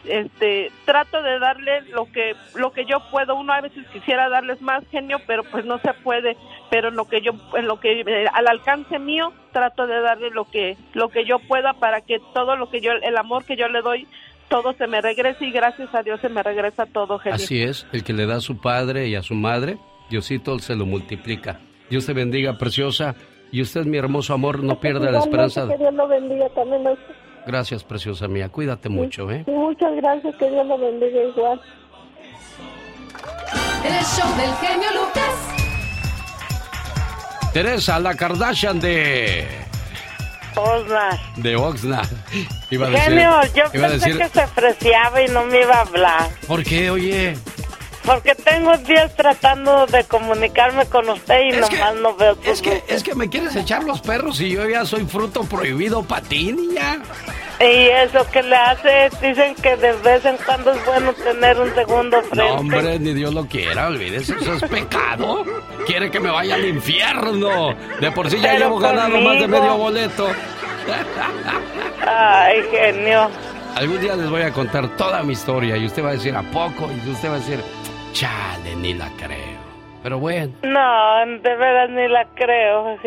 este 0.06 0.72
trato 0.86 1.22
de 1.22 1.40
darle 1.40 1.82
lo 1.92 2.06
que 2.12 2.36
lo 2.56 2.72
que 2.72 2.86
yo 2.86 3.02
puedo 3.12 3.36
uno 3.36 3.54
a 3.54 3.62
veces 3.62 3.86
quisiera 3.92 4.30
darles 4.30 4.62
más 4.62 4.84
genio 4.90 5.20
pero 5.28 5.44
pues 5.44 5.66
no 5.66 5.80
se 5.80 5.94
puede 5.94 6.38
pero 6.70 6.90
en 6.90 6.96
lo 6.96 7.06
que 7.06 7.22
yo 7.22 7.34
en 7.58 7.68
lo 7.68 7.80
que 7.80 8.02
eh, 8.02 8.26
al 8.34 8.48
alcance 8.48 8.98
mío 8.98 9.34
trato 9.52 9.88
de 9.88 10.00
darle 10.00 10.30
lo 10.30 10.46
que 10.46 10.78
lo 10.94 11.10
que 11.10 11.26
yo 11.26 11.40
pueda 11.40 11.74
para 11.74 12.02
que 12.02 12.20
todo 12.34 12.56
lo 12.56 12.70
que 12.70 12.82
yo 12.82 12.92
el 12.94 13.18
amor 13.18 13.44
que 13.46 13.58
yo 13.58 13.68
le 13.68 13.82
doy 13.82 14.08
todo 14.50 14.74
se 14.74 14.88
me 14.88 15.00
regrese 15.02 15.46
y 15.46 15.52
gracias 15.52 15.94
a 15.94 16.04
Dios 16.04 16.20
se 16.22 16.30
me 16.30 16.44
regresa 16.44 16.86
todo 16.88 17.20
genio 17.20 17.36
Así 17.36 17.62
es, 17.62 17.88
el 17.94 18.04
que 18.04 18.14
le 18.14 18.26
da 18.26 18.38
a 18.38 18.42
su 18.42 18.60
padre 18.60 19.08
y 19.08 19.16
a 19.16 19.22
su 19.22 19.36
madre, 19.36 19.78
Diosito 20.10 20.58
se 20.60 20.76
lo 20.76 20.86
multiplica. 20.86 21.60
Dios 21.90 22.06
te 22.06 22.14
bendiga, 22.14 22.58
preciosa. 22.58 23.16
Y 23.52 23.62
usted, 23.62 23.86
mi 23.86 23.98
hermoso 23.98 24.34
amor, 24.34 24.64
no 24.64 24.80
pierda 24.80 25.12
la 25.12 25.20
esperanza. 25.20 25.68
Que 25.68 25.78
Dios 25.78 25.94
lo 25.94 26.08
bendiga 26.08 26.50
también. 26.50 26.84
Gracias, 27.46 27.84
preciosa 27.84 28.28
mía. 28.28 28.50
Cuídate 28.50 28.90
mucho, 28.90 29.30
¿eh? 29.32 29.44
Muchas 29.48 29.96
gracias. 29.96 30.36
Que 30.38 30.50
Dios 30.50 30.66
lo 30.68 30.78
bendiga 30.78 31.24
igual. 31.24 31.62
El 33.84 34.06
show 34.06 34.36
del 34.38 34.54
genio 34.56 34.90
Lucas. 34.94 35.56
Teresa, 37.54 38.00
la 38.00 38.14
Kardashian 38.16 38.80
de... 38.80 39.48
Oxnard. 40.56 41.18
De 41.38 41.56
Oxnard. 41.56 42.08
Iba 42.70 42.88
a 42.88 42.90
decir, 42.92 43.06
Genio, 43.10 43.32
yo 43.56 43.64
iba 43.74 43.88
a 43.88 43.90
pensé 43.92 44.10
decir- 44.10 44.18
que 44.18 44.30
se 44.30 44.42
apreciaba 44.42 45.22
y 45.22 45.28
no 45.30 45.46
me 45.46 45.62
iba 45.62 45.76
a 45.76 45.82
hablar. 45.82 46.30
¿Por 46.48 46.64
qué, 46.64 46.92
oye? 46.92 47.36
Porque 48.06 48.34
tengo 48.36 48.76
días 48.78 49.16
tratando 49.16 49.86
de 49.88 50.04
comunicarme 50.06 50.86
con 50.86 51.10
usted 51.10 51.42
y 51.42 51.52
nomás 51.52 51.96
no 51.96 52.16
veo 52.16 52.36
tu 52.36 52.50
Es 52.50 52.62
que, 52.62 52.84
es 52.88 53.04
que 53.04 53.14
me 53.16 53.30
quieres 53.30 53.56
echar 53.56 53.84
los 53.84 54.02
perros 54.02 54.40
y 54.42 54.52
yo 54.52 54.68
ya 54.68 54.86
soy 54.86 55.06
fruto 55.06 55.44
prohibido 55.44 56.04
para 56.04 56.22
ti, 56.22 56.52
niña. 56.54 57.02
Y 57.60 57.90
eso 57.90 58.26
que 58.32 58.42
le 58.42 58.56
hace, 58.56 59.10
dicen 59.22 59.54
que 59.56 59.76
de 59.76 59.92
vez 59.92 60.24
en 60.24 60.38
cuando 60.38 60.72
es 60.72 60.86
bueno 60.86 61.12
tener 61.12 61.60
un 61.60 61.76
segundo 61.76 62.22
frente. 62.22 62.38
No, 62.38 62.56
hombre, 62.56 62.98
ni 63.00 63.14
Dios 63.14 63.34
lo 63.34 63.48
quiera, 63.48 63.88
olvídese, 63.88 64.36
eso 64.40 64.54
es 64.54 64.64
pecado. 64.64 65.44
Quiere 65.86 66.10
que 66.10 66.22
me 66.22 66.32
vaya 66.32 66.56
al 66.56 66.66
infierno. 66.66 67.76
De 68.00 68.12
por 68.14 68.30
sí 68.30 68.38
ya 68.38 68.54
Pero 68.54 68.66
llevo 68.66 68.80
ganado 68.80 69.20
más 69.20 69.42
de 69.42 69.48
medio 69.48 69.76
boleto. 69.76 70.30
Ay, 72.08 72.64
genio. 72.72 73.30
Algún 73.76 74.00
día 74.02 74.16
les 74.16 74.30
voy 74.30 74.42
a 74.42 74.52
contar 74.52 74.96
toda 74.96 75.22
mi 75.24 75.34
historia 75.34 75.76
y 75.78 75.86
usted 75.86 76.04
va 76.04 76.10
a 76.10 76.14
decir, 76.14 76.36
¿a 76.36 76.44
poco? 76.44 76.90
Y 76.92 77.10
usted 77.10 77.30
va 77.30 77.36
a 77.36 77.40
decir, 77.40 77.62
chale, 78.14 78.76
ni 78.78 78.94
la 78.94 79.10
creo. 79.18 79.60
Pero 80.04 80.20
bueno, 80.20 80.54
No, 80.64 81.26
de 81.42 81.56
veras 81.56 81.90
ni 81.90 82.08
la 82.08 82.26
creo. 82.36 82.98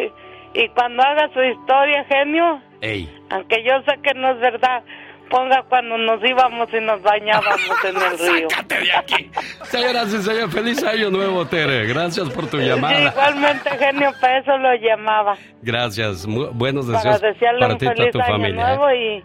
Y 0.54 0.68
cuando 0.70 1.02
haga 1.02 1.28
su 1.32 1.42
historia, 1.42 2.04
genio, 2.04 2.60
ey, 2.82 3.08
aunque 3.30 3.62
yo 3.64 3.72
sé 3.86 3.98
que 4.02 4.12
no 4.14 4.32
es 4.32 4.38
verdad, 4.40 4.82
ponga 5.30 5.62
cuando 5.70 5.96
nos 5.96 6.22
íbamos 6.22 6.68
y 6.74 6.80
nos 6.80 7.00
bañábamos 7.00 7.84
en 7.88 7.96
el 7.96 8.18
río. 8.36 8.50
¡Sácate 8.50 8.80
de 8.80 8.92
aquí! 8.92 9.30
Señoras 9.62 10.12
y 10.12 10.18
señores, 10.22 10.52
feliz 10.54 10.84
año 10.84 11.10
nuevo, 11.10 11.46
Tere. 11.46 11.86
Gracias 11.86 12.28
por 12.28 12.46
tu 12.48 12.58
Sí, 12.58 12.66
llamada. 12.66 13.00
igualmente, 13.10 13.70
genio, 13.78 14.10
para 14.20 14.38
eso 14.40 14.58
lo 14.58 14.74
llamaba. 14.74 15.36
Gracias. 15.62 16.26
Mu- 16.26 16.50
buenos 16.52 16.84
Para 16.84 16.98
deseos 16.98 17.20
desearle 17.22 17.60
para 17.60 17.72
un 17.72 17.78
ti 17.78 17.86
y 17.86 17.88
toda 17.88 17.96
feliz 17.96 18.12
tu 18.12 18.18
año 18.20 18.32
familia. 18.32 18.60
¿eh? 18.62 18.76
nuevo 18.76 18.92
y, 18.92 19.24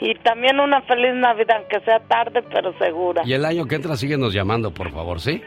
y 0.00 0.14
también 0.16 0.60
una 0.60 0.82
feliz 0.82 1.14
Navidad, 1.14 1.56
aunque 1.58 1.80
sea 1.80 2.00
tarde, 2.00 2.42
pero 2.52 2.76
segura. 2.78 3.22
Y 3.24 3.32
el 3.32 3.44
año 3.44 3.66
que 3.66 3.76
entra, 3.76 3.96
síguenos 3.96 4.32
llamando, 4.34 4.70
por 4.72 4.90
favor, 4.92 5.20
¿sí? 5.20 5.42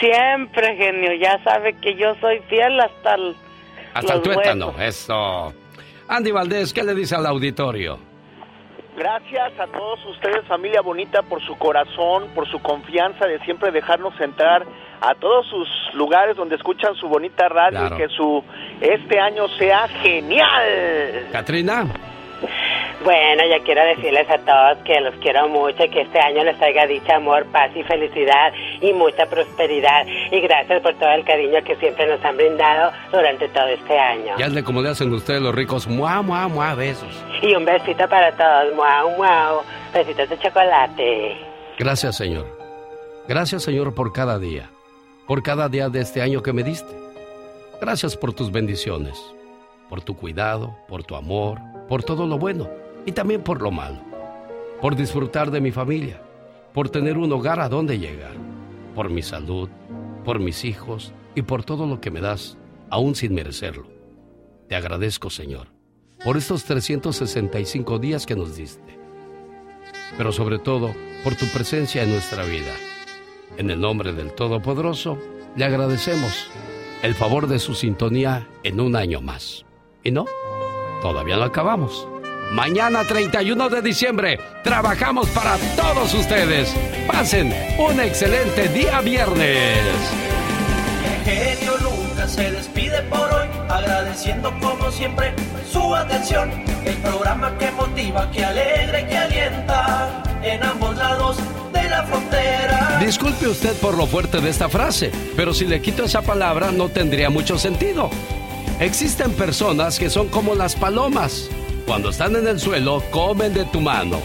Siempre, 0.00 0.76
genio, 0.76 1.12
ya 1.14 1.42
sabe 1.44 1.74
que 1.80 1.94
yo 1.94 2.14
soy 2.20 2.40
fiel 2.48 2.80
hasta 2.80 3.14
el... 3.14 3.34
Hasta 3.94 4.14
el 4.14 4.18
los 4.20 4.22
tuétano, 4.34 4.66
huesos. 4.68 4.80
eso. 5.04 5.54
Andy 6.08 6.32
Valdés, 6.32 6.72
¿qué 6.72 6.82
le 6.82 6.94
dice 6.94 7.14
al 7.14 7.26
auditorio? 7.26 7.98
Gracias 8.96 9.52
a 9.58 9.66
todos 9.66 10.04
ustedes, 10.06 10.44
familia 10.46 10.80
bonita, 10.80 11.22
por 11.22 11.42
su 11.42 11.56
corazón, 11.56 12.28
por 12.34 12.48
su 12.48 12.60
confianza 12.60 13.26
de 13.26 13.38
siempre 13.40 13.70
dejarnos 13.72 14.18
entrar 14.20 14.64
a 15.00 15.14
todos 15.16 15.46
sus 15.48 15.68
lugares 15.94 16.36
donde 16.36 16.54
escuchan 16.56 16.94
su 16.94 17.08
bonita 17.08 17.48
radio 17.48 17.80
Claro. 17.80 17.94
y 17.96 17.98
que 17.98 18.08
su 18.08 18.42
este 18.80 19.18
año 19.18 19.48
sea 19.58 19.88
genial. 19.88 21.28
Katrina. 21.32 21.86
Bueno, 23.02 23.42
yo 23.50 23.62
quiero 23.64 23.84
decirles 23.84 24.28
a 24.30 24.38
todos 24.38 24.78
que 24.84 25.00
los 25.00 25.14
quiero 25.16 25.48
mucho, 25.48 25.78
que 25.90 26.02
este 26.02 26.18
año 26.20 26.44
les 26.44 26.56
traiga 26.58 26.86
dicha, 26.86 27.16
amor, 27.16 27.44
paz 27.46 27.70
y 27.74 27.82
felicidad 27.82 28.52
y 28.80 28.92
mucha 28.92 29.26
prosperidad. 29.26 30.06
Y 30.30 30.40
gracias 30.40 30.80
por 30.80 30.94
todo 30.94 31.10
el 31.10 31.24
cariño 31.24 31.62
que 31.64 31.76
siempre 31.76 32.06
nos 32.06 32.24
han 32.24 32.36
brindado 32.36 32.92
durante 33.10 33.48
todo 33.48 33.66
este 33.66 33.98
año. 33.98 34.36
Ya 34.38 34.46
hazle 34.46 34.62
como 34.62 34.80
le 34.80 34.90
hacen 34.90 35.12
ustedes 35.12 35.42
los 35.42 35.54
ricos. 35.54 35.86
Mua, 35.88 36.22
mua, 36.22 36.48
mua, 36.48 36.74
besos. 36.74 37.22
Y 37.42 37.54
un 37.54 37.64
besito 37.64 38.08
para 38.08 38.32
todos, 38.32 38.74
muau, 38.74 39.10
muau. 39.16 39.62
Besitos 39.92 40.28
de 40.28 40.38
chocolate. 40.38 41.36
Gracias, 41.78 42.16
Señor. 42.16 42.46
Gracias, 43.28 43.64
Señor, 43.64 43.94
por 43.94 44.12
cada 44.12 44.38
día. 44.38 44.70
Por 45.26 45.42
cada 45.42 45.68
día 45.68 45.88
de 45.88 46.00
este 46.00 46.22
año 46.22 46.42
que 46.42 46.52
me 46.52 46.62
diste. 46.62 46.94
Gracias 47.80 48.16
por 48.16 48.32
tus 48.32 48.52
bendiciones. 48.52 49.20
Por 49.90 50.00
tu 50.00 50.16
cuidado, 50.16 50.74
por 50.88 51.04
tu 51.04 51.16
amor, 51.16 51.58
por 51.88 52.02
todo 52.02 52.26
lo 52.26 52.38
bueno 52.38 52.83
y 53.06 53.12
también 53.12 53.42
por 53.42 53.62
lo 53.62 53.70
malo. 53.70 54.00
Por 54.80 54.96
disfrutar 54.96 55.50
de 55.50 55.60
mi 55.60 55.70
familia. 55.70 56.22
Por 56.72 56.88
tener 56.88 57.16
un 57.16 57.32
hogar 57.32 57.60
a 57.60 57.68
donde 57.68 57.98
llegar. 57.98 58.34
Por 58.94 59.10
mi 59.10 59.22
salud, 59.22 59.68
por 60.24 60.40
mis 60.40 60.64
hijos 60.64 61.12
y 61.34 61.42
por 61.42 61.64
todo 61.64 61.86
lo 61.86 62.00
que 62.00 62.10
me 62.10 62.20
das, 62.20 62.56
aún 62.90 63.14
sin 63.14 63.34
merecerlo. 63.34 63.86
Te 64.68 64.76
agradezco, 64.76 65.30
Señor, 65.30 65.68
por 66.24 66.36
estos 66.36 66.64
365 66.64 67.98
días 67.98 68.26
que 68.26 68.36
nos 68.36 68.56
diste. 68.56 68.98
Pero 70.16 70.32
sobre 70.32 70.58
todo, 70.58 70.94
por 71.22 71.34
tu 71.34 71.46
presencia 71.46 72.02
en 72.02 72.10
nuestra 72.10 72.44
vida. 72.44 72.72
En 73.56 73.70
el 73.70 73.80
nombre 73.80 74.12
del 74.12 74.32
Todopoderoso, 74.32 75.18
le 75.56 75.64
agradecemos 75.64 76.50
el 77.02 77.14
favor 77.14 77.46
de 77.46 77.58
su 77.58 77.74
sintonía 77.74 78.48
en 78.62 78.80
un 78.80 78.96
año 78.96 79.20
más. 79.20 79.64
Y 80.02 80.10
no, 80.10 80.26
todavía 81.02 81.36
no 81.36 81.44
acabamos. 81.44 82.08
Mañana 82.52 83.04
31 83.04 83.68
de 83.68 83.82
diciembre 83.82 84.38
trabajamos 84.62 85.28
para 85.30 85.56
todos 85.76 86.14
ustedes. 86.14 86.74
Pasen 87.06 87.52
un 87.78 88.00
excelente 88.00 88.68
día 88.68 89.00
viernes. 89.00 89.80
El 91.04 91.24
genio 91.24 91.76
Lucas 91.78 92.32
se 92.32 92.50
despide 92.50 93.02
por 93.02 93.32
hoy, 93.32 93.48
agradeciendo 93.68 94.52
como 94.60 94.90
siempre 94.90 95.34
su 95.70 95.94
atención. 95.94 96.50
El 96.84 96.96
programa 96.98 97.56
que 97.58 97.70
motiva, 97.72 98.30
que 98.30 98.44
alegra 98.44 99.00
y 99.00 99.04
que 99.06 99.16
alienta 99.16 100.22
en 100.42 100.62
ambos 100.62 100.96
lados 100.96 101.36
de 101.72 101.82
la 101.88 102.04
frontera. 102.04 102.98
Disculpe 103.00 103.48
usted 103.48 103.74
por 103.78 103.96
lo 103.96 104.06
fuerte 104.06 104.40
de 104.40 104.50
esta 104.50 104.68
frase, 104.68 105.10
pero 105.34 105.52
si 105.52 105.64
le 105.64 105.82
quito 105.82 106.04
esa 106.04 106.22
palabra 106.22 106.70
no 106.70 106.88
tendría 106.88 107.30
mucho 107.30 107.58
sentido. 107.58 108.10
Existen 108.80 109.32
personas 109.32 109.98
que 109.98 110.10
son 110.10 110.28
como 110.28 110.54
las 110.54 110.76
palomas. 110.76 111.48
Cuando 111.86 112.08
están 112.10 112.34
en 112.34 112.48
el 112.48 112.58
suelo, 112.58 113.02
comen 113.10 113.52
de 113.52 113.64
tu 113.66 113.80
mano. 113.80 114.18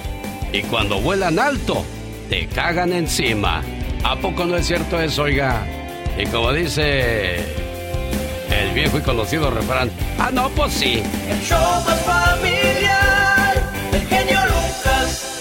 Y 0.54 0.62
cuando 0.64 1.00
vuelan 1.02 1.38
alto, 1.40 1.84
te 2.30 2.48
cagan 2.48 2.94
encima. 2.94 3.62
¿A 4.04 4.16
poco 4.16 4.46
no 4.46 4.56
es 4.56 4.66
cierto 4.66 5.00
eso, 5.00 5.24
oiga? 5.24 5.66
Y 6.18 6.26
como 6.28 6.54
dice 6.54 7.36
el 8.50 8.74
viejo 8.74 8.98
y 8.98 9.02
conocido 9.02 9.52
refrán, 9.52 9.92
ah, 10.18 10.30
no, 10.32 10.50
pues 10.50 10.74
sí. 10.74 11.04
El 11.30 11.40
show 11.42 11.60
más 11.86 12.00
familiar, 12.02 13.64
el 13.92 14.02
genio 14.08 14.40
Lucas. 14.46 15.36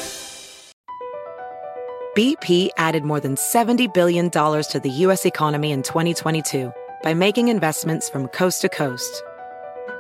BP 2.17 2.71
added 2.77 3.05
more 3.05 3.21
than 3.21 3.37
$70 3.37 3.95
billion 3.95 4.29
to 4.29 4.81
the 4.83 4.91
U.S. 5.07 5.25
economy 5.25 5.71
in 5.71 5.83
2022 5.83 6.73
by 7.05 7.15
making 7.15 7.49
investments 7.49 8.11
from 8.11 8.27
coast 8.29 8.61
to 8.63 8.69
coast. 8.69 9.23